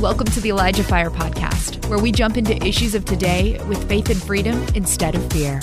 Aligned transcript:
Welcome 0.00 0.28
to 0.28 0.40
the 0.40 0.48
Elijah 0.48 0.82
Fire 0.82 1.10
Podcast, 1.10 1.86
where 1.90 1.98
we 1.98 2.10
jump 2.10 2.38
into 2.38 2.56
issues 2.66 2.94
of 2.94 3.04
today 3.04 3.62
with 3.68 3.86
faith 3.86 4.08
and 4.08 4.16
freedom 4.22 4.64
instead 4.74 5.14
of 5.14 5.30
fear. 5.30 5.60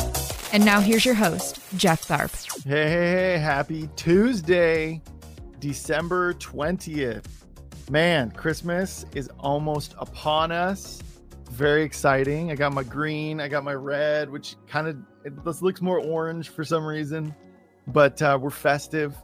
And 0.54 0.63
now 0.63 0.79
here's 0.79 1.04
your 1.04 1.16
host, 1.16 1.60
Jeff 1.75 2.07
Tharp. 2.07 2.63
Hey, 2.63 2.88
hey, 2.88 3.11
hey, 3.11 3.38
happy 3.39 3.89
Tuesday, 3.96 5.02
December 5.57 6.36
20th. 6.36 7.25
Man, 7.89 8.29
Christmas 8.29 9.07
is 9.15 9.28
almost 9.39 9.96
upon 9.97 10.51
us. 10.51 11.01
Very 11.50 11.82
exciting. 11.82 12.51
I 12.51 12.56
got 12.56 12.74
my 12.74 12.83
green, 12.83 13.42
I 13.42 13.47
got 13.47 13.64
my 13.64 13.74
red, 13.74 14.29
which 14.29 14.56
kind 14.68 14.88
of 14.88 15.61
looks 15.64 15.82
more 15.82 16.00
orange 16.00 16.50
for 16.50 16.64
some 16.64 16.86
reason, 16.86 17.33
but 17.88 18.21
uh, 18.21 18.38
we're 18.39 18.51
festive. 18.51 19.15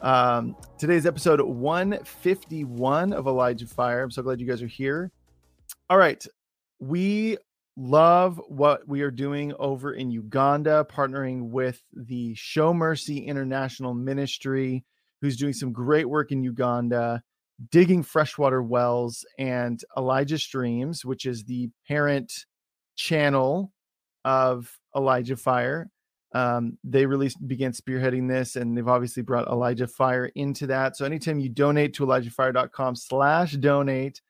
Um, 0.00 0.54
today's 0.78 1.06
episode 1.06 1.40
151 1.40 3.12
of 3.12 3.26
Elijah 3.26 3.66
Fire. 3.66 4.02
I'm 4.02 4.10
so 4.10 4.22
glad 4.22 4.40
you 4.40 4.46
guys 4.46 4.62
are 4.62 4.68
here. 4.68 5.10
All 5.90 5.98
right. 5.98 6.24
We 6.78 7.36
love 7.76 8.40
what 8.46 8.86
we 8.86 9.02
are 9.02 9.10
doing 9.10 9.52
over 9.58 9.92
in 9.92 10.12
Uganda, 10.12 10.86
partnering 10.88 11.50
with 11.50 11.82
the 11.92 12.34
Show 12.36 12.72
Mercy 12.72 13.18
International 13.18 13.92
Ministry, 13.92 14.84
who's 15.20 15.36
doing 15.36 15.52
some 15.52 15.72
great 15.72 16.08
work 16.08 16.30
in 16.30 16.44
Uganda, 16.44 17.22
digging 17.70 18.04
freshwater 18.04 18.62
wells, 18.62 19.26
and 19.36 19.82
Elijah 19.96 20.38
Streams, 20.38 21.04
which 21.04 21.26
is 21.26 21.42
the 21.42 21.70
parent 21.88 22.46
channel 22.94 23.72
of 24.24 24.78
Elijah 24.94 25.36
Fire 25.36 25.90
um, 26.32 26.76
they 26.84 27.06
really 27.06 27.30
began 27.46 27.72
spearheading 27.72 28.28
this 28.28 28.56
and 28.56 28.76
they've 28.76 28.88
obviously 28.88 29.22
brought 29.22 29.48
elijah 29.48 29.86
fire 29.86 30.26
into 30.34 30.66
that. 30.66 30.96
So 30.96 31.04
anytime 31.04 31.40
you 31.40 31.48
donate 31.48 31.94
to 31.94 32.06
elijahfire.com 32.06 32.96
slash 32.96 33.52
donate 33.52 34.20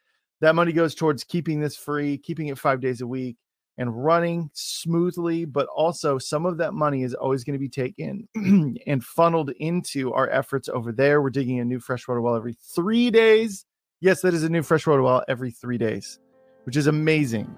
that 0.41 0.55
money 0.55 0.73
goes 0.73 0.95
towards 0.95 1.25
keeping 1.25 1.61
this 1.61 1.77
free 1.77 2.17
keeping 2.19 2.49
it 2.49 2.59
five 2.59 2.81
days 2.81 3.01
a 3.01 3.07
week 3.07 3.37
and 3.79 4.05
running 4.05 4.49
smoothly 4.55 5.45
but 5.45 5.67
also 5.75 6.19
some 6.19 6.47
of 6.47 6.57
that 6.59 6.73
money 6.73 7.03
is 7.03 7.15
always 7.15 7.43
going 7.43 7.55
to 7.55 7.59
be 7.59 7.69
taken 7.69 8.29
and 8.87 9.03
funneled 9.03 9.51
into 9.59 10.13
our 10.13 10.31
efforts 10.31 10.69
over 10.69 10.93
there. 10.93 11.21
We're 11.21 11.31
digging 11.31 11.59
a 11.59 11.65
new 11.65 11.81
freshwater 11.81 12.21
well 12.21 12.37
every 12.37 12.57
three 12.75 13.11
days. 13.11 13.67
Yes 14.01 14.21
that 14.21 14.35
is 14.35 14.45
a 14.45 14.49
new 14.49 14.63
freshwater 14.63 15.03
well 15.03 15.25
every 15.27 15.51
three 15.51 15.79
days 15.79 16.21
which 16.63 16.77
is 16.77 16.87
amazing 16.87 17.53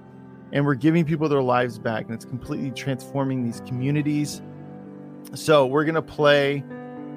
and 0.53 0.65
we're 0.65 0.75
giving 0.75 1.05
people 1.05 1.29
their 1.29 1.43
lives 1.43 1.79
back 1.79 2.05
and 2.05 2.15
it's 2.15 2.25
completely 2.25 2.70
transforming 2.70 3.45
these 3.45 3.61
communities. 3.62 4.43
So 5.34 5.67
we're 5.67 5.84
going 5.84 5.95
to 5.95 6.03
play 6.03 6.65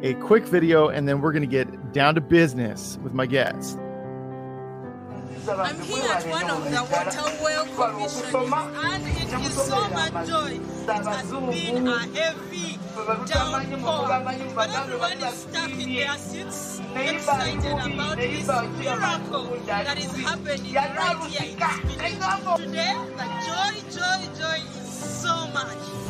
a 0.03 0.13
quick 0.15 0.45
video 0.45 0.89
and 0.89 1.07
then 1.07 1.21
we're 1.21 1.31
going 1.31 1.43
to 1.43 1.47
get 1.47 1.93
down 1.93 2.15
to 2.15 2.21
business 2.21 2.97
with 3.01 3.13
my 3.13 3.25
guests 3.25 3.77
I'm 5.45 5.79
here 5.81 6.03
at 6.05 6.25
one 6.29 6.49
of 6.49 6.63
the 6.63 6.83
water 6.89 7.43
well 7.43 7.65
commissions, 7.75 8.33
and 8.33 9.03
it 9.07 9.33
is 9.45 9.53
so 9.53 9.89
much 9.89 10.27
joy. 10.27 10.51
It 10.53 10.87
has 10.87 11.31
been 11.31 11.87
a 11.87 11.99
heavy 11.99 12.79
downpour, 13.27 14.07
but 14.55 14.69
everyone 14.69 15.17
is 15.17 15.33
stuck 15.33 15.71
in 15.71 15.93
their 15.93 16.17
seats, 16.17 16.81
excited 16.95 17.73
about 17.73 18.17
this 18.17 18.47
miracle 18.47 19.57
that 19.65 19.97
is 19.97 20.15
happening 20.15 20.73
right 20.73 21.19
here 21.27 21.49
in. 21.51 21.59
Today, 22.55 22.95
the 23.17 23.25
joy, 23.43 23.75
joy, 23.91 24.21
joy 24.39 24.59
is 24.79 24.87
so 25.21 25.33
much. 25.47 26.02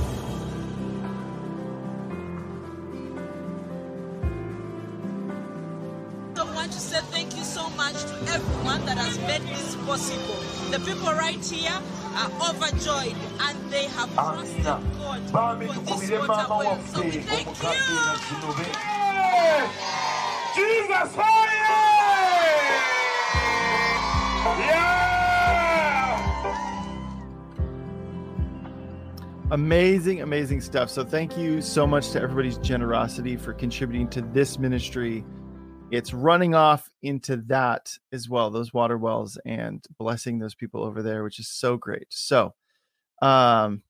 Want 6.63 6.71
to 6.71 6.79
say 6.79 6.99
thank 7.11 7.35
you 7.35 7.43
so 7.43 7.69
much 7.71 8.03
to 8.03 8.13
everyone 8.31 8.85
that 8.85 8.97
has 8.97 9.19
made 9.27 9.41
this 9.53 9.75
possible. 9.85 10.39
The 10.71 10.79
people 10.79 11.11
right 11.11 11.43
here 11.43 11.77
are 12.15 12.31
overjoyed 12.49 13.17
and 13.41 13.69
they 13.69 13.87
have 13.87 14.13
trusted 14.13 14.63
God 14.63 15.59
for 15.59 15.81
this 15.83 16.09
water 16.09 16.45
well. 16.47 16.79
So 16.85 17.01
we 17.01 17.19
thank 17.19 17.47
you. 17.47 17.73
Jesus 20.55 21.11
fire! 21.13 21.59
Yeah! 24.63 25.09
amazing 29.51 30.21
amazing 30.21 30.61
stuff 30.61 30.89
so 30.89 31.03
thank 31.03 31.37
you 31.37 31.61
so 31.61 31.85
much 31.85 32.09
to 32.09 32.19
everybody's 32.19 32.57
generosity 32.59 33.35
for 33.35 33.53
contributing 33.53 34.07
to 34.07 34.21
this 34.21 34.57
ministry 34.57 35.23
it's 35.93 36.13
running 36.13 36.55
off 36.55 36.89
into 37.01 37.37
that 37.37 37.95
as 38.11 38.27
well 38.27 38.49
those 38.49 38.73
water 38.73 38.97
wells 38.97 39.37
and 39.45 39.85
blessing 39.99 40.39
those 40.39 40.55
people 40.55 40.83
over 40.83 41.03
there 41.03 41.23
which 41.23 41.39
is 41.39 41.47
so 41.47 41.77
great. 41.77 42.07
So 42.09 42.53
um 43.21 43.83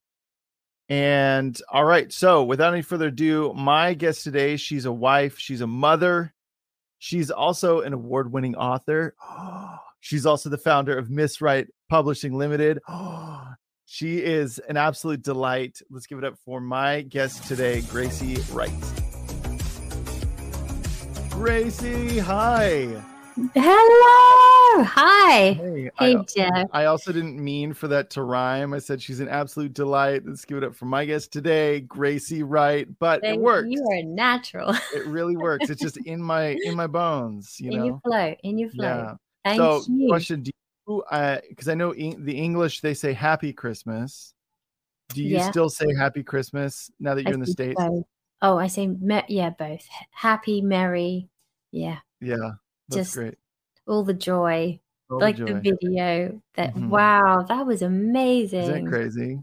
and 0.89 1.59
all 1.69 1.85
right 1.85 2.11
so 2.11 2.43
without 2.43 2.73
any 2.73 2.81
further 2.81 3.07
ado 3.07 3.53
my 3.55 3.93
guest 3.93 4.23
today 4.23 4.57
she's 4.57 4.83
a 4.83 4.91
wife 4.91 5.39
she's 5.39 5.61
a 5.61 5.67
mother 5.67 6.33
she's 6.99 7.31
also 7.31 7.81
an 7.81 7.93
award-winning 7.93 8.55
author. 8.55 9.15
She's 10.05 10.25
also 10.25 10.49
the 10.49 10.57
founder 10.57 10.97
of 10.97 11.09
Miss 11.09 11.39
Wright 11.39 11.65
publishing 11.89 12.37
limited. 12.37 12.79
She 13.85 14.17
is 14.17 14.57
an 14.57 14.75
absolute 14.75 15.21
delight. 15.21 15.79
Let's 15.91 16.07
give 16.07 16.17
it 16.17 16.23
up 16.23 16.39
for 16.43 16.59
my 16.59 17.01
guest 17.01 17.43
today 17.43 17.81
gracie 17.81 18.37
wright 18.51 19.02
Gracie, 21.33 22.19
hi. 22.19 23.01
Hello. 23.55 24.83
Hi. 24.83 25.53
Hey, 25.53 25.89
Hey, 25.97 26.15
I, 26.15 26.23
Jeff. 26.33 26.67
I 26.71 26.85
also 26.85 27.11
didn't 27.11 27.43
mean 27.43 27.73
for 27.73 27.87
that 27.87 28.11
to 28.11 28.21
rhyme. 28.21 28.71
I 28.71 28.77
said 28.79 29.01
she's 29.01 29.19
an 29.19 29.27
absolute 29.27 29.73
delight. 29.73 30.21
Let's 30.25 30.45
give 30.45 30.59
it 30.59 30.63
up 30.63 30.75
for 30.75 30.85
my 30.85 31.05
guest 31.05 31.33
today, 31.33 31.81
Gracie 31.81 32.43
Wright. 32.43 32.87
But 32.99 33.21
Thank 33.21 33.39
it 33.39 33.41
works. 33.41 33.67
You 33.67 33.83
are 33.83 34.03
natural. 34.03 34.75
It 34.95 35.07
really 35.07 35.35
works. 35.35 35.71
It's 35.71 35.81
just 35.81 35.97
in 36.05 36.21
my 36.21 36.55
in 36.63 36.75
my 36.75 36.85
bones, 36.87 37.57
you 37.59 37.71
in 37.71 37.79
know. 37.79 37.85
your 37.85 37.99
flow. 38.05 38.35
In 38.43 38.57
your 38.59 38.69
flow. 38.69 38.85
Yeah. 38.85 39.13
Thank 39.43 39.57
so, 39.57 39.83
you. 39.91 40.07
question: 40.09 40.43
Do 40.43 40.51
you? 40.87 41.01
Uh, 41.01 41.39
because 41.49 41.67
I 41.67 41.73
know 41.73 41.93
the 41.93 42.37
English 42.37 42.81
they 42.81 42.93
say 42.93 43.11
Happy 43.11 43.53
Christmas. 43.53 44.33
Do 45.09 45.23
you 45.23 45.37
Yeah. 45.37 45.49
still 45.49 45.69
say 45.69 45.87
Happy 45.97 46.23
Christmas 46.23 46.91
now 46.99 47.15
that 47.15 47.23
you're 47.23 47.33
in 47.33 47.39
the 47.39 47.47
states? 47.47 47.81
both. 47.83 48.05
Oh, 48.43 48.57
I 48.57 48.67
say 48.67 48.87
me- 48.87 49.23
yeah, 49.29 49.51
both. 49.51 49.87
Happy, 50.11 50.61
merry. 50.61 51.29
Yeah. 51.71 51.99
Yeah, 52.19 52.51
that's 52.89 52.95
Just 53.07 53.13
great. 53.15 53.35
all 53.87 54.03
the 54.03 54.13
joy. 54.13 54.79
All 55.09 55.19
like 55.19 55.37
the 55.37 55.45
joy. 55.45 55.59
video. 55.61 56.41
That 56.55 56.75
Mhm. 56.75 56.89
wow, 56.89 57.43
that 57.47 57.65
was 57.65 57.81
amazing. 57.81 58.61
Isn't 58.63 58.87
crazy? 58.87 59.39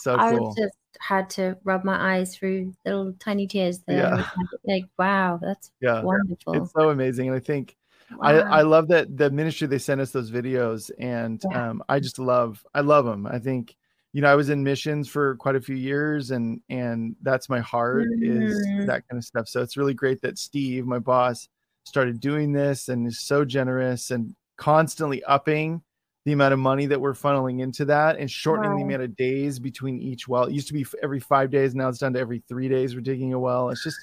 So 0.00 0.16
I 0.16 0.36
cool. 0.36 0.54
just 0.54 0.76
had 1.00 1.28
to 1.30 1.58
rub 1.64 1.82
my 1.84 2.14
eyes 2.16 2.36
through 2.36 2.72
little 2.84 3.12
tiny 3.18 3.46
tears 3.48 3.80
there. 3.86 3.96
Yeah. 3.98 4.24
Like, 4.64 4.84
wow, 4.98 5.38
that's 5.42 5.72
Yeah, 5.80 6.02
wonderful. 6.02 6.54
it's 6.62 6.72
so 6.72 6.90
amazing, 6.90 7.26
and 7.28 7.36
I 7.36 7.40
think 7.40 7.76
I, 8.20 8.34
Wow. 8.34 8.50
I 8.50 8.62
love 8.62 8.88
that 8.88 9.16
the 9.16 9.30
ministry 9.30 9.66
they 9.66 9.78
sent 9.78 10.00
us 10.00 10.12
those 10.12 10.30
videos 10.30 10.90
and 10.98 11.42
Yeah. 11.50 11.70
um, 11.70 11.82
I 11.88 11.98
just 11.98 12.18
love 12.20 12.64
I 12.72 12.80
love 12.82 13.04
them. 13.04 13.26
I 13.26 13.38
think 13.40 13.74
you 14.14 14.22
know 14.22 14.30
I 14.30 14.36
was 14.36 14.48
in 14.48 14.62
missions 14.62 15.08
for 15.08 15.34
quite 15.36 15.56
a 15.56 15.60
few 15.60 15.74
years 15.74 16.30
and 16.30 16.60
and 16.70 17.16
that's 17.20 17.48
my 17.50 17.60
heart 17.60 18.06
is 18.22 18.56
Mhm. 18.56 18.86
that 18.86 19.06
kind 19.08 19.18
of 19.18 19.24
stuff. 19.24 19.48
So 19.48 19.60
it's 19.60 19.76
really 19.76 19.92
great 19.92 20.22
that 20.22 20.38
Steve, 20.38 20.86
my 20.86 21.00
boss, 21.00 21.48
started 21.84 22.20
doing 22.20 22.52
this 22.52 22.88
and 22.88 23.06
is 23.06 23.18
so 23.20 23.44
generous 23.44 24.10
and 24.12 24.34
constantly 24.56 25.22
upping 25.24 25.82
the 26.24 26.32
amount 26.32 26.54
of 26.54 26.60
money 26.60 26.86
that 26.86 27.00
we're 27.00 27.12
funneling 27.12 27.60
into 27.60 27.84
that 27.86 28.16
and 28.16 28.30
shortening 28.30 28.76
the 28.76 28.82
amount 28.84 29.02
of 29.02 29.16
days 29.16 29.58
between 29.58 30.00
each 30.00 30.26
well. 30.28 30.44
It 30.44 30.52
used 30.54 30.68
to 30.68 30.72
be 30.74 30.86
every 31.02 31.20
five 31.20 31.50
days, 31.50 31.74
now 31.74 31.88
it's 31.88 31.98
down 31.98 32.12
to 32.14 32.20
every 32.20 32.42
three 32.48 32.68
days 32.68 32.94
we're 32.94 33.00
digging 33.02 33.34
a 33.34 33.38
well. 33.38 33.68
It's 33.70 33.82
just 33.82 33.98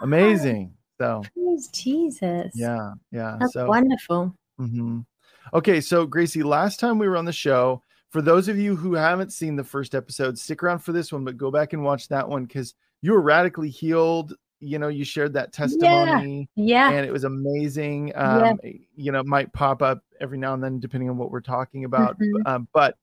amazing. 0.00 0.74
So 0.98 1.22
Praise 1.34 1.68
Jesus. 1.68 2.52
yeah, 2.54 2.92
yeah. 3.12 3.36
That's 3.38 3.52
so 3.52 3.68
wonderful. 3.68 4.34
hmm 4.56 5.00
Okay, 5.52 5.80
so 5.80 6.06
Gracie, 6.06 6.42
last 6.42 6.80
time 6.80 6.98
we 6.98 7.08
were 7.08 7.16
on 7.16 7.24
the 7.26 7.32
show, 7.32 7.82
for 8.10 8.20
those 8.20 8.48
of 8.48 8.58
you 8.58 8.76
who 8.76 8.94
haven't 8.94 9.32
seen 9.32 9.56
the 9.56 9.64
first 9.64 9.94
episode, 9.94 10.38
stick 10.38 10.62
around 10.62 10.80
for 10.80 10.92
this 10.92 11.12
one, 11.12 11.24
but 11.24 11.36
go 11.36 11.50
back 11.50 11.72
and 11.72 11.82
watch 11.82 12.08
that 12.08 12.28
one 12.28 12.44
because 12.44 12.74
you 13.02 13.12
were 13.12 13.20
radically 13.22 13.70
healed. 13.70 14.34
You 14.58 14.78
know, 14.78 14.88
you 14.88 15.04
shared 15.04 15.32
that 15.34 15.52
testimony 15.52 16.48
Yeah. 16.54 16.90
yeah. 16.90 16.96
and 16.98 17.06
it 17.06 17.12
was 17.12 17.24
amazing. 17.24 18.12
Um, 18.14 18.58
You 18.94 19.12
know, 19.12 19.20
it 19.20 19.26
might 19.26 19.52
pop 19.52 19.80
up 19.80 20.02
every 20.20 20.36
now 20.38 20.52
and 20.54 20.62
then 20.62 20.80
depending 20.80 21.08
on 21.08 21.16
what 21.16 21.30
we're 21.30 21.40
talking 21.40 21.84
about. 21.84 22.18
Mhm. 22.18 22.46
Um, 22.46 22.68
but 22.74 22.96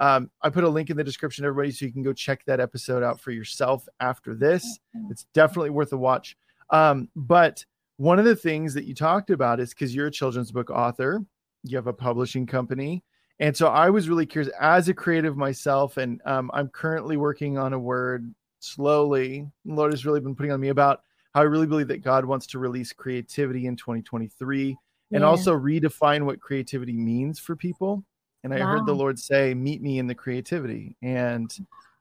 um, 0.00 0.28
I 0.42 0.50
put 0.50 0.64
a 0.64 0.68
link 0.68 0.90
in 0.90 0.96
the 0.96 1.04
description, 1.04 1.44
everybody, 1.44 1.70
so 1.70 1.84
you 1.84 1.92
can 1.92 2.02
go 2.02 2.12
check 2.12 2.44
that 2.46 2.58
episode 2.58 3.04
out 3.04 3.20
for 3.20 3.30
yourself 3.30 3.86
after 4.00 4.34
this. 4.34 4.80
It's 5.08 5.24
definitely 5.34 5.70
worth 5.70 5.92
a 5.92 5.96
watch. 5.96 6.36
Um, 6.70 7.08
but 7.14 7.64
one 7.98 8.18
of 8.18 8.24
the 8.24 8.34
things 8.34 8.74
that 8.74 8.84
you 8.86 8.94
talked 8.94 9.30
about 9.30 9.60
is 9.60 9.70
because 9.70 9.94
you're 9.94 10.08
a 10.08 10.10
children's 10.10 10.50
book 10.50 10.68
author, 10.68 11.24
you 11.62 11.76
have 11.76 11.86
a 11.86 11.92
publishing 11.92 12.44
company. 12.44 13.04
And 13.40 13.56
so 13.56 13.68
I 13.68 13.90
was 13.90 14.08
really 14.08 14.26
curious 14.26 14.52
as 14.60 14.88
a 14.88 14.94
creative 14.94 15.36
myself, 15.36 15.96
and 15.96 16.20
um, 16.24 16.50
I'm 16.54 16.68
currently 16.68 17.16
working 17.16 17.58
on 17.58 17.72
a 17.72 17.78
word 17.78 18.32
slowly. 18.60 19.46
the 19.64 19.74
Lord 19.74 19.92
has 19.92 20.06
really 20.06 20.20
been 20.20 20.34
putting 20.34 20.52
on 20.52 20.60
me 20.60 20.68
about 20.68 21.00
how 21.34 21.40
I 21.40 21.44
really 21.44 21.66
believe 21.66 21.88
that 21.88 22.02
God 22.02 22.24
wants 22.24 22.46
to 22.48 22.58
release 22.58 22.92
creativity 22.92 23.66
in 23.66 23.76
2023. 23.76 24.76
and 25.12 25.22
Yeah. 25.22 25.28
also 25.28 25.52
redefine 25.56 26.24
what 26.24 26.40
creativity 26.40 26.96
means 26.96 27.38
for 27.38 27.54
people. 27.54 28.04
And 28.42 28.52
I 28.54 28.58
heard 28.58 28.86
the 28.86 28.94
Lord 28.94 29.18
say, 29.18 29.52
"Meet 29.54 29.80
me 29.82 29.98
in 29.98 30.06
the 30.06 30.14
creativity," 30.14 30.96
and 31.02 31.50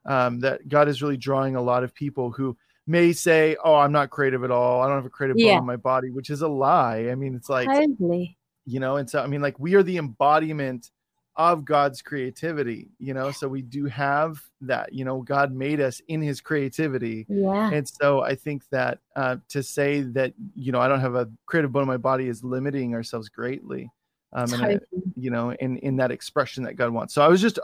um, 0.06 0.40
that 0.42 0.68
God 0.68 0.88
is 0.88 1.02
really 1.02 1.18
drawing 1.18 1.56
a 1.56 1.62
lot 1.62 1.84
of 1.84 1.94
people 1.94 2.32
who 2.32 2.58
may 2.88 3.12
say, 3.14 3.56
"Oh, 3.64 3.76
I'm 3.76 3.92
not 3.92 4.10
creative 4.10 4.44
at 4.44 4.52
all. 4.52 4.82
I 4.82 4.88
don't 4.88 4.98
have 4.98 5.06
a 5.06 5.10
creative 5.10 5.38
bone 5.38 5.60
in 5.60 5.66
my 5.66 5.76
body," 5.78 6.10
which 6.12 6.30
is 6.30 6.42
a 6.42 6.48
lie. 6.48 7.08
I 7.12 7.16
mean, 7.16 7.34
it's 7.36 7.50
like 7.50 7.70
totally. 7.70 8.38
you 8.66 8.80
know, 8.80 8.98
and 8.98 9.10
so 9.10 9.22
I 9.22 9.28
mean, 9.28 9.42
like 9.42 9.60
we 9.60 9.76
are 9.76 9.84
the 9.84 9.98
embodiment 9.98 10.92
of 11.36 11.66
God's 11.66 12.02
creativity, 12.02 12.92
you 13.00 13.14
know, 13.14 13.32
so 13.32 13.48
we 13.48 13.62
do 13.64 13.86
have 13.86 14.40
that. 14.62 14.94
You 14.94 15.04
know, 15.06 15.22
God 15.22 15.52
made 15.54 15.82
us 15.82 16.02
in 16.08 16.22
His 16.22 16.42
creativity, 16.42 17.26
Yeah. 17.28 17.72
and 17.74 17.88
so 17.88 18.22
I 18.22 18.36
think 18.36 18.64
that 18.70 19.00
uh, 19.16 19.38
to 19.50 19.64
say 19.64 20.02
that 20.02 20.34
you 20.56 20.72
know 20.72 20.80
I 20.80 20.88
don't 20.88 21.00
have 21.02 21.16
a 21.16 21.30
creative 21.46 21.72
bone 21.72 21.84
in 21.84 21.88
my 21.88 21.98
body 21.98 22.28
is 22.28 22.44
limiting 22.44 22.94
ourselves 22.94 23.30
greatly. 23.30 23.90
Um, 24.34 24.52
and 24.54 24.64
I- 24.64 24.68
totally. 24.74 25.02
you 25.16 25.32
know, 25.32 25.52
in 25.54 25.78
in 25.78 25.96
that 25.98 26.12
expression 26.12 26.64
that 26.66 26.76
God 26.76 26.92
wants. 26.92 27.14
So 27.14 27.22
I 27.22 27.28
was 27.28 27.42
just, 27.42 27.60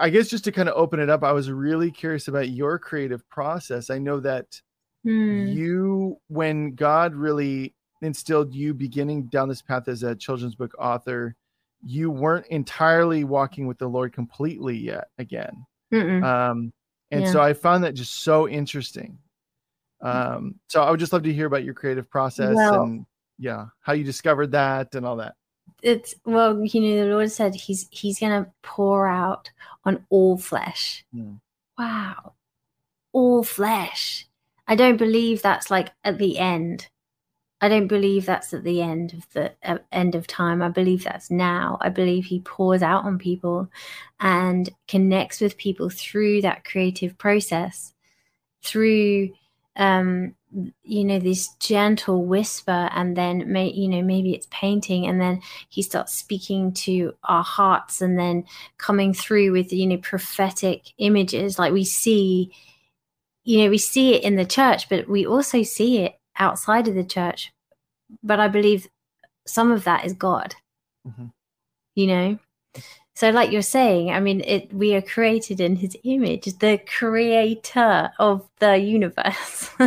I 0.00 0.10
guess, 0.10 0.28
just 0.28 0.44
to 0.44 0.52
kind 0.52 0.68
of 0.68 0.74
open 0.76 1.00
it 1.00 1.08
up, 1.10 1.22
I 1.22 1.32
was 1.32 1.50
really 1.50 1.90
curious 1.90 2.28
about 2.28 2.48
your 2.48 2.78
creative 2.78 3.28
process. 3.28 3.90
I 3.90 3.98
know 3.98 4.20
that 4.20 4.60
Hmm. 5.04 5.46
you, 5.46 6.18
when 6.28 6.74
God 6.74 7.14
really 7.14 7.74
instilled 8.02 8.52
you 8.54 8.74
beginning 8.74 9.26
down 9.28 9.48
this 9.48 9.62
path 9.62 9.86
as 9.88 10.02
a 10.02 10.16
children's 10.16 10.56
book 10.56 10.74
author, 10.80 11.36
you 11.88 12.10
weren't 12.10 12.46
entirely 12.48 13.22
walking 13.22 13.66
with 13.68 13.78
the 13.78 13.86
Lord 13.86 14.12
completely 14.12 14.76
yet. 14.76 15.08
Again, 15.18 15.64
Mm-mm. 15.92 16.24
um, 16.24 16.72
and 17.12 17.22
Yeah. 17.22 17.30
so 17.32 17.40
I 17.40 17.52
found 17.52 17.84
that 17.84 17.94
just 17.94 18.22
so 18.24 18.48
interesting. 18.48 19.18
Um, 20.00 20.56
so 20.68 20.82
I 20.82 20.90
would 20.90 21.00
just 21.00 21.12
love 21.12 21.22
to 21.22 21.32
hear 21.32 21.46
about 21.46 21.62
your 21.64 21.74
creative 21.74 22.10
process 22.10 22.54
Well- 22.56 22.82
and 22.82 23.06
yeah, 23.38 23.66
how 23.80 23.92
you 23.92 24.02
discovered 24.04 24.50
that 24.52 24.94
and 24.94 25.06
all 25.06 25.16
that. 25.16 25.34
it's 25.82 26.14
well 26.24 26.64
you 26.64 26.80
know 26.80 27.04
the 27.04 27.10
lord 27.10 27.30
said 27.30 27.54
he's 27.54 27.86
he's 27.90 28.18
gonna 28.20 28.46
pour 28.62 29.06
out 29.08 29.50
on 29.84 30.04
all 30.10 30.38
flesh 30.38 31.04
Mm. 31.14 31.40
wow 31.76 32.32
all 33.12 33.42
flesh 33.42 34.26
i 34.68 34.74
don't 34.76 34.96
believe 34.96 35.42
that's 35.42 35.68
like 35.70 35.90
at 36.04 36.18
the 36.18 36.38
end 36.38 36.88
i 37.66 37.68
don't 37.68 37.88
believe 37.88 38.24
that's 38.24 38.54
at 38.54 38.62
the 38.62 38.80
end 38.80 39.12
of 39.12 39.28
the 39.32 39.52
uh, 39.64 39.78
end 39.90 40.14
of 40.14 40.26
time. 40.26 40.62
I 40.62 40.68
believe 40.68 41.02
that's 41.02 41.30
now. 41.30 41.78
I 41.80 41.88
believe 41.88 42.24
he 42.26 42.40
pours 42.40 42.82
out 42.82 43.04
on 43.04 43.18
people 43.18 43.68
and 44.20 44.70
connects 44.86 45.40
with 45.40 45.56
people 45.56 45.90
through 45.90 46.42
that 46.42 46.64
creative 46.64 47.18
process 47.18 47.92
through 48.62 49.30
um 49.76 50.34
you 50.84 51.04
know 51.04 51.18
this 51.18 51.48
gentle 51.60 52.24
whisper 52.24 52.88
and 52.92 53.16
then 53.16 53.52
may 53.52 53.68
you 53.70 53.88
know 53.88 54.00
maybe 54.00 54.32
it's 54.32 54.48
painting 54.50 55.06
and 55.06 55.20
then 55.20 55.42
he 55.68 55.82
starts 55.82 56.14
speaking 56.14 56.72
to 56.72 57.12
our 57.24 57.44
hearts 57.44 58.00
and 58.00 58.18
then 58.18 58.44
coming 58.78 59.12
through 59.12 59.52
with 59.52 59.72
you 59.72 59.86
know 59.86 59.98
prophetic 59.98 60.92
images. 60.98 61.58
Like 61.58 61.72
we 61.72 61.84
see 61.84 62.52
you 63.44 63.64
know 63.64 63.70
we 63.70 63.78
see 63.78 64.14
it 64.14 64.22
in 64.22 64.36
the 64.36 64.44
church 64.44 64.88
but 64.88 65.08
we 65.08 65.26
also 65.26 65.62
see 65.62 65.98
it 65.98 66.14
outside 66.38 66.86
of 66.86 66.94
the 66.94 67.04
church 67.04 67.52
but 68.22 68.40
i 68.40 68.48
believe 68.48 68.88
some 69.46 69.70
of 69.70 69.84
that 69.84 70.04
is 70.04 70.12
god 70.12 70.54
Mhm. 71.06 71.32
you 71.94 72.06
know 72.06 72.38
so 73.14 73.30
like 73.30 73.50
you're 73.52 73.62
saying 73.62 74.10
i 74.10 74.20
mean 74.20 74.40
it 74.44 74.72
we 74.72 74.94
are 74.94 75.02
created 75.02 75.60
in 75.60 75.76
his 75.76 75.96
image 76.04 76.44
the 76.58 76.78
creator 76.86 78.10
of 78.18 78.48
the 78.58 78.76
universe 78.76 79.70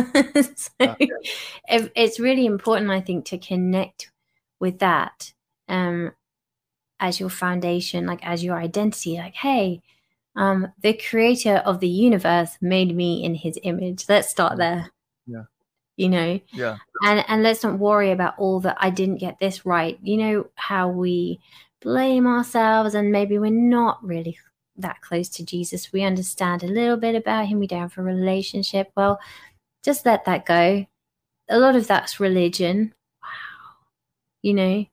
so 0.56 0.70
Yeah. 0.80 0.94
it, 1.68 1.92
it's 1.94 2.18
really 2.20 2.46
important 2.46 2.90
i 2.90 3.00
think 3.00 3.24
to 3.26 3.38
connect 3.38 4.10
with 4.58 4.78
that 4.80 5.32
um 5.68 6.12
as 6.98 7.20
your 7.20 7.30
foundation 7.30 8.06
like 8.06 8.24
as 8.26 8.42
your 8.44 8.56
identity 8.56 9.16
like 9.16 9.34
hey 9.34 9.80
um 10.36 10.68
the 10.82 10.92
creator 10.94 11.56
of 11.64 11.80
the 11.80 11.88
universe 11.88 12.56
made 12.60 12.94
me 12.94 13.22
in 13.24 13.34
his 13.34 13.58
image 13.62 14.04
let's 14.08 14.28
start 14.30 14.56
there 14.58 14.90
Yeah. 15.26 15.44
You 16.00 16.08
know? 16.08 16.40
Yeah. 16.52 16.78
and 17.04 17.24
and 17.28 17.42
let's 17.42 17.62
not 17.62 17.78
worry 17.78 18.10
about 18.10 18.34
all 18.38 18.60
that 18.60 18.76
i 18.80 18.90
didn't 18.90 19.18
get 19.18 19.38
this 19.38 19.66
right. 19.66 19.98
You 20.02 20.16
know 20.16 20.46
how 20.54 20.88
we 20.88 21.40
blame 21.82 22.26
ourselves 22.26 22.94
and 22.94 23.12
maybe 23.12 23.38
we're 23.38 23.50
not 23.50 24.02
really 24.04 24.38
that 24.76 25.00
close 25.02 25.28
to 25.30 25.44
jesus. 25.44 25.92
We 25.92 26.02
understand 26.02 26.62
a 26.62 26.66
little 26.66 26.96
bit 26.96 27.14
about 27.14 27.46
him. 27.46 27.58
We 27.58 27.66
don't 27.66 27.80
have 27.80 27.98
a 27.98 28.02
relationship. 28.02 28.90
Well 28.96 29.20
just 29.82 30.04
let 30.06 30.24
that 30.24 30.46
go. 30.46 30.86
A 31.48 31.58
lot 31.58 31.76
of 31.76 31.86
that's 31.86 32.20
religion. 32.20 32.94
Wow. 33.22 33.28
You 34.42 34.54
know? 34.54 34.86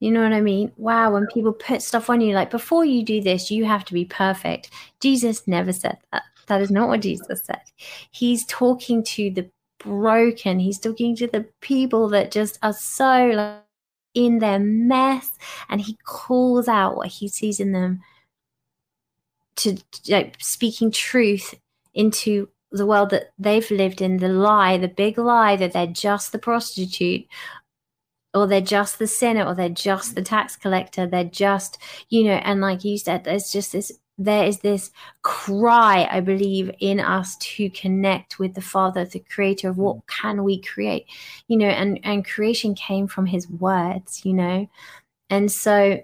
You 0.00 0.10
know 0.10 0.22
what 0.22 0.32
i 0.32 0.40
mean? 0.40 0.72
Wow 0.76 1.12
when 1.12 1.26
people 1.26 1.52
put 1.52 1.82
stuff 1.82 2.10
on 2.10 2.20
you 2.20 2.34
like 2.34 2.50
before 2.50 2.84
you 2.84 3.04
do 3.04 3.20
this 3.20 3.50
you 3.50 3.64
have 3.64 3.84
to 3.86 3.94
be 3.94 4.04
perfect. 4.04 4.70
Jesus 5.00 5.46
never 5.48 5.72
said 5.72 5.98
that. 6.12 6.22
That 6.48 6.60
is 6.60 6.70
not 6.70 6.88
what 6.88 7.00
jesus 7.00 7.42
said. 7.44 7.62
He's 8.10 8.44
talking 8.46 9.02
to 9.04 9.30
the 9.30 9.48
broken. 9.84 10.58
He's 10.58 10.78
talking 10.78 11.16
to 11.16 11.26
the 11.26 11.46
people 11.60 12.08
that 12.08 12.30
just 12.30 12.58
are 12.62 12.72
so 12.72 13.26
like 13.34 13.62
in 14.14 14.38
their 14.38 14.58
mess 14.58 15.30
and 15.68 15.80
he 15.80 15.96
calls 16.04 16.68
out 16.68 16.96
what 16.96 17.08
he 17.08 17.28
sees 17.28 17.60
in 17.60 17.72
them 17.72 18.00
to 19.56 19.76
like 20.08 20.36
speaking 20.38 20.90
truth 20.90 21.54
into 21.94 22.48
the 22.70 22.86
world 22.86 23.10
that 23.10 23.32
they've 23.38 23.70
lived 23.70 24.00
in 24.00 24.18
the 24.18 24.28
lie 24.28 24.76
the 24.76 24.88
big 24.88 25.18
lie 25.18 25.56
that 25.56 25.72
they're 25.72 25.86
just 25.86 26.32
the 26.32 26.38
prostitute 26.38 27.26
or 28.34 28.46
they're 28.46 28.60
just 28.60 28.98
the 28.98 29.06
sinner 29.06 29.44
or 29.44 29.54
they're 29.54 29.68
just 29.68 30.14
the 30.14 30.22
tax 30.22 30.56
collector 30.56 31.06
they're 31.06 31.24
just 31.24 31.78
you 32.08 32.24
know 32.24 32.32
and 32.32 32.60
like 32.60 32.84
you 32.84 32.96
said 32.98 33.24
there's 33.24 33.50
just 33.50 33.72
this 33.72 33.92
there 34.24 34.44
is 34.44 34.58
this 34.60 34.90
cry 35.22 36.08
i 36.10 36.20
believe 36.20 36.70
in 36.80 37.00
us 37.00 37.36
to 37.36 37.68
connect 37.70 38.38
with 38.38 38.54
the 38.54 38.60
father 38.60 39.04
the 39.04 39.18
creator 39.18 39.68
of 39.68 39.78
what 39.78 39.96
mm. 39.96 40.06
can 40.06 40.44
we 40.44 40.60
create? 40.60 41.06
You 41.48 41.58
know 41.58 41.68
and 41.68 42.00
and 42.02 42.24
creation 42.24 42.74
came 42.74 43.06
from 43.06 43.26
his 43.26 43.48
words 43.48 44.24
you 44.24 44.34
know? 44.34 44.68
And 45.30 45.50
so 45.50 46.00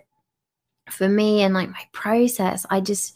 for 0.90 1.08
me 1.08 1.42
and 1.42 1.52
like 1.52 1.68
my 1.68 1.86
process 1.92 2.64
i 2.70 2.80
just 2.80 3.14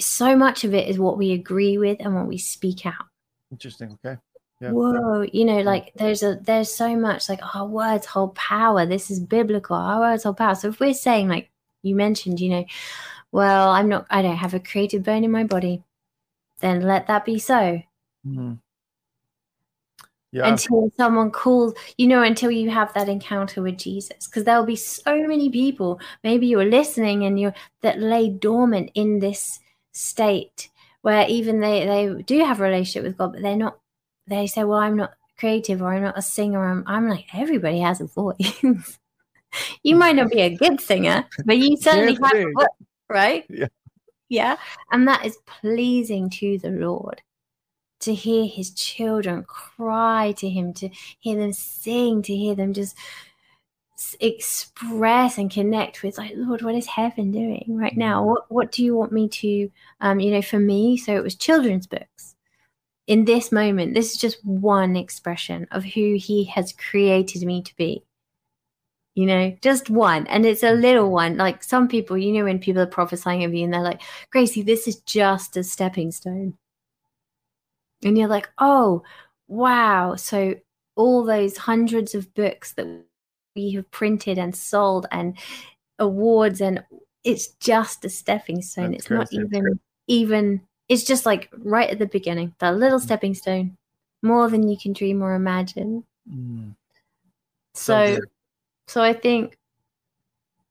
so 0.00 0.36
much 0.36 0.64
of 0.64 0.74
it 0.74 0.88
is 0.88 0.98
what 0.98 1.18
we 1.18 1.32
agree 1.32 1.78
with 1.78 1.98
and 2.00 2.14
what 2.14 2.26
we 2.26 2.38
speak 2.38 2.86
out. 2.86 3.06
Interesting. 3.50 3.98
Okay. 4.04 4.18
Yeah. 4.60 4.70
whoa 4.70 5.22
you 5.32 5.44
know 5.44 5.58
like 5.62 5.90
there's 5.96 6.22
a 6.22 6.38
there's 6.40 6.72
so 6.72 6.94
much 6.94 7.28
like 7.28 7.40
our 7.56 7.66
words 7.66 8.06
hold 8.06 8.36
power. 8.36 8.86
This 8.86 9.10
is 9.10 9.18
biblical. 9.18 9.74
Our 9.74 9.98
words 9.98 10.22
hold 10.22 10.36
power. 10.36 10.54
So 10.54 10.68
if 10.68 10.78
we're 10.78 10.94
saying 10.94 11.28
like 11.28 11.50
you 11.82 11.96
mentioned 11.96 12.38
you 12.38 12.50
know 12.50 12.64
well 13.32 13.70
i'm 13.70 13.88
not 13.88 14.06
i 14.10 14.22
don't 14.22 14.36
have 14.36 14.54
a 14.54 14.60
creative 14.60 15.02
bone 15.02 15.24
in 15.24 15.30
my 15.30 15.44
body. 15.44 15.82
Then 16.60 16.82
let 16.82 17.08
that 17.08 17.24
be 17.24 17.40
so. 17.40 17.82
Mhm. 18.24 18.60
Yeah. 20.30 20.48
until 20.48 20.90
someone 20.96 21.30
calls 21.30 21.74
you 21.98 22.06
know 22.06 22.22
until 22.22 22.50
you 22.50 22.70
have 22.70 22.94
that 22.94 23.06
encounter 23.06 23.60
with 23.60 23.76
jesus 23.76 24.26
because 24.26 24.44
there'll 24.44 24.64
be 24.64 24.76
so 24.76 25.26
many 25.26 25.50
people 25.50 26.00
maybe 26.24 26.46
you're 26.46 26.64
listening 26.64 27.24
and 27.24 27.38
you're 27.38 27.52
that 27.82 27.98
lay 27.98 28.30
dormant 28.30 28.90
in 28.94 29.18
this 29.18 29.60
state 29.92 30.70
where 31.02 31.26
even 31.28 31.60
they 31.60 31.84
they 31.84 32.22
do 32.22 32.42
have 32.42 32.60
a 32.60 32.62
relationship 32.62 33.02
with 33.04 33.18
god 33.18 33.32
but 33.34 33.42
they're 33.42 33.56
not 33.56 33.78
they 34.26 34.46
say 34.46 34.64
well 34.64 34.78
i'm 34.78 34.96
not 34.96 35.12
creative 35.36 35.82
or 35.82 35.92
i'm 35.92 36.02
not 36.02 36.16
a 36.16 36.22
singer. 36.22 36.64
I'm, 36.64 36.82
I'm 36.86 37.08
like 37.10 37.26
everybody 37.34 37.80
has 37.80 38.00
a 38.00 38.06
voice. 38.06 38.38
You 39.82 39.96
might 39.96 40.16
not 40.16 40.30
be 40.30 40.40
a 40.40 40.56
good 40.56 40.80
singer 40.80 41.26
but 41.44 41.58
you 41.58 41.76
certainly 41.76 42.14
have 42.22 42.32
a 42.32 42.52
voice 42.52 42.66
right? 43.12 43.44
Yeah. 43.48 43.68
yeah. 44.28 44.56
And 44.90 45.06
that 45.06 45.24
is 45.24 45.38
pleasing 45.46 46.30
to 46.30 46.58
the 46.58 46.70
lord 46.70 47.22
to 48.02 48.14
hear 48.14 48.46
his 48.46 48.72
children 48.72 49.44
cry 49.44 50.34
to 50.36 50.48
him, 50.48 50.74
to 50.74 50.88
hear 51.20 51.36
them 51.36 51.52
sing, 51.52 52.22
to 52.22 52.34
hear 52.34 52.54
them 52.54 52.72
just 52.72 52.96
express 54.20 55.38
and 55.38 55.48
connect 55.48 56.02
with 56.02 56.18
like 56.18 56.32
lord 56.34 56.60
what 56.62 56.74
is 56.74 56.86
heaven 56.86 57.30
doing 57.30 57.64
right 57.68 57.96
now? 57.96 58.24
What 58.24 58.50
what 58.50 58.72
do 58.72 58.82
you 58.84 58.96
want 58.96 59.12
me 59.12 59.28
to 59.28 59.70
um 60.00 60.18
you 60.18 60.32
know 60.32 60.42
for 60.42 60.58
me? 60.58 60.96
So 60.96 61.14
it 61.14 61.22
was 61.22 61.36
children's 61.36 61.86
books. 61.86 62.34
In 63.06 63.24
this 63.24 63.52
moment 63.52 63.94
this 63.94 64.12
is 64.12 64.18
just 64.18 64.44
one 64.44 64.96
expression 64.96 65.68
of 65.70 65.84
who 65.84 66.16
he 66.18 66.44
has 66.44 66.72
created 66.72 67.42
me 67.42 67.62
to 67.62 67.76
be 67.76 68.02
you 69.14 69.26
know 69.26 69.54
just 69.60 69.90
one 69.90 70.26
and 70.28 70.46
it's 70.46 70.62
a 70.62 70.72
little 70.72 71.10
one. 71.10 71.36
Like 71.36 71.62
some 71.62 71.86
people 71.88 72.16
you 72.16 72.32
know 72.32 72.44
when 72.44 72.58
people 72.58 72.82
are 72.82 72.86
prophesying 72.86 73.44
of 73.44 73.52
you 73.54 73.64
and 73.64 73.72
they're 73.74 73.82
like 73.82 74.00
gracie 74.30 74.62
this 74.62 74.88
is 74.88 74.96
just 75.00 75.56
a 75.56 75.62
stepping 75.64 76.10
stone. 76.12 76.54
And 78.04 78.16
you're 78.18 78.28
like 78.28 78.48
oh 78.58 79.02
wow. 79.48 80.16
So 80.16 80.54
all 80.96 81.24
those 81.24 81.56
hundreds 81.56 82.14
of 82.14 82.32
books 82.34 82.72
that 82.72 82.86
we 83.54 83.72
have 83.72 83.90
printed 83.90 84.38
and 84.38 84.54
sold 84.56 85.06
and 85.12 85.36
awards 85.98 86.60
and 86.60 86.82
it's 87.24 87.48
just 87.60 88.04
a 88.04 88.08
stepping 88.08 88.62
stone. 88.62 88.92
That's 88.92 89.04
it's 89.04 89.10
not 89.10 89.28
crazy. 89.28 89.44
even 89.44 89.80
even 90.08 90.60
it's 90.88 91.04
just 91.04 91.26
like 91.26 91.48
right 91.58 91.88
at 91.90 91.98
the 91.98 92.06
beginning 92.06 92.54
that 92.58 92.76
little 92.76 92.98
Mm. 92.98 93.02
stepping 93.02 93.34
stone. 93.34 93.76
More 94.22 94.48
than 94.48 94.68
you 94.68 94.76
can 94.76 94.92
dream 94.92 95.20
or 95.22 95.34
imagine. 95.34 96.04
Mm. 96.30 96.74
So, 97.74 98.14
so 98.14 98.20
I 99.02 99.12
think 99.12 99.56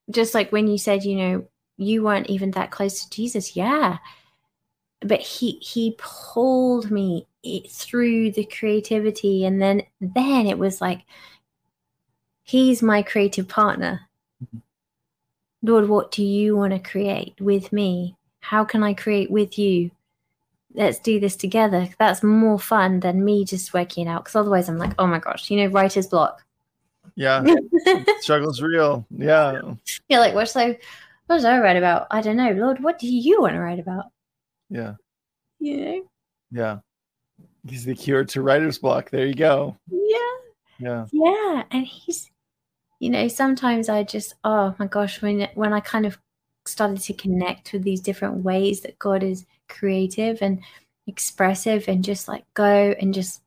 just 0.09 0.33
like 0.33 0.51
when 0.51 0.67
you 0.67 0.77
said, 0.77 1.03
you 1.03 1.15
know, 1.15 1.47
you 1.77 2.03
weren't 2.03 2.29
even 2.29 2.51
that 2.51 2.71
close 2.71 3.03
to 3.03 3.09
Jesus. 3.09 3.55
Yeah. 3.55 3.97
But 5.01 5.21
he 5.21 5.53
he 5.61 5.95
pulled 5.97 6.91
me 6.91 7.27
through 7.69 8.31
the 8.31 8.45
creativity 8.45 9.45
and 9.45 9.59
then 9.59 9.81
then 9.99 10.45
it 10.45 10.59
was 10.59 10.79
like 10.79 11.01
he's 12.43 12.83
my 12.83 13.01
creative 13.01 13.47
partner. 13.47 14.01
Mm-hmm. 14.43 14.59
Lord, 15.63 15.89
what 15.89 16.11
do 16.11 16.23
you 16.23 16.55
want 16.55 16.73
to 16.73 16.79
create 16.79 17.35
with 17.39 17.71
me? 17.71 18.15
How 18.39 18.63
can 18.63 18.83
I 18.83 18.93
create 18.93 19.29
with 19.31 19.57
you? 19.57 19.91
Let's 20.73 20.99
do 20.99 21.19
this 21.19 21.35
together. 21.35 21.87
That's 21.99 22.23
more 22.23 22.57
fun 22.57 23.01
than 23.01 23.23
me 23.23 23.45
just 23.45 23.73
working 23.73 24.07
out. 24.07 24.23
Because 24.23 24.35
otherwise, 24.35 24.69
I'm 24.69 24.77
like, 24.77 24.93
oh 24.97 25.05
my 25.05 25.19
gosh, 25.19 25.51
you 25.51 25.57
know, 25.57 25.67
writer's 25.67 26.07
block. 26.07 26.43
Yeah, 27.15 27.43
struggle's 28.19 28.61
real. 28.61 29.05
Yeah, 29.09 29.61
you're 30.07 30.19
like, 30.19 30.33
what's 30.33 30.51
so? 30.51 30.75
What 31.27 31.37
should 31.37 31.45
I 31.45 31.59
write 31.59 31.77
about? 31.77 32.07
I 32.11 32.21
don't 32.21 32.35
know, 32.35 32.51
Lord. 32.51 32.83
What 32.83 32.99
do 32.99 33.07
you 33.07 33.41
want 33.41 33.53
to 33.53 33.59
write 33.59 33.79
about? 33.79 34.05
Yeah. 34.69 34.95
You 35.59 35.77
know. 35.77 36.03
Yeah. 36.51 36.77
He's 37.67 37.85
the 37.85 37.95
cure 37.95 38.25
to 38.25 38.41
writer's 38.41 38.79
block. 38.79 39.09
There 39.09 39.25
you 39.25 39.35
go. 39.35 39.77
Yeah. 39.89 40.17
Yeah. 40.79 41.05
Yeah, 41.11 41.63
and 41.69 41.85
he's, 41.85 42.29
you 42.99 43.09
know, 43.11 43.27
sometimes 43.27 43.87
I 43.87 44.03
just, 44.03 44.33
oh 44.43 44.75
my 44.79 44.87
gosh, 44.87 45.21
when 45.21 45.47
when 45.53 45.73
I 45.73 45.79
kind 45.79 46.05
of 46.05 46.17
started 46.65 46.99
to 47.01 47.13
connect 47.13 47.73
with 47.73 47.83
these 47.83 48.01
different 48.01 48.43
ways 48.43 48.81
that 48.81 48.99
God 48.99 49.23
is 49.23 49.45
creative 49.69 50.41
and 50.41 50.61
expressive, 51.07 51.87
and 51.87 52.03
just 52.03 52.27
like 52.27 52.45
go 52.55 52.95
and 52.99 53.13
just 53.13 53.41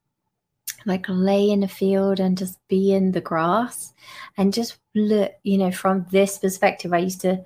like 0.86 1.06
lay 1.08 1.50
in 1.50 1.62
a 1.62 1.68
field 1.68 2.20
and 2.20 2.36
just 2.36 2.58
be 2.68 2.92
in 2.92 3.12
the 3.12 3.20
grass 3.20 3.92
and 4.36 4.52
just 4.52 4.78
look, 4.94 5.32
you 5.42 5.58
know, 5.58 5.70
from 5.70 6.06
this 6.10 6.38
perspective. 6.38 6.92
I 6.92 6.98
used 6.98 7.22
to, 7.22 7.44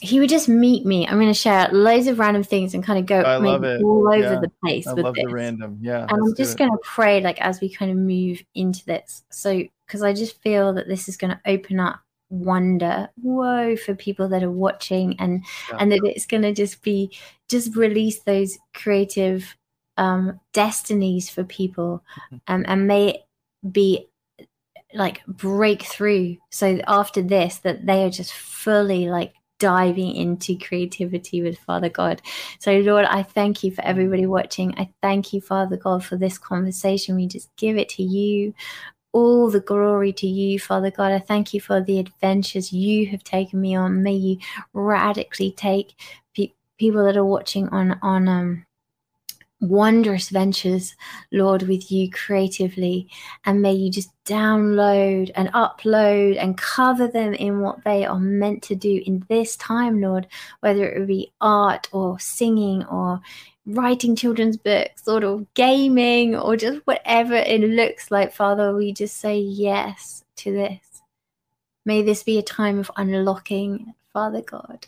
he 0.00 0.20
would 0.20 0.28
just 0.28 0.48
meet 0.48 0.84
me. 0.84 1.06
I'm 1.06 1.18
going 1.18 1.28
to 1.28 1.34
share 1.34 1.68
loads 1.72 2.06
of 2.06 2.18
random 2.18 2.42
things 2.42 2.74
and 2.74 2.84
kind 2.84 2.98
of 2.98 3.06
go 3.06 3.22
all 3.22 3.48
over 3.48 4.18
yeah. 4.18 4.40
the 4.40 4.52
place. 4.62 4.86
I 4.86 4.92
with 4.92 5.04
love 5.04 5.14
this. 5.14 5.24
the 5.24 5.32
random. 5.32 5.78
Yeah. 5.80 6.06
And 6.08 6.22
I'm 6.22 6.36
just 6.36 6.58
going 6.58 6.70
to 6.70 6.78
pray, 6.82 7.20
like, 7.20 7.40
as 7.40 7.60
we 7.60 7.70
kind 7.70 7.90
of 7.90 7.96
move 7.96 8.42
into 8.54 8.84
this. 8.84 9.24
So, 9.30 9.62
because 9.86 10.02
I 10.02 10.12
just 10.12 10.40
feel 10.42 10.74
that 10.74 10.88
this 10.88 11.08
is 11.08 11.16
going 11.16 11.30
to 11.30 11.40
open 11.46 11.80
up 11.80 12.00
wonder 12.28 13.08
whoa 13.22 13.76
for 13.76 13.94
people 13.94 14.26
that 14.26 14.42
are 14.42 14.50
watching 14.50 15.14
and 15.20 15.44
yeah. 15.70 15.76
and 15.78 15.92
that 15.92 16.00
it's 16.02 16.26
going 16.26 16.42
to 16.42 16.52
just 16.52 16.82
be 16.82 17.08
just 17.48 17.76
release 17.76 18.20
those 18.22 18.58
creative 18.74 19.56
um, 19.96 20.40
destinies 20.52 21.30
for 21.30 21.44
people 21.44 22.02
mm-hmm. 22.32 22.36
um, 22.48 22.64
and 22.68 22.86
may 22.86 23.24
be 23.70 24.08
like 24.94 25.24
breakthrough 25.26 26.36
so 26.50 26.78
after 26.86 27.20
this 27.20 27.58
that 27.58 27.84
they 27.86 28.04
are 28.04 28.10
just 28.10 28.32
fully 28.32 29.08
like 29.08 29.34
diving 29.58 30.14
into 30.14 30.56
creativity 30.58 31.42
with 31.42 31.58
father 31.58 31.88
god 31.88 32.20
so 32.58 32.78
lord 32.80 33.04
i 33.06 33.22
thank 33.22 33.64
you 33.64 33.70
for 33.70 33.82
everybody 33.84 34.22
mm-hmm. 34.22 34.32
watching 34.32 34.74
i 34.78 34.88
thank 35.02 35.32
you 35.32 35.40
father 35.40 35.76
god 35.76 36.04
for 36.04 36.16
this 36.16 36.38
conversation 36.38 37.16
we 37.16 37.26
just 37.26 37.54
give 37.56 37.76
it 37.76 37.88
to 37.88 38.02
you 38.02 38.54
all 39.16 39.50
the 39.50 39.60
glory 39.60 40.12
to 40.12 40.26
you, 40.26 40.60
Father 40.60 40.90
God. 40.90 41.10
I 41.10 41.20
thank 41.20 41.54
you 41.54 41.60
for 41.60 41.80
the 41.80 41.98
adventures 41.98 42.70
you 42.70 43.06
have 43.06 43.24
taken 43.24 43.58
me 43.58 43.74
on. 43.74 44.02
May 44.02 44.12
you 44.12 44.36
radically 44.74 45.52
take 45.52 45.98
pe- 46.36 46.52
people 46.78 47.02
that 47.06 47.16
are 47.16 47.24
watching 47.24 47.66
on 47.70 47.98
on 48.02 48.28
um, 48.28 48.65
wondrous 49.60 50.28
ventures, 50.28 50.94
Lord, 51.32 51.62
with 51.62 51.90
you 51.90 52.10
creatively. 52.10 53.08
And 53.44 53.62
may 53.62 53.72
you 53.72 53.90
just 53.90 54.10
download 54.24 55.30
and 55.34 55.48
upload 55.52 56.36
and 56.38 56.58
cover 56.58 57.08
them 57.08 57.34
in 57.34 57.60
what 57.60 57.84
they 57.84 58.04
are 58.04 58.18
meant 58.18 58.62
to 58.64 58.74
do 58.74 59.02
in 59.06 59.24
this 59.28 59.56
time, 59.56 60.00
Lord, 60.00 60.26
whether 60.60 60.88
it 60.88 61.06
be 61.06 61.32
art 61.40 61.88
or 61.92 62.18
singing 62.18 62.84
or 62.84 63.20
writing 63.66 64.14
children's 64.14 64.56
books 64.56 65.08
or 65.08 65.46
gaming 65.54 66.36
or 66.36 66.56
just 66.56 66.86
whatever 66.86 67.34
it 67.34 67.60
looks 67.62 68.10
like, 68.10 68.32
Father, 68.32 68.74
we 68.74 68.92
just 68.92 69.16
say 69.16 69.38
yes 69.38 70.24
to 70.36 70.52
this. 70.52 70.80
May 71.84 72.02
this 72.02 72.22
be 72.22 72.38
a 72.38 72.42
time 72.42 72.78
of 72.78 72.90
unlocking, 72.96 73.94
Father 74.12 74.42
God. 74.42 74.86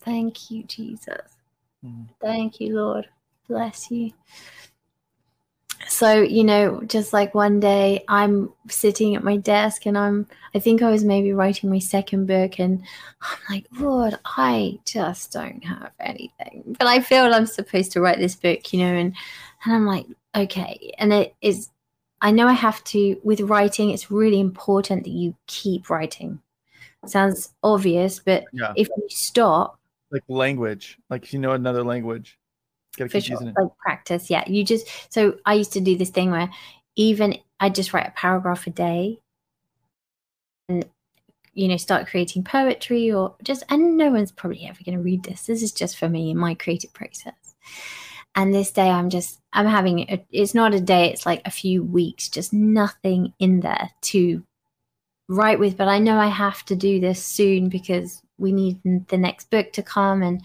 Thank 0.00 0.50
you, 0.50 0.62
Jesus. 0.62 1.36
Mm. 1.84 2.08
Thank 2.20 2.60
you, 2.60 2.74
Lord 2.76 3.08
bless 3.50 3.90
you. 3.90 4.12
So, 5.88 6.22
you 6.22 6.44
know, 6.44 6.82
just 6.86 7.12
like 7.12 7.34
one 7.34 7.58
day 7.58 8.04
I'm 8.06 8.52
sitting 8.68 9.16
at 9.16 9.24
my 9.24 9.38
desk 9.38 9.86
and 9.86 9.98
I'm, 9.98 10.28
I 10.54 10.60
think 10.60 10.82
I 10.82 10.90
was 10.90 11.04
maybe 11.04 11.32
writing 11.32 11.68
my 11.68 11.80
second 11.80 12.26
book 12.26 12.60
and 12.60 12.82
I'm 13.20 13.38
like, 13.50 13.66
Lord, 13.72 14.14
I 14.24 14.78
just 14.84 15.32
don't 15.32 15.64
have 15.64 15.90
anything. 15.98 16.76
But 16.78 16.86
I 16.86 17.00
feel 17.00 17.34
I'm 17.34 17.46
supposed 17.46 17.92
to 17.92 18.00
write 18.00 18.18
this 18.18 18.36
book, 18.36 18.72
you 18.72 18.80
know, 18.80 18.94
and, 18.94 19.14
and 19.64 19.74
I'm 19.74 19.86
like, 19.86 20.06
okay. 20.36 20.94
And 20.98 21.12
it 21.12 21.34
is, 21.40 21.70
I 22.20 22.30
know 22.30 22.46
I 22.46 22.52
have 22.52 22.84
to, 22.84 23.18
with 23.24 23.40
writing, 23.40 23.90
it's 23.90 24.12
really 24.12 24.38
important 24.38 25.04
that 25.04 25.10
you 25.10 25.34
keep 25.48 25.90
writing. 25.90 26.40
sounds 27.06 27.52
obvious, 27.64 28.20
but 28.20 28.44
yeah. 28.52 28.74
if 28.76 28.88
you 28.88 29.06
stop, 29.08 29.78
like 30.12 30.24
language, 30.28 30.98
like 31.08 31.24
if 31.24 31.32
you 31.32 31.38
know 31.38 31.52
another 31.52 31.82
language 31.82 32.38
like 33.56 33.76
practice. 33.78 34.30
Yeah 34.30 34.44
you 34.46 34.64
just 34.64 34.86
so 35.12 35.36
i 35.46 35.54
used 35.54 35.72
to 35.72 35.80
do 35.80 35.96
this 35.96 36.10
thing 36.10 36.30
where 36.30 36.50
even 36.96 37.36
i 37.60 37.68
just 37.68 37.92
write 37.92 38.06
a 38.06 38.12
paragraph 38.12 38.66
a 38.66 38.70
day 38.70 39.20
and 40.68 40.88
you 41.54 41.68
know 41.68 41.76
start 41.76 42.06
creating 42.06 42.44
poetry 42.44 43.12
or 43.12 43.34
just 43.42 43.64
and 43.68 43.96
no 43.96 44.10
one's 44.10 44.32
probably 44.32 44.66
ever 44.66 44.78
going 44.84 44.96
to 44.96 45.02
read 45.02 45.24
this. 45.24 45.46
This 45.46 45.62
is 45.62 45.72
just 45.72 45.98
for 45.98 46.08
me 46.08 46.30
in 46.30 46.38
my 46.38 46.54
creative 46.54 46.92
process. 46.92 47.34
And 48.36 48.54
this 48.54 48.70
day 48.70 48.88
i'm 48.88 49.10
just 49.10 49.40
i'm 49.52 49.66
having 49.66 50.00
a, 50.00 50.24
it's 50.30 50.54
not 50.54 50.72
a 50.72 50.80
day 50.80 51.10
it's 51.10 51.26
like 51.26 51.42
a 51.44 51.50
few 51.50 51.82
weeks 51.82 52.28
just 52.28 52.52
nothing 52.52 53.32
in 53.40 53.60
there 53.60 53.90
to 54.02 54.44
write 55.28 55.58
with 55.58 55.76
but 55.76 55.88
i 55.88 55.98
know 55.98 56.16
i 56.16 56.28
have 56.28 56.64
to 56.66 56.76
do 56.76 57.00
this 57.00 57.22
soon 57.22 57.68
because 57.68 58.22
we 58.38 58.52
need 58.52 58.78
the 59.08 59.18
next 59.18 59.50
book 59.50 59.72
to 59.72 59.82
come 59.82 60.22
and 60.22 60.42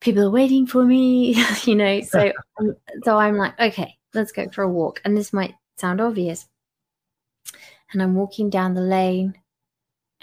people 0.00 0.22
are 0.24 0.30
waiting 0.30 0.66
for 0.66 0.84
me, 0.84 1.36
you 1.64 1.74
know. 1.74 2.00
So, 2.02 2.32
so 3.04 3.18
I'm 3.18 3.36
like, 3.36 3.58
okay, 3.58 3.96
let's 4.14 4.32
go 4.32 4.48
for 4.48 4.62
a 4.62 4.68
walk. 4.68 5.00
And 5.04 5.16
this 5.16 5.32
might 5.32 5.54
sound 5.76 6.00
obvious. 6.00 6.46
And 7.92 8.02
I'm 8.02 8.14
walking 8.14 8.50
down 8.50 8.74
the 8.74 8.80
lane. 8.80 9.34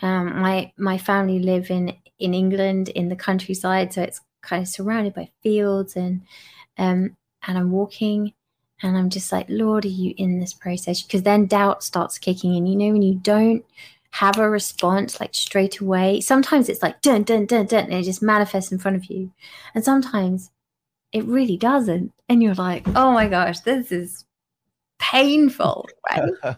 Um, 0.01 0.41
my 0.41 0.71
my 0.77 0.97
family 0.97 1.39
live 1.39 1.71
in 1.71 1.95
in 2.19 2.33
England 2.33 2.89
in 2.89 3.09
the 3.09 3.15
countryside, 3.15 3.93
so 3.93 4.01
it's 4.01 4.21
kind 4.41 4.61
of 4.61 4.67
surrounded 4.67 5.13
by 5.13 5.31
fields 5.41 5.95
and 5.95 6.21
um, 6.77 7.15
and 7.47 7.57
I'm 7.57 7.71
walking 7.71 8.33
and 8.81 8.97
I'm 8.97 9.09
just 9.09 9.31
like, 9.31 9.45
Lord, 9.49 9.85
are 9.85 9.89
you 9.89 10.13
in 10.17 10.39
this 10.39 10.53
process? 10.53 11.01
Because 11.01 11.23
then 11.23 11.45
doubt 11.45 11.83
starts 11.83 12.17
kicking 12.17 12.55
in. 12.55 12.65
You 12.65 12.75
know, 12.75 12.91
when 12.91 13.01
you 13.01 13.15
don't 13.15 13.63
have 14.13 14.37
a 14.37 14.47
response 14.47 15.19
like 15.19 15.33
straight 15.33 15.79
away. 15.79 16.21
Sometimes 16.21 16.69
it's 16.69 16.83
like 16.83 17.01
dun 17.01 17.23
dun 17.23 17.47
dun 17.47 17.65
dun 17.65 17.85
and 17.85 17.93
it 17.93 18.03
just 18.03 18.21
manifests 18.21 18.71
in 18.71 18.77
front 18.77 18.95
of 18.95 19.05
you. 19.05 19.31
And 19.73 19.83
sometimes 19.83 20.51
it 21.11 21.25
really 21.25 21.57
doesn't. 21.57 22.13
And 22.29 22.43
you're 22.43 22.53
like, 22.53 22.87
oh 22.89 23.11
my 23.11 23.27
gosh, 23.27 23.61
this 23.61 23.91
is 23.91 24.25
painful, 24.99 25.89
right? 26.11 26.29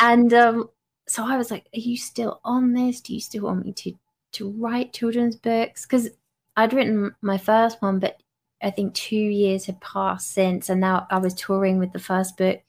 and 0.00 0.34
um, 0.34 0.68
so 1.06 1.24
I 1.24 1.36
was 1.36 1.52
like, 1.52 1.66
are 1.72 1.78
you 1.78 1.96
still 1.96 2.40
on 2.44 2.72
this? 2.72 3.00
Do 3.00 3.14
you 3.14 3.20
still 3.20 3.44
want 3.44 3.64
me 3.64 3.72
to 3.72 3.92
to 4.32 4.50
write 4.50 4.92
children's 4.92 5.36
books? 5.36 5.86
Because 5.86 6.08
I'd 6.56 6.72
written 6.72 7.14
my 7.22 7.38
first 7.38 7.80
one, 7.80 8.00
but 8.00 8.20
I 8.60 8.70
think 8.70 8.92
two 8.92 9.14
years 9.14 9.66
had 9.66 9.80
passed 9.80 10.32
since, 10.32 10.68
and 10.68 10.80
now 10.80 11.06
I 11.10 11.18
was 11.18 11.34
touring 11.34 11.78
with 11.78 11.92
the 11.92 12.00
first 12.00 12.36
book. 12.36 12.60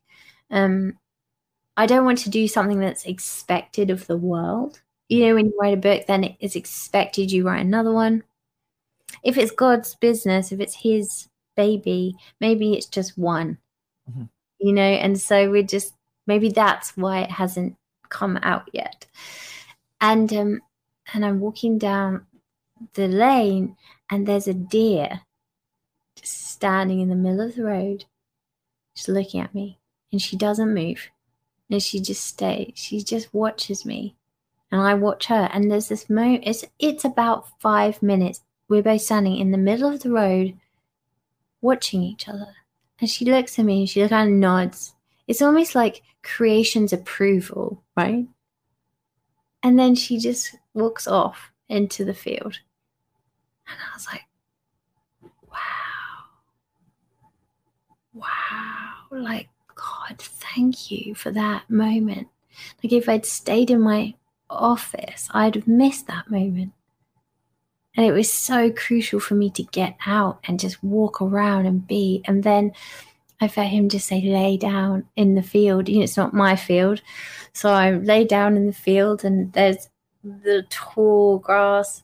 Um, 0.51 1.00
I 1.77 1.86
don't 1.86 2.05
want 2.05 2.17
to 2.19 2.31
do 2.31 2.48
something 2.48 2.79
that's 2.79 3.05
expected 3.05 3.91
of 3.91 4.07
the 4.07 4.17
world. 4.17 4.81
You 5.10 5.27
know, 5.27 5.36
when 5.36 5.46
you 5.46 5.53
write 5.62 5.75
a 5.75 5.77
book, 5.77 6.07
then 6.07 6.36
it's 6.39 6.55
expected 6.55 7.31
you 7.31 7.46
write 7.46 7.63
another 7.63 7.93
one. 7.93 8.24
If 9.24 9.38
it's 9.38 9.51
God's 9.51 9.93
business, 9.96 10.51
if 10.51 10.60
it's 10.60 10.75
His 10.75 11.29
baby, 11.55 12.15
maybe 12.41 12.74
it's 12.74 12.88
just 12.88 13.15
one. 13.15 13.60
Mm-hmm. 14.10 14.24
You 14.60 14.74
know, 14.74 14.81
and 14.81 15.19
so 15.19 15.51
we're 15.51 15.62
just 15.62 15.93
maybe 16.25 16.50
that's 16.50 16.98
why 16.98 17.19
it 17.22 17.31
hasn't 17.31 17.77
come 18.10 18.39
out 18.41 18.67
yet. 18.74 19.05
And 20.01 20.34
um, 20.34 20.62
and 21.13 21.24
I'm 21.24 21.39
walking 21.39 21.77
down 21.77 22.25
the 22.96 23.07
lane, 23.07 23.77
and 24.10 24.27
there's 24.27 24.48
a 24.48 24.53
deer 24.53 25.22
just 26.15 26.51
standing 26.51 27.01
in 27.01 27.10
the 27.10 27.15
middle 27.15 27.41
of 27.41 27.55
the 27.55 27.63
road, 27.63 28.05
just 28.96 29.10
looking 29.10 29.41
at 29.41 29.53
me, 29.53 29.77
and 30.12 30.19
she 30.19 30.36
doesn't 30.36 30.74
move 30.74 31.07
and 31.69 31.81
she 31.81 32.00
just 32.00 32.25
stays. 32.25 32.74
She 32.75 33.01
just 33.03 33.33
watches 33.33 33.86
me, 33.86 34.15
and 34.71 34.81
I 34.81 34.93
watch 34.93 35.27
her. 35.27 35.50
And 35.53 35.69
there's 35.71 35.89
this 35.89 36.09
moment. 36.09 36.43
It's 36.45 36.65
it's 36.79 37.05
about 37.05 37.47
five 37.59 38.01
minutes. 38.01 38.41
We're 38.69 38.83
both 38.83 39.01
standing 39.01 39.38
in 39.38 39.51
the 39.51 39.57
middle 39.57 39.93
of 39.93 40.01
the 40.01 40.12
road, 40.12 40.57
watching 41.62 42.03
each 42.03 42.27
other. 42.27 42.53
And 43.00 43.09
she 43.09 43.25
looks 43.25 43.57
at 43.59 43.65
me 43.65 43.79
and 43.79 43.89
she 43.89 44.07
kind 44.07 44.29
of 44.29 44.36
nods. 44.36 44.93
it's 45.27 45.41
almost 45.41 45.75
like 45.75 46.01
creation's 46.24 46.93
approval, 46.93 47.83
right? 47.95 48.27
And 49.63 49.77
then 49.77 49.95
she 49.95 50.17
just 50.17 50.55
walks 50.74 51.07
off 51.07 51.51
into 51.69 52.05
the 52.05 52.13
field. 52.13 52.59
And 53.67 53.77
I 53.77 53.93
was 53.93 54.07
like, 54.07 54.24
wow. 55.50 55.57
Wow. 58.13 58.93
Like, 59.12 59.50
God, 59.77 60.19
thank 60.19 60.91
you 60.91 61.15
for 61.15 61.31
that 61.31 61.69
moment. 61.69 62.27
Like, 62.84 62.93
if 62.93 63.07
I'd 63.07 63.25
stayed 63.25 63.69
in 63.69 63.81
my 63.81 64.15
office, 64.50 65.29
I'd 65.31 65.55
have 65.55 65.67
missed 65.67 66.07
that 66.07 66.29
moment. 66.29 66.74
And 67.96 68.05
it 68.05 68.12
was 68.12 68.31
so 68.31 68.72
crucial 68.72 69.19
for 69.19 69.36
me 69.36 69.50
to 69.51 69.63
get 69.63 69.98
out 70.05 70.39
and 70.43 70.60
just 70.60 70.84
walk 70.84 71.22
around 71.22 71.65
and 71.65 71.86
be. 71.88 72.22
And 72.25 72.43
then 72.43 72.72
I 73.41 73.48
felt 73.48 73.69
him 73.69 73.89
just 73.89 74.07
say, 74.07 74.22
lay 74.22 74.57
down 74.57 75.05
in 75.15 75.36
the 75.36 75.41
field. 75.41 75.89
You 75.89 75.98
know, 75.98 76.03
it's 76.03 76.17
not 76.17 76.34
my 76.34 76.55
field. 76.55 77.01
So 77.53 77.69
I 77.72 77.91
lay 77.91 78.24
down 78.24 78.55
in 78.55 78.67
the 78.67 78.74
field 78.74 79.24
and 79.24 79.51
there's 79.53 79.89
the 80.24 80.65
tall 80.69 81.39
grass. 81.39 82.03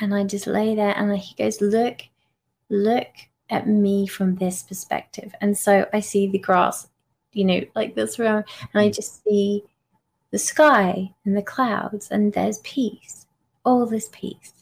And 0.00 0.14
I 0.14 0.24
just 0.24 0.46
lay 0.46 0.74
there 0.74 0.96
and 0.96 1.16
he 1.16 1.34
goes, 1.34 1.60
look, 1.60 2.02
look 2.68 3.08
at 3.50 3.66
me 3.66 4.06
from 4.06 4.36
this 4.36 4.62
perspective. 4.62 5.34
And 5.40 5.56
so 5.56 5.86
I 5.92 6.00
see 6.00 6.28
the 6.28 6.38
grass, 6.38 6.88
you 7.32 7.44
know, 7.44 7.60
like 7.74 7.94
this 7.94 8.18
around, 8.18 8.44
and 8.60 8.80
I 8.80 8.86
mm-hmm. 8.86 8.92
just 8.92 9.24
see 9.24 9.64
the 10.30 10.38
sky 10.38 11.12
and 11.24 11.36
the 11.36 11.42
clouds, 11.42 12.10
and 12.10 12.32
there's 12.32 12.58
peace, 12.58 13.26
all 13.64 13.86
this 13.86 14.08
peace. 14.12 14.52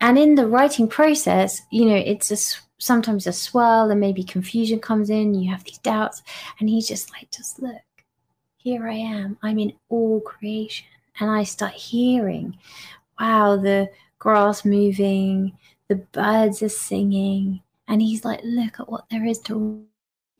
And 0.00 0.18
in 0.18 0.34
the 0.34 0.46
writing 0.46 0.88
process 0.88 1.62
you 1.70 1.86
know 1.86 1.96
it's 1.96 2.30
a 2.30 2.36
sometimes 2.78 3.26
a 3.26 3.32
swirl 3.32 3.90
and 3.90 4.00
maybe 4.00 4.22
confusion 4.22 4.78
comes 4.78 5.08
in 5.08 5.34
you 5.34 5.50
have 5.50 5.64
these 5.64 5.78
doubts 5.78 6.22
and 6.60 6.68
he's 6.68 6.86
just 6.86 7.10
like 7.12 7.30
just 7.30 7.60
look 7.60 7.82
here 8.58 8.86
i 8.86 8.94
am 8.94 9.38
i'm 9.42 9.58
in 9.58 9.72
all 9.88 10.20
creation. 10.20 10.86
And 11.18 11.30
i 11.30 11.44
start 11.44 11.72
hearing 11.72 12.58
wow 13.18 13.56
the 13.56 13.88
grass 14.18 14.64
moving 14.64 15.56
the 15.88 15.96
birds 15.96 16.62
are 16.62 16.68
singing 16.68 17.62
and 17.88 18.02
he's 18.02 18.24
like 18.24 18.40
look 18.44 18.78
at 18.78 18.88
what 18.90 19.08
there 19.10 19.24
is 19.24 19.38
to 19.40 19.82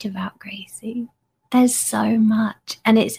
about 0.05 0.39
gracie 0.39 1.09
there's 1.53 1.75
so 1.75 2.19
much 2.19 2.79
and 2.85 2.99
it's 2.99 3.19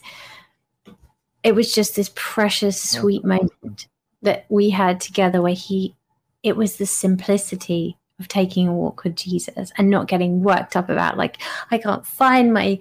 it 1.43 1.55
was 1.55 1.71
just 1.71 1.95
this 1.95 2.11
precious 2.15 2.81
sweet 2.81 3.23
moment 3.23 3.87
that 4.21 4.45
we 4.49 4.69
had 4.69 4.99
together 4.99 5.41
where 5.41 5.53
he 5.53 5.95
it 6.43 6.55
was 6.55 6.77
the 6.77 6.85
simplicity 6.85 7.97
of 8.19 8.27
taking 8.27 8.67
a 8.67 8.73
walk 8.73 9.03
with 9.03 9.15
Jesus 9.15 9.71
and 9.77 9.89
not 9.89 10.07
getting 10.07 10.43
worked 10.43 10.75
up 10.75 10.89
about 10.89 11.17
like 11.17 11.37
I 11.71 11.77
can't 11.77 12.05
find 12.05 12.53
my 12.53 12.79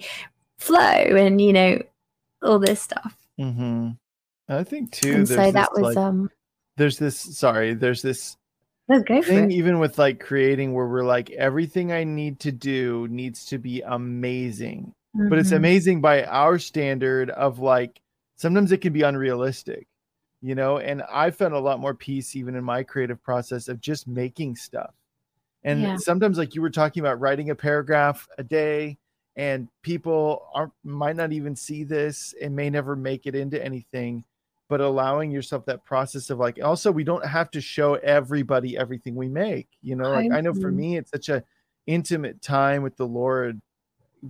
flow 0.59 0.79
and 0.79 1.41
you 1.41 1.53
know 1.53 1.83
all 2.43 2.59
this 2.59 2.81
stuff. 2.83 3.17
Mm-hmm. 3.39 3.91
I 4.49 4.65
think 4.65 4.93
too. 4.93 5.13
And 5.13 5.29
so 5.29 5.51
that 5.51 5.73
was 5.73 5.83
like, 5.83 5.97
um. 5.97 6.31
There's 6.77 6.99
this. 6.99 7.19
Sorry. 7.19 7.75
There's 7.75 8.03
this. 8.03 8.37
Let's 8.89 9.05
go 9.05 9.21
thing, 9.23 9.51
even 9.51 9.79
with 9.79 9.99
like 9.99 10.21
creating 10.21 10.73
where 10.73 10.87
we're 10.87 11.05
like 11.05 11.31
everything 11.31 11.93
I 11.93 12.05
need 12.05 12.41
to 12.41 12.53
do 12.53 13.09
needs 13.09 13.45
to 13.47 13.59
be 13.59 13.83
amazing, 13.83 14.95
mm-hmm. 15.17 15.29
but 15.29 15.39
it's 15.39 15.49
mm-hmm. 15.49 15.57
amazing 15.57 16.01
by 16.01 16.25
our 16.25 16.59
standard 16.59 17.31
of 17.31 17.59
like 17.59 18.01
sometimes 18.37 18.71
it 18.71 18.79
can 18.79 18.93
be 18.93 19.03
unrealistic 19.03 19.89
you 20.43 20.55
know 20.55 20.79
and 20.79 21.03
i 21.11 21.31
found 21.31 21.55
a 21.55 21.59
lot 21.59 21.81
more 21.81 21.95
peace 21.95 22.37
even 22.37 22.55
in 22.55 22.63
my 22.63 22.83
creative 22.83 23.23
process 23.23 23.69
of 23.69 23.81
just 23.81 24.07
making 24.07 24.55
stuff 24.55 24.95
and 25.65 25.83
yeah. 25.83 25.97
sometimes 25.97 26.39
like 26.39 26.55
you 26.55 26.63
were 26.63 26.71
talking 26.71 27.01
about 27.01 27.19
writing 27.21 27.51
a 27.51 27.55
paragraph 27.55 28.29
a 28.39 28.45
day 28.45 28.97
and 29.37 29.69
people 29.83 30.47
aren't 30.55 30.73
might 30.85 31.17
not 31.17 31.33
even 31.33 31.57
see 31.57 31.85
this 31.85 32.35
and 32.41 32.55
may 32.55 32.71
never 32.71 32.95
make 32.95 33.27
it 33.27 33.35
into 33.35 33.63
anything 33.63 34.23
but 34.69 34.81
allowing 34.81 35.31
yourself 35.31 35.65
that 35.67 35.85
process 35.85 36.31
of 36.31 36.39
like 36.39 36.59
also 36.63 36.91
we 36.91 37.05
don't 37.05 37.25
have 37.25 37.51
to 37.51 37.61
show 37.61 37.95
everybody 37.95 38.77
everything 38.77 39.15
we 39.15 39.29
make 39.29 39.69
you 39.83 39.95
know 39.97 40.11
like 40.11 40.31
i 40.33 40.41
know 40.41 40.55
for 40.55 40.71
me 40.71 40.97
it's 40.97 41.11
such 41.11 41.29
a 41.29 41.43
intimate 41.87 42.41
time 42.43 42.83
with 42.83 42.97
the 42.97 43.07
lord 43.07 43.61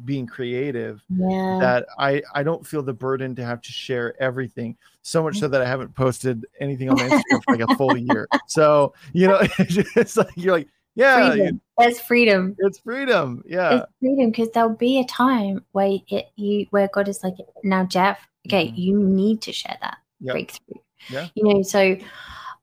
being 0.04 0.26
creative 0.26 1.02
yeah. 1.08 1.58
that 1.60 1.86
I 1.98 2.22
I 2.34 2.42
don't 2.42 2.66
feel 2.66 2.82
the 2.82 2.92
burden 2.92 3.34
to 3.36 3.44
have 3.44 3.60
to 3.62 3.72
share 3.72 4.20
everything. 4.20 4.76
So 5.02 5.22
much 5.22 5.38
so 5.38 5.48
that 5.48 5.62
I 5.62 5.66
haven't 5.66 5.94
posted 5.94 6.44
anything 6.60 6.90
on 6.90 6.96
my 6.96 7.08
Instagram 7.08 7.44
for 7.44 7.56
like 7.56 7.70
a 7.70 7.74
full 7.76 7.96
year. 7.96 8.28
So 8.46 8.94
you 9.12 9.28
know, 9.28 9.38
it's 9.58 10.16
like 10.16 10.30
you're 10.36 10.52
like, 10.52 10.68
yeah, 10.94 11.30
freedom. 11.30 11.60
There's 11.78 12.00
freedom. 12.00 12.56
It's 12.58 12.78
freedom. 12.80 13.42
Yeah, 13.46 13.76
it's 13.76 13.92
freedom 14.00 14.30
because 14.30 14.50
there'll 14.50 14.70
be 14.70 15.00
a 15.00 15.04
time 15.04 15.64
where 15.72 15.98
it 16.08 16.26
you 16.36 16.66
where 16.70 16.88
God 16.88 17.08
is 17.08 17.22
like, 17.22 17.34
now 17.62 17.84
Jeff, 17.84 18.26
okay, 18.46 18.68
mm-hmm. 18.68 18.76
you 18.76 18.98
need 18.98 19.42
to 19.42 19.52
share 19.52 19.76
that 19.80 19.98
yep. 20.20 20.34
breakthrough. 20.34 20.80
Yeah, 21.08 21.28
you 21.34 21.44
know, 21.44 21.62
so 21.62 21.96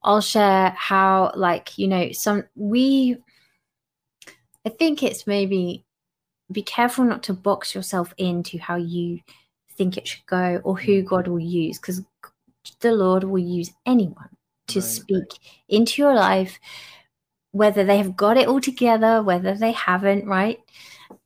I'll 0.04 0.22
share 0.22 0.70
how 0.72 1.32
like 1.36 1.78
you 1.78 1.88
know 1.88 2.12
some 2.12 2.44
we. 2.56 3.18
I 4.66 4.70
think 4.70 5.04
it's 5.04 5.28
maybe 5.28 5.84
be 6.52 6.62
careful 6.62 7.04
not 7.04 7.24
to 7.24 7.34
box 7.34 7.76
yourself 7.76 8.14
into 8.18 8.58
how 8.58 8.76
you 8.76 9.20
think 9.76 9.98
it 9.98 10.08
should 10.08 10.26
go 10.26 10.62
or 10.64 10.78
who 10.78 11.04
mm. 11.04 11.06
God 11.06 11.28
will 11.28 11.40
use 11.40 11.80
because 11.80 12.02
the 12.80 12.92
Lord 12.92 13.24
will 13.24 13.40
use 13.40 13.72
anyone 13.86 14.30
to 14.68 14.80
right, 14.80 14.88
speak 14.88 15.18
right. 15.18 15.40
into 15.68 16.02
your 16.02 16.14
life, 16.14 16.60
whether 17.52 17.84
they 17.84 17.98
have 17.98 18.16
got 18.16 18.38
it 18.38 18.48
all 18.48 18.62
together, 18.62 19.22
whether 19.22 19.56
they 19.56 19.72
haven't, 19.72 20.26
right? 20.26 20.60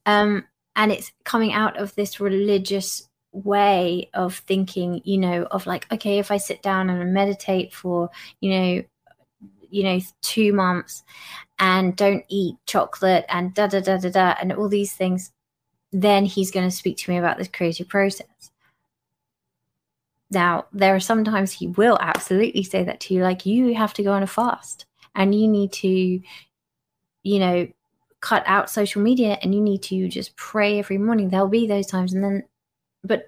Um, 0.06 0.46
and 0.76 0.92
it's 0.92 1.12
coming 1.24 1.54
out 1.54 1.78
of 1.78 1.94
this 1.96 2.20
religious 2.20 3.08
way 3.44 4.10
of 4.14 4.36
thinking, 4.36 5.02
you 5.04 5.18
know, 5.18 5.44
of 5.52 5.66
like, 5.66 5.92
okay, 5.92 6.20
if 6.20 6.32
I 6.32 6.38
sit 6.38 6.62
down 6.62 6.90
and 6.90 7.14
meditate 7.14 7.74
for, 7.74 8.10
you 8.40 8.52
know, 8.52 8.84
you 9.70 9.84
know, 9.84 10.00
two 10.22 10.54
months 10.54 11.04
and 11.60 11.96
don't 11.96 12.24
eat 12.30 12.56
chocolate 12.66 13.26
and 13.30 13.54
da 13.54 13.68
da 13.68 13.82
da 13.82 13.98
da 13.98 14.10
da 14.10 14.36
and 14.40 14.54
all 14.54 14.70
these 14.70 14.94
things, 14.94 15.32
then 15.92 16.26
he's 16.26 16.52
going 16.52 16.68
to 16.68 16.76
speak 16.76 16.98
to 16.98 17.12
me 17.12 17.18
about 17.18 17.38
this 17.38 17.48
creative 17.48 17.88
process. 17.88 18.52
Now, 20.30 20.66
there 20.74 20.96
are 20.96 21.00
sometimes 21.00 21.52
he 21.52 21.68
will 21.68 21.98
absolutely 22.02 22.64
say 22.64 22.84
that 22.84 23.00
to 23.02 23.14
you, 23.14 23.24
like 23.24 23.46
you 23.46 23.74
have 23.76 23.94
to 23.94 24.04
go 24.04 24.12
on 24.14 24.24
a 24.24 24.28
fast 24.28 24.86
and 25.16 25.34
you 25.34 25.48
need 25.48 25.72
to, 25.74 26.22
you 27.24 27.40
know, 27.40 27.68
cut 28.20 28.44
out 28.46 28.70
social 28.70 29.02
media 29.02 29.38
and 29.42 29.54
you 29.54 29.62
need 29.62 29.84
to 29.84 30.08
just 30.10 30.36
pray 30.36 30.80
every 30.80 30.98
morning. 30.98 31.30
There'll 31.30 31.48
be 31.48 31.68
those 31.68 31.88
times, 31.88 32.14
and 32.14 32.24
then, 32.24 32.44
but 33.04 33.28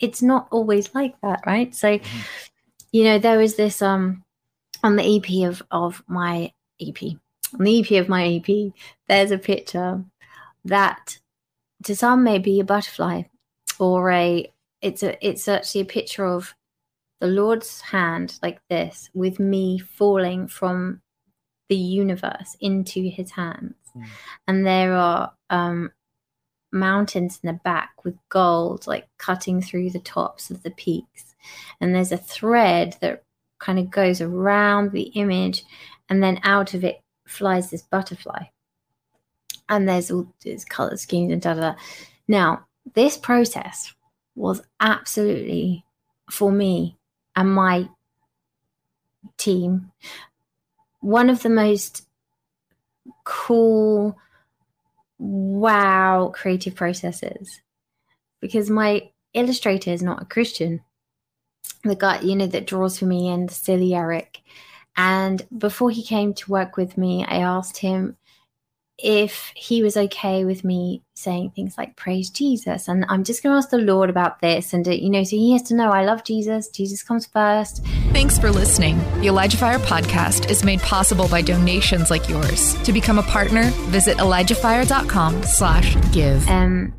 it's 0.00 0.22
not 0.22 0.48
always 0.50 0.94
like 0.94 1.14
that, 1.22 1.40
right? 1.46 1.74
So, 1.74 1.98
mm-hmm. 1.98 2.20
you 2.92 3.04
know, 3.04 3.18
there 3.18 3.38
was 3.38 3.56
this 3.56 3.82
um 3.82 4.22
on 4.82 4.96
the 4.96 5.16
EP 5.16 5.48
of 5.48 5.62
of 5.70 6.02
my 6.06 6.52
EP 6.80 7.16
on 7.58 7.64
the 7.64 7.80
EP 7.80 8.00
of 8.00 8.08
my 8.08 8.26
EP, 8.26 8.72
there's 9.08 9.30
a 9.30 9.38
picture 9.38 10.02
that 10.64 11.18
to 11.84 11.94
some 11.94 12.24
may 12.24 12.38
be 12.38 12.60
a 12.60 12.64
butterfly 12.64 13.22
or 13.78 14.10
a 14.10 14.50
it's 14.80 15.02
a 15.02 15.26
it's 15.26 15.48
actually 15.48 15.82
a 15.82 15.86
picture 15.86 16.24
of 16.24 16.54
the 17.20 17.26
Lord's 17.26 17.80
hand 17.80 18.38
like 18.42 18.60
this 18.68 19.10
with 19.14 19.38
me 19.38 19.78
falling 19.78 20.48
from 20.48 21.00
the 21.68 21.76
universe 21.76 22.56
into 22.60 23.08
his 23.08 23.30
hands. 23.30 23.74
Mm. 23.96 24.04
And 24.48 24.66
there 24.66 24.92
are 24.92 25.32
um, 25.50 25.92
mountains 26.74 27.38
in 27.42 27.46
the 27.46 27.60
back 27.64 28.04
with 28.04 28.16
gold 28.28 28.86
like 28.86 29.08
cutting 29.18 29.62
through 29.62 29.90
the 29.90 30.00
tops 30.00 30.50
of 30.50 30.62
the 30.62 30.72
peaks. 30.72 31.34
And 31.80 31.94
there's 31.94 32.12
a 32.12 32.18
thread 32.18 32.96
that 33.00 33.22
kind 33.58 33.78
of 33.78 33.90
goes 33.90 34.20
around 34.20 34.92
the 34.92 35.04
image 35.14 35.64
and 36.08 36.22
then 36.22 36.40
out 36.42 36.74
of 36.74 36.84
it 36.84 37.00
flies 37.26 37.70
this 37.70 37.82
butterfly. 37.82 38.44
And 39.68 39.88
there's 39.88 40.10
all 40.10 40.26
these 40.42 40.64
color 40.64 40.96
schemes 40.96 41.32
and 41.32 41.40
da 41.40 41.54
da 41.54 41.60
da. 41.60 41.74
Now, 42.28 42.66
this 42.94 43.16
process 43.16 43.94
was 44.34 44.60
absolutely 44.80 45.84
for 46.30 46.52
me 46.52 46.98
and 47.36 47.54
my 47.54 47.88
team 49.38 49.90
one 51.04 51.28
of 51.28 51.42
the 51.42 51.50
most 51.50 52.06
cool 53.24 54.16
wow 55.18 56.32
creative 56.34 56.74
processes. 56.74 57.60
Because 58.40 58.68
my 58.70 59.10
illustrator 59.32 59.90
is 59.90 60.02
not 60.02 60.22
a 60.22 60.26
christian. 60.26 60.82
The 61.82 61.96
guy 61.96 62.20
you 62.20 62.36
know 62.36 62.46
that 62.46 62.66
draws 62.66 62.98
for 62.98 63.06
me 63.06 63.28
and 63.28 63.50
silly 63.50 63.94
eric. 63.94 64.40
And 64.96 65.46
before 65.58 65.90
he 65.90 66.04
came 66.04 66.34
to 66.34 66.50
work 66.50 66.76
with 66.76 66.96
me, 66.96 67.24
I 67.24 67.38
asked 67.38 67.78
him 67.78 68.16
if 68.98 69.52
he 69.56 69.82
was 69.82 69.96
okay 69.96 70.44
with 70.44 70.62
me 70.62 71.02
saying 71.14 71.50
things 71.50 71.76
like 71.76 71.96
praise 71.96 72.30
jesus 72.30 72.86
and 72.86 73.04
i'm 73.08 73.24
just 73.24 73.42
going 73.42 73.52
to 73.52 73.56
ask 73.56 73.70
the 73.70 73.78
lord 73.78 74.08
about 74.08 74.40
this 74.40 74.72
and 74.72 74.86
uh, 74.86 74.90
you 74.92 75.10
know 75.10 75.24
so 75.24 75.34
he 75.34 75.52
has 75.52 75.62
to 75.62 75.74
know 75.74 75.90
i 75.90 76.04
love 76.04 76.22
jesus 76.22 76.68
jesus 76.68 77.02
comes 77.02 77.26
first 77.26 77.84
thanks 78.12 78.38
for 78.38 78.50
listening 78.52 78.96
the 79.20 79.26
elijah 79.26 79.56
fire 79.56 79.80
podcast 79.80 80.48
is 80.48 80.62
made 80.62 80.80
possible 80.80 81.26
by 81.28 81.42
donations 81.42 82.08
like 82.08 82.28
yours 82.28 82.74
to 82.84 82.92
become 82.92 83.18
a 83.18 83.22
partner 83.24 83.64
visit 83.90 84.16
elijahfire.com 84.18 85.42
slash 85.42 85.96
give 86.12 86.46
um 86.48 86.92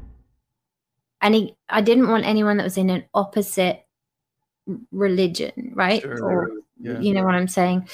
and 1.22 1.34
he 1.34 1.56
I 1.70 1.82
didn't 1.82 2.10
want 2.10 2.26
anyone 2.26 2.58
that 2.58 2.64
was 2.66 2.78
in 2.78 2.92
an 2.92 3.06
opposite 3.14 3.84
religion, 4.92 5.72
right? 5.74 6.02
Sure. 6.02 6.24
Or 6.24 6.50
Yeah. 6.80 7.00
you 7.00 7.14
know 7.14 7.24
what 7.24 7.34
I'm 7.36 7.48
saying. 7.48 7.88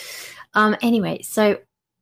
Um, 0.53 0.75
anyway, 0.81 1.21
so 1.21 1.59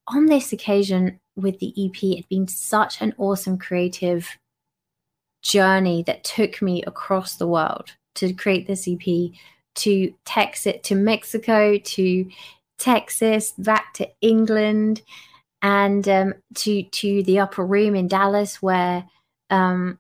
on 0.07 0.25
this 0.25 0.53
occasion 0.53 1.19
with 1.35 1.59
the 1.59 1.73
EP, 1.77 2.03
it'd 2.03 2.29
been 2.29 2.47
such 2.47 3.01
an 3.01 3.13
awesome 3.17 3.57
creative 3.57 4.37
journey 5.41 6.03
that 6.03 6.23
took 6.23 6.61
me 6.61 6.83
across 6.83 7.35
the 7.35 7.47
world 7.47 7.91
to 8.15 8.33
create 8.33 8.67
this 8.67 8.87
EP, 8.87 9.31
to 9.75 10.13
text 10.25 10.67
it 10.67 10.83
to 10.83 10.95
Mexico, 10.95 11.77
to 11.77 12.29
Texas, 12.77 13.53
back 13.57 13.93
to 13.93 14.09
England, 14.21 15.01
and 15.61 16.07
um, 16.07 16.33
to 16.55 16.83
to 16.83 17.23
the 17.23 17.39
upper 17.39 17.65
room 17.65 17.95
in 17.95 18.07
Dallas, 18.07 18.61
where 18.61 19.05
um, 19.49 19.99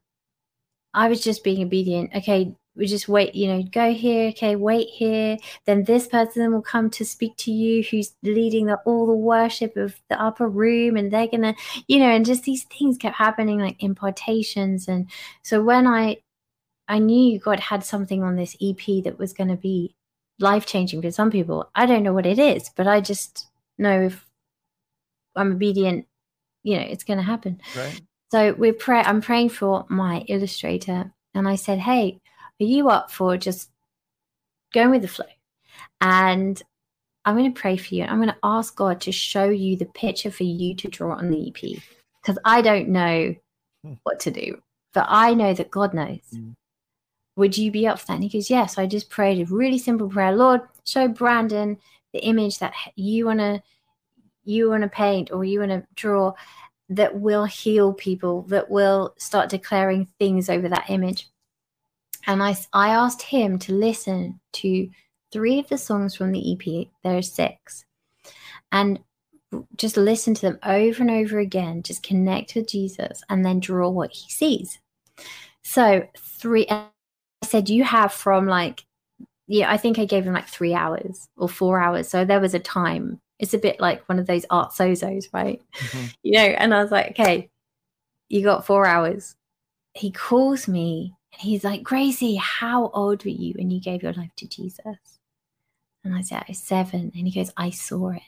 I 0.93 1.07
was 1.07 1.21
just 1.21 1.43
being 1.43 1.63
obedient. 1.63 2.15
Okay, 2.15 2.55
we 2.79 2.87
just 2.87 3.09
wait, 3.09 3.35
you 3.35 3.47
know, 3.47 3.61
go 3.61 3.93
here, 3.93 4.29
okay, 4.29 4.55
wait 4.55 4.87
here. 4.87 5.37
Then 5.65 5.83
this 5.83 6.07
person 6.07 6.51
will 6.51 6.61
come 6.61 6.89
to 6.91 7.03
speak 7.03 7.35
to 7.37 7.51
you 7.51 7.83
who's 7.83 8.13
leading 8.23 8.67
the, 8.67 8.77
all 8.85 9.05
the 9.05 9.13
worship 9.13 9.75
of 9.75 9.99
the 10.09 10.19
upper 10.19 10.47
room, 10.47 10.95
and 10.95 11.11
they're 11.11 11.27
gonna, 11.27 11.55
you 11.87 11.99
know, 11.99 12.09
and 12.09 12.25
just 12.25 12.43
these 12.43 12.63
things 12.63 12.97
kept 12.97 13.17
happening 13.17 13.59
like 13.59 13.83
impartations. 13.83 14.87
And 14.87 15.09
so 15.43 15.61
when 15.61 15.85
I 15.85 16.17
I 16.87 16.99
knew 16.99 17.37
God 17.37 17.59
had 17.59 17.83
something 17.83 18.23
on 18.23 18.37
this 18.37 18.55
EP 18.61 19.03
that 19.03 19.19
was 19.19 19.33
gonna 19.33 19.57
be 19.57 19.93
life 20.39 20.65
changing 20.65 21.01
for 21.01 21.11
some 21.11 21.29
people. 21.29 21.69
I 21.75 21.85
don't 21.85 22.03
know 22.03 22.13
what 22.13 22.25
it 22.25 22.39
is, 22.39 22.71
but 22.75 22.87
I 22.87 23.01
just 23.01 23.47
know 23.77 24.03
if 24.03 24.25
I'm 25.35 25.51
obedient, 25.51 26.07
you 26.63 26.77
know, 26.77 26.83
it's 26.83 27.03
gonna 27.03 27.23
happen. 27.23 27.61
Right. 27.75 28.01
So 28.31 28.53
we're 28.53 28.73
pray 28.73 29.01
I'm 29.01 29.21
praying 29.21 29.49
for 29.49 29.85
my 29.89 30.19
illustrator 30.29 31.11
and 31.33 31.47
I 31.47 31.55
said, 31.55 31.79
Hey, 31.79 32.21
are 32.59 32.65
you 32.65 32.89
up 32.89 33.11
for 33.11 33.37
just 33.37 33.69
going 34.73 34.91
with 34.91 35.01
the 35.01 35.07
flow? 35.07 35.25
And 36.01 36.61
I'm 37.25 37.37
going 37.37 37.53
to 37.53 37.59
pray 37.59 37.77
for 37.77 37.95
you. 37.95 38.03
I'm 38.03 38.17
going 38.17 38.29
to 38.29 38.37
ask 38.43 38.75
God 38.75 39.01
to 39.01 39.11
show 39.11 39.45
you 39.49 39.75
the 39.77 39.85
picture 39.85 40.31
for 40.31 40.43
you 40.43 40.75
to 40.75 40.87
draw 40.87 41.15
on 41.15 41.29
the 41.29 41.47
EP 41.47 41.81
because 42.21 42.37
I 42.45 42.61
don't 42.61 42.89
know 42.89 43.35
Hmm. 43.85 43.93
what 44.03 44.19
to 44.21 44.31
do, 44.31 44.61
but 44.93 45.05
I 45.07 45.33
know 45.33 45.53
that 45.53 45.71
God 45.71 45.93
knows. 45.93 46.19
Mm. 46.33 46.55
Would 47.37 47.57
you 47.57 47.71
be 47.71 47.87
up 47.87 47.99
for 47.99 48.07
that? 48.07 48.15
And 48.15 48.23
he 48.23 48.29
goes, 48.29 48.49
Yes. 48.49 48.77
I 48.77 48.87
just 48.87 49.09
prayed 49.09 49.39
a 49.39 49.45
really 49.53 49.77
simple 49.77 50.09
prayer. 50.09 50.35
Lord, 50.35 50.61
show 50.85 51.07
Brandon 51.07 51.77
the 52.11 52.19
image 52.19 52.59
that 52.59 52.73
you 52.95 53.25
want 53.25 53.39
to 53.39 53.63
you 54.43 54.69
want 54.69 54.83
to 54.83 54.89
paint 54.89 55.31
or 55.31 55.45
you 55.45 55.59
want 55.59 55.71
to 55.71 55.85
draw 55.95 56.33
that 56.89 57.15
will 57.17 57.45
heal 57.45 57.93
people, 57.93 58.41
that 58.43 58.69
will 58.69 59.13
start 59.17 59.47
declaring 59.49 60.07
things 60.17 60.49
over 60.49 60.67
that 60.67 60.89
image. 60.89 61.29
And 62.27 62.43
I, 62.43 62.55
I 62.73 62.89
asked 62.89 63.21
him 63.21 63.59
to 63.59 63.73
listen 63.73 64.39
to 64.53 64.89
three 65.31 65.59
of 65.59 65.67
the 65.69 65.77
songs 65.77 66.15
from 66.15 66.31
the 66.31 66.53
EP, 66.53 66.87
there 67.03 67.17
are 67.17 67.21
six, 67.21 67.85
and 68.71 68.99
just 69.75 69.97
listen 69.97 70.33
to 70.35 70.41
them 70.41 70.59
over 70.63 71.01
and 71.01 71.11
over 71.11 71.39
again, 71.39 71.81
just 71.81 72.03
connect 72.03 72.55
with 72.55 72.67
Jesus 72.69 73.23
and 73.29 73.43
then 73.43 73.59
draw 73.59 73.89
what 73.89 74.11
he 74.11 74.29
sees. 74.29 74.79
So, 75.63 76.07
three, 76.17 76.67
I 76.69 76.87
said, 77.43 77.69
you 77.69 77.83
have 77.83 78.13
from 78.13 78.47
like, 78.47 78.85
yeah, 79.47 79.71
I 79.71 79.77
think 79.77 79.97
I 79.97 80.05
gave 80.05 80.25
him 80.25 80.33
like 80.33 80.47
three 80.47 80.75
hours 80.75 81.27
or 81.35 81.49
four 81.49 81.79
hours. 81.79 82.07
So 82.07 82.23
there 82.23 82.39
was 82.39 82.53
a 82.53 82.59
time. 82.59 83.19
It's 83.39 83.55
a 83.55 83.57
bit 83.57 83.79
like 83.79 84.07
one 84.07 84.19
of 84.19 84.27
those 84.27 84.45
art 84.51 84.71
sozos, 84.71 85.25
right? 85.33 85.61
Mhm. 85.73 86.13
you 86.23 86.33
know, 86.33 86.39
and 86.41 86.73
I 86.73 86.83
was 86.83 86.91
like, 86.91 87.11
okay, 87.11 87.49
you 88.29 88.43
got 88.43 88.65
four 88.67 88.85
hours. 88.85 89.35
He 89.95 90.11
calls 90.11 90.67
me 90.67 91.15
and 91.33 91.41
he's 91.41 91.63
like, 91.63 91.83
Gracie, 91.83 92.35
how 92.35 92.89
old 92.89 93.23
were 93.23 93.31
you 93.31 93.53
when 93.57 93.71
you 93.71 93.79
gave 93.79 94.03
your 94.03 94.13
life 94.13 94.31
to 94.37 94.47
Jesus? 94.47 95.19
And 96.03 96.15
I 96.15 96.21
said, 96.21 96.39
I 96.39 96.45
was 96.49 96.59
seven. 96.59 97.11
And 97.15 97.27
he 97.27 97.31
goes, 97.31 97.51
I 97.57 97.69
saw 97.69 98.09
it. 98.09 98.21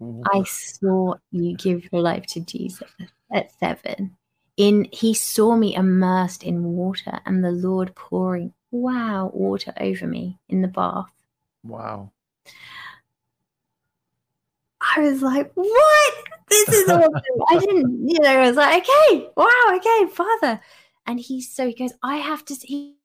Mm-hmm. 0.00 0.22
I 0.32 0.42
saw 0.44 1.14
you 1.30 1.56
give 1.56 1.90
your 1.92 2.02
life 2.02 2.26
to 2.26 2.40
Jesus 2.40 2.90
at 3.32 3.50
seven. 3.58 4.16
In 4.56 4.86
he 4.92 5.14
saw 5.14 5.56
me 5.56 5.74
immersed 5.74 6.44
in 6.44 6.62
water 6.62 7.20
and 7.26 7.44
the 7.44 7.50
Lord 7.50 7.94
pouring 7.96 8.52
wow 8.70 9.30
water 9.34 9.72
over 9.80 10.06
me 10.06 10.38
in 10.48 10.62
the 10.62 10.68
bath. 10.68 11.10
Wow. 11.64 12.10
I 14.96 15.00
was 15.00 15.22
like, 15.22 15.50
what? 15.54 16.14
This 16.48 16.68
is 16.68 16.88
awesome. 16.88 17.12
I 17.48 17.58
didn't, 17.58 18.08
you 18.08 18.20
know, 18.20 18.28
I 18.28 18.46
was 18.46 18.56
like, 18.56 18.82
okay, 18.82 19.28
wow, 19.36 19.72
okay, 19.76 20.06
father. 20.12 20.60
And 21.06 21.20
he's 21.20 21.54
so 21.54 21.66
he 21.66 21.74
goes, 21.74 21.92
I 22.02 22.16
have 22.16 22.44
to 22.46 22.54
see. 22.54 22.96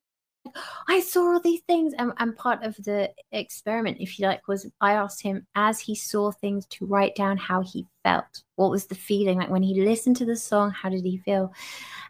I 0.88 1.02
saw 1.02 1.34
all 1.34 1.40
these 1.40 1.62
things. 1.68 1.94
And, 1.98 2.14
and 2.18 2.36
part 2.36 2.64
of 2.64 2.76
the 2.78 3.12
experiment, 3.32 3.98
if 4.00 4.18
you 4.18 4.26
like, 4.26 4.48
was 4.48 4.70
I 4.82 4.94
asked 4.94 5.22
him 5.22 5.46
as 5.56 5.80
he 5.80 5.96
saw 5.96 6.32
things 6.32 6.66
to 6.68 6.86
write 6.86 7.16
down 7.16 7.38
how 7.38 7.62
he 7.62 7.86
felt. 8.04 8.44
What 8.56 8.72
was 8.72 8.86
the 8.86 8.96
feeling? 8.96 9.38
Like 9.38 9.50
when 9.50 9.64
he 9.64 9.82
listened 9.82 10.18
to 10.18 10.26
the 10.26 10.38
song, 10.38 10.72
how 10.72 10.90
did 10.90 11.04
he 11.04 11.18
feel? 11.18 11.54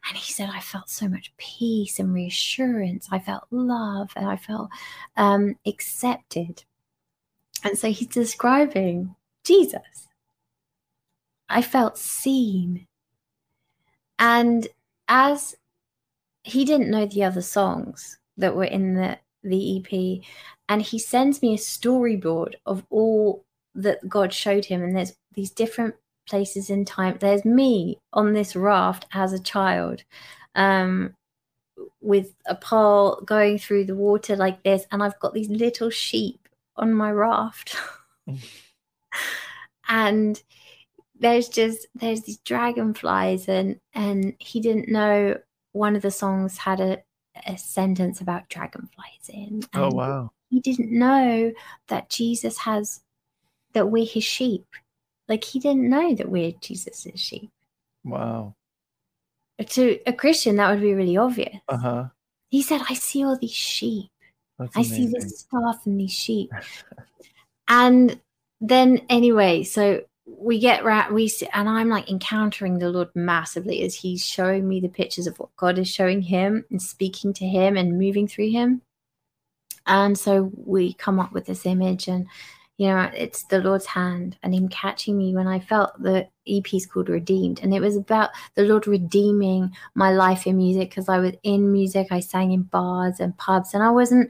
And 0.07 0.17
he 0.17 0.31
said, 0.31 0.49
I 0.53 0.59
felt 0.59 0.89
so 0.89 1.07
much 1.07 1.33
peace 1.37 1.99
and 1.99 2.13
reassurance. 2.13 3.09
I 3.11 3.19
felt 3.19 3.45
love 3.51 4.11
and 4.15 4.27
I 4.27 4.37
felt 4.37 4.69
um, 5.17 5.55
accepted. 5.65 6.63
And 7.63 7.77
so 7.77 7.91
he's 7.91 8.07
describing 8.07 9.15
Jesus. 9.43 10.07
I 11.49 11.61
felt 11.61 11.97
seen. 11.97 12.87
And 14.19 14.67
as 15.07 15.55
he 16.49 16.65
didn't 16.65 16.91
know 16.91 17.05
the 17.05 17.23
other 17.23 17.41
songs 17.41 18.17
that 18.37 18.55
were 18.55 18.65
in 18.65 18.95
the, 18.95 19.17
the 19.43 19.77
EP, 19.79 20.23
and 20.67 20.81
he 20.81 20.99
sends 20.99 21.41
me 21.41 21.53
a 21.53 21.57
storyboard 21.57 22.55
of 22.65 22.85
all 22.89 23.45
that 23.75 24.07
God 24.07 24.33
showed 24.33 24.65
him. 24.65 24.83
And 24.83 24.95
there's 24.95 25.13
these 25.33 25.51
different 25.51 25.95
places 26.27 26.69
in 26.69 26.85
time. 26.85 27.17
There's 27.19 27.45
me 27.45 27.97
on 28.13 28.33
this 28.33 28.55
raft 28.55 29.05
as 29.13 29.33
a 29.33 29.39
child. 29.39 30.03
Um, 30.55 31.15
with 32.01 32.33
a 32.45 32.55
pole 32.55 33.21
going 33.25 33.57
through 33.57 33.85
the 33.85 33.95
water 33.95 34.35
like 34.35 34.63
this, 34.63 34.85
and 34.91 35.01
I've 35.01 35.19
got 35.19 35.33
these 35.33 35.49
little 35.49 35.89
sheep 35.89 36.47
on 36.75 36.93
my 36.93 37.11
raft. 37.11 37.75
and 39.89 40.41
there's 41.19 41.49
just 41.49 41.87
there's 41.95 42.21
these 42.21 42.37
dragonflies 42.39 43.49
and 43.49 43.77
and 43.93 44.33
he 44.39 44.61
didn't 44.61 44.87
know 44.87 45.35
one 45.71 45.95
of 45.95 46.01
the 46.01 46.11
songs 46.11 46.57
had 46.57 46.79
a, 46.79 47.01
a 47.47 47.57
sentence 47.57 48.21
about 48.21 48.49
dragonflies 48.49 49.29
in 49.29 49.61
Oh 49.73 49.89
wow. 49.93 50.31
he 50.49 50.59
didn't 50.59 50.91
know 50.91 51.51
that 51.87 52.09
jesus 52.09 52.57
has 52.59 53.01
that 53.73 53.87
we're 53.89 54.05
his 54.05 54.23
sheep 54.23 54.65
like 55.27 55.43
he 55.43 55.59
didn't 55.59 55.89
know 55.89 56.13
that 56.15 56.29
we're 56.29 56.53
jesus's 56.61 57.19
sheep 57.19 57.51
Wow. 58.03 58.55
to 59.67 59.99
a 60.07 60.13
christian 60.13 60.55
that 60.55 60.71
would 60.71 60.81
be 60.81 60.93
really 60.93 61.17
obvious 61.17 61.57
Uh 61.67 61.77
huh. 61.77 62.05
he 62.49 62.61
said 62.63 62.81
i 62.89 62.93
see 62.93 63.23
all 63.23 63.37
these 63.37 63.51
sheep 63.51 64.09
That's 64.57 64.75
I 64.75 64.81
see 64.83 65.05
amazing. 65.05 65.19
this 65.19 65.39
staff 65.39 65.85
and 65.85 65.99
these 65.99 66.11
sheep. 66.11 66.49
and 67.67 68.19
then 68.61 69.01
anyway, 69.09 69.63
so 69.63 70.01
we 70.37 70.59
get 70.59 70.83
right 70.83 71.11
we 71.11 71.31
and 71.53 71.67
I'm 71.67 71.89
like 71.89 72.09
encountering 72.09 72.79
the 72.79 72.89
Lord 72.89 73.09
massively 73.15 73.83
as 73.83 73.95
He's 73.95 74.25
showing 74.25 74.67
me 74.67 74.79
the 74.79 74.87
pictures 74.87 75.27
of 75.27 75.37
what 75.39 75.55
God 75.57 75.77
is 75.79 75.89
showing 75.89 76.21
Him 76.21 76.65
and 76.69 76.81
speaking 76.81 77.33
to 77.33 77.45
Him 77.45 77.77
and 77.77 77.97
moving 77.97 78.27
through 78.27 78.51
Him. 78.51 78.81
And 79.85 80.17
so 80.17 80.51
we 80.55 80.93
come 80.93 81.19
up 81.19 81.31
with 81.31 81.45
this 81.45 81.65
image, 81.65 82.07
and 82.07 82.27
you 82.77 82.87
know, 82.87 83.09
it's 83.13 83.43
the 83.45 83.59
Lord's 83.59 83.87
hand 83.87 84.37
and 84.43 84.53
Him 84.53 84.69
catching 84.69 85.17
me 85.17 85.33
when 85.33 85.47
I 85.47 85.59
felt 85.59 86.01
the 86.01 86.27
is 86.45 86.85
called 86.85 87.09
Redeemed, 87.09 87.59
and 87.61 87.73
it 87.73 87.81
was 87.81 87.95
about 87.95 88.29
the 88.55 88.63
Lord 88.63 88.87
redeeming 88.87 89.71
my 89.95 90.11
life 90.11 90.47
in 90.47 90.57
music 90.57 90.89
because 90.89 91.09
I 91.09 91.19
was 91.19 91.33
in 91.43 91.71
music. 91.71 92.07
I 92.11 92.19
sang 92.19 92.51
in 92.51 92.63
bars 92.63 93.19
and 93.19 93.37
pubs, 93.37 93.73
and 93.73 93.83
I 93.83 93.89
wasn't 93.89 94.29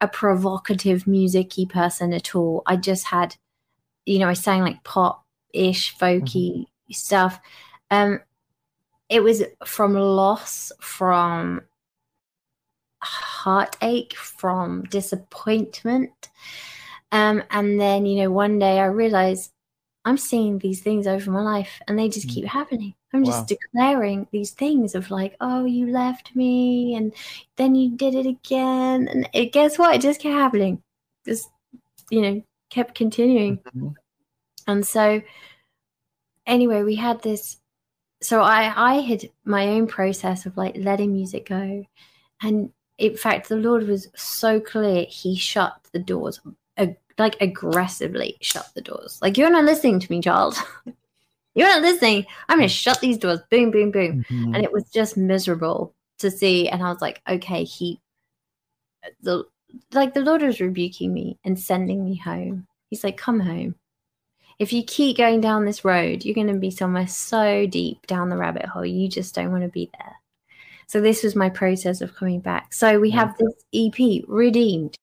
a 0.00 0.08
provocative 0.08 1.06
musicy 1.06 1.66
person 1.66 2.12
at 2.12 2.34
all. 2.34 2.62
I 2.66 2.76
just 2.76 3.04
had, 3.06 3.36
you 4.06 4.18
know, 4.18 4.28
I 4.28 4.34
sang 4.34 4.62
like 4.62 4.82
pop 4.84 5.19
ish, 5.52 5.96
folky 5.98 6.66
stuff. 6.90 7.40
Um, 7.90 8.20
it 9.08 9.22
was 9.22 9.42
from 9.64 9.94
loss, 9.94 10.72
from 10.80 11.62
heartache, 13.02 14.14
from 14.14 14.82
disappointment. 14.84 16.28
Um, 17.12 17.42
and 17.50 17.80
then, 17.80 18.06
you 18.06 18.22
know, 18.22 18.30
one 18.30 18.58
day 18.58 18.78
I 18.78 18.86
realized 18.86 19.52
I'm 20.04 20.16
seeing 20.16 20.58
these 20.58 20.80
things 20.82 21.06
over 21.06 21.30
my 21.30 21.42
life 21.42 21.80
and 21.88 21.98
they 21.98 22.08
just 22.08 22.28
Mm. 22.28 22.34
keep 22.34 22.44
happening. 22.46 22.94
I'm 23.12 23.24
just 23.24 23.48
Wow. 23.48 23.56
declaring 23.58 24.28
these 24.30 24.52
things 24.52 24.94
of 24.94 25.10
like, 25.10 25.36
oh, 25.40 25.64
you 25.64 25.88
left 25.88 26.34
me 26.36 26.94
and 26.94 27.12
then 27.56 27.74
you 27.74 27.96
did 27.96 28.14
it 28.14 28.26
again. 28.26 29.08
And 29.08 29.28
it, 29.32 29.52
guess 29.52 29.78
what? 29.78 29.94
It 29.96 30.00
just 30.02 30.20
kept 30.20 30.32
happening. 30.34 30.82
Just, 31.26 31.50
you 32.10 32.22
know, 32.22 32.42
kept 32.70 32.94
continuing. 32.94 33.58
Mhm. 33.74 33.94
And 34.70 34.86
so, 34.86 35.22
anyway, 36.46 36.82
we 36.82 36.96
had 36.96 37.22
this. 37.22 37.58
So 38.22 38.42
I 38.42 38.72
I 38.76 38.94
had 39.00 39.30
my 39.44 39.68
own 39.68 39.86
process 39.86 40.46
of 40.46 40.56
like 40.56 40.76
letting 40.76 41.12
music 41.12 41.48
go, 41.48 41.84
And 42.42 42.72
in 42.98 43.16
fact, 43.16 43.48
the 43.48 43.56
Lord 43.56 43.88
was 43.88 44.08
so 44.14 44.60
clear, 44.60 45.06
he 45.08 45.36
shut 45.36 45.74
the 45.92 45.98
doors, 45.98 46.40
like 47.20 47.36
aggressively 47.40 48.36
shut 48.40 48.68
the 48.74 48.80
doors. 48.80 49.18
Like, 49.22 49.36
you're 49.36 49.50
not 49.50 49.64
listening 49.64 50.00
to 50.00 50.10
me, 50.10 50.20
child. 50.20 50.56
you're 51.54 51.68
not 51.68 51.82
listening. 51.82 52.26
I'm 52.48 52.58
going 52.58 52.68
to 52.68 52.74
shut 52.74 53.00
these 53.00 53.18
doors. 53.18 53.40
Boom, 53.50 53.70
boom, 53.70 53.90
boom. 53.90 54.24
Mm-hmm. 54.28 54.54
And 54.54 54.64
it 54.64 54.72
was 54.72 54.84
just 54.90 55.16
miserable 55.16 55.94
to 56.18 56.30
see. 56.30 56.68
And 56.68 56.82
I 56.82 56.90
was 56.90 57.02
like, 57.02 57.20
okay, 57.28 57.62
he, 57.62 58.00
the, 59.22 59.44
like 59.92 60.14
the 60.14 60.22
Lord 60.22 60.42
was 60.42 60.60
rebuking 60.60 61.12
me 61.12 61.38
and 61.44 61.60
sending 61.60 62.04
me 62.04 62.16
home. 62.16 62.66
He's 62.88 63.04
like, 63.04 63.18
come 63.18 63.38
home. 63.38 63.74
If 64.60 64.74
you 64.74 64.84
keep 64.84 65.16
going 65.16 65.40
down 65.40 65.64
this 65.64 65.86
road, 65.86 66.22
you're 66.22 66.34
going 66.34 66.46
to 66.48 66.54
be 66.54 66.70
somewhere 66.70 67.08
so 67.08 67.66
deep 67.66 68.06
down 68.06 68.28
the 68.28 68.36
rabbit 68.36 68.66
hole. 68.66 68.84
You 68.84 69.08
just 69.08 69.34
don't 69.34 69.50
want 69.50 69.64
to 69.64 69.70
be 69.70 69.90
there. 69.98 70.16
So 70.86 71.00
this 71.00 71.22
was 71.22 71.34
my 71.34 71.48
process 71.48 72.02
of 72.02 72.14
coming 72.14 72.40
back. 72.40 72.74
So 72.74 73.00
we 73.00 73.10
mm. 73.10 73.14
have 73.14 73.38
this 73.38 73.54
EP, 73.72 74.22
Redeemed, 74.28 74.98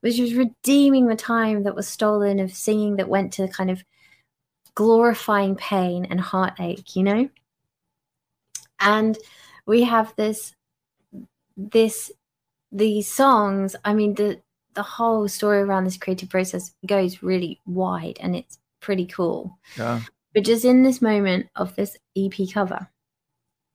which 0.00 0.20
was 0.20 0.34
redeeming 0.34 1.08
the 1.08 1.16
time 1.16 1.64
that 1.64 1.74
was 1.74 1.88
stolen 1.88 2.38
of 2.38 2.52
singing 2.52 2.96
that 2.96 3.08
went 3.08 3.32
to 3.32 3.48
kind 3.48 3.68
of 3.68 3.82
glorifying 4.76 5.56
pain 5.56 6.06
and 6.08 6.20
heartache, 6.20 6.94
you 6.94 7.02
know? 7.02 7.28
And 8.78 9.18
we 9.66 9.82
have 9.82 10.14
this 10.14 10.54
this 11.56 12.12
these 12.70 13.08
songs, 13.08 13.74
I 13.84 13.92
mean 13.92 14.14
the 14.14 14.40
the 14.74 14.82
whole 14.82 15.28
story 15.28 15.60
around 15.60 15.84
this 15.84 15.96
creative 15.96 16.28
process 16.28 16.72
goes 16.86 17.22
really 17.22 17.60
wide 17.66 18.18
and 18.20 18.34
it's 18.36 18.58
pretty 18.80 19.06
cool. 19.06 19.58
Yeah. 19.76 20.00
But 20.34 20.44
just 20.44 20.64
in 20.64 20.82
this 20.82 21.02
moment 21.02 21.46
of 21.56 21.74
this 21.76 21.96
EP 22.16 22.32
cover, 22.52 22.88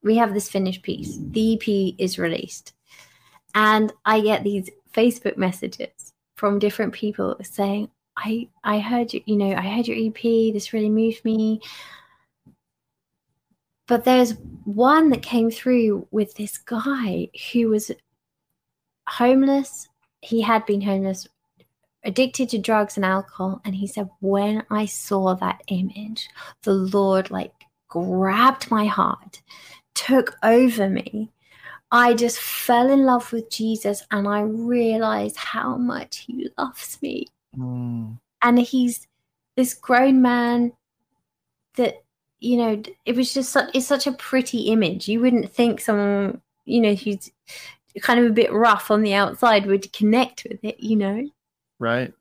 we 0.04 0.18
have 0.18 0.34
this 0.34 0.50
finished 0.50 0.84
piece. 0.84 1.18
The 1.20 1.56
EP 1.56 1.96
is 2.00 2.18
released. 2.18 2.74
And 3.54 3.92
I 4.06 4.22
get 4.22 4.44
these 4.44 4.70
Facebook 4.94 5.38
messages 5.38 6.14
from 6.36 6.60
different 6.60 6.94
people 6.94 7.38
saying, 7.42 7.90
I 8.16 8.50
I 8.64 8.80
heard 8.80 9.14
you, 9.14 9.22
you 9.26 9.36
know, 9.36 9.54
I 9.56 9.62
heard 9.62 9.88
your 9.88 9.98
EP, 9.98 10.54
this 10.54 10.74
really 10.74 10.90
moved 10.90 11.24
me. 11.24 11.62
But 13.88 14.04
there's 14.04 14.34
one 14.66 15.10
that 15.12 15.22
came 15.22 15.50
through 15.50 16.08
with 16.12 16.34
this 16.36 16.58
guy 16.58 17.30
who 17.52 17.70
was 17.70 17.92
homeless. 19.08 19.88
He 20.22 20.42
had 20.42 20.66
been 20.66 20.82
homeless, 20.82 21.28
addicted 22.04 22.50
to 22.50 22.58
drugs 22.58 22.98
and 22.98 23.06
alcohol. 23.06 23.62
And 23.64 23.76
he 23.76 23.88
said, 23.88 24.10
when 24.20 24.64
I 24.70 24.86
saw 24.86 25.36
that 25.36 25.62
image, 25.68 26.30
the 26.64 26.74
Lord 26.74 27.32
like 27.32 27.54
grabbed 27.88 28.70
my 28.70 28.86
heart 28.86 29.42
took 29.98 30.36
over 30.44 30.90
me. 30.90 31.32
I 31.92 32.14
just 32.14 32.40
fell 32.40 32.92
in 32.92 33.06
love 33.06 33.32
with 33.32 33.50
Jesus 33.50 34.04
and 34.12 34.28
I 34.28 34.42
realized 34.42 35.38
how 35.38 35.78
much 35.78 36.20
he 36.20 36.50
loves 36.58 37.02
me. 37.02 37.28
Mm. 37.58 38.20
And 38.42 38.60
he's 38.60 39.08
this 39.56 39.74
grown 39.74 40.22
man 40.22 40.74
that, 41.76 42.04
you 42.40 42.58
know, 42.58 42.82
it 43.06 43.16
was 43.16 43.34
just 43.34 43.52
such, 43.52 43.70
it's 43.74 43.88
such 43.88 44.06
a 44.06 44.12
pretty 44.12 44.64
image. 44.68 45.08
You 45.08 45.22
wouldn't 45.22 45.52
think 45.52 45.80
someone, 45.80 46.42
you 46.66 46.82
know, 46.82 46.94
who's 46.94 47.32
kind 48.02 48.20
of 48.20 48.26
a 48.28 48.34
bit 48.34 48.52
rough 48.52 48.92
on 48.92 49.02
the 49.02 49.14
outside 49.14 49.66
would 49.66 49.92
connect 49.94 50.46
with 50.50 50.64
it, 50.64 50.80
you 50.80 50.96
know? 50.96 51.30
Right. 51.80 52.14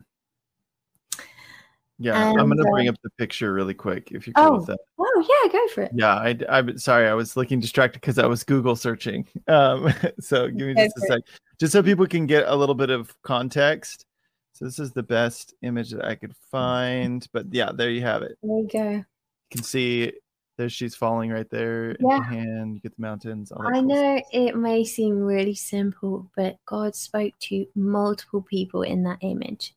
Yeah, 1.99 2.31
and, 2.31 2.39
I'm 2.39 2.49
gonna 2.49 2.71
bring 2.71 2.89
uh, 2.89 2.93
up 2.93 2.99
the 3.03 3.11
picture 3.11 3.55
really 3.55 3.73
quick 3.73 4.11
if 4.13 4.27
you're 4.27 4.35
cool 4.35 4.45
oh, 4.45 4.57
with 4.59 4.67
that. 4.67 4.79
Oh 4.99 5.27
yeah, 5.27 5.53
go 5.53 5.69
for 5.69 5.83
it. 5.85 5.93
Yeah, 5.95 6.15
I, 6.15 6.39
I'm 6.51 6.77
sorry, 6.77 7.09
I 7.09 7.15
was 7.15 7.39
looking 7.39 7.59
distracted 7.59 8.01
because 8.01 8.19
I 8.19 8.27
was 8.27 8.45
Google 8.45 8.77
searching. 8.77 9.27
Um, 9.49 9.95
so 10.21 10.49
give 10.49 10.67
me 10.67 10.75
just 10.75 10.97
a 10.97 11.01
sec, 11.07 11.23
just 11.59 11.73
so 11.73 11.83
people 11.83 12.07
can 12.07 12.27
get 12.27 12.49
a 12.49 12.55
little 12.55 12.75
bit 12.75 12.91
of 12.91 13.15
context. 13.23 14.05
So 14.53 14.65
this 14.65 14.79
is 14.79 14.93
the 14.93 15.03
best 15.03 15.55
image 15.63 15.91
that 15.91 16.05
I 16.05 16.17
could 16.17 16.35
find, 16.51 17.27
but 17.33 17.47
yeah, 17.53 17.71
there 17.73 17.91
you 17.91 18.03
have 18.03 18.23
it. 18.23 18.37
There 18.43 18.59
you 18.59 18.69
go. 18.71 18.91
You 18.91 19.05
can 19.51 19.63
see 19.63 20.13
there 20.57 20.69
she's 20.69 20.95
falling 20.95 21.31
right 21.31 21.49
there 21.51 21.97
yeah. 22.01 22.17
in 22.17 22.23
hand. 22.23 22.75
You 22.75 22.81
get 22.81 22.97
the 22.97 23.03
mountains. 23.03 23.53
I 23.53 23.73
cool 23.73 23.83
know 23.83 24.17
stuff. 24.19 24.29
it 24.33 24.57
may 24.57 24.85
seem 24.85 25.21
really 25.21 25.55
simple, 25.55 26.31
but 26.37 26.57
God 26.67 26.95
spoke 26.95 27.35
to 27.41 27.67
multiple 27.75 28.43
people 28.43 28.83
in 28.83 29.03
that 29.05 29.19
image 29.21 29.75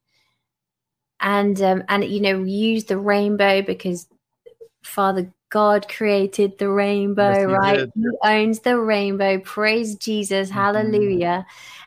and 1.19 1.61
um, 1.61 1.83
and 1.89 2.03
you 2.03 2.21
know 2.21 2.39
we 2.39 2.51
use 2.51 2.85
the 2.85 2.97
rainbow 2.97 3.61
because 3.61 4.07
Father 4.83 5.31
God 5.49 5.89
created 5.89 6.57
the 6.57 6.69
rainbow, 6.69 7.31
yes, 7.31 7.45
right? 7.45 7.77
Did. 7.77 7.91
He 7.95 8.05
owns 8.23 8.59
the 8.59 8.79
rainbow. 8.79 9.39
Praise 9.39 9.95
Jesus, 9.95 10.49
mm-hmm. 10.49 10.57
hallelujah! 10.57 11.45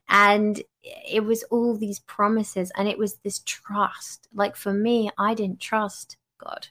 And 0.08 0.62
it 0.84 1.24
was 1.24 1.44
all 1.44 1.76
these 1.76 2.00
promises, 2.00 2.72
and 2.76 2.88
it 2.88 2.98
was 2.98 3.14
this 3.16 3.40
trust. 3.40 4.28
Like 4.34 4.56
for 4.56 4.72
me, 4.72 5.10
I 5.18 5.34
didn't 5.34 5.60
trust 5.60 6.16
God. 6.38 6.68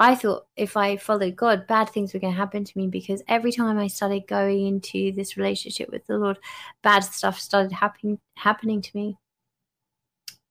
I 0.00 0.14
thought 0.14 0.46
if 0.56 0.76
I 0.76 0.96
followed 0.96 1.36
God, 1.36 1.66
bad 1.66 1.90
things 1.90 2.14
were 2.14 2.20
going 2.20 2.32
to 2.32 2.38
happen 2.38 2.64
to 2.64 2.78
me 2.78 2.88
because 2.88 3.22
every 3.28 3.52
time 3.52 3.78
I 3.78 3.86
started 3.86 4.26
going 4.26 4.66
into 4.66 5.12
this 5.12 5.36
relationship 5.36 5.90
with 5.90 6.06
the 6.06 6.16
Lord, 6.18 6.38
bad 6.82 7.00
stuff 7.00 7.38
started 7.38 7.72
happening 7.72 8.18
happening 8.36 8.80
to 8.80 8.90
me 8.94 9.18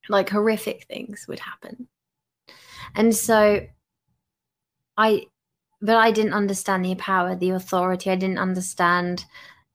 like 0.09 0.29
horrific 0.29 0.85
things 0.85 1.25
would 1.27 1.39
happen. 1.39 1.87
And 2.95 3.15
so 3.15 3.61
I, 4.97 5.27
but 5.81 5.95
I 5.95 6.11
didn't 6.11 6.33
understand 6.33 6.83
the 6.83 6.95
power, 6.95 7.35
the 7.35 7.51
authority. 7.51 8.09
I 8.09 8.15
didn't 8.15 8.39
understand 8.39 9.25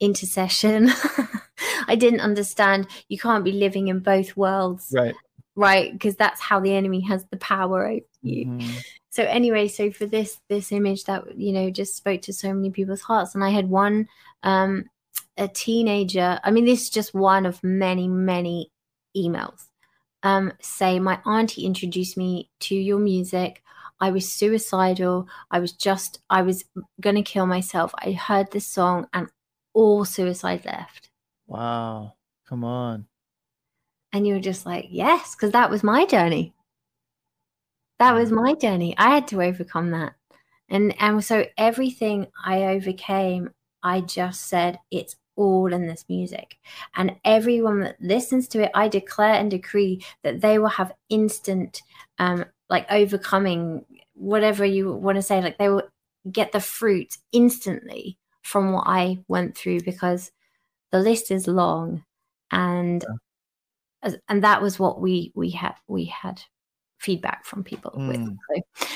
intercession. 0.00 0.90
I 1.88 1.94
didn't 1.94 2.20
understand 2.20 2.88
you 3.08 3.18
can't 3.18 3.44
be 3.44 3.52
living 3.52 3.88
in 3.88 4.00
both 4.00 4.36
worlds. 4.36 4.92
Right. 4.94 5.14
Right. 5.56 5.92
Because 5.92 6.16
that's 6.16 6.40
how 6.40 6.60
the 6.60 6.74
enemy 6.74 7.00
has 7.02 7.24
the 7.26 7.36
power 7.36 7.86
over 7.86 8.00
you. 8.22 8.46
Mm-hmm. 8.46 8.78
So 9.10 9.22
anyway, 9.22 9.68
so 9.68 9.90
for 9.92 10.06
this 10.06 10.40
this 10.48 10.72
image 10.72 11.04
that 11.04 11.38
you 11.38 11.52
know 11.52 11.70
just 11.70 11.96
spoke 11.96 12.22
to 12.22 12.32
so 12.32 12.52
many 12.52 12.70
people's 12.70 13.02
hearts, 13.02 13.34
and 13.34 13.44
I 13.44 13.50
had 13.50 13.68
one 13.68 14.08
um 14.42 14.86
a 15.36 15.48
teenager. 15.48 16.40
I 16.42 16.50
mean, 16.50 16.64
this 16.64 16.82
is 16.82 16.90
just 16.90 17.14
one 17.14 17.46
of 17.46 17.62
many, 17.62 18.08
many 18.08 18.70
emails 19.16 19.66
um, 20.24 20.52
say, 20.60 20.98
My 20.98 21.20
auntie 21.24 21.66
introduced 21.66 22.16
me 22.16 22.50
to 22.60 22.74
your 22.74 22.98
music. 22.98 23.62
I 24.00 24.10
was 24.10 24.32
suicidal. 24.32 25.28
I 25.50 25.60
was 25.60 25.72
just, 25.72 26.20
I 26.28 26.42
was 26.42 26.64
going 27.00 27.16
to 27.16 27.22
kill 27.22 27.46
myself. 27.46 27.94
I 27.98 28.12
heard 28.12 28.50
this 28.50 28.66
song 28.66 29.06
and 29.12 29.28
all 29.72 30.04
suicide 30.04 30.64
left. 30.64 31.10
Wow. 31.46 32.14
Come 32.48 32.64
on. 32.64 33.06
And 34.14 34.26
you 34.26 34.32
were 34.32 34.40
just 34.40 34.64
like, 34.64 34.86
Yes, 34.90 35.34
because 35.34 35.52
that 35.52 35.68
was 35.68 35.82
my 35.84 36.06
journey. 36.06 36.54
That 37.98 38.14
was 38.14 38.30
my 38.32 38.54
journey. 38.54 38.94
I 38.98 39.10
had 39.14 39.28
to 39.28 39.42
overcome 39.42 39.90
that. 39.90 40.14
And 40.68 40.94
and 41.00 41.24
so 41.24 41.46
everything 41.58 42.28
I 42.44 42.64
overcame, 42.64 43.50
I 43.82 44.00
just 44.00 44.42
said, 44.42 44.78
It's 44.90 45.16
all 45.36 45.72
in 45.72 45.86
this 45.86 46.04
music. 46.08 46.58
And 46.96 47.16
everyone 47.24 47.80
that 47.80 48.00
listens 48.00 48.48
to 48.48 48.62
it, 48.64 48.70
I 48.74 48.88
declare 48.88 49.34
and 49.34 49.50
decree 49.50 50.04
that 50.22 50.40
they 50.40 50.58
will 50.58 50.68
have 50.68 50.92
instant, 51.08 51.82
um, 52.18 52.44
like 52.70 52.90
overcoming 52.90 53.84
whatever 54.14 54.64
you 54.64 54.92
want 54.92 55.16
to 55.16 55.22
say, 55.22 55.40
like 55.42 55.58
they 55.58 55.68
will 55.68 55.82
get 56.30 56.52
the 56.52 56.60
fruit 56.60 57.18
instantly 57.32 58.18
from 58.42 58.72
what 58.72 58.84
I 58.86 59.18
went 59.28 59.56
through 59.56 59.82
because 59.82 60.32
the 60.92 61.00
list 61.00 61.30
is 61.30 61.48
long 61.48 62.04
and 62.52 63.04
yeah. 63.08 63.16
And 64.28 64.44
that 64.44 64.62
was 64.62 64.78
what 64.78 65.00
we 65.00 65.32
we 65.34 65.50
had 65.50 65.74
we 65.86 66.04
had 66.06 66.42
feedback 66.98 67.44
from 67.44 67.64
people 67.64 67.92
mm. 67.92 68.08
with. 68.08 68.64
So 68.80 68.86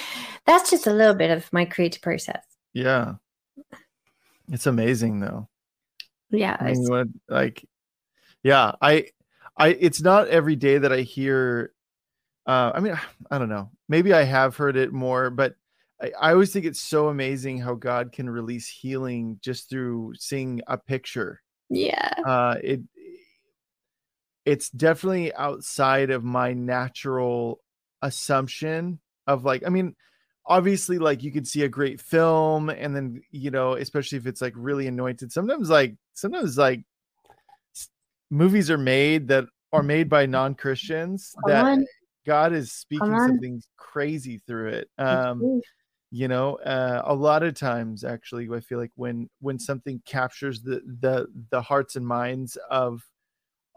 that's 0.46 0.70
just 0.70 0.86
a 0.86 0.92
little 0.92 1.14
bit 1.14 1.30
of 1.30 1.52
my 1.52 1.64
creative 1.64 2.02
process. 2.02 2.44
Yeah. 2.72 3.14
It's 4.50 4.66
amazing 4.66 5.20
though 5.20 5.48
yeah 6.30 6.56
I 6.58 6.72
mean, 6.72 6.88
what, 6.88 7.06
like 7.28 7.64
yeah 8.42 8.72
i 8.80 9.06
i 9.56 9.68
it's 9.68 10.00
not 10.00 10.28
every 10.28 10.56
day 10.56 10.78
that 10.78 10.92
i 10.92 11.00
hear 11.00 11.72
uh 12.46 12.72
i 12.74 12.80
mean 12.80 12.98
i 13.30 13.38
don't 13.38 13.48
know 13.48 13.70
maybe 13.88 14.12
i 14.12 14.22
have 14.22 14.56
heard 14.56 14.76
it 14.76 14.92
more 14.92 15.30
but 15.30 15.54
I, 16.00 16.12
I 16.20 16.32
always 16.32 16.52
think 16.52 16.64
it's 16.64 16.80
so 16.80 17.08
amazing 17.08 17.58
how 17.58 17.74
god 17.74 18.12
can 18.12 18.28
release 18.28 18.68
healing 18.68 19.38
just 19.42 19.70
through 19.70 20.14
seeing 20.16 20.60
a 20.66 20.78
picture 20.78 21.40
yeah 21.70 22.12
uh 22.26 22.56
it 22.62 22.80
it's 24.48 24.70
definitely 24.70 25.34
outside 25.34 26.08
of 26.08 26.24
my 26.24 26.54
natural 26.54 27.60
assumption 28.00 28.98
of 29.26 29.44
like 29.44 29.62
i 29.66 29.68
mean 29.68 29.94
obviously 30.46 30.98
like 30.98 31.22
you 31.22 31.30
can 31.30 31.44
see 31.44 31.64
a 31.64 31.68
great 31.68 32.00
film 32.00 32.70
and 32.70 32.96
then 32.96 33.20
you 33.30 33.50
know 33.50 33.74
especially 33.74 34.16
if 34.16 34.26
it's 34.26 34.40
like 34.40 34.54
really 34.56 34.86
anointed. 34.86 35.30
Sometimes 35.30 35.68
like 35.68 35.94
sometimes 36.14 36.56
like 36.56 36.82
movies 38.30 38.70
are 38.70 38.78
made 38.78 39.28
that 39.28 39.44
are 39.74 39.82
made 39.82 40.08
by 40.08 40.24
non-christians 40.24 41.34
Come 41.44 41.50
that 41.50 41.64
on. 41.66 41.86
god 42.26 42.54
is 42.54 42.72
speaking 42.72 43.18
something 43.18 43.62
crazy 43.76 44.40
through 44.46 44.68
it. 44.68 44.88
Um 44.96 45.60
you 46.10 46.26
know 46.26 46.54
uh, 46.56 47.02
a 47.04 47.14
lot 47.14 47.42
of 47.42 47.52
times 47.52 48.02
actually 48.02 48.48
i 48.50 48.60
feel 48.60 48.78
like 48.78 48.92
when 48.94 49.28
when 49.40 49.58
something 49.58 50.00
captures 50.06 50.62
the 50.62 50.80
the 51.02 51.26
the 51.50 51.60
hearts 51.60 51.96
and 51.96 52.06
minds 52.06 52.56
of 52.70 53.02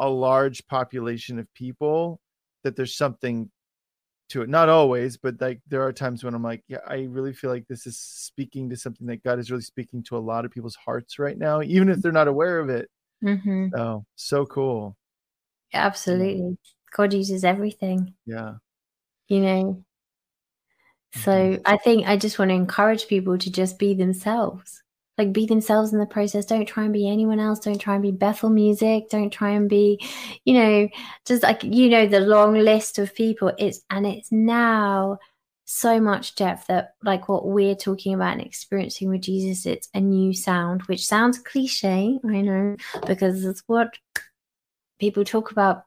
a 0.01 0.09
large 0.09 0.67
population 0.67 1.39
of 1.39 1.53
people 1.53 2.19
that 2.63 2.75
there's 2.75 2.95
something 2.95 3.49
to 4.29 4.41
it 4.43 4.49
not 4.49 4.69
always 4.69 5.17
but 5.17 5.39
like 5.41 5.59
there 5.67 5.83
are 5.83 5.93
times 5.93 6.23
when 6.23 6.33
i'm 6.33 6.43
like 6.43 6.63
yeah 6.67 6.79
i 6.87 7.03
really 7.09 7.33
feel 7.33 7.49
like 7.49 7.67
this 7.67 7.85
is 7.87 7.97
speaking 7.97 8.69
to 8.69 8.77
something 8.77 9.07
that 9.07 9.23
god 9.23 9.39
is 9.39 9.51
really 9.51 9.63
speaking 9.63 10.03
to 10.03 10.17
a 10.17 10.19
lot 10.19 10.45
of 10.45 10.51
people's 10.51 10.75
hearts 10.75 11.19
right 11.19 11.37
now 11.37 11.61
even 11.61 11.89
if 11.89 12.01
they're 12.01 12.11
not 12.13 12.29
aware 12.29 12.59
of 12.59 12.69
it 12.69 12.89
hmm 13.21 13.67
oh 13.77 14.05
so 14.15 14.45
cool 14.45 14.95
Absolutely. 15.73 16.57
God 16.95 17.13
uses 17.13 17.43
everything, 17.45 18.13
yeah 18.25 18.55
you 19.29 19.39
know. 19.41 19.83
So 21.13 21.31
Mhm. 21.31 21.61
I 21.65 21.77
think 21.77 22.07
I 22.07 22.17
just 22.17 22.39
want 22.39 22.49
to 22.49 22.55
encourage 22.55 23.07
people 23.07 23.37
to 23.37 23.51
just 23.51 23.79
be 23.79 23.93
themselves. 23.93 24.83
Like 25.21 25.33
be 25.33 25.45
themselves 25.45 25.93
in 25.93 25.99
the 25.99 26.07
process. 26.07 26.47
Don't 26.47 26.65
try 26.65 26.83
and 26.83 26.91
be 26.91 27.07
anyone 27.07 27.39
else. 27.39 27.59
Don't 27.59 27.77
try 27.77 27.93
and 27.93 28.01
be 28.01 28.09
Bethel 28.11 28.49
music. 28.49 29.07
Don't 29.11 29.29
try 29.29 29.51
and 29.51 29.69
be, 29.69 30.03
you 30.45 30.55
know, 30.55 30.89
just 31.27 31.43
like 31.43 31.63
you 31.63 31.89
know, 31.89 32.07
the 32.07 32.21
long 32.21 32.55
list 32.55 32.97
of 32.97 33.13
people. 33.13 33.51
It's 33.59 33.81
and 33.91 34.07
it's 34.07 34.31
now 34.31 35.19
so 35.65 36.01
much 36.01 36.33
depth 36.33 36.65
that 36.67 36.95
like 37.03 37.29
what 37.29 37.45
we're 37.45 37.75
talking 37.75 38.15
about 38.15 38.33
and 38.33 38.41
experiencing 38.41 39.09
with 39.09 39.21
Jesus, 39.21 39.67
it's 39.67 39.89
a 39.93 40.01
new 40.01 40.33
sound, 40.33 40.81
which 40.83 41.05
sounds 41.05 41.37
cliche, 41.37 42.17
I 42.25 42.41
know, 42.41 42.75
because 43.05 43.45
it's 43.45 43.61
what 43.67 43.93
people 44.99 45.23
talk 45.23 45.51
about 45.51 45.85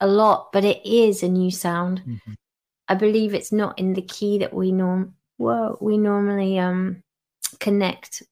a 0.00 0.06
lot, 0.06 0.52
but 0.52 0.62
it 0.62 0.84
is 0.84 1.22
a 1.22 1.28
new 1.28 1.50
sound. 1.50 2.02
Mhm. 2.06 2.36
I 2.86 2.96
believe 2.96 3.32
it's 3.32 3.50
not 3.50 3.78
in 3.78 3.94
the 3.94 4.02
key 4.02 4.36
that 4.38 4.52
we 4.52 4.72
norm 4.72 5.14
whoa, 5.38 5.78
we 5.80 5.96
normally 5.96 6.58
um 6.58 7.02
connect 7.60 8.22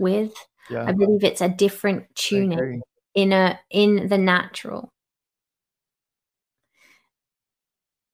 with. 0.00 0.32
yeah 0.68 0.84
I 0.84 0.92
believe 0.92 1.22
it's 1.22 1.40
a 1.40 1.48
different 1.48 2.06
tuning 2.14 2.82
in 3.14 3.32
a 3.32 3.58
in 3.70 4.08
the 4.08 4.18
natural. 4.18 4.92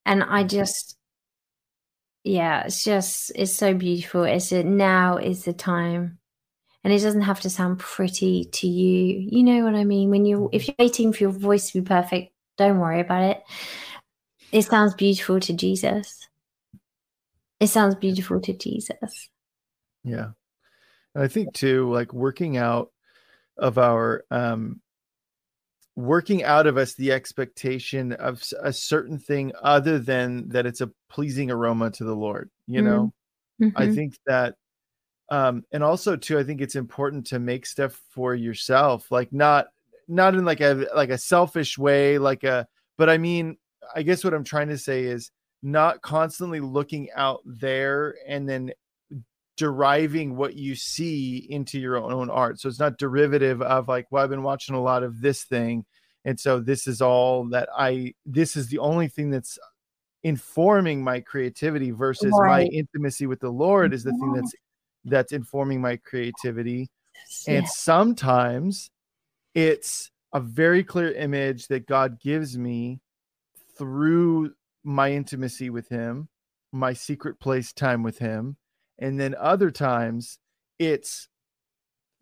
And 0.05 0.23
I 0.23 0.45
just 0.45 0.97
yeah, 2.25 2.65
it's 2.65 2.83
just 2.83 3.31
it's 3.37 3.55
so 3.55 3.73
beautiful. 3.75 4.25
It's 4.25 4.51
a, 4.51 4.65
now 4.65 5.17
is 5.17 5.45
the 5.45 5.53
time. 5.53 6.19
And 6.83 6.93
it 6.93 7.01
doesn't 7.01 7.23
have 7.23 7.41
to 7.41 7.51
sound 7.51 7.79
pretty 7.79 8.45
to 8.53 8.67
you. 8.67 9.29
You 9.31 9.43
know 9.43 9.65
what 9.65 9.75
I 9.75 9.85
mean? 9.85 10.11
When 10.11 10.25
you 10.25 10.51
if 10.53 10.67
you're 10.67 10.77
waiting 10.79 11.13
for 11.13 11.25
your 11.25 11.33
voice 11.33 11.71
to 11.71 11.81
be 11.81 11.87
perfect, 11.87 12.33
don't 12.59 12.79
worry 12.79 13.01
about 13.01 13.23
it. 13.23 13.43
It 14.53 14.63
sounds 14.63 14.95
beautiful 14.95 15.41
to 15.41 15.53
Jesus. 15.53 16.29
It 17.61 17.69
sounds 17.69 17.95
beautiful 17.95 18.41
to 18.41 18.53
Jesus. 18.53 19.29
Yeah. 20.05 20.31
And 21.17 21.25
I 21.25 21.29
think 21.29 21.55
too, 21.55 21.91
like 21.91 22.13
working 22.13 22.59
out 22.59 22.93
of 23.57 23.79
our 23.79 24.25
um 24.31 24.83
working 25.97 26.45
out 26.45 26.67
of 26.67 26.77
us 26.77 26.93
the 26.95 27.11
expectation 27.11 28.13
of 28.13 28.43
a 28.63 28.73
certain 28.73 29.19
thing 29.19 29.51
other 29.63 29.99
than 29.99 30.47
that 30.51 30.67
it's 30.67 30.83
a 30.83 30.91
pleasing 31.09 31.51
aroma 31.51 31.91
to 31.91 32.05
the 32.05 32.15
Lord, 32.15 32.51
you 32.67 32.83
Mhm. 32.83 32.83
know? 32.83 33.15
I 33.77 33.89
Mhm. 33.89 33.95
think 33.95 34.17
that 34.27 34.57
um 35.31 35.65
and 35.73 35.83
also 35.85 36.17
too, 36.17 36.39
I 36.39 36.45
think 36.45 36.61
it's 36.63 36.77
important 36.77 37.27
to 37.29 37.39
make 37.41 37.67
stuff 37.67 38.03
for 38.11 38.35
yourself, 38.35 39.11
like 39.13 39.33
not 39.33 39.69
not 40.09 40.35
in 40.35 40.45
like 40.45 40.61
a 40.63 40.89
like 40.97 41.11
a 41.11 41.19
selfish 41.19 41.79
way, 41.79 42.19
like 42.19 42.45
a 42.45 42.69
but 42.99 43.11
I 43.11 43.19
mean, 43.19 43.59
I 43.95 44.03
guess 44.03 44.25
what 44.25 44.35
I'm 44.35 44.45
trying 44.45 44.69
to 44.69 44.79
say 44.79 45.05
is 45.05 45.31
not 45.63 46.03
constantly 46.03 46.61
looking 46.61 47.11
out 47.17 47.41
there 47.47 48.17
and 48.29 48.49
then 48.49 48.73
deriving 49.57 50.37
what 50.37 50.55
you 50.55 50.75
see 50.75 51.47
into 51.49 51.79
your 51.79 51.97
own, 51.97 52.31
art. 52.31 52.61
So 52.61 52.69
it's 52.69 52.79
not 52.79 52.99
derivative 52.99 53.63
of 53.63 53.89
like, 53.89 54.07
well, 54.11 54.23
I've 54.23 54.31
been 54.31 54.43
watching 54.43 54.75
a 54.75 54.83
lot 54.83 55.03
of 55.03 55.21
this 55.21 55.45
thing. 55.45 55.85
And 56.25 56.39
so 56.39 56.61
this 56.61 56.87
is 56.87 57.01
all 57.01 57.49
that 57.51 57.69
I, 57.77 58.15
this 58.25 58.57
is 58.57 58.69
the 58.69 58.79
only 58.79 59.09
thing 59.09 59.31
that's 59.31 59.59
informing 60.23 61.03
my 61.03 61.21
creativity 61.21 61.93
versus 61.93 62.33
my 62.33 62.65
intimacy 62.65 63.27
with 63.27 63.41
the 63.41 63.51
Lord 63.51 63.95
is 63.95 64.03
the 64.03 64.11
thing 64.11 64.21
mm-hmm. 64.21 64.41
that's, 64.41 64.53
that's 65.05 65.33
informing 65.33 65.81
my 65.81 65.97
creativity. 65.97 66.91
And 67.47 67.65
Yeah. 67.65 67.69
sometimes 67.69 68.91
it's 69.55 70.11
a 70.33 70.41
very 70.41 70.83
clear 70.85 71.13
image 71.13 71.69
that 71.69 71.87
God 71.87 72.21
gives 72.21 72.59
me 72.59 73.01
through 73.79 74.53
my 74.83 75.13
intimacy 75.13 75.71
with 75.71 75.89
Him, 75.89 76.29
my 76.73 76.93
secret 76.93 77.39
place 77.41 77.73
time 77.73 78.03
with 78.03 78.19
Him. 78.19 78.57
And 78.99 79.19
then 79.21 79.35
other 79.39 79.71
times 79.71 80.39
it's 80.79 81.29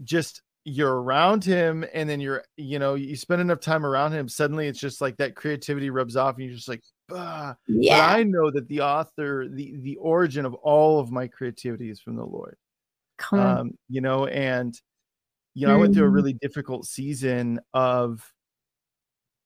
just 0.02 0.42
you're 0.64 0.94
around 1.02 1.44
Him 1.44 1.84
and 1.92 2.08
then 2.08 2.20
you're, 2.20 2.42
you 2.56 2.78
know, 2.78 2.94
you 2.94 3.16
spend 3.16 3.40
enough 3.40 3.60
time 3.60 3.84
around 3.84 4.12
Him. 4.12 4.28
Suddenly 4.28 4.66
it's 4.68 4.80
just 4.80 5.00
like 5.00 5.16
that 5.18 5.36
creativity 5.36 5.90
rubs 5.90 6.16
off 6.16 6.36
and 6.36 6.44
you're 6.46 6.54
just 6.56 6.68
like, 6.68 6.82
ah. 7.12 7.56
But 7.88 8.00
Yeah. 8.00 8.06
I 8.08 8.22
know 8.24 8.50
that 8.50 8.68
the 8.68 8.80
author, 8.80 9.46
the, 9.48 9.76
the 9.80 9.96
origin 9.96 10.46
of 10.46 10.54
all 10.54 11.00
of 11.00 11.10
my 11.12 11.28
creativity 11.28 11.90
is 11.90 12.00
from 12.00 12.16
the 12.16 12.24
Lord 12.24 12.56
Come 13.18 13.40
on. 13.40 13.58
um, 13.58 13.78
you 13.88 14.00
know, 14.00 14.26
and 14.26 14.74
you 15.54 15.66
know, 15.66 15.74
I 15.74 15.76
went 15.76 15.94
through 15.94 16.06
a 16.06 16.10
Mhm. 16.10 16.14
really 16.14 16.32
difficult 16.34 16.86
season 16.86 17.60
of 17.74 18.32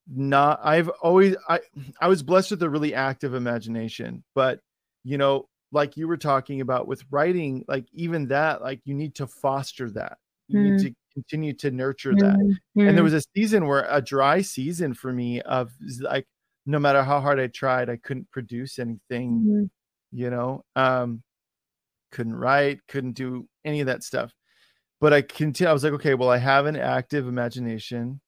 not 0.06 0.60
I've 0.62 0.88
always 1.02 1.36
I 1.48 1.60
I 2.00 2.08
was 2.08 2.22
blessed 2.22 2.52
with 2.52 2.62
a 2.62 2.70
really 2.70 2.94
active 2.94 3.34
imagination, 3.34 4.24
but 4.34 4.60
you 5.04 5.18
know, 5.18 5.48
like 5.72 5.96
you 5.96 6.08
were 6.08 6.16
talking 6.16 6.60
about 6.60 6.86
with 6.86 7.04
writing, 7.10 7.64
like 7.68 7.86
even 7.92 8.28
that, 8.28 8.62
like 8.62 8.80
you 8.84 8.94
need 8.94 9.14
to 9.16 9.26
foster 9.26 9.90
that. 9.90 10.18
You 10.48 10.60
need 10.60 10.74
Mm. 10.74 10.82
to 10.84 10.94
continue 11.14 11.52
to 11.54 11.70
nurture 11.70 12.14
that. 12.14 12.36
Mhm. 12.76 12.88
And 12.88 12.96
there 12.96 13.04
was 13.04 13.12
a 13.14 13.22
season 13.36 13.66
where 13.66 13.86
a 13.90 14.00
dry 14.00 14.40
season 14.40 14.94
for 14.94 15.12
me 15.12 15.40
of 15.42 15.72
like 16.00 16.26
no 16.64 16.78
matter 16.78 17.02
how 17.02 17.20
hard 17.20 17.40
I 17.40 17.46
tried, 17.48 17.88
I 17.90 17.96
couldn't 17.96 18.30
produce 18.30 18.78
anything 18.78 19.40
Mhm. 19.40 19.70
you 20.12 20.30
know 20.30 20.64
um 20.74 21.22
couldn't 22.12 22.34
write 22.34 22.80
couldn't 22.86 23.12
do 23.12 23.46
any 23.66 23.80
of 23.80 23.86
that 23.88 24.02
stuff 24.02 24.32
but 25.00 25.12
i 25.12 25.20
continue 25.20 25.68
i 25.68 25.72
was 25.74 25.84
like 25.84 25.92
okay 25.92 26.14
well 26.14 26.30
i 26.30 26.38
have 26.38 26.64
an 26.64 26.76
active 26.76 27.28
imagination 27.28 28.18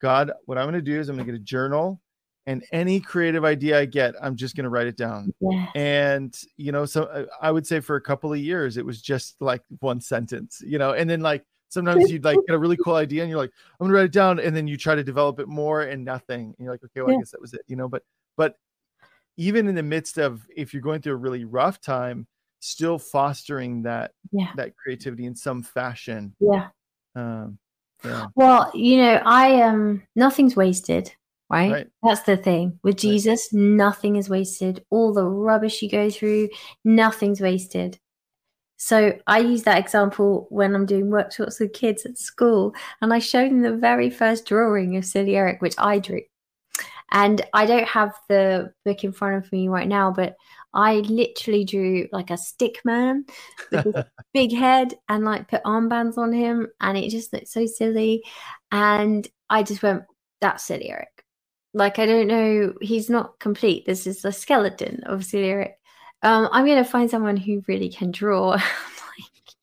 god 0.00 0.30
what 0.44 0.56
i'm 0.56 0.64
going 0.64 0.74
to 0.74 0.80
do 0.80 1.00
is 1.00 1.08
i'm 1.08 1.16
going 1.16 1.26
to 1.26 1.32
get 1.32 1.40
a 1.40 1.42
journal 1.44 2.00
and 2.46 2.64
any 2.72 3.00
creative 3.00 3.44
idea 3.44 3.78
i 3.78 3.84
get 3.84 4.14
i'm 4.22 4.36
just 4.36 4.54
going 4.56 4.64
to 4.64 4.70
write 4.70 4.86
it 4.86 4.96
down 4.96 5.32
Yes. 5.40 5.70
and 5.74 6.40
you 6.56 6.72
know 6.72 6.84
so 6.84 7.04
uh, 7.04 7.24
i 7.40 7.50
would 7.50 7.66
say 7.66 7.80
for 7.80 7.96
a 7.96 8.00
couple 8.00 8.32
of 8.32 8.38
years 8.38 8.76
it 8.76 8.84
was 8.84 9.00
just 9.00 9.36
like 9.40 9.62
one 9.80 10.00
sentence 10.00 10.62
you 10.64 10.78
know 10.78 10.92
and 10.92 11.08
then 11.08 11.20
like 11.20 11.44
sometimes 11.68 12.10
you'd 12.10 12.24
like 12.24 12.38
get 12.46 12.54
a 12.54 12.58
really 12.58 12.76
cool 12.76 12.94
idea 12.94 13.22
and 13.22 13.30
you're 13.30 13.38
like 13.40 13.50
i'm 13.80 13.86
gonna 13.86 13.94
write 13.94 14.04
it 14.04 14.12
down 14.12 14.38
and 14.38 14.54
then 14.54 14.66
you 14.66 14.76
try 14.76 14.94
to 14.94 15.02
develop 15.04 15.40
it 15.40 15.48
more 15.48 15.82
and 15.82 16.04
nothing 16.04 16.46
and 16.46 16.64
you're 16.64 16.72
like 16.72 16.84
okay 16.84 17.00
well 17.00 17.14
i 17.14 17.18
guess 17.18 17.30
that 17.30 17.40
was 17.40 17.54
it 17.54 17.62
you 17.66 17.76
know 17.76 17.88
but 17.88 18.02
but 18.36 18.56
even 19.36 19.66
in 19.66 19.74
the 19.74 19.82
midst 19.82 20.18
of 20.18 20.46
if 20.54 20.72
you're 20.72 20.82
going 20.82 21.00
through 21.00 21.14
a 21.14 21.16
really 21.16 21.44
rough 21.44 21.80
time 21.80 22.26
still 22.60 22.98
fostering 22.98 23.82
that 23.82 24.12
Yeah. 24.32 24.48
that 24.56 24.76
creativity 24.76 25.26
in 25.26 25.34
some 25.34 25.62
fashion 25.62 26.34
Yeah. 26.40 26.68
um 27.16 27.58
yeah 28.04 28.26
Well, 28.34 28.70
you 28.74 28.98
know, 28.98 29.20
I 29.24 29.62
um 29.62 30.02
nothing's 30.14 30.54
wasted, 30.56 31.12
right? 31.50 31.72
Right. 31.72 31.86
That's 32.02 32.22
the 32.22 32.36
thing. 32.36 32.78
With 32.82 32.96
Jesus, 32.96 33.52
nothing 33.52 34.16
is 34.16 34.28
wasted. 34.28 34.84
All 34.90 35.12
the 35.12 35.24
rubbish 35.24 35.82
you 35.82 35.90
go 35.90 36.10
through, 36.10 36.48
nothing's 36.84 37.40
wasted. 37.40 37.98
So 38.76 39.18
I 39.26 39.38
use 39.38 39.62
that 39.62 39.78
example 39.78 40.46
when 40.50 40.74
I'm 40.74 40.86
doing 40.86 41.10
workshops 41.10 41.60
with 41.60 41.72
kids 41.72 42.04
at 42.04 42.18
school, 42.18 42.74
and 43.00 43.12
I 43.12 43.18
show 43.18 43.48
them 43.48 43.62
the 43.62 43.76
very 43.76 44.10
first 44.10 44.46
drawing 44.46 44.96
of 44.96 45.04
Silly 45.04 45.36
Eric, 45.36 45.62
which 45.62 45.74
I 45.78 45.98
drew. 45.98 46.20
And 47.12 47.40
I 47.52 47.66
don't 47.66 47.86
have 47.88 48.14
the 48.28 48.72
book 48.84 49.04
in 49.04 49.12
front 49.12 49.44
of 49.44 49.52
me 49.52 49.68
right 49.68 49.86
now, 49.86 50.10
but 50.10 50.34
I 50.72 50.96
literally 50.96 51.64
drew 51.64 52.08
like 52.10 52.30
a 52.30 52.36
stick 52.36 52.80
man 52.84 53.24
with 53.70 53.84
this 53.84 54.04
big 54.32 54.52
head 54.52 54.94
and 55.08 55.24
like 55.24 55.48
put 55.48 55.62
armbands 55.62 56.18
on 56.18 56.32
him, 56.32 56.66
and 56.80 56.98
it 56.98 57.10
just 57.10 57.32
looked 57.32 57.48
so 57.48 57.66
silly. 57.66 58.24
And 58.72 59.26
I 59.48 59.62
just 59.62 59.82
went, 59.82 60.02
"That's 60.40 60.64
silly 60.64 60.90
Eric." 60.90 61.13
Like 61.74 61.98
I 61.98 62.06
don't 62.06 62.28
know, 62.28 62.72
he's 62.80 63.10
not 63.10 63.38
complete. 63.40 63.84
This 63.84 64.06
is 64.06 64.22
the 64.22 64.32
skeleton 64.32 65.02
of 65.04 65.24
silly 65.24 65.50
Eric. 65.50 65.78
Um, 66.22 66.48
I'm 66.52 66.66
gonna 66.66 66.84
find 66.84 67.10
someone 67.10 67.36
who 67.36 67.62
really 67.68 67.90
can 67.90 68.10
draw. 68.10 68.58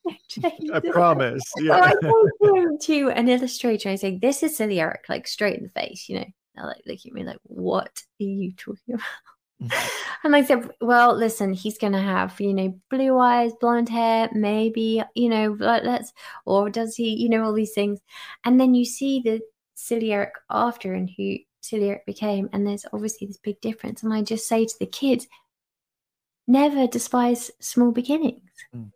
Like, 0.03 0.55
i 0.73 0.79
promise 0.79 1.43
so 1.55 1.71
I 1.71 1.89
yeah 1.89 1.93
go 2.41 2.77
to 2.77 3.09
an 3.09 3.29
illustrator 3.29 3.87
and 3.87 3.93
I 3.93 3.97
say, 3.97 4.17
This 4.17 4.41
is 4.41 4.57
silly 4.57 4.79
Eric, 4.79 5.05
like 5.09 5.27
straight 5.27 5.57
in 5.57 5.63
the 5.63 5.69
face, 5.69 6.09
you 6.09 6.19
know. 6.19 6.25
They're 6.55 6.65
like 6.65 6.81
looking 6.87 7.11
at 7.11 7.13
me 7.13 7.23
like, 7.23 7.37
What 7.43 8.01
are 8.19 8.23
you 8.23 8.51
talking 8.53 8.95
about? 8.95 9.79
and 10.23 10.35
I 10.35 10.43
said, 10.43 10.71
Well, 10.81 11.15
listen, 11.15 11.53
he's 11.53 11.77
gonna 11.77 12.01
have, 12.01 12.39
you 12.41 12.53
know, 12.53 12.79
blue 12.89 13.17
eyes, 13.19 13.51
blonde 13.61 13.89
hair, 13.89 14.29
maybe, 14.33 15.03
you 15.13 15.29
know, 15.29 15.55
like 15.59 15.83
let's 15.83 16.13
or 16.45 16.71
does 16.71 16.95
he, 16.95 17.13
you 17.13 17.29
know, 17.29 17.43
all 17.43 17.53
these 17.53 17.73
things. 17.73 17.99
And 18.43 18.59
then 18.59 18.73
you 18.73 18.85
see 18.85 19.21
the 19.23 19.41
silly 19.75 20.13
Eric 20.13 20.33
after 20.49 20.93
and 20.93 21.11
who 21.15 21.37
silly 21.61 21.89
Eric 21.89 22.05
became, 22.05 22.49
and 22.53 22.65
there's 22.65 22.85
obviously 22.91 23.27
this 23.27 23.37
big 23.37 23.61
difference. 23.61 24.03
And 24.03 24.13
I 24.13 24.21
just 24.21 24.47
say 24.47 24.65
to 24.65 24.75
the 24.79 24.85
kids, 24.85 25.27
never 26.47 26.87
despise 26.87 27.51
small 27.59 27.91
beginnings 27.91 28.41
Mm. 28.75 28.91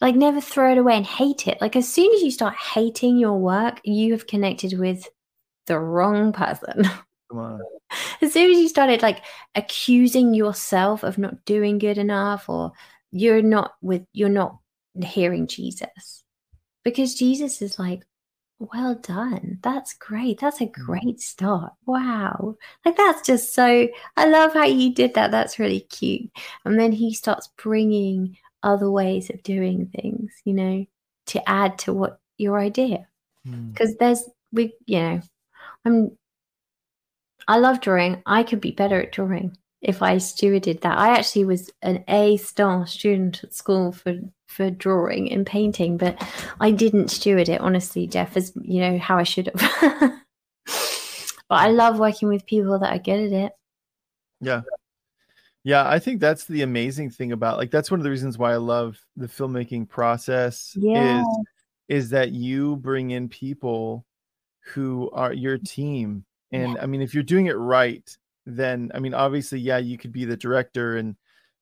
Like 0.00 0.16
never 0.16 0.40
throw 0.40 0.72
it 0.72 0.78
away 0.78 0.96
and 0.96 1.06
hate 1.06 1.46
it. 1.46 1.60
Like 1.60 1.76
as 1.76 1.88
soon 1.88 2.12
as 2.14 2.22
you 2.22 2.30
start 2.30 2.56
hating 2.56 3.18
your 3.18 3.38
work, 3.38 3.80
you 3.84 4.12
have 4.12 4.26
connected 4.26 4.78
with 4.78 5.08
the 5.66 5.78
wrong 5.78 6.32
person. 6.32 6.82
Come 7.30 7.38
on. 7.38 7.60
as 8.20 8.32
soon 8.32 8.50
as 8.50 8.58
you 8.58 8.68
started 8.68 9.00
like 9.00 9.22
accusing 9.54 10.34
yourself 10.34 11.02
of 11.04 11.18
not 11.18 11.44
doing 11.44 11.78
good 11.78 11.98
enough 11.98 12.48
or 12.48 12.72
you're 13.12 13.42
not 13.42 13.74
with 13.80 14.04
you're 14.12 14.28
not 14.28 14.58
hearing 15.04 15.46
Jesus. 15.46 16.24
Because 16.84 17.14
Jesus 17.14 17.62
is 17.62 17.78
like, 17.78 18.02
well 18.58 18.94
done. 18.94 19.58
That's 19.62 19.94
great. 19.94 20.40
That's 20.40 20.60
a 20.60 20.66
great 20.66 21.20
start. 21.20 21.72
Wow. 21.86 22.56
Like 22.84 22.96
that's 22.96 23.26
just 23.26 23.54
so 23.54 23.88
I 24.16 24.26
love 24.26 24.52
how 24.54 24.64
you 24.64 24.94
did 24.94 25.14
that. 25.14 25.30
That's 25.30 25.58
really 25.58 25.80
cute. 25.80 26.30
And 26.64 26.78
then 26.78 26.92
he 26.92 27.14
starts 27.14 27.48
bringing 27.56 28.36
other 28.62 28.90
ways 28.90 29.30
of 29.30 29.42
doing 29.42 29.90
things, 29.94 30.32
you 30.44 30.54
know, 30.54 30.86
to 31.26 31.48
add 31.48 31.78
to 31.80 31.92
what 31.92 32.20
your 32.38 32.58
idea. 32.58 33.06
Mm. 33.46 33.72
Because 33.72 33.96
there's 33.96 34.24
we, 34.52 34.74
you 34.86 35.00
know, 35.00 35.20
I'm 35.84 36.16
I 37.48 37.58
love 37.58 37.80
drawing. 37.80 38.22
I 38.26 38.42
could 38.44 38.60
be 38.60 38.70
better 38.70 39.02
at 39.02 39.12
drawing 39.12 39.56
if 39.80 40.00
I 40.00 40.16
stewarded 40.16 40.80
that. 40.82 40.96
I 40.96 41.18
actually 41.18 41.44
was 41.44 41.70
an 41.82 42.04
A 42.08 42.36
star 42.36 42.86
student 42.86 43.42
at 43.42 43.54
school 43.54 43.92
for 43.92 44.14
for 44.52 44.70
drawing 44.70 45.32
and 45.32 45.46
painting, 45.46 45.96
but 45.96 46.22
I 46.60 46.70
didn't 46.70 47.08
steward 47.08 47.48
it 47.48 47.60
honestly, 47.60 48.06
Jeff, 48.06 48.36
as 48.36 48.52
you 48.60 48.80
know 48.80 48.98
how 48.98 49.16
I 49.16 49.22
should 49.22 49.50
have. 49.54 49.60
but 51.48 51.56
I 51.56 51.68
love 51.68 51.98
working 51.98 52.28
with 52.28 52.46
people 52.46 52.78
that 52.78 52.94
are 52.94 52.98
good 52.98 53.32
at 53.32 53.44
it. 53.46 53.52
Yeah. 54.40 54.62
Yeah, 55.64 55.88
I 55.88 56.00
think 56.00 56.20
that's 56.20 56.46
the 56.46 56.62
amazing 56.62 57.10
thing 57.10 57.30
about 57.32 57.56
like 57.56 57.70
that's 57.70 57.90
one 57.90 58.00
of 58.00 58.04
the 58.04 58.10
reasons 58.10 58.36
why 58.36 58.52
I 58.52 58.56
love 58.56 58.98
the 59.16 59.28
filmmaking 59.28 59.88
process 59.88 60.76
Yeah. 60.76 61.20
is 61.20 61.26
is 61.88 62.10
that 62.10 62.32
you 62.32 62.76
bring 62.76 63.10
in 63.12 63.28
people 63.28 64.04
who 64.74 65.10
are 65.12 65.32
your 65.32 65.58
team. 65.58 66.24
And 66.50 66.76
I 66.78 66.86
mean 66.86 67.00
if 67.00 67.14
you're 67.14 67.22
doing 67.22 67.46
it 67.46 67.56
right, 67.56 68.04
then 68.44 68.90
I 68.94 68.98
mean 68.98 69.14
obviously 69.14 69.60
yeah, 69.60 69.78
you 69.78 69.96
could 69.98 70.12
be 70.12 70.24
the 70.24 70.36
director 70.36 70.96
and 70.96 71.16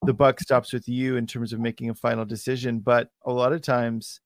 the 0.05 0.15
buck 0.15 0.41
stops 0.41 0.73
with 0.73 0.89
you 0.89 1.17
in 1.17 1.27
terms 1.27 1.53
of 1.53 1.61
making 1.61 1.91
a 1.91 1.95
final 1.95 2.25
decision, 2.25 2.79
but 2.81 3.11
a 3.27 3.33
lot 3.33 3.53
of 3.53 3.63
times 3.63 4.21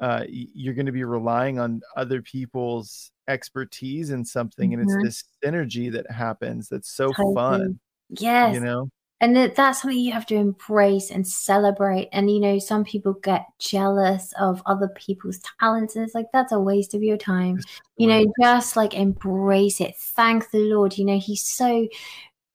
uh 0.00 0.24
you're 0.28 0.74
going 0.74 0.86
to 0.86 0.92
be 0.92 1.04
relying 1.04 1.58
on 1.60 1.80
other 1.96 2.20
people's 2.20 3.12
expertise 3.28 4.10
in 4.10 4.24
something 4.24 4.74
and 4.74 4.82
Mhm. 4.82 4.86
it's 5.04 5.04
this 5.04 5.24
synergy 5.44 5.90
that 5.92 6.10
happens 6.10 6.68
that's 6.68 6.90
so 6.90 7.12
Totally. 7.12 7.34
fun, 7.34 7.78
Yes. 8.10 8.54
you 8.54 8.60
know. 8.60 8.90
and 9.20 9.36
that, 9.36 9.54
that's 9.54 9.80
something 9.82 9.96
you 9.98 10.10
have 10.12 10.26
to 10.26 10.34
embrace 10.34 11.10
and 11.12 11.26
celebrate 11.26 12.08
and 12.12 12.28
you 12.28 12.40
know 12.40 12.58
some 12.58 12.82
people 12.84 13.12
get 13.22 13.46
jealous 13.60 14.32
of 14.38 14.60
other 14.66 14.88
people's 14.96 15.38
talents 15.60 15.94
and 15.94 16.04
it's 16.04 16.14
like 16.14 16.26
that's 16.32 16.50
a 16.52 16.58
waste 16.58 16.92
of 16.94 17.02
your 17.04 17.16
time 17.16 17.60
you 17.96 18.08
know 18.08 18.24
just 18.42 18.74
like 18.76 18.92
embrace 18.94 19.80
it 19.80 19.94
thank 19.96 20.50
the 20.50 20.58
lord 20.58 20.98
you 20.98 21.04
know 21.04 21.18
he's 21.18 21.46
so 21.46 21.86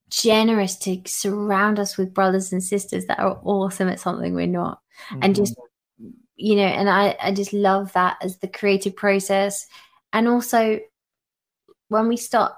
generous 0.09 0.75
to 0.75 1.01
surround 1.05 1.79
us 1.79 1.97
with 1.97 2.13
brothers 2.13 2.51
and 2.51 2.63
sisters 2.63 3.05
that 3.05 3.19
are 3.19 3.39
awesome 3.43 3.89
at 3.89 3.99
something 3.99 4.33
we're 4.33 4.47
not. 4.47 4.81
And 5.21 5.35
just 5.35 5.55
mm-hmm. 5.55 6.09
you 6.35 6.55
know 6.55 6.63
and 6.63 6.89
i 6.89 7.15
i 7.21 7.31
just 7.31 7.53
love 7.53 7.93
that 7.93 8.17
as 8.21 8.37
the 8.37 8.47
creative 8.47 8.95
process. 8.95 9.67
And 10.11 10.27
also 10.27 10.79
when 11.89 12.07
we 12.07 12.17
start 12.17 12.53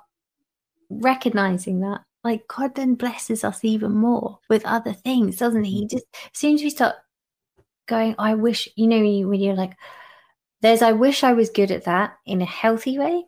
recognizing 0.89 1.81
that 1.81 2.01
like 2.23 2.47
god 2.47 2.75
then 2.75 2.95
blesses 2.95 3.43
us 3.43 3.63
even 3.63 3.93
more 3.93 4.39
with 4.49 4.65
other 4.65 4.93
things 4.93 5.37
doesn't 5.37 5.63
he? 5.63 5.81
Mm-hmm. 5.81 5.95
Just 5.95 6.05
as 6.13 6.39
soon 6.39 6.55
as 6.55 6.61
we 6.61 6.69
start 6.69 6.95
going 7.87 8.15
i 8.19 8.33
wish 8.33 8.67
you 8.75 8.87
know 8.87 8.97
when 8.97 9.05
you- 9.05 9.27
when 9.27 9.39
you're 9.39 9.55
like 9.55 9.73
there's 10.61 10.81
i 10.81 10.91
wish 10.91 11.23
i 11.23 11.33
was 11.33 11.49
good 11.49 11.71
at 11.71 11.85
that 11.85 12.17
in 12.25 12.41
a 12.41 12.45
healthy 12.45 12.97
way 12.99 13.23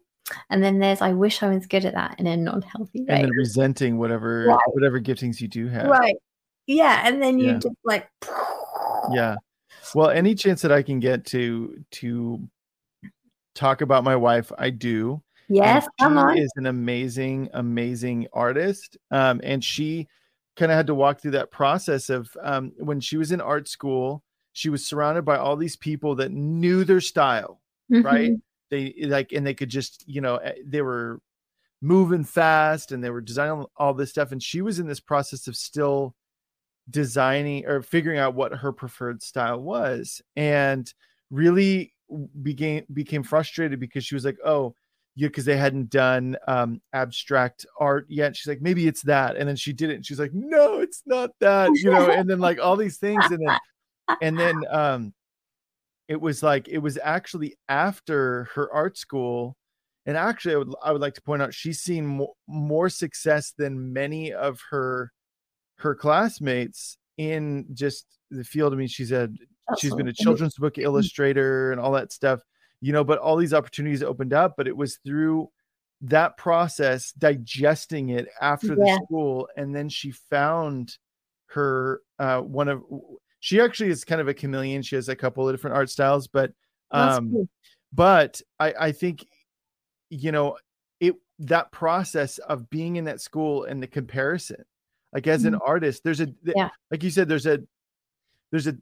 and 0.50 0.64
then 0.64 0.80
there's 0.80 1.02
i 1.02 1.12
wish 1.12 1.44
i 1.44 1.50
was 1.54 1.66
good 1.68 1.86
at 1.86 1.94
that 1.94 2.20
in 2.20 2.28
a 2.28 2.38
non-healthy 2.38 3.02
way 3.02 3.06
and 3.10 3.24
then 3.26 3.30
resenting 3.32 3.98
whatever 3.98 4.46
Right. 4.48 4.58
whatever 4.68 5.00
giftings 5.00 5.42
you 5.42 5.48
do 5.48 5.68
have. 5.68 5.88
right 5.88 6.16
yeah 6.68 7.08
and 7.08 7.22
then 7.22 7.40
you 7.40 7.48
Yeah. 7.54 7.60
just 7.60 7.76
like 7.84 8.10
Yeah. 9.12 9.36
Well, 9.94 10.10
any 10.10 10.34
chance 10.34 10.62
that 10.62 10.72
I 10.72 10.82
can 10.82 11.00
get 11.02 11.26
to 11.28 11.84
to 11.92 12.48
talk 13.54 13.82
about 13.82 14.04
my 14.04 14.16
wife, 14.16 14.52
I 14.58 14.70
do. 14.70 15.22
Yes 15.50 15.86
come 16.00 16.14
she 16.14 16.18
on 16.20 16.38
is 16.38 16.52
an 16.56 16.66
amazing, 16.68 17.50
amazing 17.54 18.28
artist. 18.32 18.98
Um, 19.12 19.42
and 19.44 19.62
she 19.64 20.08
kind 20.56 20.72
of 20.72 20.78
had 20.78 20.88
to 20.88 20.96
walk 20.96 21.20
through 21.22 21.32
that 21.32 21.52
process 21.52 22.10
of 22.10 22.30
um, 22.42 22.72
when 22.78 23.00
she 23.02 23.18
was 23.18 23.32
in 23.34 23.42
art 23.42 23.68
school, 23.68 24.24
she 24.54 24.70
was 24.70 24.86
surrounded 24.86 25.24
by 25.26 25.38
all 25.38 25.58
these 25.58 25.76
people 25.76 26.16
that 26.16 26.32
knew 26.32 26.84
their 26.86 27.02
style, 27.02 27.60
right? 27.90 28.32
They 28.74 29.06
like, 29.06 29.32
and 29.32 29.46
they 29.46 29.54
could 29.54 29.70
just, 29.70 30.04
you 30.08 30.20
know, 30.20 30.38
eh, 30.38 30.54
they 30.66 30.82
were 30.82 31.22
moving 31.82 32.24
fast 32.24 32.92
and 32.92 33.04
they 33.04 33.12
were 33.12 33.22
designing 33.22 33.66
all 33.78 33.94
this 33.94 34.10
stuff. 34.10 34.32
And 34.32 34.42
she 34.42 34.62
was 34.62 34.80
in 34.80 34.88
this 34.88 35.00
process 35.00 35.48
of 35.48 35.56
still 35.56 36.16
designing 36.90 37.66
or 37.66 37.82
figuring 37.82 38.20
out 38.20 38.34
what 38.34 38.54
her 38.54 38.72
preferred 38.72 39.22
style 39.22 39.62
was 39.62 40.22
and 40.36 40.94
really 41.32 41.94
became 42.42 42.86
became 42.92 43.24
frustrated 43.24 43.80
because 43.80 44.04
she 44.04 44.16
was 44.16 44.26
like 44.26 44.38
oh 44.46 44.76
yeah 45.16 45.28
because 45.28 45.46
they 45.46 45.56
hadn't 45.56 45.90
done 45.90 46.36
um 46.48 46.82
abstract 46.92 47.66
art 47.80 48.06
yet 48.10 48.36
she's 48.36 48.48
like 48.48 48.62
maybe 48.62 48.86
it's 48.86 49.02
that 49.04 49.38
and 49.38 49.48
then 49.48 49.56
she 49.56 49.72
did 49.72 49.90
it 49.90 49.96
and 49.96 50.06
she's 50.06 50.20
like 50.20 50.34
no 50.34 50.80
it's 50.80 51.02
not 51.06 51.32
that 51.40 51.72
you 51.74 51.90
know 51.90 52.10
and 52.12 52.30
then 52.30 52.40
like 52.40 52.60
all 52.60 52.76
these 52.76 52.98
things 52.98 53.26
and 53.32 53.48
then 53.48 53.58
and 54.22 54.38
then 54.38 54.62
um 54.70 55.14
it 56.14 56.22
was 56.22 56.44
like 56.44 56.68
it 56.68 56.78
was 56.78 57.00
actually 57.04 57.58
after 57.68 58.48
her 58.54 58.72
art 58.72 58.98
school. 58.98 59.58
And 60.06 60.16
actually 60.18 60.54
i 60.54 60.58
would 60.58 60.74
i 60.84 60.92
would 60.92 61.02
like 61.02 61.16
to 61.16 61.22
point 61.22 61.42
out 61.42 61.54
she's 61.54 61.80
seen 61.80 62.06
more, 62.06 62.34
more 62.48 62.90
success 62.90 63.54
than 63.58 63.94
many 63.94 64.34
of 64.34 64.60
her 64.70 65.12
her 65.78 65.96
classmates 65.96 66.98
in 67.18 67.66
just 67.74 68.06
the 68.30 68.44
field. 68.44 68.74
I 68.74 68.76
mean 68.76 68.90
she's 68.90 69.10
had 69.10 69.36
she's 69.80 69.96
been 69.96 70.10
a 70.10 70.14
children's 70.14 70.56
book 70.56 70.78
illustrator 70.78 71.72
and 71.72 71.82
all 71.82 71.94
that 71.94 72.12
stuff 72.12 72.42
you 72.82 72.92
know 72.94 73.04
but 73.04 73.18
all 73.18 73.38
these 73.38 73.54
opportunities 73.54 74.04
opened 74.04 74.34
up 74.34 74.56
but 74.58 74.68
it 74.68 74.76
was 74.76 75.00
through 75.06 75.50
that 76.02 76.36
process 76.36 77.14
digesting 77.14 78.10
it 78.10 78.28
after 78.42 78.76
the 78.76 79.00
school 79.06 79.48
and 79.56 79.74
then 79.74 79.88
she 79.88 80.12
found 80.12 80.98
her 81.46 82.02
uh 82.20 82.42
one 82.42 82.68
of 82.68 82.84
she 83.44 83.60
actually 83.60 83.90
is 83.90 84.06
kind 84.06 84.22
of 84.22 84.30
a 84.30 84.34
chameleon 84.34 84.82
she 84.82 84.96
has 84.96 85.10
a 85.10 85.16
couple 85.16 85.48
of 85.48 85.54
different 85.54 85.76
art 85.76 85.90
styles 85.90 86.28
but 86.28 86.54
um 86.92 87.30
cool. 87.30 87.50
but 87.92 88.42
i 88.58 88.74
i 88.80 88.92
think 88.94 89.26
you 90.10 90.32
know 90.32 90.58
it 91.02 91.14
that 91.40 91.70
process 91.72 92.38
of 92.38 92.70
being 92.70 92.96
in 92.96 93.04
that 93.04 93.20
school 93.20 93.66
and 93.66 93.84
the 93.84 93.88
comparison 93.88 94.64
like 95.12 95.28
as 95.28 95.44
an 95.44 95.56
artist 95.56 96.04
there's 96.06 96.22
a 96.22 96.28
Mm-hmm. 96.28 96.52
Yeah. 96.56 96.70
like 96.90 97.04
you 97.04 97.10
said 97.10 97.28
there's 97.28 97.46
a 97.46 97.60
there's 98.52 98.68
a 98.68 98.78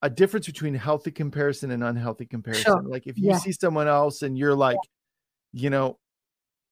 a 0.00 0.08
difference 0.08 0.46
between 0.46 0.74
healthy 0.74 1.10
comparison 1.10 1.70
and 1.72 1.84
unhealthy 1.84 2.24
comparison 2.26 2.64
Sure. 2.72 2.82
like 2.88 3.06
if 3.06 3.18
you 3.18 3.28
Yeah. 3.30 3.38
see 3.38 3.52
someone 3.52 3.86
else 3.88 4.22
and 4.22 4.38
you're 4.38 4.54
like 4.54 4.78
you 5.52 5.68
know 5.68 5.98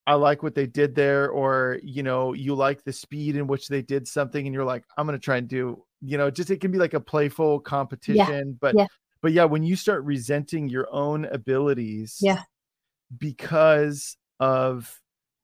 i 0.07 0.13
like 0.15 0.41
what 0.41 0.55
they 0.55 0.65
did 0.67 0.95
there 0.95 1.29
or 1.29 1.79
you 1.83 2.01
know 2.01 2.33
you 2.33 2.55
like 2.55 2.83
the 2.83 2.93
speed 2.93 3.35
in 3.35 3.45
which 3.45 3.67
they 3.67 3.81
did 3.83 4.07
something 4.07 4.45
and 4.47 4.53
you're 4.55 4.65
like 4.73 4.83
i'm 4.97 5.05
going 5.05 5.17
to 5.19 5.23
try 5.23 5.37
and 5.37 5.47
do 5.47 5.83
you 6.05 6.17
know 6.17 6.29
just 6.29 6.49
it 6.51 6.61
can 6.61 6.71
be 6.71 6.77
like 6.77 6.93
a 6.93 6.99
playful 6.99 7.59
competition 7.59 8.57
but 8.61 8.75
Yeah. 8.77 8.87
but 9.21 9.31
yeah 9.31 9.45
when 9.45 9.63
you 9.63 9.75
start 9.75 10.03
resenting 10.03 10.69
your 10.69 10.87
own 10.91 11.25
abilities 11.25 12.17
Yeah. 12.21 12.43
because 13.17 14.17
of 14.39 15.01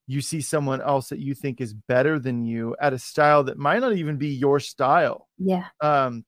you 0.08 0.22
see 0.22 0.42
someone 0.42 0.82
else 0.82 1.10
that 1.10 1.20
you 1.20 1.34
think 1.34 1.62
is 1.62 1.74
better 1.74 2.20
than 2.20 2.44
you 2.46 2.76
at 2.82 2.94
a 2.94 3.00
style 3.00 3.44
that 3.46 3.58
might 3.58 3.80
not 3.80 3.94
even 3.96 4.18
be 4.18 4.30
your 4.30 4.60
style 4.60 5.28
yeah 5.38 5.68
um 5.82 6.26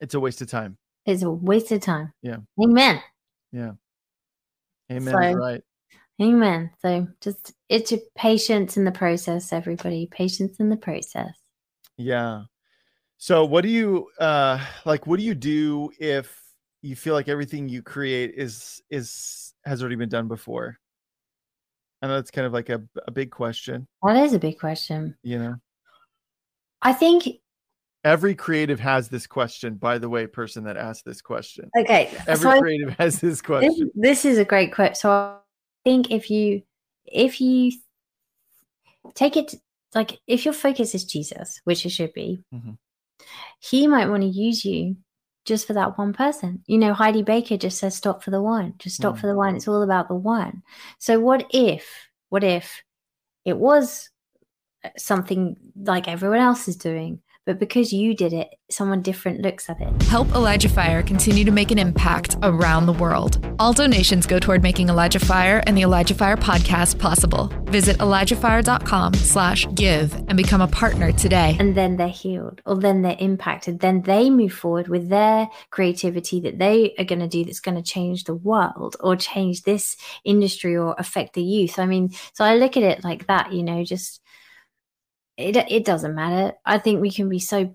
it's 0.00 0.14
a 0.14 0.20
waste 0.20 0.40
of 0.42 0.48
time 0.48 0.76
it's 1.06 1.22
a 1.22 1.30
waste 1.30 1.70
of 1.72 1.80
time 1.80 2.12
Yeah. 2.22 2.38
amen 2.62 3.00
yeah 3.52 3.72
amen 4.90 5.12
So- 5.14 5.38
right 5.38 5.62
Amen. 6.20 6.70
So 6.80 7.08
just 7.20 7.52
it's 7.68 7.90
your 7.90 8.00
patience 8.14 8.76
in 8.76 8.84
the 8.84 8.92
process, 8.92 9.52
everybody. 9.52 10.06
Patience 10.08 10.60
in 10.60 10.68
the 10.68 10.76
process. 10.76 11.32
yeah 11.96 12.42
so 13.22 13.44
what 13.44 13.62
do 13.62 13.68
you 13.68 14.08
uh 14.18 14.58
like 14.84 15.06
what 15.06 15.16
do 15.16 15.24
you 15.24 15.32
do 15.32 15.88
if 16.00 16.42
you 16.82 16.96
feel 16.96 17.14
like 17.14 17.28
everything 17.28 17.68
you 17.68 17.80
create 17.80 18.32
is 18.36 18.82
is 18.90 19.54
has 19.64 19.80
already 19.80 19.94
been 19.94 20.08
done 20.08 20.26
before 20.26 20.76
i 22.02 22.08
know 22.08 22.18
it's 22.18 22.32
kind 22.32 22.48
of 22.48 22.52
like 22.52 22.68
a, 22.68 22.82
a 23.06 23.12
big 23.12 23.30
question 23.30 23.86
That 24.02 24.16
is 24.16 24.32
a 24.32 24.40
big 24.40 24.58
question. 24.58 25.16
you 25.22 25.38
know 25.38 25.54
I 26.84 26.92
think 26.92 27.28
every 28.02 28.34
creative 28.34 28.80
has 28.80 29.08
this 29.08 29.28
question 29.28 29.76
by 29.76 29.98
the 29.98 30.08
way 30.08 30.26
person 30.26 30.64
that 30.64 30.76
asked 30.76 31.04
this 31.04 31.22
question 31.22 31.70
okay. 31.78 32.10
every 32.26 32.50
so 32.50 32.58
creative 32.58 32.90
has 32.98 33.20
this 33.20 33.34
this, 33.34 33.40
question 33.40 33.92
this 33.94 34.24
is 34.24 34.38
a 34.38 34.44
great 34.44 34.74
quote. 34.74 34.96
So 34.96 35.10
I 35.10 35.36
think 35.84 36.10
if 36.10 36.28
you 36.28 36.62
if 37.06 37.40
you 37.40 37.70
take 39.14 39.36
it 39.36 39.54
like 39.94 40.18
if 40.26 40.44
your 40.44 40.54
focus 40.54 40.94
is 40.94 41.04
Jesus, 41.04 41.60
which 41.64 41.86
it 41.86 41.90
should 41.90 42.12
be, 42.14 42.42
Mhm. 42.52 42.78
He 43.58 43.86
might 43.86 44.08
want 44.08 44.22
to 44.22 44.28
use 44.28 44.64
you 44.64 44.96
just 45.44 45.66
for 45.66 45.72
that 45.72 45.98
one 45.98 46.12
person. 46.12 46.62
You 46.66 46.78
know, 46.78 46.94
Heidi 46.94 47.22
Baker 47.22 47.56
just 47.56 47.78
says 47.78 47.96
stop 47.96 48.22
for 48.22 48.30
the 48.30 48.42
one, 48.42 48.74
just 48.78 48.96
stop 48.96 49.16
mm. 49.16 49.20
for 49.20 49.26
the 49.26 49.36
one. 49.36 49.56
It's 49.56 49.68
all 49.68 49.82
about 49.82 50.08
the 50.08 50.14
one. 50.14 50.62
So 50.98 51.18
what 51.18 51.46
if, 51.50 51.88
what 52.28 52.44
if 52.44 52.82
it 53.44 53.56
was 53.56 54.10
something 54.96 55.56
like 55.76 56.08
everyone 56.08 56.38
else 56.38 56.68
is 56.68 56.76
doing? 56.76 57.20
But 57.44 57.58
because 57.58 57.92
you 57.92 58.14
did 58.14 58.32
it, 58.32 58.48
someone 58.70 59.02
different 59.02 59.40
looks 59.40 59.68
at 59.68 59.80
it. 59.80 60.02
Help 60.04 60.28
Elijah 60.34 60.68
Fire 60.68 61.02
continue 61.02 61.44
to 61.44 61.50
make 61.50 61.70
an 61.70 61.78
impact 61.78 62.36
around 62.42 62.86
the 62.86 62.92
world. 62.92 63.44
All 63.58 63.72
donations 63.72 64.26
go 64.26 64.38
toward 64.38 64.62
making 64.62 64.88
Elijah 64.88 65.18
Fire 65.18 65.62
and 65.66 65.76
the 65.76 65.82
Elijah 65.82 66.14
Fire 66.14 66.36
podcast 66.36 66.98
possible. 66.98 67.50
Visit 67.64 67.98
ElijahFire.com 67.98 69.14
slash 69.14 69.66
give 69.74 70.14
and 70.14 70.36
become 70.36 70.60
a 70.60 70.68
partner 70.68 71.12
today. 71.12 71.56
And 71.58 71.74
then 71.74 71.96
they're 71.96 72.08
healed 72.08 72.60
or 72.64 72.76
then 72.76 73.02
they're 73.02 73.16
impacted. 73.18 73.80
Then 73.80 74.02
they 74.02 74.30
move 74.30 74.52
forward 74.52 74.88
with 74.88 75.08
their 75.08 75.48
creativity 75.70 76.40
that 76.40 76.58
they 76.58 76.94
are 76.98 77.04
going 77.04 77.20
to 77.20 77.28
do 77.28 77.44
that's 77.44 77.60
going 77.60 77.76
to 77.76 77.82
change 77.82 78.24
the 78.24 78.34
world 78.34 78.96
or 79.00 79.16
change 79.16 79.62
this 79.62 79.96
industry 80.24 80.76
or 80.76 80.94
affect 80.98 81.34
the 81.34 81.42
youth. 81.42 81.78
I 81.78 81.86
mean, 81.86 82.10
so 82.32 82.44
I 82.44 82.56
look 82.56 82.76
at 82.76 82.82
it 82.82 83.04
like 83.04 83.26
that, 83.26 83.52
you 83.52 83.62
know, 83.62 83.84
just 83.84 84.20
it 85.36 85.56
it 85.56 85.84
doesn't 85.84 86.14
matter. 86.14 86.54
I 86.64 86.78
think 86.78 87.00
we 87.00 87.10
can 87.10 87.28
be 87.28 87.38
so 87.38 87.74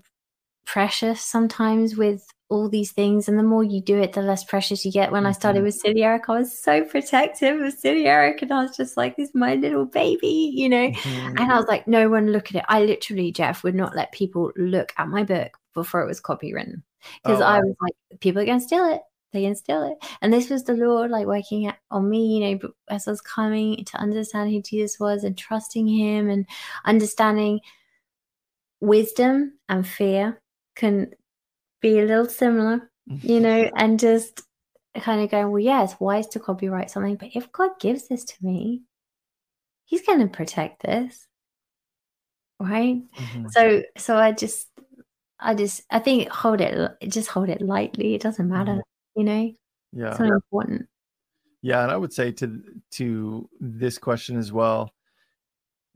precious 0.66 1.20
sometimes 1.20 1.96
with 1.96 2.26
all 2.50 2.68
these 2.68 2.92
things, 2.92 3.28
and 3.28 3.38
the 3.38 3.42
more 3.42 3.62
you 3.62 3.80
do 3.80 3.98
it, 3.98 4.12
the 4.12 4.22
less 4.22 4.44
precious 4.44 4.84
you 4.84 4.92
get. 4.92 5.12
When 5.12 5.26
I 5.26 5.32
started 5.32 5.58
mm-hmm. 5.58 5.66
with 5.66 5.74
Silly 5.74 6.02
Eric, 6.02 6.28
I 6.28 6.38
was 6.38 6.62
so 6.62 6.84
protective 6.84 7.60
of 7.60 7.72
Silly 7.74 8.06
Eric, 8.06 8.42
and 8.42 8.52
I 8.52 8.62
was 8.62 8.76
just 8.76 8.96
like, 8.96 9.16
"This 9.16 9.28
is 9.28 9.34
my 9.34 9.54
little 9.54 9.84
baby," 9.84 10.50
you 10.54 10.68
know. 10.68 10.88
Mm-hmm. 10.88 11.36
And 11.38 11.52
I 11.52 11.56
was 11.56 11.66
like, 11.66 11.86
"No 11.86 12.08
one 12.08 12.32
look 12.32 12.48
at 12.50 12.56
it." 12.56 12.64
I 12.68 12.82
literally, 12.82 13.32
Jeff, 13.32 13.62
would 13.64 13.74
not 13.74 13.96
let 13.96 14.12
people 14.12 14.52
look 14.56 14.92
at 14.96 15.08
my 15.08 15.24
book 15.24 15.58
before 15.74 16.02
it 16.02 16.08
was 16.08 16.20
copywritten 16.20 16.82
because 17.22 17.40
oh, 17.40 17.44
I 17.44 17.58
was 17.58 17.74
like, 17.80 18.20
"People 18.20 18.42
are 18.42 18.46
going 18.46 18.60
to 18.60 18.66
steal 18.66 18.84
it." 18.86 19.02
They 19.32 19.44
instill 19.44 19.82
it. 19.90 19.98
And 20.22 20.32
this 20.32 20.48
was 20.48 20.64
the 20.64 20.74
Lord 20.74 21.10
like 21.10 21.26
working 21.26 21.70
on 21.90 22.08
me, 22.08 22.38
you 22.38 22.40
know, 22.56 22.70
as 22.88 23.06
I 23.06 23.10
was 23.10 23.20
coming 23.20 23.84
to 23.84 23.98
understand 23.98 24.50
who 24.50 24.62
Jesus 24.62 24.98
was 24.98 25.24
and 25.24 25.36
trusting 25.36 25.86
him 25.86 26.30
and 26.30 26.46
understanding 26.84 27.60
wisdom 28.80 29.58
and 29.68 29.86
fear 29.86 30.40
can 30.76 31.12
be 31.80 31.98
a 31.98 32.04
little 32.04 32.28
similar, 32.28 32.90
you 33.06 33.40
know, 33.40 33.70
and 33.76 34.00
just 34.00 34.42
kind 34.96 35.20
of 35.20 35.30
going, 35.30 35.50
well, 35.50 35.60
yeah, 35.60 35.84
it's 35.84 36.00
wise 36.00 36.26
to 36.28 36.40
copyright 36.40 36.90
something, 36.90 37.16
but 37.16 37.30
if 37.34 37.52
God 37.52 37.72
gives 37.80 38.08
this 38.08 38.24
to 38.24 38.34
me, 38.40 38.82
he's 39.84 40.06
going 40.06 40.20
to 40.20 40.28
protect 40.28 40.82
this. 40.82 41.26
Right. 42.60 43.02
Mm-hmm. 43.16 43.48
So, 43.50 43.82
so 43.96 44.16
I 44.16 44.32
just, 44.32 44.68
I 45.38 45.54
just, 45.54 45.82
I 45.90 46.00
think 46.00 46.28
hold 46.28 46.60
it, 46.60 46.96
just 47.08 47.28
hold 47.28 47.48
it 47.48 47.60
lightly. 47.60 48.14
It 48.14 48.22
doesn't 48.22 48.48
matter. 48.48 48.72
Mm-hmm 48.72 48.80
you 49.18 49.24
know? 49.24 49.52
Yeah. 49.92 50.16
So 50.16 50.24
important. 50.24 50.88
Yeah 51.62 51.82
and 51.82 51.90
i 51.90 51.96
would 51.96 52.12
say 52.12 52.30
to 52.30 52.62
to 52.92 53.48
this 53.60 53.98
question 53.98 54.38
as 54.38 54.52
well 54.52 54.92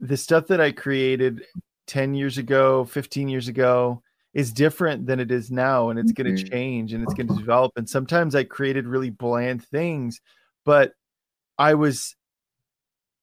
the 0.01 0.17
stuff 0.17 0.47
that 0.47 0.59
i 0.59 0.71
created 0.71 1.41
10 1.87 2.15
years 2.15 2.37
ago 2.37 2.83
15 2.83 3.29
years 3.29 3.47
ago 3.47 4.03
is 4.33 4.51
different 4.51 5.05
than 5.05 5.21
it 5.21 5.31
is 5.31 5.49
now 5.49 5.89
and 5.89 5.97
it's 5.97 6.11
mm-hmm. 6.11 6.23
going 6.23 6.35
to 6.35 6.43
change 6.43 6.91
and 6.91 7.01
it's 7.01 7.13
going 7.13 7.27
to 7.27 7.35
develop 7.35 7.71
and 7.77 7.87
sometimes 7.87 8.35
i 8.35 8.43
created 8.43 8.85
really 8.87 9.09
bland 9.09 9.63
things 9.63 10.19
but 10.65 10.91
i 11.57 11.73
was 11.73 12.15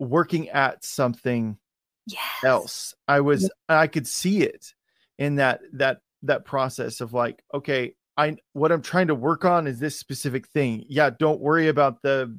working 0.00 0.48
at 0.48 0.82
something 0.82 1.58
yes. 2.06 2.44
else. 2.44 2.94
I 3.06 3.20
was 3.20 3.50
i 3.68 3.86
could 3.86 4.06
see 4.06 4.42
it 4.42 4.74
in 5.18 5.36
that 5.36 5.60
that 5.74 5.98
that 6.22 6.44
process 6.44 7.00
of 7.00 7.12
like 7.12 7.42
okay 7.54 7.94
I 8.20 8.36
what 8.52 8.70
I'm 8.70 8.82
trying 8.82 9.06
to 9.06 9.14
work 9.14 9.46
on 9.46 9.66
is 9.66 9.78
this 9.78 9.98
specific 9.98 10.46
thing. 10.48 10.84
Yeah, 10.88 11.08
don't 11.08 11.40
worry 11.40 11.68
about 11.68 12.02
the 12.02 12.38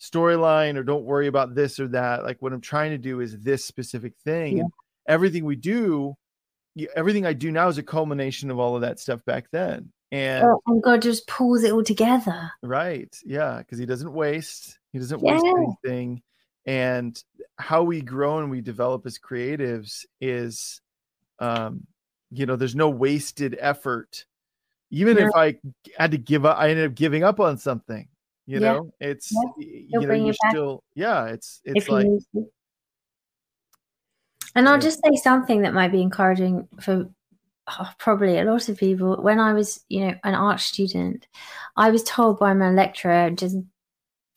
storyline 0.00 0.76
or 0.76 0.84
don't 0.84 1.04
worry 1.04 1.26
about 1.26 1.56
this 1.56 1.80
or 1.80 1.88
that. 1.88 2.22
Like 2.22 2.40
what 2.40 2.52
I'm 2.52 2.60
trying 2.60 2.92
to 2.92 2.98
do 2.98 3.20
is 3.20 3.36
this 3.38 3.64
specific 3.64 4.14
thing. 4.24 4.58
Yeah. 4.58 4.64
everything 5.08 5.44
we 5.44 5.56
do, 5.56 6.14
everything 6.94 7.26
I 7.26 7.32
do 7.32 7.50
now 7.50 7.66
is 7.66 7.78
a 7.78 7.82
culmination 7.82 8.48
of 8.50 8.60
all 8.60 8.76
of 8.76 8.82
that 8.82 9.00
stuff 9.00 9.24
back 9.24 9.46
then. 9.50 9.92
And, 10.12 10.44
oh, 10.44 10.60
and 10.68 10.82
God 10.82 11.02
just 11.02 11.26
pulls 11.26 11.64
it 11.64 11.72
all 11.72 11.82
together. 11.82 12.52
Right. 12.62 13.14
Yeah. 13.26 13.58
Because 13.58 13.78
he 13.78 13.86
doesn't 13.86 14.12
waste. 14.12 14.78
He 14.92 15.00
doesn't 15.00 15.20
yeah. 15.20 15.32
waste 15.32 15.46
anything. 15.46 16.22
And 16.64 17.20
how 17.58 17.82
we 17.82 18.02
grow 18.02 18.38
and 18.38 18.50
we 18.50 18.60
develop 18.60 19.04
as 19.04 19.18
creatives 19.18 20.04
is 20.20 20.80
um, 21.40 21.86
you 22.30 22.46
know, 22.46 22.56
there's 22.56 22.76
no 22.76 22.90
wasted 22.90 23.56
effort 23.58 24.26
even 24.90 25.16
yeah. 25.16 25.26
if 25.26 25.30
I 25.34 25.56
had 25.96 26.10
to 26.12 26.18
give 26.18 26.44
up, 26.44 26.58
I 26.58 26.70
ended 26.70 26.90
up 26.90 26.94
giving 26.94 27.24
up 27.24 27.40
on 27.40 27.58
something. 27.58 28.08
You 28.46 28.60
yeah. 28.60 28.72
know, 28.72 28.92
it's 29.00 29.30
you 29.58 30.00
know 30.00 30.14
you're 30.14 30.34
still 30.48 30.82
yeah. 30.94 31.26
It's 31.26 31.60
it's 31.64 31.86
if 31.86 31.90
like. 31.90 32.06
And 34.54 34.68
I'll 34.68 34.80
just 34.80 35.00
say 35.04 35.14
something 35.14 35.62
that 35.62 35.72
might 35.72 35.92
be 35.92 36.02
encouraging 36.02 36.66
for 36.80 37.08
oh, 37.68 37.90
probably 37.98 38.38
a 38.38 38.44
lot 38.44 38.68
of 38.68 38.76
people. 38.76 39.22
When 39.22 39.38
I 39.38 39.52
was, 39.52 39.84
you 39.88 40.00
know, 40.00 40.14
an 40.24 40.34
art 40.34 40.58
student, 40.58 41.28
I 41.76 41.90
was 41.90 42.02
told 42.02 42.40
by 42.40 42.54
my 42.54 42.70
lecturer, 42.70 43.30
just, 43.30 43.56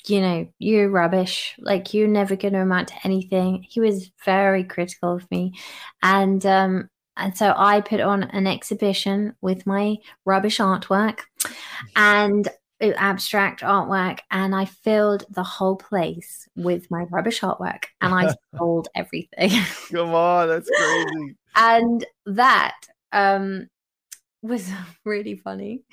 you 0.06 0.22
know, 0.22 0.47
you're 0.60 0.91
rubbish. 0.91 1.56
Like, 1.58 1.95
you're 1.95 2.08
never 2.08 2.36
going 2.36 2.54
to 2.54 2.60
amount 2.60 2.89
to 2.89 2.95
anything. 3.04 3.66
He 3.68 3.80
was 3.80 4.12
very 4.24 4.64
critical 4.64 5.16
of 5.16 5.32
me. 5.32 5.54
And 6.04 6.45
um, 6.45 6.89
and 7.18 7.36
so 7.38 7.53
I 7.55 7.82
put 7.82 7.99
on 7.99 8.24
an 8.24 8.47
exhibition 8.47 9.36
with 9.41 9.66
my 9.66 9.97
rubbish 10.26 10.59
artwork 10.59 11.22
and 11.95 12.47
abstract 12.82 13.62
artwork, 13.62 14.20
and 14.32 14.55
I 14.55 14.66
filled 14.66 15.26
the 15.30 15.43
whole 15.43 15.76
place 15.76 16.47
with 16.55 16.89
my 16.89 17.03
rubbish 17.12 17.41
artwork, 17.41 17.86
and 18.01 18.14
I 18.14 18.34
sold 18.57 18.88
everything. 18.95 19.51
Come 19.91 20.14
on, 20.14 20.47
that's 20.47 20.70
crazy. 20.70 21.36
and 21.55 22.05
that 22.26 22.78
um, 23.12 23.68
was 24.41 24.70
really 25.05 25.36
funny. 25.36 25.84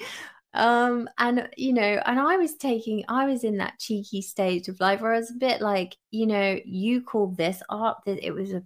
Um, 0.54 1.08
and 1.18 1.48
you 1.56 1.72
know, 1.72 2.00
and 2.06 2.18
I 2.18 2.36
was 2.36 2.54
taking, 2.54 3.04
I 3.08 3.26
was 3.26 3.44
in 3.44 3.58
that 3.58 3.78
cheeky 3.78 4.22
stage 4.22 4.68
of 4.68 4.80
life 4.80 5.00
where 5.00 5.12
I 5.12 5.18
was 5.18 5.30
a 5.30 5.34
bit 5.34 5.60
like, 5.60 5.96
you 6.10 6.26
know, 6.26 6.58
you 6.64 7.02
call 7.02 7.28
this 7.28 7.62
art, 7.68 7.98
that 8.06 8.24
it 8.26 8.32
was 8.32 8.52
a 8.52 8.62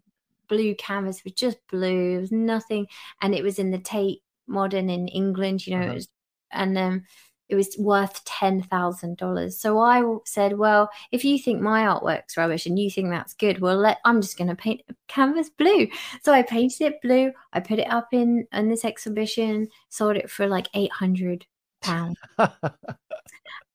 blue 0.49 0.75
canvas 0.75 1.25
was 1.25 1.33
just 1.35 1.59
blue. 1.71 2.17
It 2.17 2.21
was 2.21 2.33
nothing, 2.33 2.87
and 3.21 3.35
it 3.35 3.43
was 3.43 3.59
in 3.59 3.71
the 3.71 3.79
Tate 3.79 4.23
Modern 4.47 4.91
in 4.91 5.09
England. 5.09 5.67
You 5.67 5.79
know, 5.79 5.91
it 5.91 5.95
was, 5.95 6.09
and 6.51 6.77
um, 6.79 7.05
it 7.49 7.55
was 7.55 7.77
worth 7.79 8.25
ten 8.25 8.63
thousand 8.63 9.17
dollars. 9.19 9.59
So 9.59 9.79
I 9.79 10.03
said, 10.25 10.59
well, 10.59 10.91
if 11.11 11.25
you 11.25 11.39
think 11.39 11.61
my 11.61 11.83
artwork's 11.83 12.37
rubbish 12.37 12.67
and 12.67 12.79
you 12.79 12.91
think 12.91 13.11
that's 13.11 13.35
good, 13.35 13.61
well, 13.61 13.77
let 13.77 13.99
I'm 14.05 14.21
just 14.21 14.39
going 14.39 14.49
to 14.49 14.57
paint 14.57 14.83
a 14.89 14.95
canvas 15.09 15.51
blue. 15.51 15.89
So 16.23 16.33
I 16.33 16.43
painted 16.43 16.83
it 16.83 17.03
blue. 17.03 17.33
I 17.53 17.61
put 17.61 17.79
it 17.79 17.91
up 17.93 18.09
in 18.13 18.47
in 18.53 18.69
this 18.69 18.85
exhibition. 18.85 19.69
Sold 19.89 20.17
it 20.17 20.31
for 20.31 20.47
like 20.47 20.69
eight 20.75 20.93
hundred 20.93 21.47
pounds. 21.83 22.17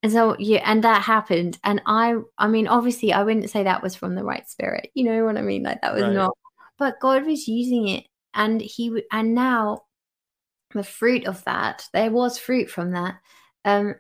and 0.04 0.12
so 0.12 0.36
yeah 0.40 0.62
and 0.66 0.84
that 0.84 1.02
happened 1.02 1.58
and 1.64 1.82
i 1.86 2.16
i 2.38 2.48
mean 2.48 2.68
obviously 2.68 3.12
i 3.14 3.24
wouldn't 3.24 3.50
say 3.50 3.64
that 3.64 3.82
was 3.82 3.96
from 3.96 4.16
the 4.16 4.24
right 4.24 4.48
spirit 4.50 4.90
you 4.94 5.04
know 5.04 5.26
what 5.26 5.38
i 5.38 5.42
mean 5.42 5.64
like 5.64 5.82
that 5.82 5.94
was 5.94 6.04
right. 6.04 6.14
not 6.14 6.38
but 6.78 7.00
God 7.00 7.26
was 7.26 7.48
using 7.48 7.88
it, 7.88 8.06
and 8.34 8.62
He 8.62 9.04
and 9.12 9.34
now 9.34 9.84
the 10.74 10.84
fruit 10.84 11.26
of 11.26 11.44
that 11.46 11.86
there 11.94 12.12
was 12.12 12.38
fruit 12.38 12.70
from 12.70 12.92
that. 12.92 13.16
Um, 13.66 13.96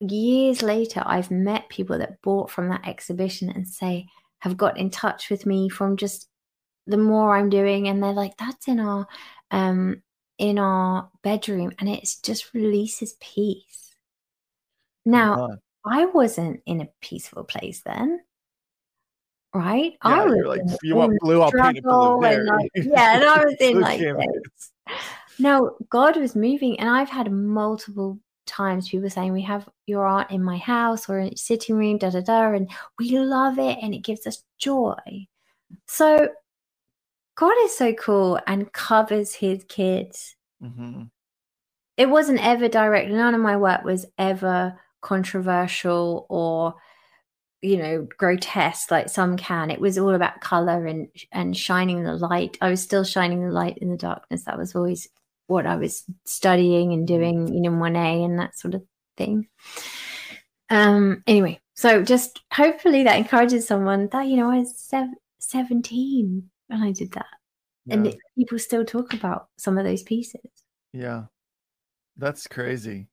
years 0.00 0.62
later, 0.62 1.02
I've 1.04 1.30
met 1.30 1.68
people 1.68 1.98
that 1.98 2.22
bought 2.22 2.50
from 2.50 2.68
that 2.70 2.86
exhibition 2.88 3.50
and 3.50 3.66
say 3.68 4.06
have 4.40 4.56
got 4.56 4.78
in 4.78 4.90
touch 4.90 5.30
with 5.30 5.44
me 5.46 5.68
from 5.68 5.96
just 5.96 6.28
the 6.86 6.96
more 6.96 7.36
I'm 7.36 7.50
doing, 7.50 7.88
and 7.88 8.02
they're 8.02 8.12
like, 8.12 8.36
"That's 8.38 8.68
in 8.68 8.80
our 8.80 9.06
um 9.50 10.02
in 10.38 10.58
our 10.58 11.10
bedroom," 11.22 11.72
and 11.78 11.88
it 11.88 12.08
just 12.22 12.52
releases 12.54 13.14
peace. 13.20 13.94
Now, 15.04 15.58
I 15.84 16.06
wasn't 16.06 16.62
in 16.66 16.80
a 16.80 16.88
peaceful 17.00 17.44
place 17.44 17.82
then 17.82 18.20
right? 19.54 19.92
Yeah, 19.92 20.22
I 20.22 20.24
was 20.24 20.44
like, 20.46 20.60
you 20.82 20.96
want 20.96 21.18
blue, 21.20 21.42
I'll 21.42 21.50
paint 21.50 21.78
it 21.78 21.84
blue. 21.84 22.18
There. 22.22 22.44
Like, 22.44 22.70
yeah, 22.74 23.16
and 23.16 23.24
I 23.24 23.44
was 23.44 23.56
in 23.60 23.80
like. 23.80 24.00
No, 25.38 25.76
God 25.88 26.16
was 26.16 26.36
moving, 26.36 26.78
and 26.78 26.88
I've 26.88 27.08
had 27.08 27.32
multiple 27.32 28.18
times 28.46 28.88
people 28.88 29.08
saying 29.08 29.32
we 29.32 29.42
have 29.42 29.68
your 29.86 30.06
art 30.06 30.30
in 30.30 30.42
my 30.42 30.58
house 30.58 31.08
or 31.08 31.18
in 31.18 31.36
sitting 31.36 31.76
room, 31.76 31.98
da 31.98 32.10
da 32.10 32.20
da, 32.20 32.52
and 32.52 32.70
we 32.98 33.18
love 33.18 33.58
it, 33.58 33.78
and 33.80 33.94
it 33.94 34.04
gives 34.04 34.26
us 34.26 34.42
joy. 34.58 34.96
So 35.86 36.28
God 37.36 37.54
is 37.62 37.76
so 37.76 37.94
cool 37.94 38.38
and 38.46 38.72
covers 38.72 39.34
His 39.34 39.64
kids. 39.64 40.36
Mm-hmm. 40.62 41.04
It 41.96 42.10
wasn't 42.10 42.44
ever 42.44 42.68
direct. 42.68 43.10
None 43.10 43.34
of 43.34 43.40
my 43.40 43.56
work 43.56 43.82
was 43.84 44.06
ever 44.18 44.78
controversial 45.00 46.26
or 46.28 46.74
you 47.62 47.76
know 47.76 48.06
grotesque 48.16 48.90
like 48.90 49.08
some 49.10 49.36
can 49.36 49.70
it 49.70 49.80
was 49.80 49.98
all 49.98 50.14
about 50.14 50.40
color 50.40 50.86
and 50.86 51.08
and 51.30 51.54
shining 51.54 52.04
the 52.04 52.14
light 52.14 52.56
i 52.62 52.70
was 52.70 52.80
still 52.80 53.04
shining 53.04 53.44
the 53.44 53.52
light 53.52 53.76
in 53.78 53.90
the 53.90 53.98
darkness 53.98 54.44
that 54.44 54.56
was 54.56 54.74
always 54.74 55.08
what 55.50 55.66
I 55.66 55.76
was 55.76 56.04
studying 56.24 56.92
and 56.92 57.06
doing, 57.06 57.52
you 57.52 57.60
know, 57.60 57.70
1A 57.70 58.24
and 58.24 58.38
that 58.38 58.56
sort 58.56 58.74
of 58.74 58.82
thing. 59.16 59.48
Um, 60.70 61.24
anyway, 61.26 61.60
so 61.74 62.02
just 62.02 62.40
hopefully 62.52 63.02
that 63.02 63.18
encourages 63.18 63.66
someone 63.66 64.08
that, 64.12 64.28
you 64.28 64.36
know, 64.36 64.50
I 64.50 64.60
was 64.60 64.78
sev- 64.78 65.08
17 65.40 66.48
when 66.68 66.82
I 66.82 66.92
did 66.92 67.12
that. 67.12 67.26
Yeah. 67.84 67.94
And 67.94 68.06
it, 68.06 68.16
people 68.38 68.60
still 68.60 68.84
talk 68.84 69.12
about 69.12 69.48
some 69.58 69.76
of 69.76 69.84
those 69.84 70.04
pieces. 70.04 70.40
Yeah. 70.92 71.24
That's 72.16 72.46
crazy. 72.46 73.08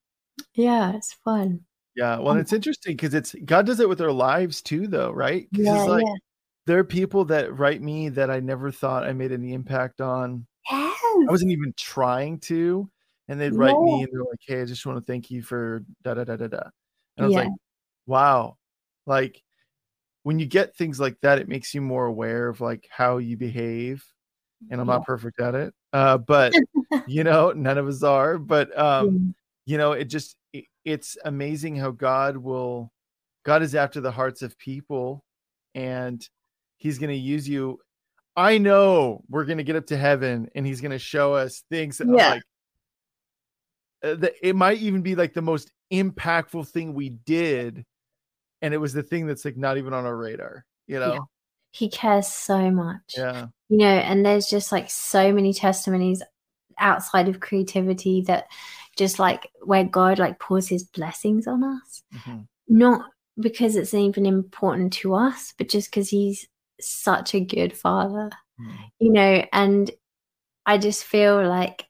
Yeah, 0.54 0.93
it's 0.93 1.14
fun. 1.14 1.62
Yeah. 1.98 2.20
Well, 2.20 2.36
um, 2.36 2.38
it's 2.38 2.54
interesting 2.54 2.95
because 2.95 3.16
it's 3.16 3.36
God 3.43 3.66
does 3.66 3.80
it 3.80 3.89
with 3.89 4.02
our 4.02 4.12
lives 4.12 4.62
too, 4.62 4.88
though, 4.88 5.12
right? 5.12 5.48
Yeah, 5.52 5.82
like 5.84 6.06
yeah. 6.06 6.14
there 6.68 6.78
are 6.78 6.84
people 6.84 7.26
that 7.26 7.58
write 7.58 7.82
me 7.82 8.10
that 8.10 8.30
I 8.30 8.39
never 8.39 8.72
thought 8.72 9.04
I 9.04 9.14
made 9.14 9.32
any 9.32 9.54
impact 9.54 10.00
on. 10.00 10.45
Yes. 10.72 10.95
I 11.04 11.26
wasn't 11.28 11.52
even 11.52 11.74
trying 11.76 12.39
to. 12.41 12.88
And 13.28 13.41
they'd 13.41 13.54
write 13.54 13.78
me 13.82 14.04
and 14.04 14.10
they're 14.12 14.22
like, 14.22 14.39
Hey, 14.45 14.62
I 14.62 14.66
just 14.66 14.86
want 14.86 15.00
to 15.00 15.12
thank 15.12 15.32
you 15.32 15.41
for 15.41 15.84
da 16.04 16.14
da 16.14 16.24
da 16.24 16.36
da 16.36 16.48
da. 16.48 16.70
And 17.18 17.24
I 17.24 17.24
was 17.24 17.34
yeah. 17.34 17.39
like, 17.39 17.52
Wow. 18.06 18.58
Like 19.08 19.41
when 20.22 20.38
you 20.38 20.45
get 20.45 20.76
things 20.76 21.00
like 21.00 21.20
that, 21.22 21.39
it 21.39 21.50
makes 21.50 21.74
you 21.74 21.82
more 21.82 22.06
aware 22.06 22.48
of 22.48 22.62
like 22.62 22.88
how 22.91 23.18
you 23.18 23.38
behave. 23.38 24.06
And 24.70 24.80
I'm 24.80 24.88
yeah. 24.88 24.93
not 24.93 25.06
perfect 25.06 25.41
at 25.41 25.56
it. 25.56 25.74
Uh, 25.93 26.20
but 26.20 26.54
you 27.08 27.24
know, 27.24 27.52
none 27.52 27.80
of 27.80 27.88
us 27.88 28.04
are. 28.04 28.38
But 28.38 28.78
um, 28.78 29.34
you 29.66 29.78
know, 29.78 29.91
it 29.91 30.06
just 30.06 30.37
it's 30.88 31.18
amazing 31.26 31.76
how 31.76 31.92
God 31.92 32.38
will 32.38 32.92
God 33.44 33.62
is 33.62 33.76
after 33.76 34.00
the 34.00 34.12
hearts 34.12 34.42
of 34.42 34.58
people 34.58 35.24
and 35.76 36.28
he's 36.78 36.98
going 36.98 37.10
to 37.10 37.16
use 37.16 37.48
you 37.48 37.80
I 38.38 38.60
know 38.60 39.24
we're 39.30 39.46
gonna 39.46 39.64
get 39.64 39.76
up 39.76 39.88
to 39.88 39.98
heaven 39.98 40.48
and 40.54 40.64
he's 40.64 40.80
gonna 40.80 41.00
show 41.00 41.34
us 41.34 41.64
things 41.72 41.98
that 41.98 42.08
yeah. 42.08 42.30
like 42.30 42.44
uh, 44.04 44.14
that 44.14 44.34
it 44.44 44.56
might 44.56 44.78
even 44.78 45.02
be 45.02 45.16
like 45.16 45.34
the 45.34 45.42
most 45.42 45.72
impactful 45.92 46.68
thing 46.68 46.94
we 46.94 47.10
did, 47.10 47.84
and 48.62 48.76
it 48.76 48.78
was 48.78 48.94
the 48.94 49.02
thing 49.02 49.26
that's 49.26 49.44
like 49.44 49.58
not 49.58 49.80
even 49.80 49.92
on 49.92 50.06
our 50.06 50.16
radar, 50.16 50.66
you 50.86 51.00
know. 51.00 51.14
Yeah. 51.14 51.20
He 51.72 51.90
cares 51.90 52.28
so 52.28 52.70
much. 52.70 53.16
Yeah. 53.18 53.48
You 53.70 53.78
know, 53.80 53.88
and 53.88 54.24
there's 54.24 54.46
just 54.46 54.72
like 54.72 54.92
so 54.92 55.34
many 55.34 55.52
testimonies 55.52 56.22
outside 56.80 57.28
of 57.28 57.40
creativity 57.40 58.22
that 58.22 58.48
just 58.96 59.20
like 59.20 59.50
where 59.62 59.84
God 59.84 60.20
like 60.20 60.40
pours 60.40 60.68
his 60.68 60.84
blessings 60.84 61.48
on 61.48 61.64
us. 61.64 62.04
Mm-hmm. 62.16 62.40
Not 62.68 63.06
because 63.40 63.76
it's 63.76 63.94
even 63.94 64.26
important 64.26 64.94
to 64.94 65.14
us, 65.14 65.54
but 65.58 65.70
just 65.70 65.90
because 65.92 66.10
he's 66.10 66.48
such 66.82 67.34
a 67.34 67.40
good 67.40 67.76
father, 67.78 68.30
mm. 68.60 68.76
you 69.00 69.12
know, 69.12 69.46
and 69.54 69.92
I 70.66 70.78
just 70.78 71.04
feel 71.04 71.48
like 71.48 71.86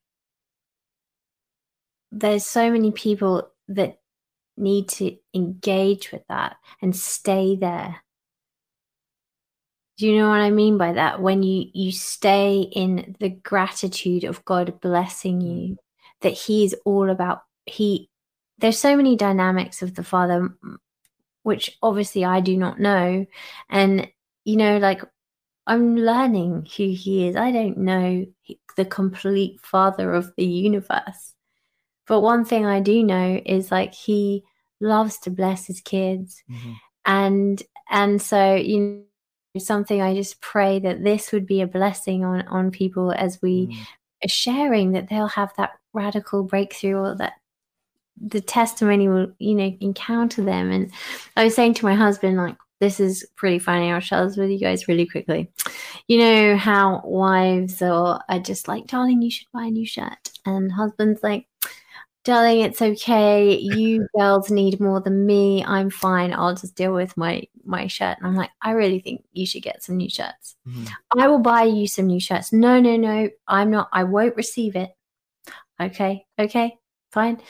there's 2.12 2.46
so 2.46 2.72
many 2.72 2.92
people 2.92 3.50
that 3.70 4.00
need 4.58 4.90
to 4.90 5.16
engage 5.34 6.12
with 6.12 6.24
that 6.30 6.58
and 6.82 6.96
stay 6.96 7.56
there. 7.56 7.98
Do 9.98 10.08
you 10.08 10.18
know 10.18 10.30
what 10.30 10.42
I 10.42 10.52
mean 10.52 10.78
by 10.78 10.94
that? 10.94 11.22
When 11.22 11.44
you 11.44 11.70
you 11.74 11.92
stay 11.92 12.62
in 12.62 13.16
the 13.20 13.30
gratitude 13.30 14.24
of 14.24 14.46
God 14.46 14.80
blessing 14.80 15.42
you, 15.42 15.74
mm. 15.74 15.78
that 16.22 16.34
He 16.34 16.64
is 16.66 16.76
all 16.86 17.10
about 17.10 17.44
He. 17.66 18.10
There's 18.60 18.80
so 18.80 18.96
many 18.96 19.16
dynamics 19.16 19.82
of 19.82 19.96
the 19.96 20.04
Father, 20.04 20.50
which 21.44 21.78
obviously 21.82 22.26
I 22.26 22.42
do 22.42 22.58
not 22.58 22.80
know, 22.80 23.26
and 23.70 24.08
you 24.46 24.56
know, 24.56 24.78
like 24.78 25.02
I'm 25.68 25.98
learning 25.98 26.68
who 26.78 26.88
he 26.94 27.28
is. 27.28 27.36
I 27.36 27.52
don't 27.52 27.78
know 27.80 28.26
the 28.78 28.86
complete 28.86 29.60
father 29.60 30.14
of 30.14 30.34
the 30.38 30.46
universe. 30.46 31.34
But 32.08 32.22
one 32.22 32.46
thing 32.46 32.66
I 32.66 32.80
do 32.80 33.04
know 33.04 33.42
is 33.46 33.70
like 33.70 33.94
he 33.94 34.44
loves 34.80 35.20
to 35.20 35.30
bless 35.30 35.68
his 35.68 35.82
kids. 35.82 36.42
Mm-hmm. 36.50 36.72
And 37.06 37.64
and 37.90 38.22
so 38.22 38.56
you 38.56 38.80
know 38.80 39.04
something 39.60 40.02
I 40.02 40.14
just 40.14 40.40
pray 40.42 40.80
that 40.80 41.04
this 41.04 41.32
would 41.32 41.46
be 41.46 41.62
a 41.62 41.68
blessing 41.68 42.24
on 42.24 42.48
on 42.48 42.72
people 42.72 43.12
as 43.12 43.42
we 43.42 43.68
mm. 43.68 43.78
are 44.24 44.30
sharing 44.30 44.92
that 44.92 45.10
they'll 45.10 45.28
have 45.28 45.52
that 45.58 45.72
radical 45.94 46.44
breakthrough 46.44 46.96
or 46.96 47.16
that 47.16 47.34
the 48.20 48.42
testimony 48.42 49.08
will 49.08 49.32
you 49.40 49.56
know 49.56 49.76
encounter 49.80 50.44
them 50.44 50.72
and 50.72 50.92
I 51.36 51.46
was 51.46 51.56
saying 51.56 51.76
to 51.76 51.86
my 51.86 51.96
husband 51.96 52.38
like 52.38 52.56
this 52.80 53.00
is 53.00 53.26
pretty 53.36 53.60
funny. 53.60 53.92
I'll 53.92 54.00
share 54.00 54.26
this 54.28 54.38
with 54.38 54.50
you 54.50 54.60
guys 54.60 54.88
really 54.88 55.08
quickly. 55.08 55.52
You 56.08 56.20
know 56.20 56.58
how 56.58 57.02
wives 57.04 57.82
are, 57.82 58.22
are 58.30 58.40
just 58.40 58.68
like, 58.68 58.88
darling, 58.88 59.22
you 59.22 59.32
should 59.32 59.48
buy 59.52 59.66
a 59.66 59.72
new 59.72 59.86
shirt. 59.86 60.30
And 60.46 60.72
husband's 60.72 61.24
like, 61.24 61.48
darling, 62.28 62.62
it's 62.62 62.82
okay. 62.82 63.58
You 63.58 64.08
girls 64.18 64.52
need 64.52 64.80
more 64.80 65.02
than 65.02 65.26
me. 65.26 65.64
I'm 65.66 65.90
fine. 65.90 66.34
I'll 66.34 66.56
just 66.56 66.76
deal 66.76 66.94
with 66.94 67.16
my 67.18 67.44
my 67.66 67.88
shirt. 67.88 68.18
And 68.20 68.28
I'm 68.28 68.36
like, 68.36 68.52
I 68.62 68.72
really 68.72 69.00
think 69.00 69.24
you 69.34 69.46
should 69.46 69.64
get 69.64 69.84
some 69.84 69.98
new 69.98 70.10
shirts. 70.10 70.56
Mm-hmm. 70.68 70.86
I 71.20 71.28
will 71.28 71.40
buy 71.40 71.64
you 71.64 71.88
some 71.88 72.08
new 72.08 72.20
shirts. 72.20 72.54
No, 72.54 72.80
no, 72.80 72.96
no. 72.96 73.30
I'm 73.48 73.72
not. 73.72 73.90
I 73.92 74.04
won't 74.04 74.36
receive 74.36 74.76
it. 74.76 74.92
Okay. 75.82 76.26
Okay. 76.40 76.78
Fine. 77.12 77.42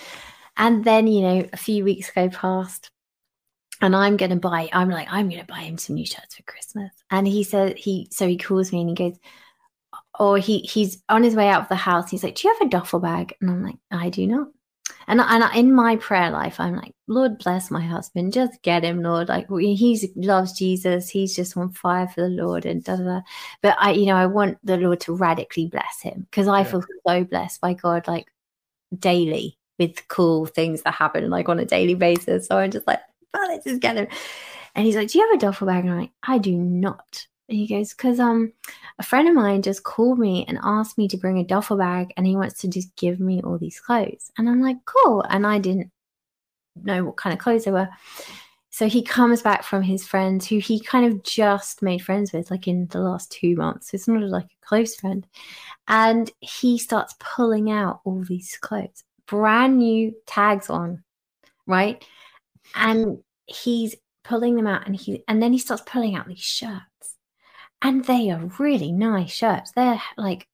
And 0.58 0.84
then, 0.84 1.08
you 1.08 1.22
know, 1.22 1.50
a 1.54 1.58
few 1.58 1.84
weeks 1.84 2.12
go 2.12 2.30
past 2.30 2.90
and 3.82 3.96
I'm 3.96 4.18
going 4.18 4.32
to 4.32 4.38
buy, 4.38 4.70
I'm 4.74 4.90
like, 4.90 5.08
I'm 5.12 5.30
to 5.30 5.44
buy 5.44 5.60
him 5.60 5.78
some 5.78 5.96
new 5.96 6.06
shirts 6.06 6.36
for 6.36 6.44
Christmas. 6.44 6.92
And 7.12 7.28
he 7.28 7.44
said, 7.44 7.78
he, 7.78 8.08
so 8.12 8.28
he 8.28 8.38
calls 8.38 8.72
me 8.72 8.82
and 8.82 8.90
he 8.90 8.96
goes, 8.96 9.20
or 10.20 10.40
he, 10.40 10.60
he's 10.60 11.04
on 11.10 11.24
his 11.24 11.36
way 11.36 11.48
out 11.48 11.62
of 11.62 11.70
the 11.70 11.76
house. 11.76 12.10
He's 12.10 12.24
like, 12.24 12.36
do 12.36 12.48
you 12.48 12.54
have 12.54 12.68
a 12.68 12.70
duffel 12.70 13.00
bag? 13.00 13.36
And 13.40 13.52
I'm 13.52 13.64
like, 13.64 13.78
I 13.92 14.10
do 14.10 14.26
not. 14.26 14.48
And, 15.08 15.22
and 15.22 15.44
in 15.56 15.74
my 15.74 15.96
prayer 15.96 16.30
life, 16.30 16.60
I'm 16.60 16.76
like, 16.76 16.94
Lord 17.08 17.38
bless 17.38 17.72
my 17.72 17.82
husband. 17.82 18.34
Just 18.34 18.62
get 18.62 18.84
him, 18.84 19.02
Lord. 19.02 19.30
Like 19.30 19.48
he 19.50 20.12
loves 20.16 20.54
Jesus. 20.54 21.10
He's 21.10 21.36
just 21.36 21.56
on 21.56 21.72
fire 21.72 22.08
for 22.08 22.22
the 22.22 22.30
Lord 22.30 22.66
and 22.66 22.84
da 22.84 22.98
da 22.98 23.04
da. 23.04 23.22
But 23.62 23.78
I, 23.80 23.92
you 23.92 24.06
know, 24.08 24.16
I 24.16 24.26
want 24.26 24.58
the 24.64 24.78
Lord 24.78 25.00
to 25.02 25.14
radically 25.14 25.68
bless 25.68 26.02
him 26.02 26.28
because 26.30 26.48
I 26.48 26.60
yeah. 26.60 26.64
feel 26.66 26.84
so 27.08 27.24
blessed 27.24 27.62
by 27.62 27.74
God, 27.74 28.08
like 28.08 28.28
daily 28.98 29.58
with 29.80 30.08
cool 30.08 30.46
things 30.46 30.82
that 30.82 30.94
happen 30.94 31.30
like 31.30 31.50
on 31.50 31.60
a 31.60 31.66
daily 31.66 31.96
basis. 31.96 32.48
So 32.48 32.58
I'm 32.58 32.72
just 32.72 32.88
like, 32.88 33.00
oh, 33.34 33.46
let's 33.50 33.66
just 33.66 33.82
get 33.82 33.98
him. 33.98 34.08
And 34.76 34.86
he's 34.86 34.96
like, 34.96 35.10
Do 35.10 35.20
you 35.20 35.28
have 35.28 35.38
a 35.38 35.40
duffel 35.40 35.68
bag? 35.68 35.86
And 35.86 35.94
I'm 35.94 36.00
like, 36.00 36.12
I 36.24 36.38
do 36.38 36.56
not. 36.56 37.28
And 37.50 37.58
he 37.58 37.68
goes, 37.68 37.94
Because 37.94 38.20
um 38.20 38.54
a 39.00 39.04
friend 39.04 39.28
of 39.28 39.36
mine 39.36 39.62
just 39.62 39.84
called 39.84 40.20
me 40.20 40.46
and 40.48 40.60
asked 40.64 40.98
me 40.98 41.08
to 41.10 41.18
bring 41.18 41.40
a 41.40 41.44
duffel 41.44 41.78
bag 41.78 42.14
and 42.18 42.26
he 42.26 42.36
wants 42.36 42.60
to 42.62 42.68
just 42.68 42.96
give 42.96 43.20
me 43.20 43.42
all 43.42 43.58
these 43.58 43.80
clothes. 43.80 44.32
And 44.38 44.50
I'm 44.50 44.62
like, 44.62 44.78
Cool. 44.86 45.24
And 45.30 45.46
I 45.46 45.60
didn't 45.60 45.92
know 46.76 47.06
what 47.06 47.18
kind 47.18 47.34
of 47.34 47.40
clothes 47.40 47.66
they 47.66 47.72
were. 47.72 47.90
So 48.70 48.88
he 48.88 49.02
comes 49.02 49.42
back 49.42 49.64
from 49.64 49.82
his 49.82 50.06
friends 50.06 50.48
who 50.48 50.60
he 50.60 50.80
kind 50.80 51.06
of 51.12 51.24
just 51.24 51.82
made 51.82 52.04
friends 52.04 52.32
with, 52.32 52.52
like 52.52 52.68
in 52.68 52.86
the 52.88 53.00
last 53.00 53.32
two 53.32 53.56
months. 53.56 53.94
It's 53.94 54.08
not 54.08 54.22
like 54.24 54.46
a 54.46 54.66
close 54.68 54.96
friend. 54.96 55.26
And 55.88 56.30
he 56.42 56.78
starts 56.78 57.16
pulling 57.20 57.72
out 57.72 58.02
all 58.04 58.24
these 58.24 58.56
clothes, 58.62 59.04
brand 59.26 59.80
new 59.80 60.14
tags 60.28 60.70
on, 60.70 61.04
right? 61.66 62.06
and 62.76 63.20
he's 63.46 63.96
pulling 64.24 64.56
them 64.56 64.68
out 64.68 64.86
and 64.86 64.96
he 64.96 65.24
and 65.28 65.42
then 65.42 65.54
he 65.54 65.60
starts 65.60 65.84
pulling 65.86 66.16
out 66.16 66.28
these 66.28 66.40
shirts 66.40 67.16
and 67.82 68.06
they 68.06 68.30
are 68.32 68.50
really 68.60 68.92
nice 68.92 69.32
shirts. 69.32 69.72
They're 69.76 70.02
like 70.18 70.48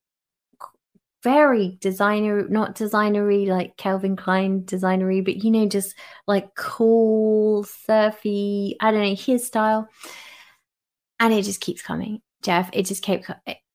very 1.23 1.77
designer 1.79 2.47
not 2.49 2.75
designery 2.75 3.47
like 3.47 3.77
Calvin 3.77 4.17
Klein 4.17 4.63
designery 4.63 5.23
but 5.23 5.37
you 5.41 5.51
know 5.51 5.65
just 5.65 5.95
like 6.27 6.53
cool 6.53 7.63
surfy 7.63 8.75
I 8.81 8.91
don't 8.91 9.03
know 9.03 9.15
his 9.15 9.47
style. 9.47 9.87
And 11.19 11.33
it 11.33 11.43
just 11.43 11.61
keeps 11.61 11.81
coming. 11.81 12.21
Jeff 12.41 12.69
it 12.73 12.85
just 12.85 13.03
kept 13.03 13.29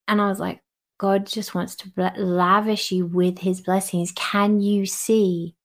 and 0.07 0.21
I 0.21 0.29
was 0.29 0.39
like 0.39 0.61
God 0.99 1.25
just 1.25 1.55
wants 1.55 1.75
to 1.77 2.13
lavish 2.17 2.91
you 2.91 3.05
with 3.07 3.39
his 3.39 3.61
blessings. 3.61 4.11
Can 4.11 4.59
you 4.59 4.85
see 4.85 5.55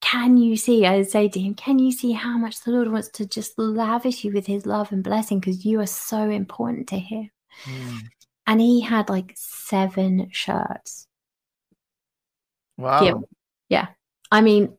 can 0.00 0.38
you 0.38 0.56
see? 0.56 0.86
I 0.86 1.02
say 1.02 1.28
to 1.28 1.40
him, 1.40 1.54
Can 1.54 1.78
you 1.78 1.92
see 1.92 2.12
how 2.12 2.38
much 2.38 2.62
the 2.62 2.70
Lord 2.70 2.90
wants 2.90 3.08
to 3.10 3.26
just 3.26 3.58
lavish 3.58 4.24
you 4.24 4.32
with 4.32 4.46
his 4.46 4.66
love 4.66 4.92
and 4.92 5.04
blessing 5.04 5.40
because 5.40 5.64
you 5.64 5.80
are 5.80 5.86
so 5.86 6.30
important 6.30 6.88
to 6.88 6.98
him? 6.98 7.30
Mm. 7.64 7.98
And 8.46 8.60
he 8.60 8.80
had 8.80 9.08
like 9.08 9.32
seven 9.36 10.28
shirts. 10.32 11.06
Wow. 12.78 13.02
Yeah. 13.02 13.14
yeah. 13.68 13.86
I 14.32 14.40
mean, 14.40 14.72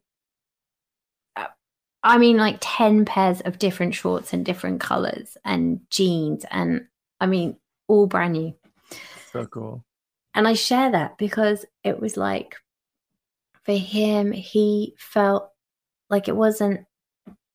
uh, 1.35 1.47
I 2.01 2.17
mean, 2.17 2.37
like 2.37 2.57
10 2.59 3.05
pairs 3.05 3.41
of 3.41 3.59
different 3.59 3.93
shorts 3.93 4.33
and 4.33 4.43
different 4.43 4.81
colors 4.81 5.37
and 5.45 5.81
jeans. 5.91 6.45
And 6.49 6.87
I 7.19 7.27
mean, 7.27 7.57
all 7.87 8.07
brand 8.07 8.33
new. 8.33 8.55
So 9.31 9.45
cool. 9.45 9.85
And 10.33 10.47
I 10.47 10.53
share 10.53 10.91
that 10.91 11.17
because 11.17 11.65
it 11.83 11.99
was 11.99 12.17
like, 12.17 12.55
for 13.63 13.73
him, 13.73 14.31
he 14.31 14.95
felt 14.97 15.51
like 16.09 16.27
it 16.27 16.35
wasn't 16.35 16.85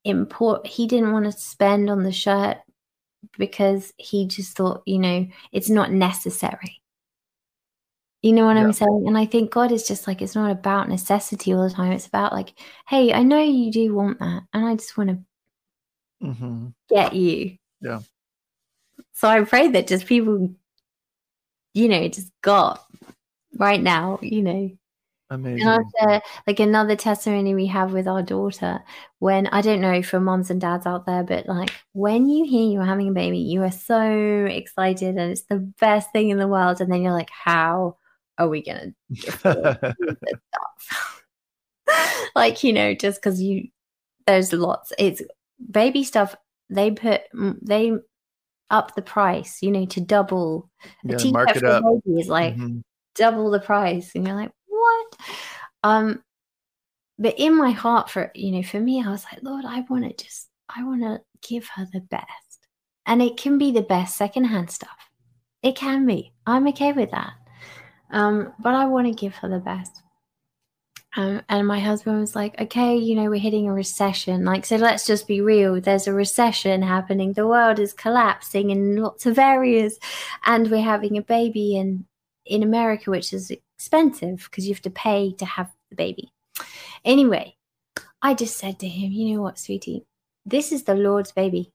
important. 0.05 0.67
He 0.69 0.87
didn't 0.87 1.13
want 1.13 1.25
to 1.27 1.33
spend 1.33 1.91
on 1.91 2.03
the 2.03 2.13
shirt 2.13 2.59
because 3.39 3.93
he 3.97 4.27
just 4.27 4.57
thought, 4.57 4.83
you 4.87 4.99
know, 4.99 5.27
it's 5.53 5.69
not 5.71 5.93
necessary. 5.93 6.83
You 8.23 8.33
know 8.33 8.47
what 8.47 8.57
Yeah. 8.57 8.63
I'm 8.63 8.73
saying? 8.73 9.05
And 9.07 9.17
I 9.17 9.27
think 9.27 9.51
God 9.51 9.71
is 9.73 9.87
just 9.87 10.07
like, 10.07 10.23
it's 10.23 10.35
not 10.35 10.51
about 10.51 10.89
necessity 10.89 11.53
all 11.53 11.69
the 11.69 11.75
time. 11.75 11.93
It's 11.93 12.07
about 12.07 12.33
like, 12.33 12.55
hey, 12.89 13.13
I 13.13 13.23
know 13.23 13.41
you 13.43 13.71
do 13.71 13.95
want 13.95 14.19
that. 14.19 14.43
And 14.53 14.67
I 14.67 14.75
just 14.75 14.97
want 14.97 15.11
to 15.11 15.19
hmm 16.21 16.69
get 16.89 17.15
you. 17.15 17.59
Yeah. 17.81 18.01
So 19.13 19.29
I 19.29 19.45
pray 19.45 19.69
that 19.69 19.87
just 19.87 20.07
people, 20.07 20.51
you 21.75 21.89
know, 21.89 22.09
just 22.09 22.33
got 22.43 22.85
right 23.59 23.81
now, 23.81 24.19
you 24.23 24.43
know. 24.43 24.71
Amazing. 25.31 25.67
And 25.67 25.85
I'll 26.01 26.21
like 26.47 26.61
another 26.61 26.95
testimony 26.95 27.55
we 27.55 27.67
have 27.67 27.93
with 27.93 28.07
our 28.07 28.23
daughter 28.23 28.85
when 29.19 29.49
I 29.49 29.61
don't 29.61 29.81
know 29.81 30.01
for 30.03 30.21
moms 30.21 30.51
and 30.51 30.61
dads 30.61 30.87
out 30.87 31.05
there, 31.07 31.25
but 31.25 31.47
like 31.49 31.73
when 31.93 32.29
you 32.29 32.45
hear 32.45 32.71
you're 32.71 32.85
having 32.85 33.09
a 33.09 33.13
baby, 33.13 33.39
you 33.39 33.63
are 33.65 33.73
so 33.73 34.47
excited 34.47 35.17
and 35.17 35.33
it's 35.33 35.43
the 35.43 35.59
best 35.81 36.13
thing 36.13 36.29
in 36.29 36.39
the 36.39 36.47
world. 36.47 36.81
And 36.81 36.93
then 36.93 37.03
you're 37.03 37.13
like, 37.13 37.31
how 37.31 37.97
are 38.39 38.49
we 38.49 38.63
going 38.63 38.95
to 39.43 39.97
like, 42.37 42.63
you 42.63 42.73
know, 42.73 42.95
just 42.95 43.21
because 43.21 43.41
you, 43.43 43.69
there's 44.29 44.53
lots, 44.53 44.93
it's 44.99 45.23
baby 45.71 46.05
stuff, 46.05 46.37
they 46.71 46.93
put, 46.93 47.23
they 47.63 47.93
up 48.71 48.95
the 48.95 49.03
price, 49.03 49.59
you 49.61 49.73
know, 49.73 49.87
to 49.87 50.01
double. 50.01 50.71
Yeah, 51.03 51.25
mark 51.31 51.57
it 51.57 51.65
up. 51.65 51.83
baby 51.83 52.21
is 52.21 52.29
like 52.29 52.55
Mhm. 52.55 52.83
double 53.17 53.51
the 53.51 53.61
price. 53.61 54.13
And 54.15 54.25
you're 54.25 54.37
like? 54.37 54.53
Um, 55.83 56.23
but 57.19 57.35
in 57.39 57.57
my 57.57 57.71
heart, 57.71 58.11
for, 58.11 58.31
you 58.35 58.53
know, 58.53 58.63
for 58.63 58.81
me, 58.81 59.03
I 59.03 59.11
was 59.11 59.25
like, 59.25 59.43
Lord, 59.43 59.65
I 59.65 59.81
want 59.89 60.05
to 60.05 60.25
just, 60.25 60.49
I 60.69 60.85
want 60.85 61.03
to 61.03 61.21
give 61.49 61.69
her 61.77 61.87
the 61.93 62.01
best. 62.01 62.27
And 63.07 63.23
it 63.23 63.37
can 63.37 63.57
be 63.57 63.73
the 63.73 63.83
best 63.83 64.17
secondhand 64.17 64.71
stuff. 64.71 65.11
It 65.63 65.77
can 65.77 66.07
be. 66.07 66.33
I'm 66.47 66.67
okay 66.69 66.93
with 66.93 67.11
that. 67.13 67.33
Um, 68.11 68.53
but 68.59 68.75
I 68.75 68.87
want 68.87 69.07
to 69.07 69.15
give 69.15 69.35
her 69.37 69.49
the 69.49 69.59
best. 69.59 70.03
Um, 71.17 71.41
and 71.49 71.67
my 71.67 71.81
husband 71.81 72.21
was 72.21 72.37
like, 72.37 72.61
okay, 72.61 72.95
you 72.95 73.15
know, 73.15 73.31
we're 73.31 73.41
hitting 73.41 73.69
a 73.69 73.73
recession. 73.73 74.45
Like, 74.45 74.67
so 74.67 74.77
let's 74.77 75.07
just 75.07 75.27
be 75.27 75.41
real. 75.41 75.81
There's 75.81 76.07
a 76.07 76.13
recession 76.13 76.83
happening. 76.83 77.33
The 77.33 77.47
world 77.47 77.79
is 77.79 77.95
collapsing 77.95 78.69
in 78.69 78.97
lots 78.97 79.25
of 79.25 79.39
areas. 79.39 79.99
And 80.45 80.71
we're 80.71 80.83
having 80.83 81.17
a 81.17 81.23
baby 81.23 81.77
in, 81.77 82.05
in 82.45 82.63
America, 82.63 83.11
which 83.11 83.33
is 83.33 83.51
expensive 83.87 84.49
because 84.51 84.67
you 84.67 84.75
have 84.75 84.83
to 84.83 84.91
pay 84.91 85.33
to 85.33 85.45
have 85.45 85.71
the 85.91 85.97
baby. 85.97 86.33
Anyway, 87.05 87.57
I 88.21 88.35
just 88.35 88.57
said 88.57 88.81
to 88.81 88.89
him, 88.89 89.13
you 89.13 89.35
know 89.35 89.43
what, 89.43 89.59
sweetie? 89.59 90.05
This 90.45 90.73
is 90.73 90.83
the 90.83 90.95
Lord's 90.95 91.31
baby. 91.31 91.73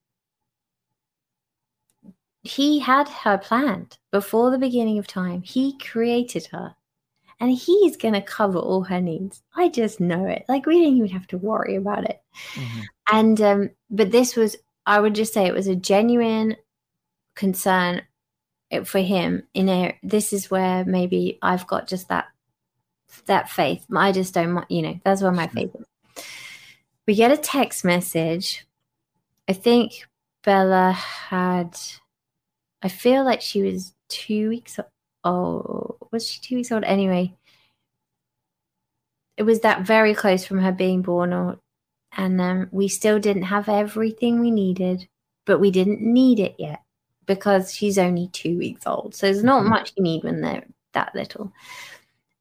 He 2.44 2.80
had 2.80 3.08
her 3.08 3.38
planned 3.38 3.98
before 4.12 4.52
the 4.52 4.58
beginning 4.58 4.98
of 4.98 5.08
time. 5.08 5.42
He 5.42 5.78
created 5.78 6.48
her 6.48 6.76
and 7.40 7.52
he's 7.52 7.96
going 7.96 8.16
to 8.16 8.22
cover 8.22 8.60
all 8.60 8.84
her 8.84 9.00
needs. 9.00 9.42
I 9.56 9.70
just 9.70 10.02
know 10.02 10.26
it. 10.26 10.44
Like 10.50 10.66
we 10.66 10.80
didn't 10.80 10.98
even 10.98 11.10
have 11.10 11.28
to 11.28 11.38
worry 11.38 11.76
about 11.76 12.10
it. 12.10 12.22
Mhm. 12.56 12.84
And 13.12 13.42
um 13.42 13.70
but 13.90 14.12
this 14.12 14.36
was 14.36 14.58
I 14.86 15.00
would 15.00 15.16
just 15.16 15.34
say 15.34 15.46
it 15.46 15.54
was 15.54 15.68
a 15.68 15.76
genuine 15.76 16.58
concern 17.36 18.02
for 18.84 19.00
him 19.00 19.44
in 19.54 19.70
a 19.70 19.98
this 20.02 20.34
is 20.34 20.50
where 20.50 20.86
maybe 20.86 21.38
I've 21.42 21.68
got 21.68 21.88
just 21.88 22.10
that 22.10 22.28
that 23.26 23.50
faith. 23.50 23.86
I 23.94 24.12
just 24.12 24.34
don't 24.34 24.64
you 24.70 24.82
know, 24.82 25.00
that's 25.04 25.22
where 25.22 25.32
my 25.32 25.48
faith 25.48 25.76
is. 25.76 26.26
We 27.08 27.16
get 27.16 27.32
a 27.32 27.38
text 27.38 27.84
message. 27.84 28.66
I 29.48 29.54
think 29.54 30.08
Bella 30.44 30.92
had 30.92 31.78
I 32.82 32.88
feel 32.88 33.24
like 33.24 33.42
she 33.42 33.62
was 33.62 33.94
2 34.10 34.50
weeks 34.50 34.80
old. 35.24 35.98
Was 36.12 36.28
she 36.28 36.40
2 36.42 36.56
weeks 36.56 36.72
old 36.72 36.84
anyway? 36.84 37.34
It 39.38 39.44
was 39.44 39.62
that 39.62 39.82
very 39.82 40.14
close 40.14 40.46
from 40.46 40.60
her 40.60 40.72
being 40.72 41.02
born 41.02 41.34
or 41.34 41.60
and 42.14 42.42
um, 42.42 42.68
we 42.72 42.88
still 42.88 43.20
didn't 43.20 43.44
have 43.44 43.70
everything 43.70 44.42
we 44.42 44.52
needed, 44.52 45.08
but 45.46 45.60
we 45.60 45.72
didn't 45.72 46.02
need 46.02 46.40
it 46.40 46.56
yet 46.60 46.82
because 47.36 47.74
she's 47.74 47.98
only 47.98 48.28
two 48.30 48.58
weeks 48.58 48.86
old. 48.88 49.16
So 49.16 49.28
there's 49.28 49.44
not 49.44 49.64
Mhm. 49.64 49.70
much 49.70 49.94
you 49.96 50.04
need 50.04 50.24
when 50.24 50.42
they're 50.42 50.66
that 50.94 51.14
little. 51.16 51.52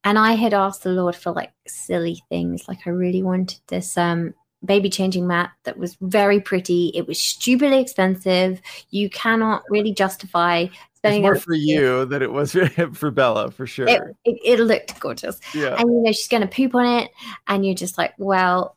And 0.05 0.18
I 0.18 0.32
had 0.32 0.55
asked 0.55 0.82
the 0.82 0.91
Lord 0.91 1.14
for 1.14 1.30
like 1.32 1.53
silly 1.66 2.22
things, 2.28 2.66
like 2.68 2.86
I 2.86 2.91
really 2.91 3.22
wanted 3.22 3.61
this 3.68 3.97
um, 3.99 4.34
baby 4.64 4.88
changing 4.91 5.26
mat 5.26 5.51
that 5.64 5.78
was 5.78 5.97
very 6.01 6.41
pretty. 6.41 6.91
It 6.95 7.07
was 7.07 7.20
stupidly 7.20 7.80
expensive. 7.80 8.61
You 8.91 9.09
cannot 9.11 9.62
really 9.70 9.93
justify 9.93 10.61
It's 10.62 10.72
spending. 10.97 11.22
more 11.22 11.36
for 11.36 11.55
you 11.55 12.05
than 12.07 12.22
it 12.22 12.32
was 12.32 12.53
for 12.95 13.11
Bella, 13.11 13.51
for 13.51 13.66
sure. 13.66 13.88
It, 13.88 14.01
it, 14.24 14.38
it 14.45 14.61
looked 14.61 14.99
gorgeous 15.01 15.38
yeah. 15.55 15.76
and 15.78 15.88
you 15.91 16.03
know 16.03 16.12
she's 16.12 16.28
going 16.28 16.43
to 16.43 16.49
poop 16.49 16.74
on 16.74 16.86
it 17.03 17.11
and 17.47 17.64
you're 17.64 17.74
just 17.74 17.97
like 17.99 18.12
well 18.18 18.76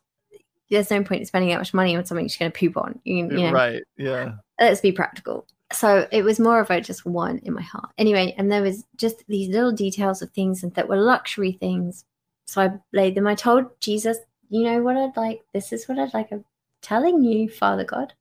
there's 0.70 0.90
no 0.90 1.04
point 1.04 1.20
in 1.20 1.26
spending 1.26 1.50
that 1.50 1.58
much 1.58 1.74
money 1.74 1.94
on 1.94 2.04
something 2.04 2.26
she's 2.26 2.38
going 2.38 2.50
to 2.50 2.58
poop 2.58 2.76
on 2.76 2.98
you, 3.04 3.16
you 3.16 3.22
know 3.24 3.52
Right. 3.52 3.82
Yeah. 3.98 4.32
let's 4.60 4.80
be 4.80 4.90
practical 4.92 5.46
so 5.74 6.06
it 6.10 6.22
was 6.22 6.40
more 6.40 6.60
of 6.60 6.70
a 6.70 6.80
just 6.80 7.04
one 7.04 7.38
in 7.38 7.52
my 7.52 7.62
heart 7.62 7.90
anyway 7.98 8.34
and 8.38 8.50
there 8.50 8.62
was 8.62 8.84
just 8.96 9.24
these 9.28 9.48
little 9.48 9.72
details 9.72 10.22
of 10.22 10.30
things 10.30 10.62
that 10.62 10.88
were 10.88 10.96
luxury 10.96 11.52
things 11.52 12.04
so 12.46 12.62
i 12.62 12.70
laid 12.92 13.14
them 13.14 13.26
i 13.26 13.34
told 13.34 13.66
jesus 13.80 14.18
you 14.48 14.62
know 14.62 14.82
what 14.82 14.96
i'd 14.96 15.16
like 15.16 15.42
this 15.52 15.72
is 15.72 15.88
what 15.88 15.98
i'd 15.98 16.14
like 16.14 16.30
i'm 16.32 16.44
telling 16.82 17.22
you 17.22 17.48
father 17.48 17.84
god 17.84 18.12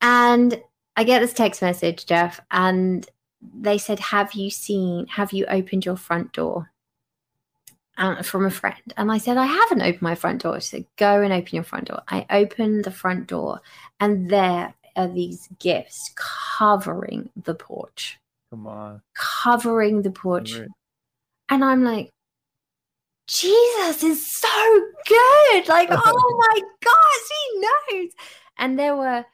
and 0.00 0.60
i 0.96 1.04
get 1.04 1.20
this 1.20 1.32
text 1.32 1.62
message 1.62 2.06
jeff 2.06 2.40
and 2.50 3.08
they 3.54 3.78
said 3.78 3.98
have 3.98 4.32
you 4.34 4.50
seen 4.50 5.06
have 5.06 5.32
you 5.32 5.46
opened 5.46 5.84
your 5.84 5.96
front 5.96 6.32
door 6.32 6.70
um, 8.00 8.22
from 8.22 8.46
a 8.46 8.50
friend. 8.50 8.80
And 8.96 9.12
I 9.12 9.18
said, 9.18 9.36
I 9.36 9.44
haven't 9.44 9.82
opened 9.82 10.00
my 10.00 10.14
front 10.14 10.42
door. 10.42 10.58
She 10.58 10.68
said, 10.68 10.86
Go 10.96 11.20
and 11.20 11.34
open 11.34 11.54
your 11.54 11.64
front 11.64 11.88
door. 11.88 12.00
I 12.08 12.24
opened 12.30 12.84
the 12.84 12.90
front 12.90 13.26
door, 13.26 13.60
and 14.00 14.30
there 14.30 14.72
are 15.00 15.08
these 15.08 15.48
gifts 15.58 16.12
covering 16.14 17.30
the 17.36 17.54
porch, 17.54 18.18
Come 18.50 18.66
on. 18.66 19.02
covering 19.14 20.02
the 20.02 20.10
porch. 20.10 20.52
And 21.48 21.64
I'm 21.64 21.82
like, 21.82 22.10
Jesus 23.26 24.02
is 24.02 24.26
so 24.26 24.80
good. 25.06 25.68
Like, 25.68 25.88
oh 25.92 26.46
my 26.52 26.60
gosh, 26.82 27.28
he 27.30 27.98
knows. 27.98 28.10
And 28.58 28.78
there 28.78 28.96
were 28.96 29.24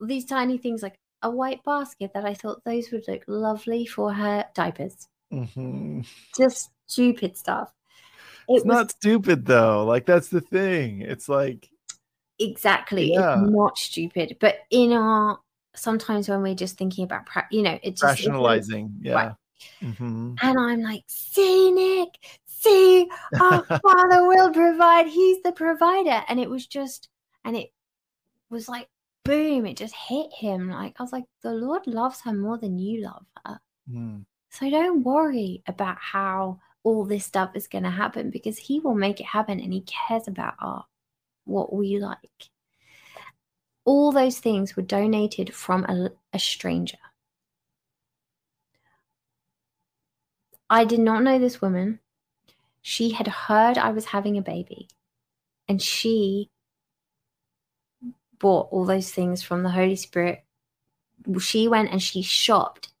these 0.00 0.24
tiny 0.26 0.58
things 0.58 0.82
like 0.82 0.98
a 1.22 1.30
white 1.30 1.62
basket 1.64 2.12
that 2.14 2.24
I 2.24 2.34
thought 2.34 2.62
those 2.64 2.90
would 2.92 3.08
look 3.08 3.22
lovely 3.26 3.86
for 3.86 4.12
her 4.12 4.44
diapers. 4.54 5.08
Mhm. 5.32 6.06
Just 6.36 6.70
stupid 6.86 7.36
stuff. 7.36 7.72
It 8.48 8.58
It's 8.58 8.64
not 8.64 8.90
stupid 8.92 9.44
though. 9.46 9.84
Like 9.84 10.06
that's 10.06 10.28
the 10.28 10.40
thing. 10.40 11.00
It's 11.00 11.28
like 11.28 11.68
exactly 12.38 13.12
Yeah. 13.12 13.40
it's 13.42 13.50
not 13.50 13.78
stupid 13.78 14.36
but 14.40 14.56
in 14.70 14.92
our 14.92 15.38
sometimes 15.74 16.28
when 16.28 16.42
we're 16.42 16.54
just 16.54 16.76
thinking 16.78 17.04
about 17.04 17.26
pra- 17.26 17.46
you 17.50 17.62
know 17.62 17.78
it's- 17.82 18.02
rationalizing. 18.02 18.94
Yeah. 19.00 19.12
Right. 19.14 19.32
hmm 19.96 20.34
and 20.42 20.58
i'm 20.60 20.80
like 20.82 21.02
see 21.06 21.72
nick 21.72 22.08
see 22.46 23.08
our 23.40 23.62
father 23.82 24.26
will 24.26 24.52
provide 24.52 25.06
he's 25.06 25.42
the 25.42 25.52
provider 25.52 26.22
and 26.28 26.38
it 26.40 26.48
was 26.50 26.66
just 26.66 27.08
and 27.44 27.56
it 27.56 27.72
was 28.50 28.68
like 28.68 28.88
boom 29.24 29.66
it 29.66 29.76
just 29.76 29.94
hit 29.94 30.30
him 30.32 30.68
like 30.70 30.94
i 30.98 31.02
was 31.02 31.12
like 31.12 31.24
the 31.42 31.52
lord 31.52 31.86
loves 31.86 32.20
her 32.20 32.32
more 32.32 32.58
than 32.58 32.78
you 32.78 33.02
love 33.02 33.24
her 33.44 33.58
Mm. 33.90 34.24
so 34.50 34.68
don't 34.68 35.04
worry 35.04 35.62
about 35.68 35.96
how 35.98 36.58
all 36.82 37.04
this 37.04 37.24
stuff 37.24 37.50
is 37.54 37.66
going 37.68 37.84
to 37.84 37.90
happen 37.90 38.30
because 38.30 38.58
he 38.58 38.80
will 38.80 38.94
make 38.96 39.20
it 39.20 39.26
happen 39.26 39.60
and 39.60 39.72
he 39.72 39.82
cares 39.82 40.26
about 40.28 40.54
our 40.60 40.84
what 41.46 41.72
we 41.72 41.98
like. 41.98 42.50
All 43.84 44.12
those 44.12 44.38
things 44.38 44.76
were 44.76 44.82
donated 44.82 45.54
from 45.54 45.84
a, 45.84 46.10
a 46.32 46.38
stranger. 46.38 46.98
I 50.68 50.84
did 50.84 51.00
not 51.00 51.22
know 51.22 51.38
this 51.38 51.62
woman. 51.62 52.00
She 52.82 53.10
had 53.10 53.28
heard 53.28 53.78
I 53.78 53.90
was 53.90 54.06
having 54.06 54.36
a 54.36 54.42
baby 54.42 54.88
and 55.68 55.80
she 55.80 56.50
bought 58.38 58.68
all 58.70 58.84
those 58.84 59.10
things 59.10 59.42
from 59.42 59.62
the 59.62 59.70
Holy 59.70 59.96
Spirit. 59.96 60.44
She 61.40 61.68
went 61.68 61.90
and 61.90 62.02
she 62.02 62.22
shopped 62.22 62.92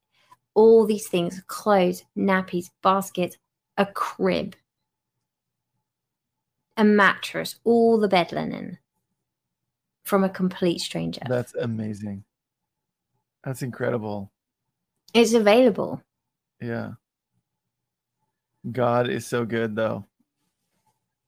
all 0.54 0.86
these 0.86 1.08
things 1.08 1.42
clothes, 1.46 2.02
nappies, 2.16 2.70
baskets, 2.82 3.36
a 3.76 3.86
crib, 3.86 4.56
a 6.76 6.84
mattress, 6.84 7.56
all 7.64 7.98
the 7.98 8.08
bed 8.08 8.32
linen 8.32 8.78
from 10.04 10.24
a 10.24 10.28
complete 10.28 10.80
stranger. 10.80 11.20
That's 11.28 11.54
amazing. 11.54 12.24
That's 13.44 13.62
incredible. 13.62 14.30
it's 15.14 15.32
available. 15.34 16.02
Yeah. 16.60 16.92
God 18.70 19.08
is 19.08 19.26
so 19.26 19.44
good 19.44 19.76
though. 19.76 20.04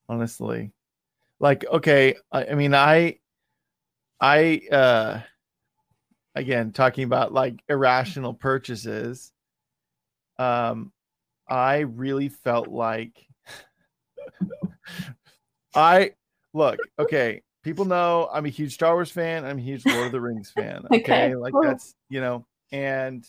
Honestly. 0.09 0.73
Like, 1.41 1.65
okay, 1.67 2.17
I, 2.33 2.47
I 2.47 2.55
mean, 2.55 2.75
I 2.75 3.19
I 4.21 4.63
uh 4.73 5.21
again 6.35 6.73
talking 6.73 7.05
about 7.05 7.33
like 7.33 7.63
irrational 7.69 8.35
purchases. 8.35 9.33
Um 10.39 10.93
I 11.49 11.79
really 11.79 12.29
felt 12.29 12.69
like 12.69 13.27
I 15.75 16.13
look 16.55 16.79
okay. 16.99 17.43
People 17.63 17.85
know 17.85 18.29
I'm 18.33 18.47
a 18.47 18.51
huge 18.51 18.75
Star 18.75 18.95
Wars 18.95 19.11
fan. 19.11 19.45
I'm 19.45 19.59
a 19.59 19.63
huge 19.63 19.85
Lord 19.85 20.07
of 20.07 20.13
the 20.13 20.21
Rings 20.21 20.51
fan. 20.51 20.85
Okay, 20.93 21.01
okay 21.01 21.37
like 21.37 21.53
cool. 21.53 21.63
that's 21.63 21.95
you 22.09 22.21
know, 22.21 22.47
and 22.73 23.27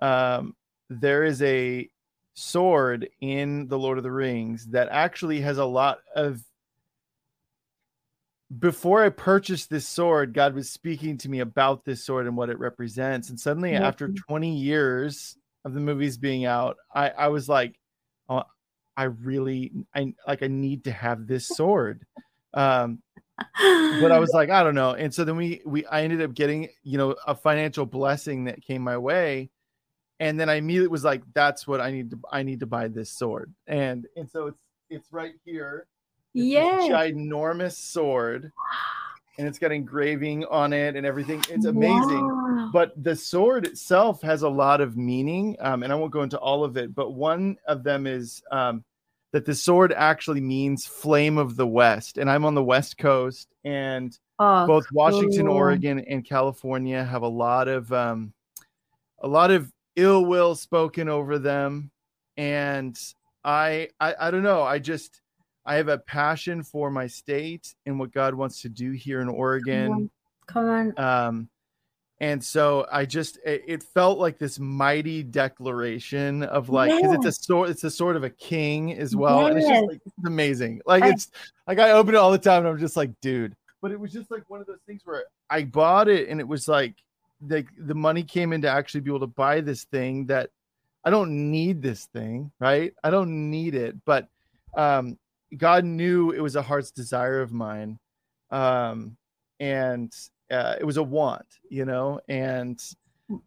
um, 0.00 0.54
there 0.90 1.24
is 1.24 1.42
a 1.42 1.88
sword 2.34 3.08
in 3.20 3.68
the 3.68 3.78
Lord 3.78 3.98
of 3.98 4.04
the 4.04 4.12
Rings 4.12 4.66
that 4.66 4.88
actually 4.90 5.40
has 5.40 5.58
a 5.58 5.64
lot 5.64 5.98
of 6.14 6.42
before 8.58 9.02
I 9.02 9.08
purchased 9.08 9.70
this 9.70 9.88
sword, 9.88 10.34
God 10.34 10.54
was 10.54 10.70
speaking 10.70 11.18
to 11.18 11.28
me 11.28 11.40
about 11.40 11.84
this 11.84 12.04
sword 12.04 12.26
and 12.26 12.36
what 12.36 12.50
it 12.50 12.58
represents. 12.58 13.30
And 13.30 13.40
suddenly, 13.40 13.72
mm-hmm. 13.72 13.82
after 13.82 14.08
20 14.08 14.54
years 14.54 15.36
of 15.64 15.74
the 15.74 15.80
movies 15.80 16.18
being 16.18 16.44
out, 16.44 16.76
I, 16.94 17.10
I 17.10 17.28
was 17.28 17.48
like, 17.48 17.78
oh, 18.28 18.44
I 18.96 19.04
really, 19.04 19.72
I 19.94 20.14
like, 20.26 20.42
I 20.42 20.48
need 20.48 20.84
to 20.84 20.92
have 20.92 21.26
this 21.26 21.48
sword. 21.48 22.06
Um, 22.52 23.02
but 23.58 24.12
I 24.12 24.18
was 24.18 24.30
like, 24.34 24.50
I 24.50 24.62
don't 24.62 24.74
know. 24.74 24.92
And 24.92 25.12
so 25.12 25.24
then 25.24 25.36
we, 25.36 25.60
we, 25.64 25.84
I 25.86 26.02
ended 26.02 26.22
up 26.22 26.34
getting, 26.34 26.68
you 26.82 26.98
know, 26.98 27.16
a 27.26 27.34
financial 27.34 27.86
blessing 27.86 28.44
that 28.44 28.62
came 28.62 28.82
my 28.82 28.98
way. 28.98 29.50
And 30.20 30.38
then 30.38 30.48
I 30.48 30.54
immediately 30.54 30.88
was 30.88 31.04
like, 31.04 31.22
that's 31.34 31.66
what 31.66 31.80
I 31.80 31.90
need 31.90 32.10
to, 32.10 32.20
I 32.30 32.44
need 32.44 32.60
to 32.60 32.66
buy 32.66 32.88
this 32.88 33.10
sword. 33.10 33.52
And, 33.66 34.06
and 34.16 34.30
so 34.30 34.46
it's, 34.46 34.62
it's 34.90 35.12
right 35.12 35.34
here 35.44 35.86
yeah 36.34 36.80
ginormous 36.90 37.76
sword 37.76 38.52
and 39.38 39.46
it's 39.48 39.58
got 39.58 39.72
engraving 39.72 40.44
on 40.46 40.72
it 40.72 40.96
and 40.96 41.06
everything 41.06 41.42
it's 41.48 41.64
amazing 41.64 42.26
wow. 42.26 42.43
But 42.72 42.92
the 43.02 43.14
sword 43.14 43.66
itself 43.66 44.22
has 44.22 44.42
a 44.42 44.48
lot 44.48 44.80
of 44.80 44.96
meaning 44.96 45.56
um, 45.60 45.82
and 45.82 45.92
i 45.92 45.96
won't 45.96 46.12
go 46.12 46.22
into 46.22 46.38
all 46.38 46.64
of 46.64 46.76
it 46.76 46.94
but 46.94 47.12
one 47.12 47.56
of 47.66 47.82
them 47.82 48.06
is 48.06 48.42
um, 48.50 48.84
that 49.32 49.44
the 49.44 49.54
sword 49.54 49.92
actually 49.92 50.40
means 50.40 50.86
flame 50.86 51.38
of 51.38 51.56
the 51.56 51.66
west 51.66 52.18
and 52.18 52.30
i'm 52.30 52.44
on 52.44 52.54
the 52.54 52.62
west 52.62 52.98
coast 52.98 53.48
and 53.64 54.18
oh, 54.38 54.66
both 54.66 54.86
washington 54.92 55.46
cool. 55.46 55.56
oregon 55.56 55.98
and 56.00 56.24
california 56.24 57.02
have 57.04 57.22
a 57.22 57.28
lot 57.28 57.68
of 57.68 57.92
um, 57.92 58.32
a 59.20 59.28
lot 59.28 59.50
of 59.50 59.70
ill 59.96 60.24
will 60.24 60.54
spoken 60.54 61.08
over 61.08 61.38
them 61.38 61.90
and 62.36 62.98
I, 63.44 63.88
I 64.00 64.14
i 64.18 64.30
don't 64.30 64.42
know 64.42 64.62
i 64.62 64.78
just 64.78 65.20
I 65.66 65.76
have 65.76 65.88
a 65.88 65.98
passion 65.98 66.62
for 66.62 66.90
my 66.90 67.06
state 67.06 67.74
and 67.86 67.98
what 67.98 68.12
God 68.12 68.34
wants 68.34 68.62
to 68.62 68.68
do 68.68 68.90
here 68.92 69.20
in 69.20 69.28
Oregon. 69.28 69.86
Come 69.86 69.94
on. 69.94 70.10
Come 70.46 70.94
on. 70.98 70.98
Um, 70.98 71.48
and 72.24 72.42
so 72.42 72.86
I 72.90 73.04
just 73.04 73.38
it, 73.44 73.64
it, 73.66 73.82
felt 73.82 74.18
like 74.18 74.38
this 74.38 74.58
mighty 74.58 75.22
declaration 75.22 76.42
of 76.42 76.70
like 76.70 76.90
because 76.90 77.16
it's 77.16 77.26
a 77.26 77.32
sort 77.32 77.68
it's 77.68 77.84
a 77.84 77.90
sort 77.90 78.16
of 78.16 78.24
a 78.24 78.30
king 78.30 78.94
as 78.94 79.14
well. 79.14 79.42
Yes. 79.42 79.50
And 79.50 79.58
it's 79.58 79.68
just 79.68 79.86
like 79.88 80.00
it's 80.06 80.26
amazing. 80.26 80.80
Like 80.86 81.02
I, 81.02 81.10
it's 81.10 81.30
like 81.66 81.78
I 81.78 81.90
open 81.90 82.14
it 82.14 82.18
all 82.18 82.32
the 82.32 82.38
time 82.38 82.60
and 82.60 82.68
I'm 82.68 82.78
just 82.78 82.96
like, 82.96 83.10
dude. 83.20 83.54
But 83.82 83.90
it 83.90 84.00
was 84.00 84.10
just 84.10 84.30
like 84.30 84.48
one 84.48 84.62
of 84.62 84.66
those 84.66 84.80
things 84.86 85.02
where 85.04 85.24
I 85.50 85.64
bought 85.64 86.08
it 86.08 86.30
and 86.30 86.40
it 86.40 86.48
was 86.48 86.66
like 86.66 86.94
like 87.46 87.68
the 87.78 87.94
money 87.94 88.22
came 88.22 88.54
in 88.54 88.62
to 88.62 88.70
actually 88.70 89.02
be 89.02 89.10
able 89.10 89.20
to 89.20 89.26
buy 89.26 89.60
this 89.60 89.84
thing 89.84 90.24
that 90.26 90.48
I 91.04 91.10
don't 91.10 91.50
need 91.50 91.82
this 91.82 92.06
thing, 92.06 92.52
right? 92.58 92.94
I 93.04 93.10
don't 93.10 93.50
need 93.50 93.74
it, 93.74 93.96
but 94.06 94.28
um 94.74 95.18
God 95.54 95.84
knew 95.84 96.30
it 96.30 96.40
was 96.40 96.56
a 96.56 96.62
heart's 96.62 96.90
desire 96.90 97.42
of 97.42 97.52
mine. 97.52 97.98
Um, 98.50 99.18
and 99.60 100.10
uh, 100.50 100.76
it 100.78 100.84
was 100.84 100.96
a 100.96 101.02
want, 101.02 101.46
you 101.68 101.84
know, 101.84 102.20
and 102.28 102.82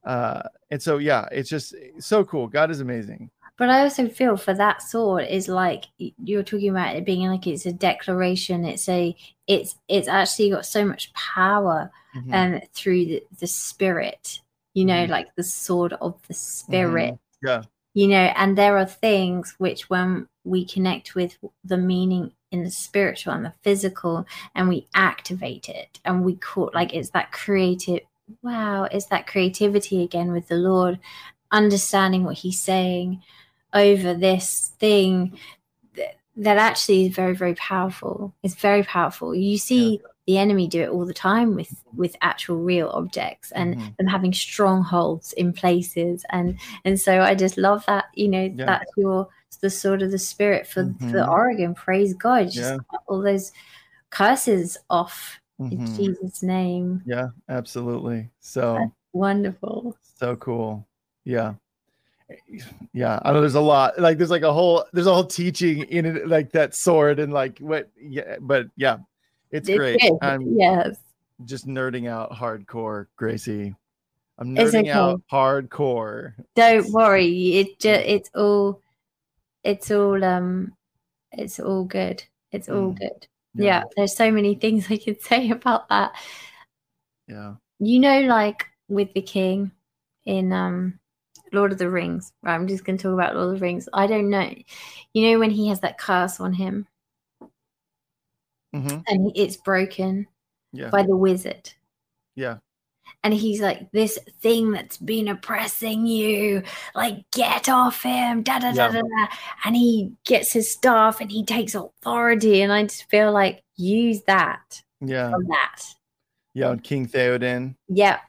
uh, 0.05 0.43
and 0.71 0.81
so 0.81 0.97
yeah, 0.97 1.27
it's 1.31 1.49
just 1.49 1.75
so 1.99 2.23
cool. 2.25 2.47
God 2.47 2.71
is 2.71 2.79
amazing. 2.79 3.29
But 3.57 3.69
I 3.69 3.81
also 3.81 4.07
feel 4.07 4.37
for 4.37 4.53
that 4.53 4.83
sword 4.83 5.25
is 5.27 5.47
like 5.47 5.85
you're 5.97 6.43
talking 6.43 6.69
about 6.69 6.95
it 6.95 7.05
being 7.05 7.27
like 7.27 7.47
it's 7.47 7.65
a 7.65 7.73
declaration. 7.73 8.65
It's 8.65 8.87
a 8.87 9.15
it's 9.47 9.75
it's 9.87 10.07
actually 10.07 10.51
got 10.51 10.65
so 10.65 10.85
much 10.85 11.11
power 11.13 11.91
mm-hmm. 12.15 12.33
um 12.33 12.61
through 12.73 13.05
the, 13.05 13.23
the 13.39 13.47
spirit, 13.47 14.41
you 14.73 14.85
know, 14.85 15.03
mm-hmm. 15.03 15.11
like 15.11 15.33
the 15.35 15.43
sword 15.43 15.93
of 15.93 16.15
the 16.27 16.35
spirit. 16.35 17.15
Mm-hmm. 17.15 17.47
Yeah. 17.47 17.63
You 17.95 18.07
know, 18.09 18.31
and 18.35 18.55
there 18.55 18.77
are 18.77 18.85
things 18.85 19.55
which 19.57 19.89
when 19.89 20.27
we 20.43 20.63
connect 20.63 21.15
with 21.15 21.35
the 21.63 21.77
meaning 21.77 22.31
in 22.51 22.63
the 22.63 22.71
spiritual 22.71 23.33
and 23.33 23.45
the 23.45 23.53
physical 23.61 24.25
and 24.55 24.69
we 24.69 24.87
activate 24.93 25.67
it 25.67 25.99
and 26.05 26.23
we 26.23 26.35
call 26.35 26.71
like 26.73 26.93
it's 26.93 27.09
that 27.09 27.31
creative 27.31 27.99
wow 28.41 28.83
it's 28.83 29.07
that 29.07 29.27
creativity 29.27 30.03
again 30.03 30.31
with 30.31 30.47
the 30.47 30.55
lord 30.55 30.99
understanding 31.51 32.23
what 32.23 32.37
he's 32.37 32.61
saying 32.61 33.21
over 33.73 34.13
this 34.13 34.71
thing 34.79 35.37
that, 35.95 36.15
that 36.35 36.57
actually 36.57 37.05
is 37.05 37.15
very 37.15 37.35
very 37.35 37.55
powerful 37.55 38.33
it's 38.43 38.55
very 38.55 38.83
powerful 38.83 39.35
you 39.35 39.57
see 39.57 39.99
yeah. 40.01 40.07
The 40.27 40.37
enemy 40.37 40.67
do 40.67 40.83
it 40.83 40.89
all 40.89 41.05
the 41.05 41.13
time 41.13 41.55
with 41.55 41.83
with 41.95 42.15
actual 42.21 42.57
real 42.57 42.89
objects 42.89 43.51
and 43.53 43.75
mm-hmm. 43.75 43.87
them 43.97 44.07
having 44.07 44.33
strongholds 44.33 45.33
in 45.33 45.53
places 45.53 46.25
and 46.29 46.59
and 46.85 46.99
so 46.99 47.21
i 47.21 47.33
just 47.33 47.57
love 47.57 47.83
that 47.87 48.05
you 48.13 48.27
know 48.27 48.51
yeah. 48.55 48.65
that's 48.65 48.91
your 48.97 49.27
the 49.61 49.69
sort 49.69 50.01
of 50.01 50.11
the 50.11 50.19
spirit 50.19 50.67
for 50.67 50.83
mm-hmm. 50.83 51.11
for 51.11 51.23
Oregon. 51.23 51.73
Praise 51.73 52.13
God! 52.13 52.51
Just 52.51 52.73
yeah. 52.73 52.99
all 53.07 53.21
those 53.21 53.51
curses 54.09 54.77
off 54.89 55.39
mm-hmm. 55.59 55.73
in 55.73 55.95
Jesus' 55.95 56.43
name. 56.43 57.01
Yeah, 57.05 57.29
absolutely. 57.49 58.29
So 58.39 58.75
That's 58.79 58.91
wonderful. 59.13 59.97
So 60.17 60.35
cool. 60.35 60.87
Yeah. 61.23 61.53
Yeah, 62.91 63.19
I 63.23 63.31
know 63.31 63.39
there's 63.39 63.55
a 63.55 63.61
lot 63.61 63.97
like 63.99 64.17
there's 64.17 64.29
like 64.29 64.41
a 64.41 64.51
whole 64.51 64.83
there's 64.91 65.07
a 65.07 65.13
whole 65.13 65.25
teaching 65.25 65.83
in 65.83 66.05
it 66.05 66.27
like 66.27 66.51
that 66.51 66.75
sword 66.75 67.19
and 67.19 67.31
like 67.31 67.57
what 67.59 67.89
yeah 67.97 68.35
but 68.41 68.67
yeah 68.75 68.97
it's, 69.51 69.69
great. 69.69 69.99
I'm 70.21 70.57
yes 70.57 70.97
just 71.45 71.67
nerding 71.67 72.09
out 72.09 72.31
hardcore, 72.31 73.07
Gracie. 73.15 73.75
I'm 74.39 74.55
nerding 74.55 74.81
okay. 74.81 74.89
out 74.89 75.21
hardcore. 75.31 76.33
Don't 76.55 76.91
worry, 76.91 77.57
it 77.57 77.79
just 77.79 78.05
it's 78.05 78.29
all 78.35 78.81
it's 79.63 79.91
all 79.91 80.23
um 80.23 80.73
it's 81.31 81.59
all 81.59 81.83
good 81.83 82.23
it's 82.51 82.69
all 82.69 82.93
mm. 82.93 82.99
good 82.99 83.27
yeah. 83.53 83.63
yeah 83.65 83.83
there's 83.95 84.15
so 84.15 84.31
many 84.31 84.55
things 84.55 84.89
i 84.89 84.97
could 84.97 85.21
say 85.31 85.49
about 85.49 85.89
that 85.89 86.13
yeah 87.27 87.55
you 87.79 87.99
know 87.99 88.21
like 88.21 88.65
with 88.87 89.13
the 89.13 89.21
king 89.21 89.71
in 90.25 90.53
um 90.53 90.97
lord 91.51 91.71
of 91.71 91.77
the 91.77 91.89
rings 91.89 92.31
right 92.43 92.55
i'm 92.55 92.67
just 92.67 92.85
going 92.85 92.97
to 92.97 93.03
talk 93.03 93.13
about 93.13 93.35
lord 93.35 93.53
of 93.53 93.59
the 93.59 93.65
rings 93.65 93.89
i 93.93 94.07
don't 94.07 94.29
know 94.29 94.53
you 95.13 95.29
know 95.29 95.39
when 95.39 95.51
he 95.51 95.67
has 95.67 95.81
that 95.81 95.97
curse 95.97 96.39
on 96.39 96.53
him 96.53 96.87
mm-hmm. 98.75 98.99
and 99.07 99.31
it's 99.35 99.57
broken 99.57 100.27
yeah. 100.71 100.89
by 100.89 101.03
the 101.03 101.15
wizard. 101.15 101.73
Yeah. 102.35 102.57
And 103.23 103.33
he's 103.33 103.61
like 103.61 103.91
this 103.91 104.19
thing 104.41 104.71
that's 104.71 104.97
been 104.97 105.27
oppressing 105.27 106.05
you 106.05 106.63
like 106.93 107.29
get 107.31 107.67
off 107.67 108.03
him 108.03 108.43
da 108.43 108.59
da 108.59 108.71
da 108.71 108.89
da 108.89 109.01
da. 109.01 109.27
And 109.65 109.75
he 109.75 110.13
gets 110.25 110.53
his 110.53 110.71
stuff 110.71 111.19
and 111.19 111.31
he 111.31 111.43
takes 111.43 111.73
authority. 111.73 112.61
And 112.61 112.71
i 112.71 112.83
just 112.83 113.09
feel 113.09 113.31
like 113.31 113.63
use 113.75 114.21
that 114.23 114.81
yeah. 115.01 115.31
from 115.31 115.45
that. 115.47 115.83
Yeah 116.53 116.71
and 116.71 116.83
king 116.83 117.07
theoden. 117.07 117.75
Yeah 117.87 118.19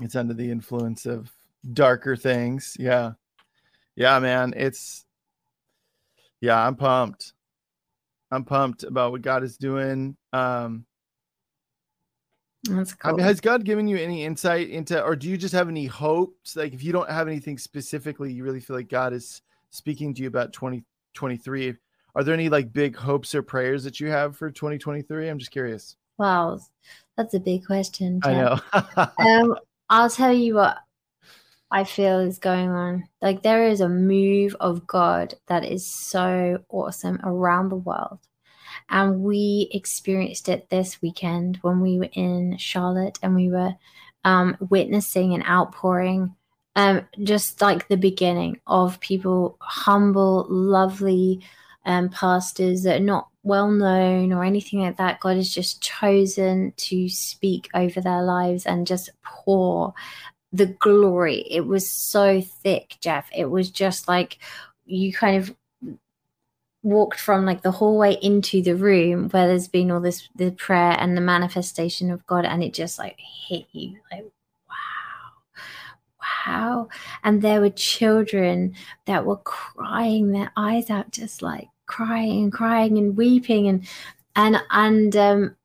it's 0.00 0.16
under 0.16 0.34
the 0.34 0.50
influence 0.50 1.06
of 1.06 1.32
darker 1.72 2.16
things. 2.16 2.76
Yeah. 2.78 3.12
Yeah 3.96 4.18
man 4.18 4.52
it's 4.56 5.04
yeah 6.42 6.66
i'm 6.66 6.74
pumped 6.74 7.31
i'm 8.32 8.44
pumped 8.44 8.82
about 8.82 9.12
what 9.12 9.22
god 9.22 9.44
is 9.44 9.56
doing 9.56 10.16
um 10.32 10.84
that's 12.64 12.94
cool. 12.94 13.10
I 13.10 13.14
mean, 13.14 13.24
has 13.24 13.40
God 13.40 13.64
given 13.64 13.88
you 13.88 13.96
any 13.96 14.24
insight 14.24 14.70
into, 14.70 15.02
or 15.02 15.16
do 15.16 15.28
you 15.28 15.36
just 15.36 15.54
have 15.54 15.68
any 15.68 15.86
hopes? 15.86 16.54
Like, 16.54 16.72
if 16.72 16.84
you 16.84 16.92
don't 16.92 17.10
have 17.10 17.26
anything 17.26 17.58
specifically, 17.58 18.32
you 18.32 18.44
really 18.44 18.60
feel 18.60 18.76
like 18.76 18.88
God 18.88 19.12
is 19.12 19.42
speaking 19.70 20.14
to 20.14 20.22
you 20.22 20.28
about 20.28 20.52
2023. 20.52 21.74
Are 22.14 22.22
there 22.22 22.34
any 22.34 22.48
like 22.48 22.72
big 22.72 22.94
hopes 22.94 23.34
or 23.34 23.42
prayers 23.42 23.82
that 23.84 23.98
you 23.98 24.08
have 24.08 24.36
for 24.36 24.50
2023? 24.50 25.28
I'm 25.28 25.38
just 25.38 25.50
curious. 25.50 25.96
Wow, 26.18 26.60
that's 27.16 27.34
a 27.34 27.40
big 27.40 27.66
question. 27.66 28.20
I 28.22 28.34
know. 28.34 28.60
um, 29.18 29.56
I'll 29.90 30.10
tell 30.10 30.32
you 30.32 30.54
what 30.54 30.78
I 31.72 31.84
feel 31.84 32.20
is 32.20 32.38
going 32.38 32.68
on. 32.68 33.08
Like, 33.20 33.42
there 33.42 33.66
is 33.66 33.80
a 33.80 33.88
move 33.88 34.54
of 34.60 34.86
God 34.86 35.34
that 35.46 35.64
is 35.64 35.86
so 35.86 36.58
awesome 36.68 37.18
around 37.24 37.70
the 37.70 37.76
world. 37.76 38.18
And 38.90 39.22
we 39.22 39.68
experienced 39.72 40.48
it 40.48 40.68
this 40.68 41.00
weekend 41.00 41.58
when 41.62 41.80
we 41.80 41.98
were 41.98 42.10
in 42.12 42.56
Charlotte 42.58 43.18
and 43.22 43.34
we 43.34 43.48
were 43.48 43.74
um, 44.24 44.56
witnessing 44.68 45.34
an 45.34 45.42
outpouring, 45.44 46.34
um, 46.76 47.06
just 47.22 47.60
like 47.60 47.88
the 47.88 47.96
beginning 47.96 48.60
of 48.66 49.00
people, 49.00 49.56
humble, 49.60 50.46
lovely 50.48 51.42
um, 51.84 52.10
pastors 52.10 52.82
that 52.82 53.00
are 53.00 53.04
not 53.04 53.28
well 53.42 53.70
known 53.70 54.32
or 54.32 54.44
anything 54.44 54.80
like 54.80 54.96
that. 54.98 55.20
God 55.20 55.36
has 55.36 55.52
just 55.52 55.82
chosen 55.82 56.72
to 56.76 57.08
speak 57.08 57.68
over 57.74 58.00
their 58.00 58.22
lives 58.22 58.66
and 58.66 58.86
just 58.86 59.10
pour 59.22 59.94
the 60.52 60.66
glory. 60.66 61.46
It 61.50 61.66
was 61.66 61.88
so 61.88 62.40
thick, 62.40 62.96
Jeff. 63.00 63.28
It 63.34 63.46
was 63.46 63.70
just 63.70 64.08
like 64.08 64.38
you 64.84 65.12
kind 65.12 65.36
of 65.36 65.54
walked 66.82 67.20
from 67.20 67.46
like 67.46 67.62
the 67.62 67.70
hallway 67.70 68.18
into 68.22 68.60
the 68.60 68.74
room 68.74 69.28
where 69.30 69.46
there's 69.46 69.68
been 69.68 69.90
all 69.90 70.00
this 70.00 70.28
the 70.34 70.50
prayer 70.50 70.96
and 70.98 71.16
the 71.16 71.20
manifestation 71.20 72.10
of 72.10 72.26
God 72.26 72.44
and 72.44 72.62
it 72.62 72.74
just 72.74 72.98
like 72.98 73.16
hit 73.20 73.66
you 73.70 73.98
like 74.10 74.24
wow 74.68 75.30
wow 76.20 76.88
and 77.22 77.40
there 77.40 77.60
were 77.60 77.70
children 77.70 78.74
that 79.06 79.24
were 79.24 79.36
crying 79.36 80.32
their 80.32 80.50
eyes 80.56 80.90
out 80.90 81.12
just 81.12 81.40
like 81.40 81.68
crying 81.86 82.42
and 82.42 82.52
crying 82.52 82.98
and 82.98 83.16
weeping 83.16 83.68
and 83.68 83.86
and 84.34 84.60
and 84.70 85.14
um 85.14 85.56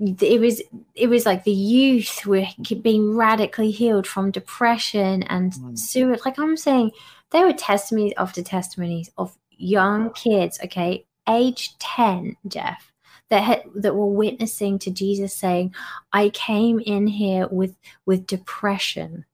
it 0.00 0.40
was 0.40 0.62
it 0.94 1.08
was 1.08 1.26
like 1.26 1.42
the 1.44 1.50
youth 1.50 2.24
were 2.24 2.46
being 2.82 3.16
radically 3.16 3.72
healed 3.72 4.06
from 4.06 4.30
depression 4.30 5.24
and 5.24 5.54
mm. 5.54 5.76
suicide 5.76 6.24
like 6.24 6.38
i'm 6.38 6.56
saying 6.56 6.92
there 7.30 7.44
were 7.46 7.52
testimonies 7.52 8.14
after 8.16 8.42
testimonies 8.42 9.10
of 9.18 9.36
young 9.58 10.10
kids, 10.12 10.58
okay, 10.64 11.04
age 11.28 11.76
10, 11.78 12.36
Jeff, 12.46 12.92
that 13.28 13.42
had, 13.42 13.62
that 13.74 13.94
were 13.94 14.06
witnessing 14.06 14.78
to 14.78 14.90
Jesus 14.90 15.36
saying, 15.36 15.74
"I 16.12 16.30
came 16.30 16.80
in 16.80 17.06
here 17.06 17.46
with 17.48 17.76
with 18.06 18.26
depression." 18.26 19.24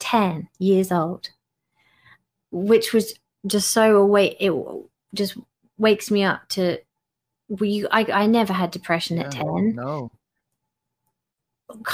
10 0.00 0.48
years 0.58 0.92
old. 0.92 1.30
Which 2.50 2.92
was 2.92 3.14
just 3.46 3.70
so 3.70 3.96
awake 3.96 4.36
it 4.38 4.52
just 5.14 5.38
wakes 5.78 6.10
me 6.10 6.22
up 6.22 6.46
to 6.50 6.78
we 7.60 7.86
I 7.90 8.06
I 8.12 8.26
never 8.26 8.52
had 8.52 8.70
depression 8.70 9.16
yeah, 9.16 9.24
at 9.24 9.32
10. 9.32 9.74
No. 9.74 10.10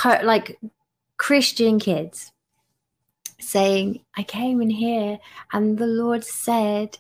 Like 0.05 0.59
Christian 1.17 1.79
kids 1.79 2.33
saying, 3.39 4.01
I 4.17 4.23
came 4.23 4.61
in 4.61 4.71
here 4.71 5.19
and 5.53 5.79
the 5.79 5.87
Lord 5.87 6.25
said 6.25 6.99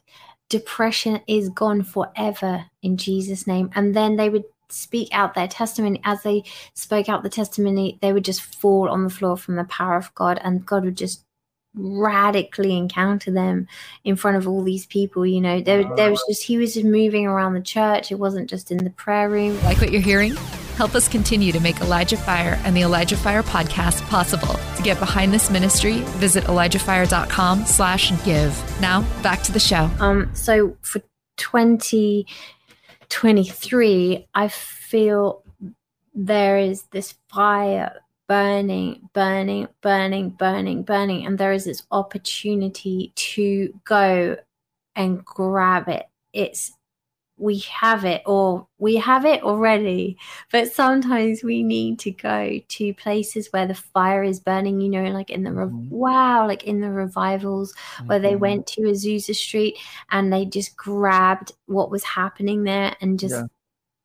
depression 0.49 1.21
is 1.27 1.49
gone 1.49 1.83
forever 1.83 2.67
in 2.83 2.97
Jesus' 2.97 3.47
name. 3.47 3.71
And 3.75 3.95
then 3.95 4.17
they 4.17 4.29
would 4.29 4.45
speak 4.69 5.09
out 5.13 5.35
their 5.35 5.49
testimony. 5.49 6.01
As 6.05 6.23
they 6.23 6.45
spoke 6.75 7.09
out 7.09 7.23
the 7.23 7.29
testimony, 7.29 7.99
they 8.03 8.13
would 8.13 8.25
just 8.25 8.43
fall 8.43 8.89
on 8.89 9.05
the 9.05 9.11
floor 9.11 9.37
from 9.37 9.57
the 9.57 9.65
power 9.65 9.97
of 9.97 10.15
God, 10.15 10.41
and 10.43 10.67
God 10.67 10.85
would 10.85 10.97
just 10.97 11.25
radically 11.75 12.77
encounter 12.77 13.31
them 13.31 13.69
in 14.05 14.17
front 14.17 14.37
of 14.37 14.49
all 14.49 14.63
these 14.63 14.87
people. 14.87 15.27
You 15.27 15.41
know, 15.41 15.61
there, 15.61 15.85
there 15.97 16.11
was 16.11 16.23
just, 16.29 16.43
he 16.43 16.59
was 16.59 16.75
just 16.75 16.87
moving 16.87 17.27
around 17.27 17.55
the 17.55 17.61
church. 17.61 18.11
It 18.11 18.17
wasn't 18.17 18.51
just 18.51 18.71
in 18.71 18.85
the 18.85 18.91
prayer 18.91 19.31
room. 19.31 19.61
Like 19.63 19.81
what 19.81 19.93
you're 19.93 20.01
hearing? 20.01 20.35
Help 20.77 20.95
us 20.95 21.09
continue 21.09 21.53
to 21.53 21.61
make 21.61 21.79
Elijah 21.81 22.17
Fire 22.17 22.59
and 22.65 22.75
the 22.75 22.81
Elijah 22.81 23.17
Fire 23.17 23.43
podcast 23.43 24.01
possible. 24.09 24.59
To 24.77 24.83
get 24.83 24.99
behind 24.99 25.31
this 25.33 25.51
ministry, 25.51 25.99
visit 26.17 26.45
ElijahFire.com 26.45 27.67
slash 27.67 28.11
give. 28.25 28.81
Now, 28.81 29.03
back 29.23 29.43
to 29.43 29.53
the 29.53 29.61
show. 29.61 29.91
Um, 30.01 30.35
so 30.35 30.75
for 30.81 31.03
2023, 31.37 34.27
I 34.35 34.49
feel 34.49 35.43
there 36.15 36.59
is 36.59 36.85
this 36.85 37.15
fire 37.29 38.01
burning, 38.31 39.11
burning, 39.13 39.67
burning, 39.81 40.31
burning, 40.31 40.85
burning. 40.85 41.27
And 41.27 41.37
there 41.37 41.53
is 41.53 41.65
this 41.65 41.83
opportunity 41.91 43.13
to 43.17 43.75
go 43.85 44.37
and 44.95 45.25
grab 45.25 45.89
it. 45.89 46.07
It's 46.33 46.71
we 47.37 47.59
have 47.59 48.05
it 48.05 48.23
or 48.27 48.69
we 48.79 48.97
have 48.97 49.25
it 49.25 49.43
already 49.43 50.15
but 50.53 50.71
sometimes 50.71 51.43
we 51.43 51.63
need 51.63 51.99
to 51.99 52.11
go 52.11 52.61
to 52.69 52.93
places 52.93 53.49
where 53.51 53.67
the 53.67 53.75
fire 53.75 54.23
is 54.23 54.39
burning 54.41 54.79
you 54.79 54.91
know 54.91 55.05
like 55.05 55.31
in 55.31 55.43
the 55.43 55.51
re- 55.51 55.65
mm-hmm. 55.65 55.89
wow 55.89 56.47
like 56.47 56.65
in 56.65 56.83
the 56.83 56.91
revivals 56.91 57.73
mm-hmm. 57.73 58.09
where 58.09 58.19
they 58.19 58.33
mm-hmm. 58.33 58.41
went 58.41 58.67
to 58.67 58.83
azusa 58.83 59.35
street 59.35 59.79
and 60.11 60.31
they 60.31 60.45
just 60.45 60.77
grabbed 60.77 61.53
what 61.65 61.91
was 61.91 62.05
happening 62.05 62.63
there 62.63 62.95
and 63.01 63.19
just 63.19 63.43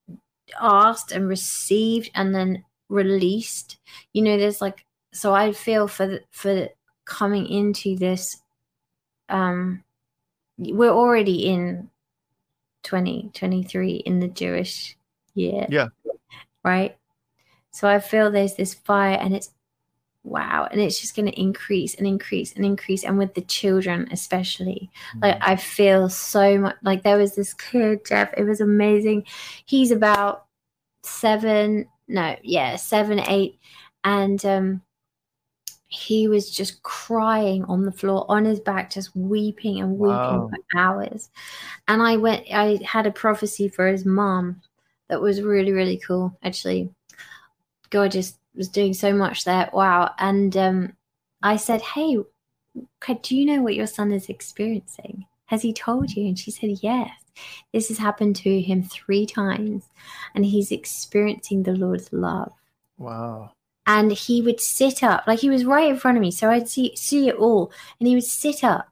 yeah. 0.08 0.16
asked 0.62 1.12
and 1.12 1.28
received 1.28 2.10
and 2.16 2.34
then 2.34 2.64
released. 2.90 3.78
You 4.14 4.22
know 4.22 4.38
there's 4.38 4.62
like 4.62 4.86
so 5.16 5.34
i 5.34 5.52
feel 5.54 5.88
for 5.88 6.08
the, 6.08 6.22
for 6.32 6.70
coming 7.06 7.48
into 7.48 7.96
this 7.96 8.38
um 9.30 9.84
we're 10.58 10.92
already 10.92 11.46
in 11.48 11.90
2023 12.84 13.96
in 13.96 14.20
the 14.20 14.28
jewish 14.28 14.96
year. 15.34 15.66
Yeah. 15.70 15.88
Right? 16.64 16.98
So 17.72 17.88
i 17.88 18.00
feel 18.00 18.30
there's 18.30 18.56
this 18.56 18.74
fire 18.74 19.18
and 19.18 19.36
it's 19.36 19.52
wow 20.24 20.68
and 20.72 20.82
it's 20.82 21.00
just 21.00 21.16
going 21.16 21.28
to 21.28 21.40
increase 21.40 21.94
and 21.94 22.08
increase 22.08 22.52
and 22.54 22.66
increase 22.66 23.04
and 23.04 23.18
with 23.18 23.36
the 23.36 23.42
children 23.42 24.08
especially. 24.12 24.90
Mm-hmm. 25.10 25.20
like 25.20 25.38
i 25.42 25.56
feel 25.56 26.10
so 26.10 26.58
much 26.58 26.76
like 26.84 27.04
there 27.04 27.18
was 27.18 27.36
this 27.36 27.54
kid 27.54 28.06
jeff 28.06 28.34
it 28.36 28.44
was 28.44 28.62
amazing. 28.62 29.26
He's 29.66 29.92
about 29.92 30.46
seven 31.04 31.88
no, 32.08 32.36
yeah, 32.44 32.76
seven, 32.76 33.20
eight. 33.20 33.60
And 34.04 34.44
um, 34.46 34.82
he 35.88 36.28
was 36.28 36.52
just 36.52 36.84
crying 36.84 37.64
on 37.66 37.86
the 37.86 37.92
floor 37.92 38.26
on 38.30 38.46
his 38.46 38.60
back, 38.60 38.92
just 38.92 39.16
weeping 39.16 39.80
and 39.82 39.98
weeping 39.98 40.16
wow. 40.16 40.50
for 40.50 40.80
hours. 40.80 41.30
And 41.88 42.02
I 42.02 42.18
went, 42.18 42.46
I 42.54 42.80
had 42.86 43.08
a 43.08 43.12
prophecy 43.12 43.70
for 43.70 43.88
his 43.88 44.06
mom 44.06 44.62
that 45.10 45.22
was 45.22 45.42
really, 45.42 45.72
really 45.72 45.98
cool. 45.98 46.38
Actually, 46.44 46.90
God 47.90 48.12
just 48.12 48.38
was 48.56 48.68
doing 48.68 48.94
so 48.94 49.14
much 49.14 49.44
there. 49.44 49.70
Wow. 49.74 50.14
And 50.18 50.56
um, 50.58 50.94
I 51.42 51.58
said, 51.58 51.82
Hey, 51.82 52.18
do 53.22 53.36
you 53.36 53.46
know 53.46 53.62
what 53.62 53.76
your 53.76 53.88
son 53.88 54.12
is 54.12 54.30
experiencing? 54.30 55.26
Has 55.46 55.62
he 55.62 55.74
told 55.74 56.12
you? 56.12 56.28
And 56.28 56.38
she 56.38 56.52
said, 56.52 56.72
Yes. 56.82 57.12
This 57.74 57.90
has 57.90 57.98
happened 57.98 58.36
to 58.38 58.62
him 58.62 58.84
three 58.84 59.26
times, 59.26 59.90
and 60.34 60.46
he's 60.46 60.72
experiencing 60.72 61.64
the 61.64 61.74
Lord's 61.74 62.12
love. 62.14 62.52
Wow. 62.98 63.52
And 63.88 64.12
he 64.12 64.42
would 64.42 64.60
sit 64.62 65.04
up, 65.04 65.26
like 65.28 65.40
he 65.40 65.50
was 65.50 65.66
right 65.66 65.90
in 65.90 65.98
front 65.98 66.18
of 66.18 66.22
me, 66.22 66.32
so 66.32 66.50
I'd 66.50 66.68
see 66.68 66.96
see 66.96 67.28
it 67.28 67.36
all. 67.36 67.72
And 68.00 68.08
he 68.08 68.16
would 68.16 68.24
sit 68.24 68.64
up, 68.64 68.90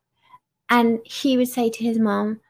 and 0.70 1.00
he 1.04 1.38
would 1.38 1.48
say 1.48 1.70
to 1.70 1.84
his 1.84 1.98
mom, 1.98 2.42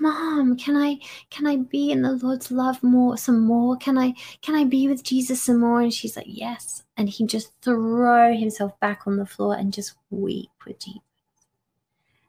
"Mom, 0.00 0.56
can 0.56 0.76
I 0.76 0.98
can 1.30 1.46
I 1.46 1.56
be 1.56 1.92
in 1.92 2.02
the 2.02 2.12
Lord's 2.12 2.50
love 2.50 2.82
more, 2.82 3.16
some 3.16 3.40
more? 3.40 3.76
Can 3.76 3.96
I 3.98 4.14
can 4.42 4.54
I 4.56 4.64
be 4.64 4.88
with 4.88 5.04
Jesus 5.04 5.42
some 5.42 5.60
more?" 5.60 5.80
And 5.80 5.92
she's 5.94 6.16
like, 6.16 6.26
"Yes." 6.28 6.82
And 6.96 7.08
he'd 7.08 7.28
just 7.28 7.52
throw 7.62 8.34
himself 8.34 8.78
back 8.80 9.06
on 9.06 9.16
the 9.16 9.26
floor 9.26 9.54
and 9.54 9.72
just 9.72 9.94
weep 10.10 10.50
with 10.66 10.80
Jesus. 10.80 11.02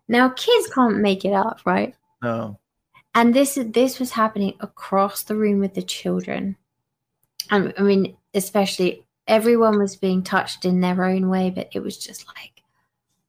Now, 0.07 0.29
kids 0.29 0.67
can't 0.73 0.97
make 0.97 1.25
it 1.25 1.33
up, 1.33 1.61
right? 1.65 1.95
No 2.21 2.59
and 3.15 3.33
this 3.33 3.57
this 3.73 3.99
was 3.99 4.11
happening 4.11 4.53
across 4.59 5.23
the 5.23 5.35
room 5.35 5.59
with 5.59 5.73
the 5.73 5.81
children. 5.81 6.55
And 7.51 7.73
i 7.77 7.81
mean 7.81 8.15
especially 8.33 9.05
everyone 9.27 9.79
was 9.79 9.95
being 9.95 10.23
touched 10.23 10.65
in 10.65 10.81
their 10.81 11.03
own 11.03 11.29
way 11.29 11.49
but 11.49 11.69
it 11.73 11.79
was 11.79 11.97
just 11.97 12.25
like 12.27 12.63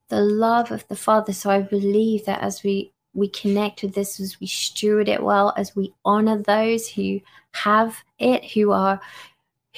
the 0.09 0.21
love 0.21 0.71
of 0.71 0.87
the 0.89 0.97
father. 0.97 1.33
So 1.33 1.51
i 1.51 1.61
believe 1.61 2.27
that 2.27 2.43
as 2.43 2.63
we 2.63 2.93
we 3.15 3.29
connect 3.29 3.83
with 3.83 3.95
this 3.95 4.21
as 4.21 4.39
we 4.41 4.47
steward 4.47 5.09
it 5.09 5.23
well 5.23 5.53
as 5.57 5.75
we 5.75 5.93
honor 6.05 6.39
those 6.39 6.89
who 6.89 7.21
have 7.53 7.97
it 8.19 8.45
who 8.53 8.71
are 8.73 9.01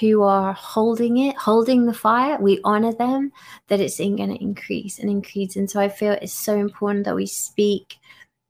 who 0.00 0.22
are 0.22 0.52
holding 0.54 1.18
it 1.18 1.36
holding 1.36 1.86
the 1.86 1.94
fire 1.94 2.38
we 2.40 2.60
honor 2.64 2.92
them 2.92 3.30
that 3.68 3.80
it's 3.80 3.98
going 3.98 4.16
to 4.16 4.42
increase 4.42 4.98
and 4.98 5.10
increase. 5.10 5.56
And 5.56 5.70
so 5.70 5.80
i 5.80 5.88
feel 5.88 6.12
it's 6.12 6.32
so 6.32 6.56
important 6.56 7.04
that 7.04 7.14
we 7.14 7.26
speak 7.26 7.96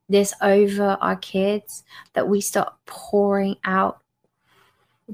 this 0.09 0.33
over 0.41 0.97
our 1.01 1.15
kids 1.15 1.83
that 2.13 2.27
we 2.27 2.41
start 2.41 2.73
pouring 2.85 3.55
out 3.63 4.01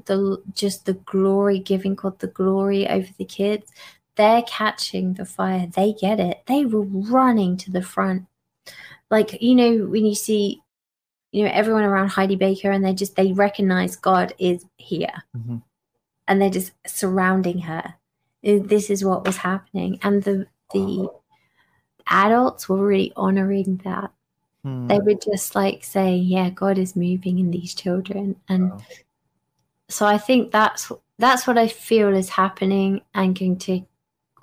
the 0.06 0.42
just 0.52 0.86
the 0.86 0.94
glory 0.94 1.58
giving 1.58 1.94
God 1.94 2.18
the 2.18 2.26
glory 2.28 2.88
over 2.88 3.08
the 3.18 3.24
kids. 3.24 3.70
They're 4.16 4.42
catching 4.42 5.14
the 5.14 5.24
fire. 5.24 5.66
They 5.66 5.92
get 5.92 6.20
it. 6.20 6.42
They 6.46 6.64
were 6.66 6.82
running 6.82 7.56
to 7.58 7.70
the 7.70 7.82
front. 7.82 8.26
Like 9.10 9.40
you 9.42 9.54
know 9.54 9.86
when 9.86 10.04
you 10.06 10.14
see 10.14 10.62
you 11.32 11.44
know 11.44 11.50
everyone 11.52 11.84
around 11.84 12.08
Heidi 12.08 12.36
Baker 12.36 12.70
and 12.70 12.84
they 12.84 12.92
just 12.94 13.16
they 13.16 13.32
recognize 13.32 13.96
God 13.96 14.34
is 14.38 14.64
here. 14.76 15.24
Mm-hmm. 15.36 15.56
and 16.28 16.40
they're 16.40 16.50
just 16.50 16.72
surrounding 16.86 17.60
her. 17.60 17.94
This 18.42 18.90
is 18.90 19.04
what 19.04 19.26
was 19.26 19.38
happening. 19.38 19.98
And 20.02 20.22
the 20.22 20.46
the 20.72 21.08
adults 22.08 22.68
were 22.68 22.84
really 22.84 23.12
honoring 23.16 23.80
that 23.84 24.10
Hmm. 24.62 24.86
They 24.86 24.98
would 24.98 25.22
just 25.22 25.54
like 25.54 25.84
say, 25.84 26.16
"Yeah, 26.16 26.50
God 26.50 26.78
is 26.78 26.96
moving 26.96 27.38
in 27.38 27.50
these 27.50 27.74
children," 27.74 28.36
and 28.48 28.70
wow. 28.70 28.82
so 29.88 30.06
I 30.06 30.18
think 30.18 30.50
that's 30.50 30.92
that's 31.18 31.46
what 31.46 31.58
I 31.58 31.68
feel 31.68 32.14
is 32.14 32.28
happening 32.28 33.00
and 33.14 33.38
going 33.38 33.58
to 33.58 33.82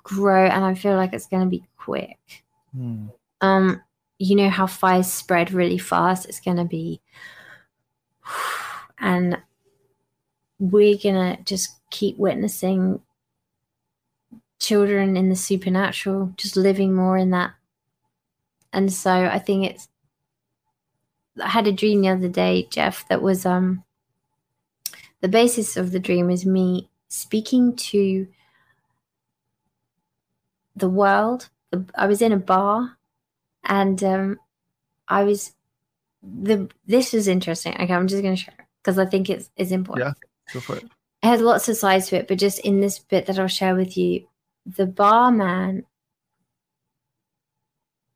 grow, 0.02 0.46
and 0.46 0.64
I 0.64 0.74
feel 0.74 0.96
like 0.96 1.12
it's 1.12 1.26
going 1.26 1.44
to 1.44 1.48
be 1.48 1.64
quick. 1.76 2.44
Hmm. 2.74 3.06
Um, 3.40 3.82
you 4.18 4.34
know 4.34 4.50
how 4.50 4.66
fires 4.66 5.12
spread 5.12 5.52
really 5.52 5.78
fast. 5.78 6.26
It's 6.26 6.40
going 6.40 6.56
to 6.56 6.64
be, 6.64 7.00
and 8.98 9.38
we're 10.58 10.98
gonna 10.98 11.38
just 11.44 11.70
keep 11.90 12.18
witnessing 12.18 13.00
children 14.58 15.16
in 15.16 15.28
the 15.28 15.36
supernatural, 15.36 16.32
just 16.36 16.56
living 16.56 16.94
more 16.94 17.16
in 17.16 17.30
that. 17.30 17.52
And 18.72 18.92
so 18.92 19.10
I 19.10 19.38
think 19.38 19.64
it's 19.66 19.88
I 21.42 21.48
had 21.48 21.66
a 21.66 21.72
dream 21.72 22.02
the 22.02 22.08
other 22.08 22.28
day, 22.28 22.68
Jeff, 22.70 23.06
that 23.08 23.22
was 23.22 23.46
um 23.46 23.84
the 25.20 25.28
basis 25.28 25.76
of 25.76 25.90
the 25.90 26.00
dream 26.00 26.30
is 26.30 26.46
me 26.46 26.88
speaking 27.08 27.74
to 27.76 28.26
the 30.76 30.88
world. 30.88 31.48
I 31.94 32.06
was 32.06 32.22
in 32.22 32.32
a 32.32 32.36
bar 32.36 32.96
and 33.64 34.02
um 34.02 34.38
I 35.08 35.24
was 35.24 35.52
the 36.22 36.68
this 36.86 37.14
is 37.14 37.28
interesting. 37.28 37.74
Okay, 37.74 37.92
I'm 37.92 38.08
just 38.08 38.22
gonna 38.22 38.36
share 38.36 38.68
because 38.82 38.98
I 38.98 39.06
think 39.06 39.30
it's 39.30 39.50
it's 39.56 39.72
important. 39.72 40.16
Yeah, 40.18 40.52
go 40.52 40.60
for 40.60 40.76
it. 40.76 40.84
It 40.84 41.26
has 41.26 41.40
lots 41.40 41.68
of 41.68 41.76
sides 41.76 42.08
to 42.08 42.16
it, 42.16 42.28
but 42.28 42.38
just 42.38 42.60
in 42.60 42.80
this 42.80 42.98
bit 42.98 43.26
that 43.26 43.38
I'll 43.38 43.48
share 43.48 43.74
with 43.74 43.96
you, 43.96 44.28
the 44.64 44.86
barman 44.86 45.84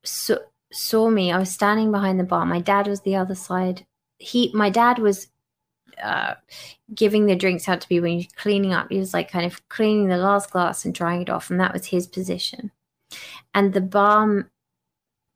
saw, 0.04 0.36
saw 0.72 1.08
me. 1.08 1.30
I 1.32 1.38
was 1.38 1.50
standing 1.50 1.90
behind 1.90 2.18
the 2.18 2.24
bar. 2.24 2.46
My 2.46 2.60
dad 2.60 2.86
was 2.86 3.00
the 3.02 3.16
other 3.16 3.34
side. 3.34 3.86
He, 4.18 4.50
my 4.54 4.70
dad 4.70 4.98
was 4.98 5.28
uh, 6.02 6.34
giving 6.94 7.26
the 7.26 7.36
drinks 7.36 7.68
out 7.68 7.80
to 7.80 7.88
people 7.88 8.08
and 8.08 8.34
cleaning 8.36 8.72
up. 8.72 8.88
He 8.90 8.98
was 8.98 9.14
like 9.14 9.30
kind 9.30 9.46
of 9.46 9.68
cleaning 9.68 10.08
the 10.08 10.16
last 10.16 10.50
glass 10.50 10.84
and 10.84 10.94
drying 10.94 11.22
it 11.22 11.30
off, 11.30 11.50
and 11.50 11.60
that 11.60 11.72
was 11.72 11.86
his 11.86 12.06
position. 12.06 12.70
And 13.54 13.72
the 13.72 13.80
bar 13.80 14.50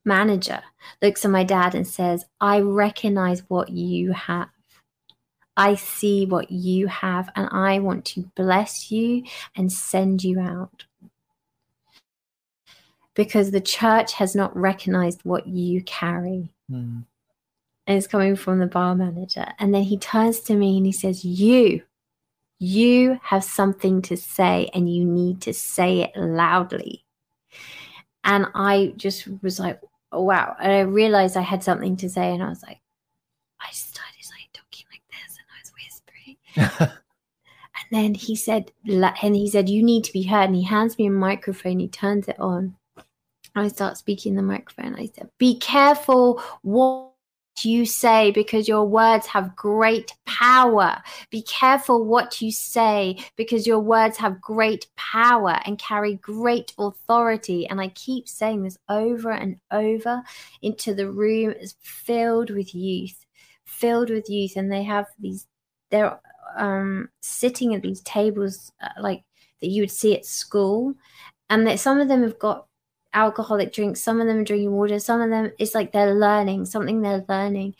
manager 0.04 0.62
looks 1.02 1.24
at 1.24 1.30
my 1.30 1.44
dad 1.44 1.74
and 1.74 1.86
says, 1.86 2.24
I 2.40 2.60
recognize 2.60 3.42
what 3.48 3.68
you 3.70 4.12
have. 4.12 4.48
I 5.56 5.74
see 5.74 6.26
what 6.26 6.50
you 6.50 6.86
have, 6.86 7.30
and 7.34 7.48
I 7.50 7.78
want 7.78 8.04
to 8.06 8.30
bless 8.34 8.90
you 8.90 9.24
and 9.56 9.72
send 9.72 10.22
you 10.22 10.38
out. 10.38 10.84
Because 13.16 13.50
the 13.50 13.60
church 13.60 14.12
has 14.12 14.36
not 14.36 14.56
recognized 14.56 15.20
what 15.24 15.48
you 15.48 15.82
carry. 15.82 16.52
Mm. 16.70 17.04
And 17.88 17.98
it's 17.98 18.06
coming 18.06 18.36
from 18.36 18.60
the 18.60 18.66
bar 18.66 18.94
manager. 18.94 19.46
And 19.58 19.74
then 19.74 19.82
he 19.82 19.98
turns 19.98 20.40
to 20.40 20.54
me 20.54 20.76
and 20.76 20.86
he 20.86 20.92
says, 20.92 21.24
You, 21.24 21.82
you 22.58 23.18
have 23.22 23.44
something 23.44 24.02
to 24.02 24.16
say, 24.16 24.70
and 24.72 24.92
you 24.92 25.04
need 25.04 25.40
to 25.42 25.52
say 25.52 26.02
it 26.02 26.16
loudly. 26.16 27.04
And 28.24 28.46
I 28.54 28.94
just 28.96 29.28
was 29.42 29.60
like, 29.60 29.80
oh, 30.10 30.22
wow. 30.22 30.56
And 30.60 30.72
I 30.72 30.80
realized 30.80 31.36
I 31.36 31.42
had 31.42 31.62
something 31.62 31.96
to 31.98 32.08
say, 32.08 32.32
and 32.32 32.42
I 32.42 32.48
was 32.48 32.62
like, 32.62 32.80
I 33.60 33.70
started 33.72 34.12
like 34.30 34.50
talking 34.52 34.86
like 34.90 35.02
this, 35.10 35.38
and 35.38 35.46
I 35.52 35.58
was 35.62 35.72
whispering. 36.76 36.90
and 36.90 37.86
then 37.92 38.14
he 38.14 38.34
said, 38.34 38.72
and 38.84 39.36
he 39.36 39.48
said, 39.48 39.68
you 39.68 39.82
need 39.82 40.04
to 40.04 40.12
be 40.12 40.24
heard. 40.24 40.46
And 40.46 40.56
he 40.56 40.64
hands 40.64 40.98
me 40.98 41.06
a 41.06 41.10
microphone. 41.10 41.78
He 41.78 41.88
turns 41.88 42.26
it 42.26 42.38
on. 42.40 42.76
I 43.56 43.68
start 43.68 43.96
speaking 43.96 44.32
in 44.32 44.36
the 44.36 44.42
microphone. 44.42 44.94
I 44.94 45.06
said, 45.14 45.30
be 45.38 45.58
careful 45.58 46.42
what 46.62 47.12
you 47.62 47.86
say 47.86 48.30
because 48.32 48.68
your 48.68 48.84
words 48.84 49.26
have 49.26 49.56
great 49.56 50.12
power. 50.26 51.02
Be 51.30 51.42
careful 51.42 52.04
what 52.04 52.42
you 52.42 52.52
say 52.52 53.16
because 53.36 53.66
your 53.66 53.78
words 53.78 54.18
have 54.18 54.40
great 54.40 54.86
power 54.96 55.58
and 55.64 55.78
carry 55.78 56.16
great 56.16 56.74
authority. 56.78 57.66
And 57.66 57.80
I 57.80 57.88
keep 57.88 58.28
saying 58.28 58.62
this 58.62 58.76
over 58.88 59.30
and 59.30 59.56
over 59.70 60.22
into 60.60 60.94
the 60.94 61.10
room 61.10 61.54
is 61.58 61.76
filled 61.80 62.50
with 62.50 62.74
youth, 62.74 63.24
filled 63.64 64.10
with 64.10 64.28
youth. 64.28 64.56
And 64.56 64.70
they 64.70 64.82
have 64.82 65.06
these, 65.18 65.46
they're 65.90 66.20
um, 66.56 67.08
sitting 67.20 67.74
at 67.74 67.82
these 67.82 68.02
tables 68.02 68.72
uh, 68.82 69.00
like 69.00 69.24
that 69.60 69.68
you 69.68 69.82
would 69.82 69.90
see 69.90 70.14
at 70.14 70.26
school. 70.26 70.94
And 71.48 71.66
that 71.66 71.80
some 71.80 72.00
of 72.00 72.08
them 72.08 72.22
have 72.22 72.38
got 72.38 72.66
alcoholic 73.16 73.72
drinks. 73.72 74.02
Some 74.02 74.20
of 74.20 74.28
them 74.28 74.38
are 74.38 74.44
drinking 74.44 74.70
water. 74.70 75.00
Some 75.00 75.20
of 75.20 75.30
them 75.30 75.50
it's 75.58 75.74
like 75.74 75.90
they're 75.90 76.14
learning 76.14 76.66
something 76.66 77.00
they're 77.00 77.24
learning. 77.28 77.74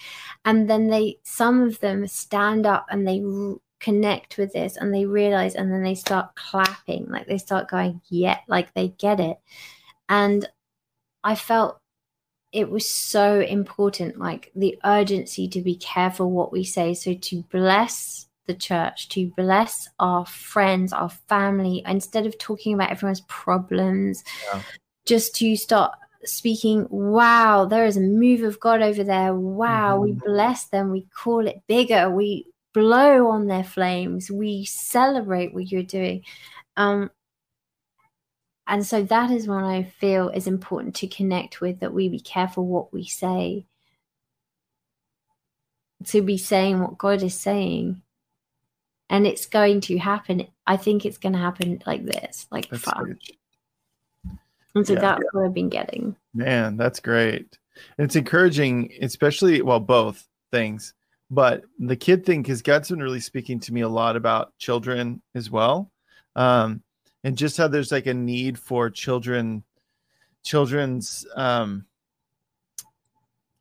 And 0.45 0.68
then 0.68 0.89
they 0.89 1.18
some 1.22 1.62
of 1.62 1.78
them 1.80 2.09
stand 2.09 2.66
up 2.66 2.87
and 2.91 3.07
they 3.07 3.22
r- 3.22 3.59
connect 3.78 4.39
with 4.39 4.53
this 4.55 4.76
and 4.76 4.93
they 4.93 5.05
realize 5.05 5.55
and 5.55 5.70
then 5.70 5.82
they 5.82 5.95
start 5.95 6.34
clapping. 6.34 7.07
Like 7.09 7.26
they 7.26 7.39
start 7.39 7.68
going 7.68 8.01
yeah 8.09 8.39
like 8.49 8.74
they 8.74 8.89
get 8.89 9.20
it. 9.20 9.39
And 10.09 10.49
i 11.24 11.34
felt 11.34 11.80
it 12.53 12.70
was 12.70 12.89
so 12.89 13.41
important 13.41 14.18
like 14.18 14.53
the 14.55 14.78
urgency 14.84 15.49
to 15.49 15.61
be 15.61 15.76
careful 15.76 16.30
what 16.30 16.53
we 16.53 16.64
say. 16.64 16.95
So 16.95 17.14
to 17.14 17.43
bless 17.51 18.26
the 18.47 18.55
church 18.55 19.09
to 19.09 19.26
bless 19.37 19.89
our 19.99 20.24
friends 20.24 20.93
our 20.93 21.09
family 21.09 21.82
instead 21.84 22.26
of 22.26 22.39
talking 22.39 22.74
about 22.74 22.93
everyone's 22.93 23.22
problems 23.22 24.22
yeah 24.53 24.62
just 25.07 25.34
to 25.36 25.57
start 25.57 25.96
speaking, 26.24 26.86
wow, 26.90 27.64
there 27.64 27.86
is 27.86 27.96
a 27.96 28.00
move 28.00 28.42
of 28.42 28.61
God 28.61 28.82
over 28.82 29.04
there. 29.04 29.34
Wow, 29.34 29.94
mm-hmm. 29.94 30.02
we 30.02 30.12
bless 30.12 30.66
them. 30.66 30.90
We 30.90 31.07
call 31.14 31.46
it 31.46 31.62
bigger. 31.66 32.11
We 32.11 32.46
blow 32.74 33.28
on 33.28 33.46
their 33.46 33.64
flames. 33.64 34.30
We 34.30 34.64
celebrate 34.64 35.54
what 35.54 35.70
you're 35.70 35.82
doing. 35.82 36.24
Um, 36.76 37.11
and 38.66 38.84
so 38.84 39.02
that 39.04 39.30
is 39.30 39.46
what 39.46 39.64
I 39.64 39.84
feel 39.84 40.28
is 40.28 40.46
important 40.46 40.96
to 40.96 41.07
connect 41.07 41.61
with 41.61 41.80
that 41.80 41.94
we 41.94 42.09
be 42.09 42.20
careful 42.20 42.66
what 42.66 42.92
we 42.92 43.04
say. 43.04 43.66
To 46.07 46.20
be 46.20 46.36
saying 46.36 46.80
what 46.80 46.98
God 46.98 47.22
is 47.22 47.34
saying. 47.34 48.02
And 49.09 49.26
it's 49.26 49.46
going 49.46 49.80
to 49.82 49.98
happen. 49.98 50.48
I 50.66 50.76
think 50.76 51.07
it's 51.07 51.18
going 51.18 51.32
to 51.32 51.38
happen 51.38 51.80
like 51.86 52.04
this, 52.04 52.48
like 52.50 52.68
That's 52.68 52.82
fun. 52.82 53.18
And 54.77 54.87
so 54.87 54.93
yeah. 54.93 55.01
that's 55.01 55.24
what 55.33 55.47
I've 55.47 55.55
been 55.55 55.70
getting. 55.70 56.14
Man, 56.35 56.77
that's 56.77 57.01
great. 57.01 57.59
And 57.97 58.05
it's 58.05 58.14
encouraging, 58.14 58.93
especially, 59.01 59.62
well, 59.62 59.81
both 59.81 60.29
things. 60.53 60.93
But 61.31 61.64
the 61.79 61.97
kid 61.97 62.27
thing, 62.27 62.43
because 62.43 62.61
God's 62.61 62.91
been 62.91 63.03
really 63.03 63.20
speaking 63.20 63.59
to 63.61 63.72
me 63.72 63.81
a 63.81 63.89
lot 63.89 64.16
about 64.16 64.57
children 64.59 65.22
as 65.35 65.51
well. 65.51 65.91
Um, 66.37 66.83
and 67.24 67.39
just 67.39 67.57
how 67.57 67.68
there's 67.68 67.91
like 67.91 68.07
a 68.07 68.12
need 68.12 68.59
for 68.59 68.91
children, 68.91 69.64
children's 70.45 71.27
um, 71.35 71.87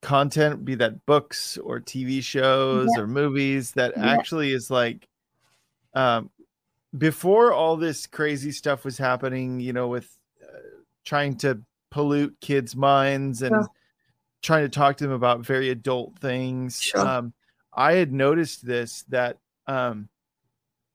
content, 0.02 0.66
be 0.66 0.76
that 0.76 1.06
books 1.06 1.58
or 1.58 1.80
TV 1.80 2.22
shows 2.22 2.90
yeah. 2.94 3.04
or 3.04 3.08
movies, 3.08 3.72
that 3.72 3.98
actually 3.98 4.52
is 4.52 4.70
like, 4.70 5.08
um, 5.94 6.30
before 6.98 7.54
all 7.54 7.78
this 7.78 8.06
crazy 8.06 8.52
stuff 8.52 8.84
was 8.84 8.98
happening, 8.98 9.62
you 9.62 9.72
know, 9.72 9.88
with 9.88 10.10
trying 11.06 11.38
to 11.38 11.62
pollute 11.92 12.36
kids' 12.42 12.76
minds 12.76 13.42
and 13.42 13.56
trying 14.42 14.64
to 14.64 14.70
talk 14.70 14.98
to 14.98 15.06
them 15.06 15.14
about 15.14 15.46
very 15.46 15.70
adult 15.70 16.20
things. 16.20 16.82
Sure. 16.82 17.00
Um, 17.00 17.34
I 17.74 17.94
had 17.94 18.12
noticed 18.12 18.66
this 18.66 19.04
that 19.10 19.38
um, 19.68 20.10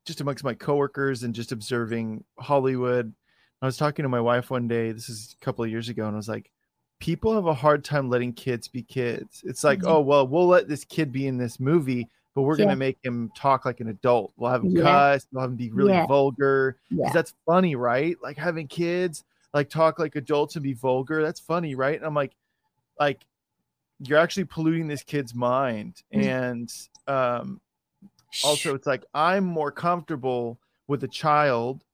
just 0.04 0.20
amongst 0.20 0.44
my 0.44 0.54
coworkers 0.54 1.22
and 1.22 1.34
just 1.34 1.52
observing 1.52 2.24
Hollywood. 2.38 3.12
I 3.62 3.66
was 3.66 3.76
talking 3.76 4.04
to 4.04 4.08
my 4.08 4.20
wife 4.20 4.50
one 4.50 4.68
day, 4.68 4.90
this 4.92 5.08
is 5.08 5.36
a 5.40 5.44
couple 5.44 5.64
of 5.64 5.70
years 5.70 5.88
ago, 5.88 6.06
and 6.06 6.14
I 6.14 6.16
was 6.16 6.28
like, 6.28 6.50
people 6.98 7.34
have 7.34 7.46
a 7.46 7.54
hard 7.54 7.84
time 7.84 8.08
letting 8.08 8.32
kids 8.32 8.68
be 8.68 8.82
kids. 8.82 9.42
It's 9.44 9.64
like, 9.64 9.80
mm-hmm. 9.80 9.88
oh, 9.88 10.00
well, 10.00 10.26
we'll 10.26 10.46
let 10.46 10.68
this 10.68 10.84
kid 10.84 11.12
be 11.12 11.26
in 11.26 11.36
this 11.36 11.60
movie, 11.60 12.08
but 12.34 12.42
we're 12.42 12.54
yeah. 12.54 12.64
going 12.64 12.70
to 12.70 12.76
make 12.76 12.98
him 13.02 13.30
talk 13.36 13.66
like 13.66 13.80
an 13.80 13.88
adult. 13.88 14.32
We'll 14.36 14.50
have 14.50 14.62
him 14.62 14.70
yeah. 14.70 14.82
cuss, 14.82 15.26
we'll 15.32 15.42
have 15.42 15.50
him 15.50 15.56
be 15.56 15.70
really 15.70 15.92
yeah. 15.92 16.06
vulgar. 16.06 16.78
Because 16.90 17.12
that's 17.12 17.34
funny, 17.44 17.74
right? 17.76 18.16
Like 18.22 18.38
having 18.38 18.66
kids, 18.66 19.24
like 19.52 19.68
talk 19.68 19.98
like 19.98 20.16
adults 20.16 20.56
and 20.56 20.62
be 20.62 20.72
vulgar. 20.72 21.22
That's 21.22 21.40
funny, 21.40 21.74
right? 21.74 21.96
And 21.96 22.04
I'm 22.04 22.14
like, 22.14 22.34
like 22.98 23.24
you're 24.00 24.18
actually 24.18 24.44
polluting 24.44 24.88
this 24.88 25.02
kid's 25.02 25.34
mind. 25.34 26.02
Mm-hmm. 26.14 26.28
And 26.28 26.74
um 27.06 27.60
also 28.44 28.74
it's 28.74 28.86
like 28.86 29.04
I'm 29.14 29.44
more 29.44 29.72
comfortable 29.72 30.58
with 30.86 31.04
a 31.04 31.08
child 31.08 31.84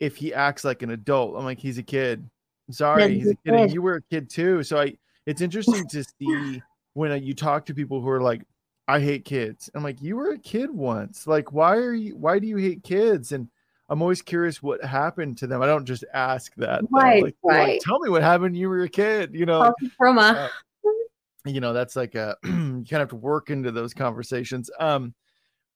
if 0.00 0.16
he 0.16 0.34
acts 0.34 0.64
like 0.64 0.82
an 0.82 0.90
adult. 0.90 1.36
I'm 1.36 1.44
like, 1.44 1.58
he's 1.58 1.78
a 1.78 1.82
kid. 1.82 2.28
Sorry, 2.70 3.14
he's 3.14 3.30
a 3.30 3.34
kid. 3.36 3.54
And 3.54 3.72
you 3.72 3.82
were 3.82 3.96
a 3.96 4.02
kid 4.02 4.28
too. 4.28 4.62
So 4.62 4.80
I 4.80 4.96
it's 5.26 5.40
interesting 5.40 5.86
to 5.88 6.04
see 6.18 6.62
when 6.94 7.22
you 7.22 7.34
talk 7.34 7.66
to 7.66 7.74
people 7.74 8.00
who 8.00 8.08
are 8.08 8.20
like, 8.20 8.42
I 8.88 9.00
hate 9.00 9.24
kids. 9.24 9.70
I'm 9.74 9.82
like, 9.82 10.02
you 10.02 10.16
were 10.16 10.30
a 10.30 10.38
kid 10.38 10.70
once. 10.70 11.26
Like, 11.26 11.52
why 11.52 11.76
are 11.76 11.94
you 11.94 12.16
why 12.16 12.38
do 12.38 12.46
you 12.46 12.56
hate 12.56 12.82
kids? 12.82 13.32
And 13.32 13.48
I'm 13.92 14.00
always 14.00 14.22
curious 14.22 14.62
what 14.62 14.82
happened 14.82 15.36
to 15.38 15.46
them. 15.46 15.60
I 15.60 15.66
don't 15.66 15.84
just 15.84 16.02
ask 16.14 16.54
that. 16.56 16.80
Right, 16.90 17.22
like, 17.22 17.36
right. 17.44 17.68
Like, 17.72 17.80
Tell 17.82 17.98
me 17.98 18.08
what 18.08 18.22
happened. 18.22 18.56
You 18.56 18.70
were 18.70 18.84
a 18.84 18.88
kid, 18.88 19.34
you 19.34 19.44
know. 19.44 19.74
From 19.98 20.16
a, 20.16 20.48
uh, 20.84 20.90
you 21.44 21.60
know, 21.60 21.74
that's 21.74 21.94
like 21.94 22.14
a 22.14 22.34
you 22.44 22.50
kind 22.50 22.84
of 22.90 23.00
have 23.00 23.08
to 23.10 23.16
work 23.16 23.50
into 23.50 23.70
those 23.70 23.92
conversations. 23.92 24.70
Um, 24.80 25.14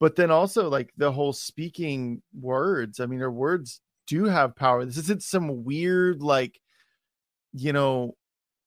but 0.00 0.16
then 0.16 0.30
also 0.30 0.70
like 0.70 0.94
the 0.96 1.12
whole 1.12 1.34
speaking 1.34 2.22
words. 2.40 3.00
I 3.00 3.06
mean, 3.06 3.18
their 3.18 3.30
words 3.30 3.82
do 4.06 4.24
have 4.24 4.56
power. 4.56 4.86
This 4.86 4.96
isn't 4.96 5.22
some 5.22 5.64
weird 5.64 6.22
like, 6.22 6.58
you 7.52 7.74
know, 7.74 8.16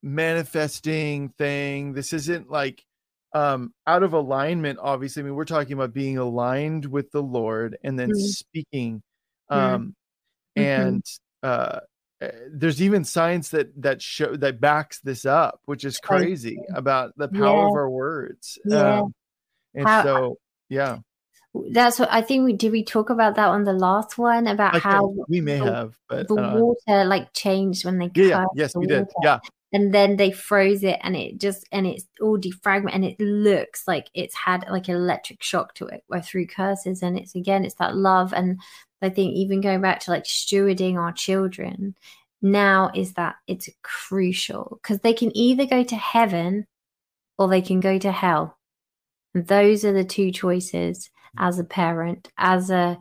manifesting 0.04 1.30
thing. 1.40 1.94
This 1.94 2.14
isn't 2.14 2.52
like 2.52 2.86
um 3.36 3.72
out 3.86 4.02
of 4.02 4.14
alignment 4.14 4.80
obviously 4.82 5.22
i 5.22 5.24
mean 5.24 5.36
we're 5.36 5.46
talking 5.46 5.74
about 5.74 5.94
being 5.94 6.18
aligned 6.18 6.84
with 6.84 7.12
the 7.12 7.22
lord 7.22 7.78
and 7.84 8.00
then 8.00 8.10
mm-hmm. 8.10 8.26
speaking. 8.26 9.04
Um, 9.50 9.96
mm-hmm. 10.58 10.62
and 10.62 11.06
uh, 11.44 11.80
uh, 12.22 12.28
there's 12.52 12.82
even 12.82 13.04
science 13.04 13.50
that 13.50 13.70
that 13.82 14.02
show 14.02 14.36
that 14.36 14.60
backs 14.60 15.00
this 15.00 15.26
up, 15.26 15.62
which 15.66 15.86
is 15.86 15.98
crazy 15.98 16.60
about 16.74 17.14
the 17.18 17.28
power 17.28 17.62
yeah. 17.62 17.68
of 17.68 17.74
our 17.74 17.90
words. 17.90 18.58
Yeah. 18.66 19.00
Um, 19.00 19.14
and 19.76 19.88
How, 19.88 20.04
so, 20.04 20.38
yeah 20.68 21.00
that's 21.72 21.98
what 21.98 22.12
I 22.12 22.22
think 22.22 22.46
we 22.46 22.54
did. 22.54 22.72
We 22.72 22.84
talk 22.84 23.10
about 23.10 23.36
that 23.36 23.48
on 23.48 23.64
the 23.64 23.74
last 23.74 24.18
one 24.18 24.48
about 24.48 24.80
how 24.80 25.16
we 25.28 25.42
may 25.42 25.60
the, 25.60 25.66
have, 25.66 25.98
but 26.08 26.28
the 26.28 26.36
uh, 26.36 26.56
water 26.56 27.06
like 27.06 27.34
changed 27.34 27.86
when 27.86 27.98
they 27.98 28.12
yeah, 28.16 28.28
yeah. 28.28 28.46
yes 28.54 28.76
we 28.76 28.86
water. 28.86 29.00
did 29.00 29.08
yeah 29.24 29.40
and 29.72 29.94
then 29.94 30.16
they 30.18 30.32
froze 30.32 30.84
it 30.84 31.00
and 31.02 31.16
it 31.16 31.40
just 31.40 31.68
and 31.72 31.86
it's 31.86 32.06
all 32.22 32.38
defragment 32.38 32.94
and 32.94 33.06
it 33.06 33.20
looks 33.20 33.88
like 33.88 34.10
it's 34.14 34.36
had 34.36 34.66
like 34.70 34.88
an 34.88 34.96
electric 34.96 35.42
shock 35.44 35.74
to 35.76 35.86
it 35.88 36.04
or 36.10 36.22
through 36.22 36.48
curses 36.48 37.02
and 37.02 37.18
it's 37.18 37.36
again 37.36 37.66
it's 37.66 37.76
that 37.76 37.96
love 37.96 38.34
and 38.34 38.60
I 39.02 39.10
think 39.10 39.36
even 39.36 39.62
going 39.62 39.82
back 39.82 40.02
to 40.02 40.12
like 40.12 40.26
stewarding 40.26 40.96
our 40.98 41.14
children 41.14 41.96
now 42.42 42.92
is 42.94 43.14
that 43.14 43.36
it's 43.48 43.70
crucial 43.82 44.80
because 44.82 45.00
they 45.00 45.14
can 45.14 45.36
either 45.36 45.66
go 45.66 45.84
to 45.84 45.96
heaven 45.96 46.68
or 47.38 47.48
they 47.48 47.62
can 47.62 47.80
go 47.80 47.98
to 47.98 48.12
hell. 48.12 48.58
And 49.34 49.48
those 49.48 49.86
are 49.86 49.94
the 49.94 50.04
two 50.04 50.32
choices 50.32 51.10
as 51.38 51.60
a 51.60 51.64
parent, 51.64 52.30
as 52.38 52.70
a 52.70 52.98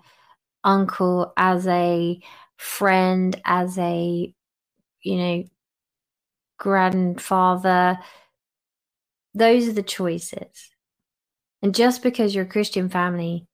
uncle, 0.65 1.33
as 1.37 1.67
a 1.67 2.21
friend, 2.57 3.41
as 3.45 3.79
a 3.79 4.33
you 5.03 5.17
know 5.17 5.45
grandfather. 6.59 7.99
Those 9.35 9.69
are 9.69 9.73
the 9.73 9.83
choices. 9.83 10.71
And 11.63 11.75
just 11.75 12.03
because 12.03 12.35
you're 12.35 12.45
a 12.45 12.49
Christian 12.49 12.89
family, 12.89 13.47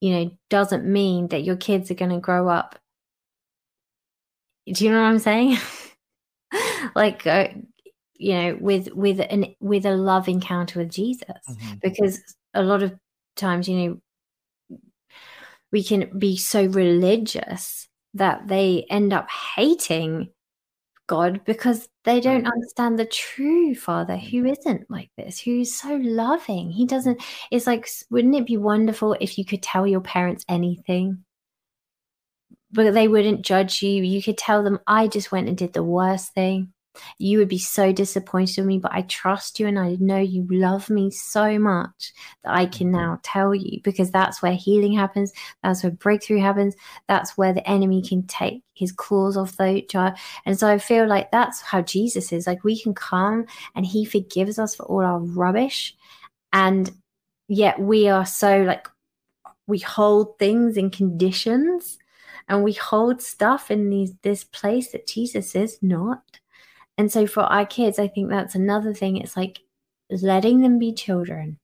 you 0.00 0.10
know, 0.10 0.30
doesn't 0.50 0.84
mean 0.84 1.28
that 1.28 1.44
your 1.44 1.56
kids 1.56 1.90
are 1.90 1.94
going 1.94 2.10
to 2.10 2.18
grow 2.18 2.48
up. 2.48 2.78
Do 4.66 4.84
you 4.84 4.90
know 4.90 5.00
what 5.00 5.08
I'm 5.08 5.18
saying? 5.18 5.58
like, 6.94 7.26
uh, 7.26 7.48
you 8.14 8.34
know, 8.34 8.58
with 8.60 8.92
with 8.92 9.20
an 9.20 9.54
with 9.60 9.86
a 9.86 9.94
love 9.94 10.28
encounter 10.28 10.80
with 10.80 10.90
Jesus, 10.90 11.24
mm-hmm. 11.48 11.74
because 11.82 12.20
a 12.54 12.62
lot 12.62 12.82
of 12.82 12.94
times, 13.36 13.68
you 13.68 14.00
know, 14.70 14.78
we 15.72 15.84
can 15.84 16.18
be 16.18 16.36
so 16.36 16.64
religious 16.66 17.88
that 18.14 18.48
they 18.48 18.86
end 18.88 19.12
up 19.12 19.28
hating 19.30 20.30
God 21.06 21.44
because 21.44 21.88
they 22.04 22.20
don't 22.20 22.46
understand 22.46 22.98
the 22.98 23.06
true 23.06 23.74
Father 23.74 24.16
who 24.16 24.38
mm-hmm. 24.38 24.46
isn't 24.46 24.90
like 24.90 25.10
this, 25.16 25.40
who's 25.40 25.74
so 25.74 25.96
loving. 25.96 26.70
He 26.70 26.86
doesn't, 26.86 27.22
it's 27.50 27.66
like, 27.66 27.88
wouldn't 28.10 28.34
it 28.34 28.46
be 28.46 28.56
wonderful 28.56 29.16
if 29.20 29.38
you 29.38 29.44
could 29.44 29.62
tell 29.62 29.86
your 29.86 30.00
parents 30.00 30.44
anything? 30.48 31.24
But 32.72 32.94
they 32.94 33.08
wouldn't 33.08 33.44
judge 33.44 33.82
you. 33.82 34.02
You 34.02 34.22
could 34.22 34.38
tell 34.38 34.62
them, 34.62 34.80
I 34.86 35.06
just 35.08 35.32
went 35.32 35.48
and 35.48 35.56
did 35.56 35.72
the 35.72 35.82
worst 35.82 36.34
thing 36.34 36.72
you 37.18 37.38
would 37.38 37.48
be 37.48 37.58
so 37.58 37.92
disappointed 37.92 38.58
in 38.58 38.66
me, 38.66 38.78
but 38.78 38.92
I 38.92 39.02
trust 39.02 39.58
you 39.58 39.66
and 39.66 39.78
I 39.78 39.96
know 40.00 40.18
you 40.18 40.46
love 40.50 40.90
me 40.90 41.10
so 41.10 41.58
much 41.58 42.12
that 42.44 42.54
I 42.54 42.66
can 42.66 42.88
mm-hmm. 42.88 42.96
now 42.96 43.20
tell 43.22 43.54
you 43.54 43.80
because 43.82 44.10
that's 44.10 44.42
where 44.42 44.54
healing 44.54 44.92
happens. 44.92 45.32
That's 45.62 45.82
where 45.82 45.92
breakthrough 45.92 46.40
happens. 46.40 46.74
That's 47.08 47.36
where 47.36 47.52
the 47.52 47.68
enemy 47.68 48.02
can 48.02 48.26
take 48.26 48.62
his 48.74 48.92
claws 48.92 49.36
off 49.36 49.56
the 49.56 49.82
child. 49.88 50.14
And 50.44 50.58
so 50.58 50.68
I 50.68 50.78
feel 50.78 51.06
like 51.06 51.30
that's 51.30 51.60
how 51.60 51.82
Jesus 51.82 52.32
is. 52.32 52.46
Like 52.46 52.64
we 52.64 52.80
can 52.80 52.94
come 52.94 53.46
and 53.74 53.86
he 53.86 54.04
forgives 54.04 54.58
us 54.58 54.74
for 54.74 54.84
all 54.84 55.04
our 55.04 55.20
rubbish. 55.20 55.96
And 56.52 56.90
yet 57.48 57.78
we 57.78 58.08
are 58.08 58.26
so 58.26 58.62
like, 58.62 58.88
we 59.66 59.78
hold 59.78 60.38
things 60.38 60.76
in 60.76 60.90
conditions 60.90 61.98
and 62.48 62.62
we 62.62 62.72
hold 62.72 63.22
stuff 63.22 63.70
in 63.70 63.90
these 63.90 64.14
this 64.22 64.44
place 64.44 64.92
that 64.92 65.06
Jesus 65.06 65.54
is 65.54 65.78
not 65.82 66.22
and 66.98 67.10
so 67.12 67.26
for 67.26 67.42
our 67.42 67.66
kids, 67.66 67.98
I 67.98 68.08
think 68.08 68.30
that's 68.30 68.54
another 68.54 68.94
thing. 68.94 69.16
It's 69.16 69.36
like 69.36 69.60
letting 70.10 70.60
them 70.60 70.78
be 70.78 70.92
children, 70.92 71.58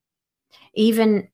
even 0.73 1.29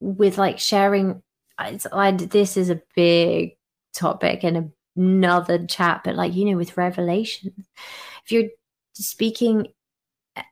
with 0.00 0.38
like 0.38 0.58
sharing. 0.58 1.22
It's, 1.60 1.86
I, 1.92 2.10
this 2.12 2.56
is 2.56 2.70
a 2.70 2.82
big 2.96 3.56
topic 3.94 4.42
and 4.42 4.72
another 4.96 5.66
chat, 5.66 6.02
but 6.04 6.16
like, 6.16 6.34
you 6.34 6.46
know, 6.46 6.56
with 6.56 6.76
revelations, 6.76 7.68
if 8.24 8.32
you're 8.32 8.50
speaking 8.94 9.68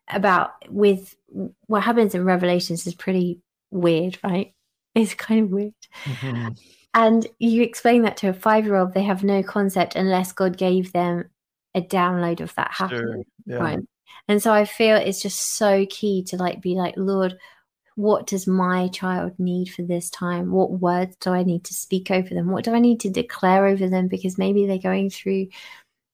about 0.09 0.53
with 0.69 1.17
what 1.67 1.83
happens 1.83 2.15
in 2.15 2.25
revelations 2.25 2.87
is 2.87 2.95
pretty 2.95 3.41
weird, 3.71 4.19
right? 4.23 4.55
It's 4.95 5.15
kind 5.15 5.45
of 5.45 5.51
weird. 5.51 5.75
Mm-hmm. 6.05 6.49
And 6.95 7.27
you 7.39 7.63
explain 7.63 8.03
that 8.03 8.17
to 8.19 8.29
a 8.29 8.33
five 8.33 8.67
year 8.67 8.75
old, 8.75 8.93
they 8.93 9.05
have 9.05 9.23
no 9.23 9.43
concept 9.43 9.95
unless 9.95 10.33
God 10.33 10.57
gave 10.57 10.93
them 10.93 11.31
a 11.75 11.83
download 11.83 12.41
of 12.41 12.55
that 12.55 12.71
happening. 12.73 13.01
Sure. 13.01 13.23
Yeah. 13.47 13.57
Right. 13.57 13.79
And 14.29 14.43
so 14.43 14.53
I 14.53 14.65
feel 14.65 14.97
it's 14.97 15.23
just 15.23 15.57
so 15.57 15.87
key 15.89 16.25
to 16.25 16.37
like 16.37 16.61
be 16.61 16.75
like, 16.75 16.95
Lord, 16.97 17.39
what 17.97 18.27
does 18.27 18.47
my 18.47 18.89
child 18.89 19.33
need 19.39 19.67
for 19.67 19.83
this 19.83 20.11
time? 20.11 20.53
What 20.53 20.73
words 20.73 21.17
do 21.21 21.31
I 21.31 21.43
need 21.43 21.65
to 21.65 21.75
speak 21.75 22.11
over 22.11 22.29
them? 22.35 22.51
What 22.51 22.65
do 22.65 22.75
I 22.75 22.79
need 22.79 23.01
to 23.01 23.11
declare 23.11 23.67
over 23.67 23.89
them? 23.89 24.09
Because 24.09 24.39
maybe 24.39 24.67
they're 24.67 24.79
going 24.79 25.11
through 25.11 25.49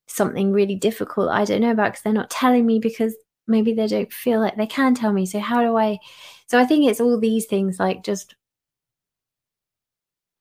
something 0.08 0.52
really 0.52 0.76
difficult 0.76 1.28
I 1.30 1.44
don't 1.44 1.60
know 1.60 1.72
about 1.72 1.92
because 1.92 2.02
they're 2.02 2.12
not 2.12 2.30
telling 2.30 2.64
me 2.64 2.78
because 2.78 3.14
maybe 3.48 3.72
they 3.72 3.86
don't 3.86 4.12
feel 4.12 4.40
like 4.40 4.56
they 4.56 4.66
can 4.66 4.94
tell 4.94 5.12
me. 5.12 5.26
So 5.26 5.40
how 5.40 5.62
do 5.62 5.76
I? 5.76 5.98
So 6.46 6.58
I 6.58 6.64
think 6.64 6.88
it's 6.88 7.00
all 7.00 7.18
these 7.18 7.46
things 7.46 7.78
like 7.78 8.04
just 8.04 8.34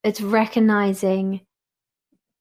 it's 0.03 0.21
recognizing 0.21 1.44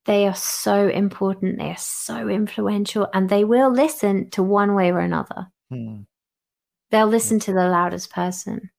they 0.05 0.27
are 0.27 0.35
so 0.35 0.89
important. 0.89 1.59
They 1.59 1.71
are 1.71 1.77
so 1.77 2.29
influential, 2.29 3.09
and 3.13 3.29
they 3.29 3.45
will 3.45 3.73
listen 3.73 4.31
to 4.31 4.43
one 4.43 4.75
way 4.75 4.91
or 4.91 5.01
another. 5.01 5.49
Hmm. 5.71 6.03
They'll 6.91 7.07
listen 7.07 7.41
to 7.41 7.53
the 7.53 7.69
loudest 7.69 8.13
person. 8.13 8.71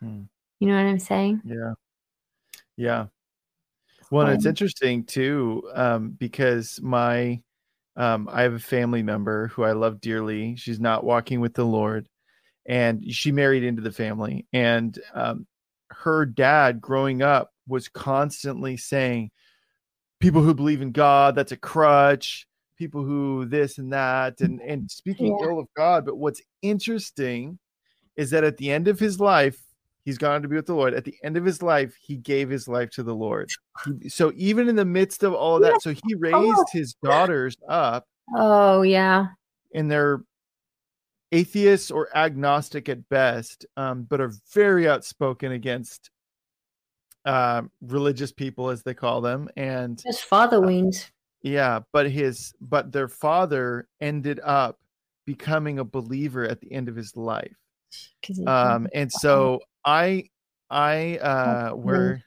Hmm. 0.00 0.22
You 0.60 0.68
know 0.68 0.76
what 0.76 0.88
I'm 0.88 0.98
saying? 0.98 1.42
Yeah. 1.44 1.74
Yeah. 2.76 3.06
Well, 4.10 4.26
um, 4.26 4.32
it's 4.32 4.46
interesting 4.46 5.04
too, 5.04 5.68
um, 5.74 6.10
because 6.10 6.80
my 6.82 7.42
um, 7.96 8.28
I 8.32 8.42
have 8.42 8.54
a 8.54 8.60
family 8.60 9.02
member 9.02 9.48
who 9.48 9.64
I 9.64 9.72
love 9.72 10.00
dearly. 10.00 10.54
She's 10.56 10.78
not 10.78 11.04
walking 11.04 11.40
with 11.40 11.54
the 11.54 11.64
Lord, 11.64 12.08
and 12.66 13.12
she 13.12 13.32
married 13.32 13.64
into 13.64 13.82
the 13.82 13.90
family. 13.90 14.46
And 14.52 14.96
um, 15.12 15.46
her 15.90 16.24
dad, 16.24 16.80
growing 16.80 17.22
up, 17.22 17.50
was 17.66 17.88
constantly 17.88 18.76
saying, 18.76 19.30
people 20.20 20.42
who 20.42 20.54
believe 20.54 20.82
in 20.82 20.92
God, 20.92 21.34
that's 21.34 21.52
a 21.52 21.56
crutch. 21.56 22.46
People 22.76 23.02
who 23.02 23.44
this 23.44 23.78
and 23.78 23.92
that, 23.92 24.40
and 24.40 24.60
and 24.60 24.88
speaking 24.88 25.36
yeah. 25.36 25.48
ill 25.48 25.58
of 25.58 25.66
God. 25.76 26.06
But 26.06 26.16
what's 26.16 26.40
interesting 26.62 27.58
is 28.16 28.30
that 28.30 28.44
at 28.44 28.56
the 28.56 28.70
end 28.70 28.86
of 28.86 29.00
his 29.00 29.18
life, 29.18 29.60
he's 30.04 30.16
gone 30.16 30.42
to 30.42 30.48
be 30.48 30.54
with 30.54 30.66
the 30.66 30.74
Lord. 30.74 30.94
At 30.94 31.04
the 31.04 31.16
end 31.24 31.36
of 31.36 31.44
his 31.44 31.60
life, 31.60 31.96
he 32.00 32.16
gave 32.16 32.48
his 32.48 32.68
life 32.68 32.90
to 32.90 33.02
the 33.02 33.14
Lord. 33.14 33.50
He, 33.84 34.08
so 34.08 34.32
even 34.36 34.68
in 34.68 34.76
the 34.76 34.84
midst 34.84 35.24
of 35.24 35.34
all 35.34 35.56
of 35.56 35.62
that, 35.62 35.82
so 35.82 35.92
he 35.92 36.14
raised 36.14 36.36
oh. 36.36 36.64
his 36.72 36.94
daughters 37.02 37.56
up. 37.68 38.06
Oh 38.36 38.82
yeah. 38.82 39.26
And 39.74 39.90
they're 39.90 40.22
atheists 41.32 41.90
or 41.90 42.16
agnostic 42.16 42.88
at 42.88 43.08
best, 43.08 43.66
um, 43.76 44.04
but 44.04 44.20
are 44.20 44.32
very 44.52 44.88
outspoken 44.88 45.50
against 45.50 46.10
uh, 47.28 47.62
religious 47.82 48.32
people, 48.32 48.70
as 48.70 48.82
they 48.82 48.94
call 48.94 49.20
them, 49.20 49.50
and 49.54 50.00
his 50.04 50.18
father 50.18 50.60
weaned. 50.60 50.96
Uh, 50.96 51.12
yeah, 51.42 51.80
but 51.92 52.10
his 52.10 52.54
but 52.58 52.90
their 52.90 53.06
father 53.06 53.86
ended 54.00 54.40
up 54.42 54.78
becoming 55.26 55.78
a 55.78 55.84
believer 55.84 56.48
at 56.48 56.58
the 56.62 56.72
end 56.72 56.88
of 56.88 56.96
his 56.96 57.14
life. 57.16 57.54
Um, 58.46 58.88
and 58.94 59.12
so 59.12 59.60
I, 59.84 60.30
I, 60.70 61.18
uh, 61.18 61.72
we're 61.74 62.22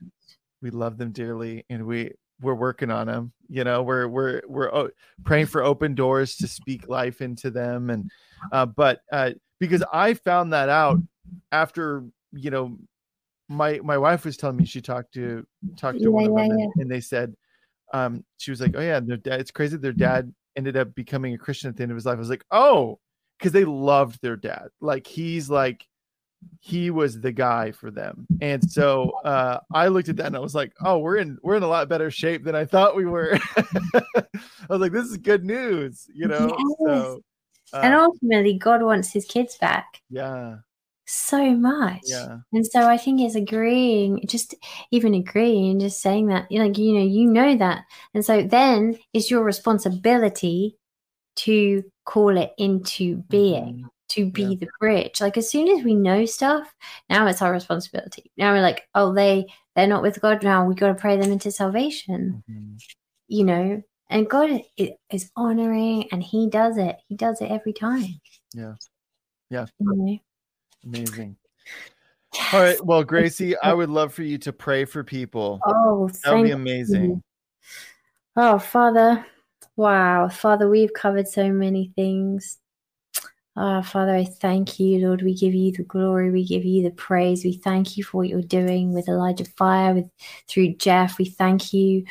we 0.61 0.69
love 0.69 0.99
them 0.99 1.11
dearly, 1.11 1.65
and 1.67 1.87
we 1.87 2.11
we're 2.39 2.53
working 2.53 2.91
on 2.91 3.07
them. 3.07 3.33
You 3.49 3.63
know, 3.63 3.81
we're 3.81 4.07
we're 4.07 4.43
we're 4.47 4.71
oh, 4.71 4.91
praying 5.25 5.47
for 5.47 5.63
open 5.63 5.95
doors 5.95 6.35
to 6.37 6.47
speak 6.47 6.87
life 6.87 7.21
into 7.21 7.49
them, 7.49 7.89
and 7.89 8.11
uh, 8.51 8.67
but 8.67 9.01
uh, 9.11 9.31
because 9.59 9.83
I 9.91 10.13
found 10.13 10.53
that 10.53 10.69
out 10.69 10.99
after 11.51 12.05
you 12.33 12.51
know 12.51 12.77
my 13.51 13.79
my 13.83 13.97
wife 13.97 14.23
was 14.23 14.37
telling 14.37 14.55
me 14.55 14.65
she 14.65 14.81
talked 14.81 15.13
to 15.13 15.45
talked 15.77 15.97
to 15.97 16.05
yeah, 16.05 16.09
one 16.09 16.25
of 16.25 16.35
them 16.35 16.57
yeah. 16.57 16.65
and, 16.65 16.73
and, 16.77 16.91
they 16.91 17.01
said 17.01 17.35
um 17.93 18.23
she 18.37 18.49
was 18.49 18.61
like 18.61 18.73
oh 18.75 18.81
yeah 18.81 18.99
their 18.99 19.17
dad 19.17 19.39
it's 19.39 19.51
crazy 19.51 19.75
their 19.77 19.91
dad 19.91 20.33
ended 20.55 20.77
up 20.77 20.95
becoming 20.95 21.33
a 21.33 21.37
christian 21.37 21.69
at 21.69 21.75
the 21.75 21.83
end 21.83 21.91
of 21.91 21.95
his 21.95 22.05
life. 22.05 22.15
I 22.15 22.19
was 22.19 22.29
like 22.29 22.45
oh 22.51 22.99
because 23.37 23.51
they 23.51 23.65
loved 23.65 24.19
their 24.21 24.35
dad. 24.35 24.67
Like 24.79 25.05
he's 25.05 25.49
like 25.49 25.85
he 26.59 26.89
was 26.89 27.19
the 27.19 27.31
guy 27.31 27.71
for 27.71 27.91
them. 27.91 28.25
And 28.39 28.63
so 28.71 29.11
uh 29.25 29.59
i 29.73 29.87
looked 29.87 30.09
at 30.09 30.15
that 30.17 30.27
and 30.27 30.37
i 30.37 30.39
was 30.39 30.55
like 30.55 30.71
oh 30.83 30.99
we're 30.99 31.17
in 31.17 31.37
we're 31.43 31.57
in 31.57 31.63
a 31.63 31.67
lot 31.67 31.89
better 31.89 32.09
shape 32.09 32.43
than 32.43 32.55
i 32.55 32.65
thought 32.65 32.95
we 32.95 33.05
were. 33.05 33.37
I 33.57 34.23
was 34.69 34.79
like 34.79 34.93
this 34.93 35.07
is 35.07 35.17
good 35.17 35.43
news 35.43 36.07
you 36.13 36.27
know? 36.27 36.55
Yes. 36.57 36.77
so 36.79 37.21
uh, 37.73 37.81
and 37.83 37.93
ultimately 37.93 38.57
god 38.57 38.81
wants 38.81 39.11
his 39.11 39.25
kids 39.25 39.57
back. 39.57 40.01
Yeah 40.09 40.57
so 41.11 41.51
much. 41.55 42.01
Yeah. 42.05 42.39
And 42.53 42.65
so 42.65 42.87
I 42.87 42.97
think 42.97 43.21
it's 43.21 43.35
agreeing, 43.35 44.21
just 44.27 44.55
even 44.91 45.13
agreeing, 45.13 45.71
and 45.71 45.81
just 45.81 46.01
saying 46.01 46.27
that, 46.27 46.47
like, 46.51 46.77
you 46.77 46.93
know, 46.93 47.03
you 47.03 47.27
know 47.29 47.55
that. 47.57 47.83
And 48.13 48.23
so 48.25 48.41
then 48.43 48.97
it's 49.13 49.29
your 49.29 49.43
responsibility 49.43 50.77
to 51.37 51.83
call 52.05 52.37
it 52.37 52.51
into 52.57 53.17
being, 53.29 53.83
Mhm. 53.83 53.89
to 54.09 54.29
be 54.29 54.43
Yeah. 54.43 54.55
the 54.59 54.67
bridge. 54.79 55.21
Like 55.21 55.37
as 55.37 55.49
soon 55.49 55.67
as 55.69 55.83
we 55.83 55.95
know 55.95 56.25
stuff, 56.25 56.73
now 57.09 57.27
it's 57.27 57.41
our 57.41 57.51
responsibility. 57.51 58.31
Now 58.37 58.53
we're 58.53 58.61
like, 58.61 58.87
oh, 58.95 59.13
they 59.13 59.47
they're 59.75 59.87
not 59.87 60.01
with 60.01 60.19
God 60.19 60.43
now. 60.43 60.65
We 60.65 60.75
got 60.75 60.87
to 60.89 60.95
pray 60.95 61.15
them 61.17 61.31
into 61.31 61.49
salvation. 61.49 62.43
Mhm. 62.49 62.77
You 63.29 63.45
know, 63.45 63.81
and 64.09 64.29
God 64.29 64.61
is 65.09 65.31
honoring, 65.37 66.09
and 66.11 66.21
He 66.21 66.49
does 66.49 66.77
it. 66.77 66.97
He 67.07 67.15
does 67.15 67.39
it 67.41 67.49
every 67.49 67.71
time. 67.71 68.19
Yeah. 68.53 68.75
Yeah. 69.49 69.67
You 69.79 69.95
know? 69.95 70.19
Amazing. 70.85 71.35
All 72.53 72.61
right. 72.61 72.83
Well, 72.85 73.03
Gracie, 73.03 73.57
I 73.57 73.73
would 73.73 73.89
love 73.89 74.13
for 74.13 74.23
you 74.23 74.37
to 74.39 74.53
pray 74.53 74.85
for 74.85 75.03
people. 75.03 75.59
Oh, 75.65 76.09
That 76.23 76.33
would 76.33 76.43
be 76.43 76.51
amazing. 76.51 77.21
Oh, 78.37 78.59
Father, 78.59 79.25
wow, 79.75 80.29
Father, 80.29 80.69
we've 80.69 80.93
covered 80.93 81.27
so 81.27 81.51
many 81.51 81.91
things. 81.95 82.57
Ah, 83.57 83.81
Father, 83.81 84.15
I 84.15 84.23
thank 84.23 84.79
you, 84.79 85.05
Lord. 85.05 85.21
We 85.21 85.35
give 85.35 85.53
you 85.53 85.73
the 85.73 85.83
glory. 85.83 86.31
We 86.31 86.45
give 86.45 86.63
you 86.63 86.83
the 86.83 86.91
praise. 86.91 87.43
We 87.43 87.57
thank 87.57 87.97
you 87.97 88.03
for 88.05 88.19
what 88.19 88.29
you're 88.29 88.41
doing 88.41 88.93
with 88.93 89.09
Elijah 89.09 89.45
Fire, 89.57 89.93
with 89.93 90.09
through 90.47 90.75
Jeff. 90.75 91.17
We 91.17 91.25
thank 91.25 91.73
you. 91.73 92.05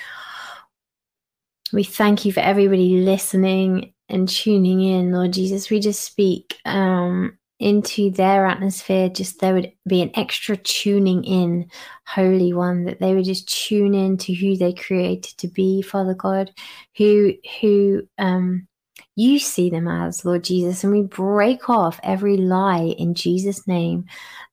We 1.73 1.85
thank 1.85 2.27
you 2.27 2.33
for 2.33 2.41
everybody 2.41 3.01
listening 3.01 3.95
and 4.11 4.29
tuning 4.29 4.83
in, 4.83 5.13
Lord 5.13 5.33
Jesus. 5.33 5.71
We 5.71 5.81
just 5.81 6.05
speak 6.05 6.57
um, 6.67 7.39
into 7.61 8.11
their 8.11 8.47
atmosphere. 8.47 9.09
Just 9.09 9.41
there 9.41 9.55
would 9.55 9.71
be 9.87 10.03
an 10.03 10.11
extra 10.15 10.57
tuning 10.57 11.23
in, 11.25 11.71
Holy 12.07 12.53
One, 12.53 12.85
that 12.85 12.99
they 12.99 13.15
would 13.15 13.27
just 13.27 13.49
tune 13.49 13.95
in 13.95 14.17
to 14.19 14.35
who 14.35 14.57
they 14.57 14.73
created 14.73 15.37
to 15.39 15.47
be, 15.47 15.83
Father 15.83 16.15
God, 16.15 16.51
who 16.97 17.35
who 17.61 18.03
um, 18.19 18.67
you 19.15 19.39
see 19.39 19.71
them 19.71 19.87
as, 19.87 20.25
Lord 20.25 20.43
Jesus, 20.43 20.83
and 20.83 20.93
we 20.93 21.03
break 21.03 21.69
off 21.69 22.01
every 22.03 22.39
lie 22.39 22.95
in 22.99 23.15
Jesus' 23.15 23.69
name 23.69 24.07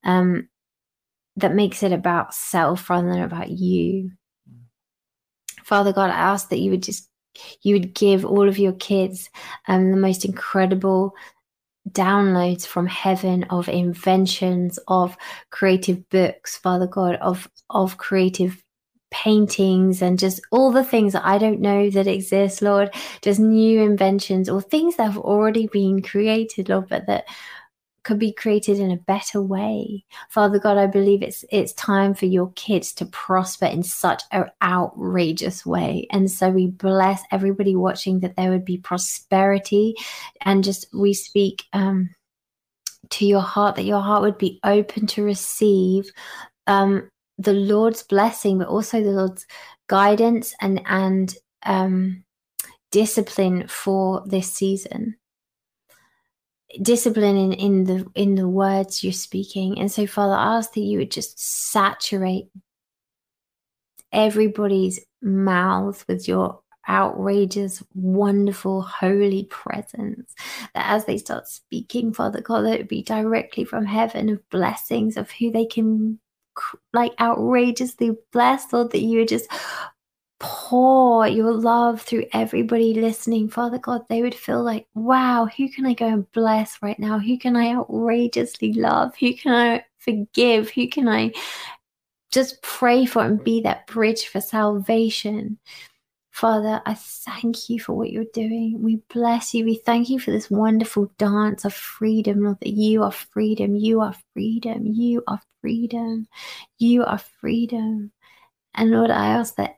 um, 0.04 0.48
that 1.36 1.54
makes 1.54 1.82
it 1.82 1.92
about 1.92 2.34
self 2.34 2.90
rather 2.90 3.08
than 3.08 3.22
about 3.22 3.48
you. 3.48 4.12
Father 5.64 5.92
God, 5.92 6.10
I 6.10 6.18
ask 6.18 6.50
that 6.50 6.58
you 6.58 6.70
would 6.70 6.82
just 6.82 7.08
you 7.62 7.74
would 7.74 7.94
give 7.94 8.24
all 8.24 8.48
of 8.48 8.58
your 8.58 8.72
kids 8.72 9.30
um, 9.68 9.90
the 9.92 9.96
most 9.96 10.24
incredible 10.24 11.14
downloads 11.90 12.66
from 12.66 12.86
heaven 12.86 13.44
of 13.44 13.68
inventions 13.68 14.78
of 14.88 15.16
creative 15.50 16.08
books 16.10 16.56
father 16.56 16.86
god 16.86 17.14
of 17.16 17.48
of 17.70 17.96
creative 17.96 18.62
paintings 19.10 20.02
and 20.02 20.18
just 20.18 20.40
all 20.50 20.70
the 20.70 20.84
things 20.84 21.14
that 21.14 21.24
i 21.24 21.38
don't 21.38 21.60
know 21.60 21.88
that 21.88 22.06
exist 22.06 22.60
lord 22.60 22.94
just 23.22 23.40
new 23.40 23.80
inventions 23.80 24.48
or 24.50 24.60
things 24.60 24.96
that 24.96 25.04
have 25.04 25.16
already 25.18 25.66
been 25.68 26.02
created 26.02 26.68
lord 26.68 26.86
but 26.90 27.06
that 27.06 27.24
could 28.08 28.18
be 28.18 28.32
created 28.32 28.80
in 28.80 28.90
a 28.90 28.96
better 28.96 29.42
way. 29.42 30.02
Father 30.30 30.58
god 30.58 30.78
i 30.78 30.86
believe 30.86 31.22
it's 31.22 31.44
it's 31.50 31.74
time 31.74 32.14
for 32.14 32.24
your 32.24 32.50
kids 32.52 32.94
to 32.94 33.04
prosper 33.04 33.66
in 33.66 33.82
such 33.82 34.22
an 34.32 34.46
outrageous 34.62 35.66
way. 35.66 36.06
And 36.10 36.30
so 36.30 36.48
we 36.48 36.68
bless 36.68 37.20
everybody 37.30 37.76
watching 37.76 38.20
that 38.20 38.34
there 38.34 38.50
would 38.50 38.64
be 38.64 38.78
prosperity. 38.78 39.94
And 40.40 40.64
just 40.64 40.86
we 40.94 41.12
speak 41.12 41.64
um 41.74 42.08
to 43.10 43.26
your 43.26 43.42
heart 43.42 43.76
that 43.76 43.84
your 43.84 44.00
heart 44.00 44.22
would 44.22 44.38
be 44.38 44.58
open 44.64 45.06
to 45.08 45.22
receive 45.22 46.10
um 46.66 47.10
the 47.36 47.52
lord's 47.52 48.02
blessing 48.02 48.58
but 48.58 48.68
also 48.68 49.02
the 49.02 49.10
lord's 49.10 49.46
guidance 49.86 50.54
and 50.60 50.80
and 50.86 51.36
um 51.64 52.24
discipline 52.90 53.66
for 53.68 54.22
this 54.26 54.52
season 54.52 55.16
discipline 56.82 57.36
in, 57.36 57.52
in 57.52 57.84
the 57.84 58.06
in 58.14 58.34
the 58.34 58.48
words 58.48 59.02
you're 59.02 59.12
speaking. 59.12 59.78
And 59.78 59.90
so 59.90 60.06
father 60.06 60.34
i 60.34 60.56
ask 60.58 60.74
that 60.74 60.80
you 60.80 60.98
would 60.98 61.10
just 61.10 61.38
saturate 61.38 62.48
everybody's 64.12 65.00
mouth 65.22 66.04
with 66.08 66.28
your 66.28 66.60
outrageous 66.88 67.82
wonderful 67.94 68.82
holy 68.82 69.44
presence. 69.44 70.34
That 70.74 70.90
as 70.90 71.04
they 71.04 71.18
start 71.18 71.48
speaking 71.48 72.12
father 72.12 72.40
god 72.40 72.62
that 72.62 72.74
it 72.74 72.78
would 72.78 72.88
be 72.88 73.02
directly 73.02 73.64
from 73.64 73.84
heaven 73.84 74.28
of 74.28 74.48
blessings 74.50 75.16
of 75.16 75.30
who 75.30 75.50
they 75.50 75.66
can 75.66 76.18
like 76.92 77.12
outrageously 77.20 78.12
bless 78.32 78.72
lord 78.72 78.90
that 78.90 79.00
you 79.00 79.18
would 79.18 79.28
just 79.28 79.48
pour 80.40 81.26
your 81.26 81.52
love 81.52 82.02
through 82.02 82.24
everybody 82.32 82.94
listening, 82.94 83.48
Father 83.48 83.78
God, 83.78 84.02
they 84.08 84.22
would 84.22 84.34
feel 84.34 84.62
like, 84.62 84.86
wow, 84.94 85.46
who 85.46 85.68
can 85.68 85.86
I 85.86 85.94
go 85.94 86.06
and 86.06 86.30
bless 86.32 86.78
right 86.82 86.98
now? 86.98 87.18
Who 87.18 87.38
can 87.38 87.56
I 87.56 87.74
outrageously 87.74 88.72
love? 88.74 89.16
Who 89.18 89.34
can 89.34 89.52
I 89.52 89.84
forgive? 89.98 90.70
Who 90.70 90.88
can 90.88 91.08
I 91.08 91.32
just 92.30 92.62
pray 92.62 93.04
for 93.04 93.24
and 93.24 93.42
be 93.42 93.62
that 93.62 93.86
bridge 93.86 94.26
for 94.26 94.40
salvation? 94.40 95.58
Father, 96.30 96.80
I 96.86 96.94
thank 96.94 97.68
you 97.68 97.80
for 97.80 97.94
what 97.94 98.10
you're 98.10 98.24
doing. 98.32 98.80
We 98.80 99.02
bless 99.12 99.54
you. 99.54 99.64
We 99.64 99.74
thank 99.74 100.08
you 100.08 100.20
for 100.20 100.30
this 100.30 100.48
wonderful 100.48 101.10
dance 101.18 101.64
of 101.64 101.74
freedom, 101.74 102.44
Lord, 102.44 102.60
that 102.60 102.68
you 102.68 103.02
are 103.02 103.10
freedom. 103.10 103.74
You 103.74 104.02
are 104.02 104.14
freedom. 104.34 104.86
You 104.86 105.24
are 105.26 105.40
freedom. 105.60 106.28
You 106.78 107.04
are 107.04 107.18
freedom. 107.18 108.12
And 108.74 108.92
Lord, 108.92 109.10
I 109.10 109.26
ask 109.30 109.56
that 109.56 109.77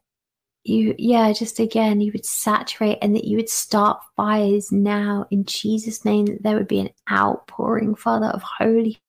you 0.65 0.95
yeah 0.99 1.32
just 1.32 1.59
again 1.59 2.01
you 2.01 2.12
would 2.12 2.27
saturate 2.27 2.99
and 3.01 3.16
that 3.16 3.24
you 3.24 3.37
would 3.37 3.49
start 3.49 3.99
fires 4.15 4.70
now 4.70 5.27
in 5.31 5.45
jesus 5.45 6.05
name 6.05 6.27
that 6.27 6.43
there 6.43 6.57
would 6.57 6.69
be 6.69 6.81
an 6.81 6.91
outpouring 7.11 7.95
father 7.95 8.27
of 8.27 8.43
holy 8.43 9.01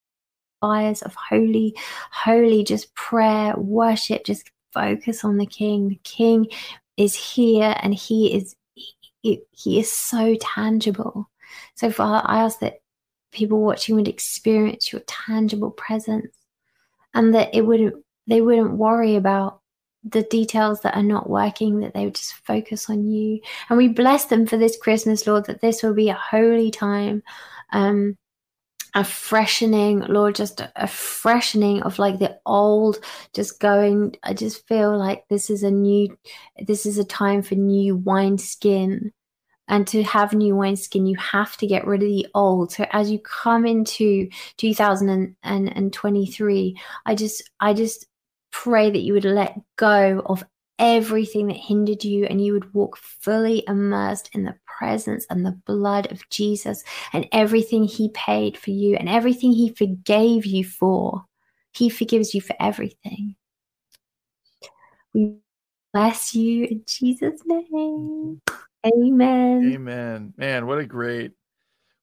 fires 0.61 1.01
of 1.01 1.13
holy 1.15 1.75
holy 2.11 2.63
just 2.63 2.93
prayer 2.95 3.53
worship 3.57 4.23
just 4.23 4.49
focus 4.73 5.23
on 5.23 5.37
the 5.37 5.45
king. 5.45 5.89
The 5.89 5.99
king 6.03 6.47
is 6.97 7.15
here 7.15 7.75
and 7.81 7.93
he 7.93 8.35
is 8.35 8.55
he, 8.75 9.43
he 9.51 9.79
is 9.79 9.91
so 9.91 10.35
tangible. 10.35 11.29
So 11.75 11.91
father 11.91 12.21
i 12.27 12.43
ask 12.43 12.59
that 12.59 12.81
people 13.31 13.61
watching 13.61 13.95
would 13.95 14.07
experience 14.07 14.91
your 14.91 15.01
tangible 15.07 15.71
presence 15.71 16.35
and 17.13 17.33
that 17.33 17.53
it 17.53 17.65
wouldn't 17.65 17.95
they 18.27 18.41
wouldn't 18.41 18.71
worry 18.71 19.15
about 19.15 19.60
the 20.03 20.23
details 20.23 20.81
that 20.81 20.95
are 20.95 21.03
not 21.03 21.29
working, 21.29 21.81
that 21.81 21.93
they 21.93 22.05
would 22.05 22.15
just 22.15 22.33
focus 22.45 22.89
on 22.89 23.05
you. 23.05 23.39
And 23.69 23.77
we 23.77 23.87
bless 23.87 24.25
them 24.25 24.47
for 24.47 24.57
this 24.57 24.75
Christmas, 24.77 25.27
Lord, 25.27 25.45
that 25.45 25.61
this 25.61 25.83
will 25.83 25.93
be 25.93 26.09
a 26.09 26.15
holy 26.15 26.71
time, 26.71 27.21
um, 27.71 28.17
a 28.93 29.03
freshening, 29.03 29.99
Lord, 30.01 30.35
just 30.35 30.61
a, 30.75 30.87
freshening 30.87 31.81
of 31.83 31.99
like 31.99 32.19
the 32.19 32.37
old, 32.45 32.99
just 33.33 33.59
going. 33.59 34.15
I 34.23 34.33
just 34.33 34.67
feel 34.67 34.97
like 34.97 35.27
this 35.29 35.49
is 35.49 35.63
a 35.63 35.71
new, 35.71 36.17
this 36.65 36.85
is 36.85 36.97
a 36.97 37.05
time 37.05 37.41
for 37.41 37.55
new 37.55 37.95
wineskin. 37.95 39.13
And 39.67 39.87
to 39.87 40.03
have 40.03 40.33
new 40.33 40.55
wineskin, 40.57 41.05
you 41.05 41.15
have 41.17 41.55
to 41.57 41.67
get 41.67 41.87
rid 41.87 42.03
of 42.03 42.09
the 42.09 42.27
old. 42.33 42.73
So 42.73 42.85
as 42.91 43.09
you 43.09 43.19
come 43.19 43.65
into 43.65 44.27
2023, 44.57 46.77
I 47.05 47.15
just, 47.15 47.49
I 47.61 47.73
just 47.73 48.05
pray 48.51 48.91
that 48.91 49.01
you 49.01 49.13
would 49.13 49.25
let 49.25 49.59
go 49.77 50.21
of 50.25 50.43
everything 50.77 51.47
that 51.47 51.57
hindered 51.57 52.03
you 52.03 52.25
and 52.25 52.43
you 52.43 52.53
would 52.53 52.73
walk 52.73 52.97
fully 52.97 53.63
immersed 53.67 54.29
in 54.33 54.43
the 54.43 54.55
presence 54.65 55.25
and 55.29 55.45
the 55.45 55.57
blood 55.65 56.11
of 56.11 56.27
Jesus 56.29 56.83
and 57.13 57.27
everything 57.31 57.83
he 57.83 58.09
paid 58.09 58.57
for 58.57 58.71
you 58.71 58.95
and 58.95 59.07
everything 59.07 59.51
he 59.51 59.69
forgave 59.69 60.45
you 60.45 60.65
for. 60.65 61.23
He 61.71 61.89
forgives 61.89 62.33
you 62.33 62.41
for 62.41 62.55
everything. 62.59 63.35
We 65.13 65.35
bless 65.93 66.33
you 66.33 66.65
in 66.65 66.83
Jesus' 66.87 67.41
name. 67.45 68.41
Amen. 68.85 69.71
Amen. 69.73 70.33
Man, 70.35 70.65
what 70.65 70.79
a 70.79 70.85
great, 70.85 71.33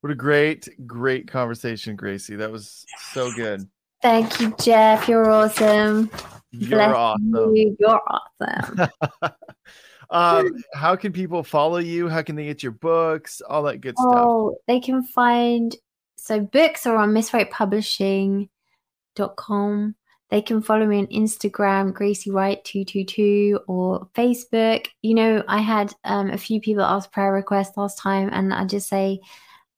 what 0.01 0.13
a 0.13 0.15
great, 0.15 0.69
great 0.87 1.27
conversation, 1.27 1.97
Gracie. 1.97 2.37
That 2.37 2.53
was 2.53 2.87
so 3.13 3.33
good. 3.33 3.69
Thank 4.01 4.41
you, 4.41 4.55
Jeff. 4.61 5.09
You're 5.09 5.29
awesome. 5.31 6.11
You're 6.53 6.71
Bless 6.71 6.95
awesome. 6.95 7.57
you. 7.57 7.77
You're 7.79 8.01
awesome. 8.07 8.89
um, 10.11 10.63
how 10.75 10.97
can 10.97 11.13
people 11.13 11.43
follow 11.43 11.79
you? 11.79 12.09
How 12.09 12.23
can 12.23 12.37
they 12.37 12.45
get 12.45 12.63
your 12.63 12.73
books? 12.73 13.41
All 13.41 13.63
that 13.65 13.81
good 13.81 13.99
stuff. 13.99 14.15
Oh, 14.15 14.57
they 14.67 14.81
can 14.81 15.03
find 15.03 15.77
so 16.17 16.41
books 16.41 16.87
are 16.87 16.97
on 16.97 17.13
misswrightpublishing.com. 17.13 19.95
They 20.31 20.43
can 20.43 20.61
follow 20.61 20.85
me 20.85 20.99
on 20.99 21.07
Instagram, 21.07 21.95
Gracie 21.95 22.31
Wright 22.31 22.63
222 22.65 23.61
or 23.67 24.11
Facebook. 24.15 24.89
You 25.01 25.15
know, 25.15 25.43
I 25.49 25.61
had 25.61 25.95
um, 26.05 26.29
a 26.31 26.37
few 26.37 26.61
people 26.61 26.83
ask 26.83 27.11
prayer 27.11 27.33
requests 27.33 27.79
last 27.79 27.97
time, 27.99 28.29
and 28.33 28.53
I 28.53 28.67
just 28.67 28.89
say, 28.89 29.21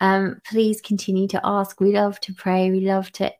um, 0.00 0.40
please 0.44 0.80
continue 0.80 1.28
to 1.28 1.40
ask. 1.44 1.80
We 1.80 1.92
love 1.92 2.18
to 2.22 2.34
pray. 2.34 2.68
We 2.70 2.80
love 2.80 3.12
to 3.12 3.32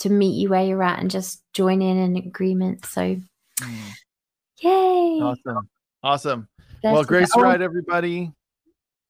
to 0.00 0.10
meet 0.10 0.38
you 0.40 0.48
where 0.50 0.64
you're 0.64 0.82
at 0.82 0.98
and 0.98 1.10
just 1.10 1.42
join 1.52 1.82
in 1.82 1.96
an 1.96 2.16
agreement. 2.16 2.84
So, 2.86 3.16
mm. 3.60 3.90
yay! 4.60 5.20
Awesome, 5.22 5.68
awesome. 6.02 6.48
That's 6.82 6.94
well, 6.94 7.04
Grace 7.04 7.30
oh, 7.36 7.42
Wright, 7.42 7.60
everybody. 7.60 8.32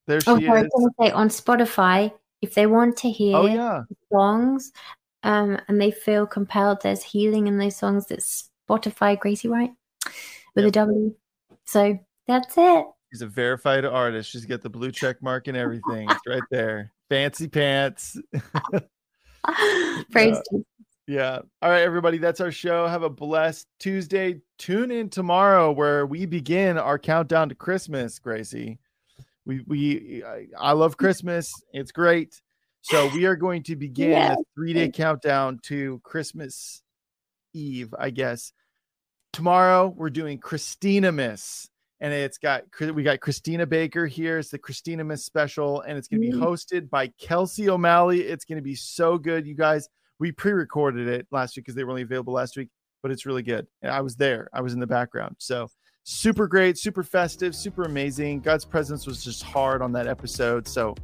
There 0.07 0.21
she 0.21 0.29
oh, 0.29 0.39
sorry, 0.39 0.61
is. 0.61 0.65
I 0.65 0.79
was 0.79 0.91
say 0.99 1.11
on 1.11 1.29
Spotify, 1.29 2.11
if 2.41 2.53
they 2.53 2.65
want 2.65 2.97
to 2.97 3.09
hear 3.09 3.35
oh, 3.35 3.45
yeah. 3.45 3.83
songs 4.11 4.71
um, 5.23 5.59
and 5.67 5.81
they 5.81 5.91
feel 5.91 6.25
compelled, 6.25 6.81
there's 6.81 7.03
healing 7.03 7.47
in 7.47 7.57
those 7.57 7.75
songs. 7.75 8.07
That's 8.07 8.49
Spotify 8.69 9.19
Gracie 9.19 9.49
Wright 9.49 9.71
with 10.55 10.65
yep. 10.65 10.69
a 10.69 10.71
W. 10.71 11.15
So 11.65 11.99
that's 12.27 12.57
it. 12.57 12.85
She's 13.11 13.21
a 13.21 13.27
verified 13.27 13.85
artist. 13.85 14.29
She's 14.29 14.45
got 14.45 14.61
the 14.61 14.69
blue 14.69 14.91
check 14.91 15.21
mark 15.21 15.47
and 15.47 15.57
everything. 15.57 16.09
it's 16.09 16.27
right 16.27 16.41
there. 16.51 16.91
Fancy 17.09 17.47
pants. 17.47 18.17
Praise 20.11 20.37
uh, 20.37 20.57
yeah. 21.07 21.39
All 21.61 21.69
right, 21.69 21.81
everybody. 21.81 22.17
That's 22.17 22.41
our 22.41 22.51
show. 22.51 22.85
Have 22.87 23.03
a 23.03 23.09
blessed 23.09 23.67
Tuesday. 23.79 24.41
Tune 24.57 24.91
in 24.91 25.09
tomorrow 25.09 25.71
where 25.71 26.05
we 26.05 26.25
begin 26.25 26.77
our 26.77 26.99
countdown 26.99 27.49
to 27.49 27.55
Christmas, 27.55 28.19
Gracie. 28.19 28.79
We 29.45 29.61
we 29.65 30.23
I 30.59 30.73
love 30.73 30.97
Christmas. 30.97 31.51
It's 31.71 31.91
great. 31.91 32.41
So 32.81 33.09
we 33.13 33.25
are 33.25 33.35
going 33.35 33.63
to 33.63 33.75
begin 33.75 34.11
yes. 34.11 34.37
a 34.39 34.43
three-day 34.55 34.91
countdown 34.91 35.59
to 35.63 35.99
Christmas 36.03 36.81
Eve, 37.53 37.93
I 37.97 38.11
guess. 38.11 38.53
Tomorrow 39.33 39.93
we're 39.95 40.09
doing 40.09 40.37
Christina 40.37 41.11
Miss 41.11 41.69
and 41.99 42.13
it's 42.13 42.37
got 42.37 42.63
we 42.79 43.03
got 43.03 43.19
Christina 43.19 43.65
Baker 43.65 44.05
here. 44.05 44.37
It's 44.37 44.49
the 44.49 44.59
Christina 44.59 45.03
Miss 45.03 45.25
special, 45.25 45.81
and 45.81 45.97
it's 45.97 46.07
going 46.07 46.21
to 46.21 46.27
be 46.27 46.33
mm-hmm. 46.33 46.43
hosted 46.43 46.89
by 46.89 47.07
Kelsey 47.19 47.69
O'Malley. 47.69 48.21
It's 48.21 48.45
going 48.45 48.57
to 48.57 48.63
be 48.63 48.75
so 48.75 49.17
good, 49.17 49.47
you 49.47 49.55
guys. 49.55 49.89
We 50.19 50.31
pre-recorded 50.31 51.07
it 51.07 51.27
last 51.31 51.55
week 51.55 51.65
because 51.65 51.75
they 51.75 51.83
were 51.83 51.91
only 51.91 52.01
available 52.01 52.33
last 52.33 52.57
week, 52.57 52.69
but 53.01 53.11
it's 53.11 53.25
really 53.25 53.43
good. 53.43 53.67
I 53.83 54.01
was 54.01 54.15
there. 54.15 54.49
I 54.53 54.61
was 54.61 54.73
in 54.73 54.79
the 54.79 54.87
background, 54.87 55.35
so 55.37 55.69
super 56.03 56.47
great, 56.47 56.77
super 56.77 57.03
festive, 57.03 57.53
super 57.55 57.83
amazing. 57.83 58.39
God's 58.39 58.65
presence 58.65 59.05
was 59.05 59.23
just 59.23 59.43
hard 59.43 59.81
on 59.81 59.91
that 59.91 60.07
episode, 60.07 60.67
so 60.67 60.95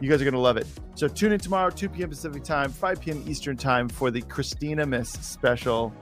you 0.00 0.08
guys 0.08 0.20
are 0.20 0.24
going 0.24 0.34
to 0.34 0.40
love 0.40 0.56
it. 0.56 0.66
So 0.94 1.06
tune 1.08 1.32
in 1.32 1.38
tomorrow, 1.38 1.70
2 1.70 1.88
p.m. 1.88 2.08
Pacific 2.08 2.42
time, 2.42 2.70
5 2.70 3.00
p.m. 3.00 3.24
Eastern 3.26 3.56
time 3.56 3.88
for 3.88 4.10
the 4.10 4.22
Christina 4.22 4.86
Miss 4.86 5.10
special 5.10 5.92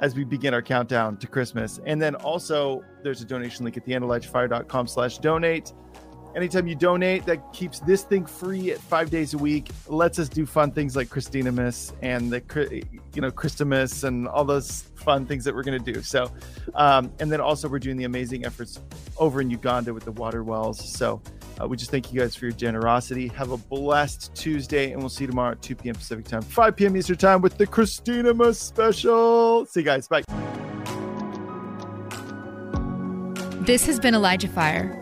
as 0.00 0.16
we 0.16 0.24
begin 0.24 0.52
our 0.52 0.60
countdown 0.60 1.16
to 1.16 1.26
Christmas. 1.26 1.80
And 1.86 2.02
then 2.02 2.14
also 2.16 2.82
there's 3.02 3.22
a 3.22 3.24
donation 3.24 3.64
link 3.64 3.76
at 3.76 3.84
the 3.84 4.84
slash 4.86 5.18
donate. 5.18 5.72
Anytime 6.34 6.66
you 6.66 6.74
donate, 6.74 7.26
that 7.26 7.52
keeps 7.52 7.80
this 7.80 8.04
thing 8.04 8.24
free 8.24 8.70
at 8.70 8.78
five 8.78 9.10
days 9.10 9.34
a 9.34 9.38
week. 9.38 9.68
Lets 9.86 10.18
us 10.18 10.28
do 10.28 10.46
fun 10.46 10.70
things 10.70 10.96
like 10.96 11.10
Christina 11.10 11.52
Miss 11.52 11.92
and 12.00 12.32
the, 12.32 12.84
you 13.14 13.20
know, 13.20 13.30
Christmas 13.30 14.04
and 14.04 14.26
all 14.26 14.44
those 14.44 14.82
fun 14.94 15.26
things 15.26 15.44
that 15.44 15.54
we're 15.54 15.62
going 15.62 15.82
to 15.82 15.92
do. 15.92 16.02
So, 16.02 16.30
um, 16.74 17.12
and 17.20 17.30
then 17.30 17.40
also 17.40 17.68
we're 17.68 17.80
doing 17.80 17.98
the 17.98 18.04
amazing 18.04 18.46
efforts 18.46 18.80
over 19.18 19.42
in 19.42 19.50
Uganda 19.50 19.92
with 19.92 20.04
the 20.04 20.12
water 20.12 20.42
wells. 20.42 20.96
So, 20.96 21.20
uh, 21.60 21.68
we 21.68 21.76
just 21.76 21.90
thank 21.90 22.12
you 22.12 22.20
guys 22.20 22.34
for 22.34 22.46
your 22.46 22.54
generosity. 22.54 23.28
Have 23.28 23.50
a 23.50 23.58
blessed 23.58 24.34
Tuesday, 24.34 24.92
and 24.92 25.00
we'll 25.00 25.10
see 25.10 25.24
you 25.24 25.28
tomorrow 25.28 25.52
at 25.52 25.60
2 25.60 25.76
p.m. 25.76 25.94
Pacific 25.94 26.24
time, 26.24 26.40
5 26.40 26.76
p.m. 26.76 26.96
Eastern 26.96 27.18
time 27.18 27.42
with 27.42 27.58
the 27.58 27.66
Christina 27.66 28.32
Miss 28.32 28.58
special. 28.58 29.66
See 29.66 29.80
you 29.80 29.86
guys. 29.86 30.08
Bye. 30.08 30.22
This 33.60 33.86
has 33.86 34.00
been 34.00 34.14
Elijah 34.14 34.48
Fire. 34.48 35.01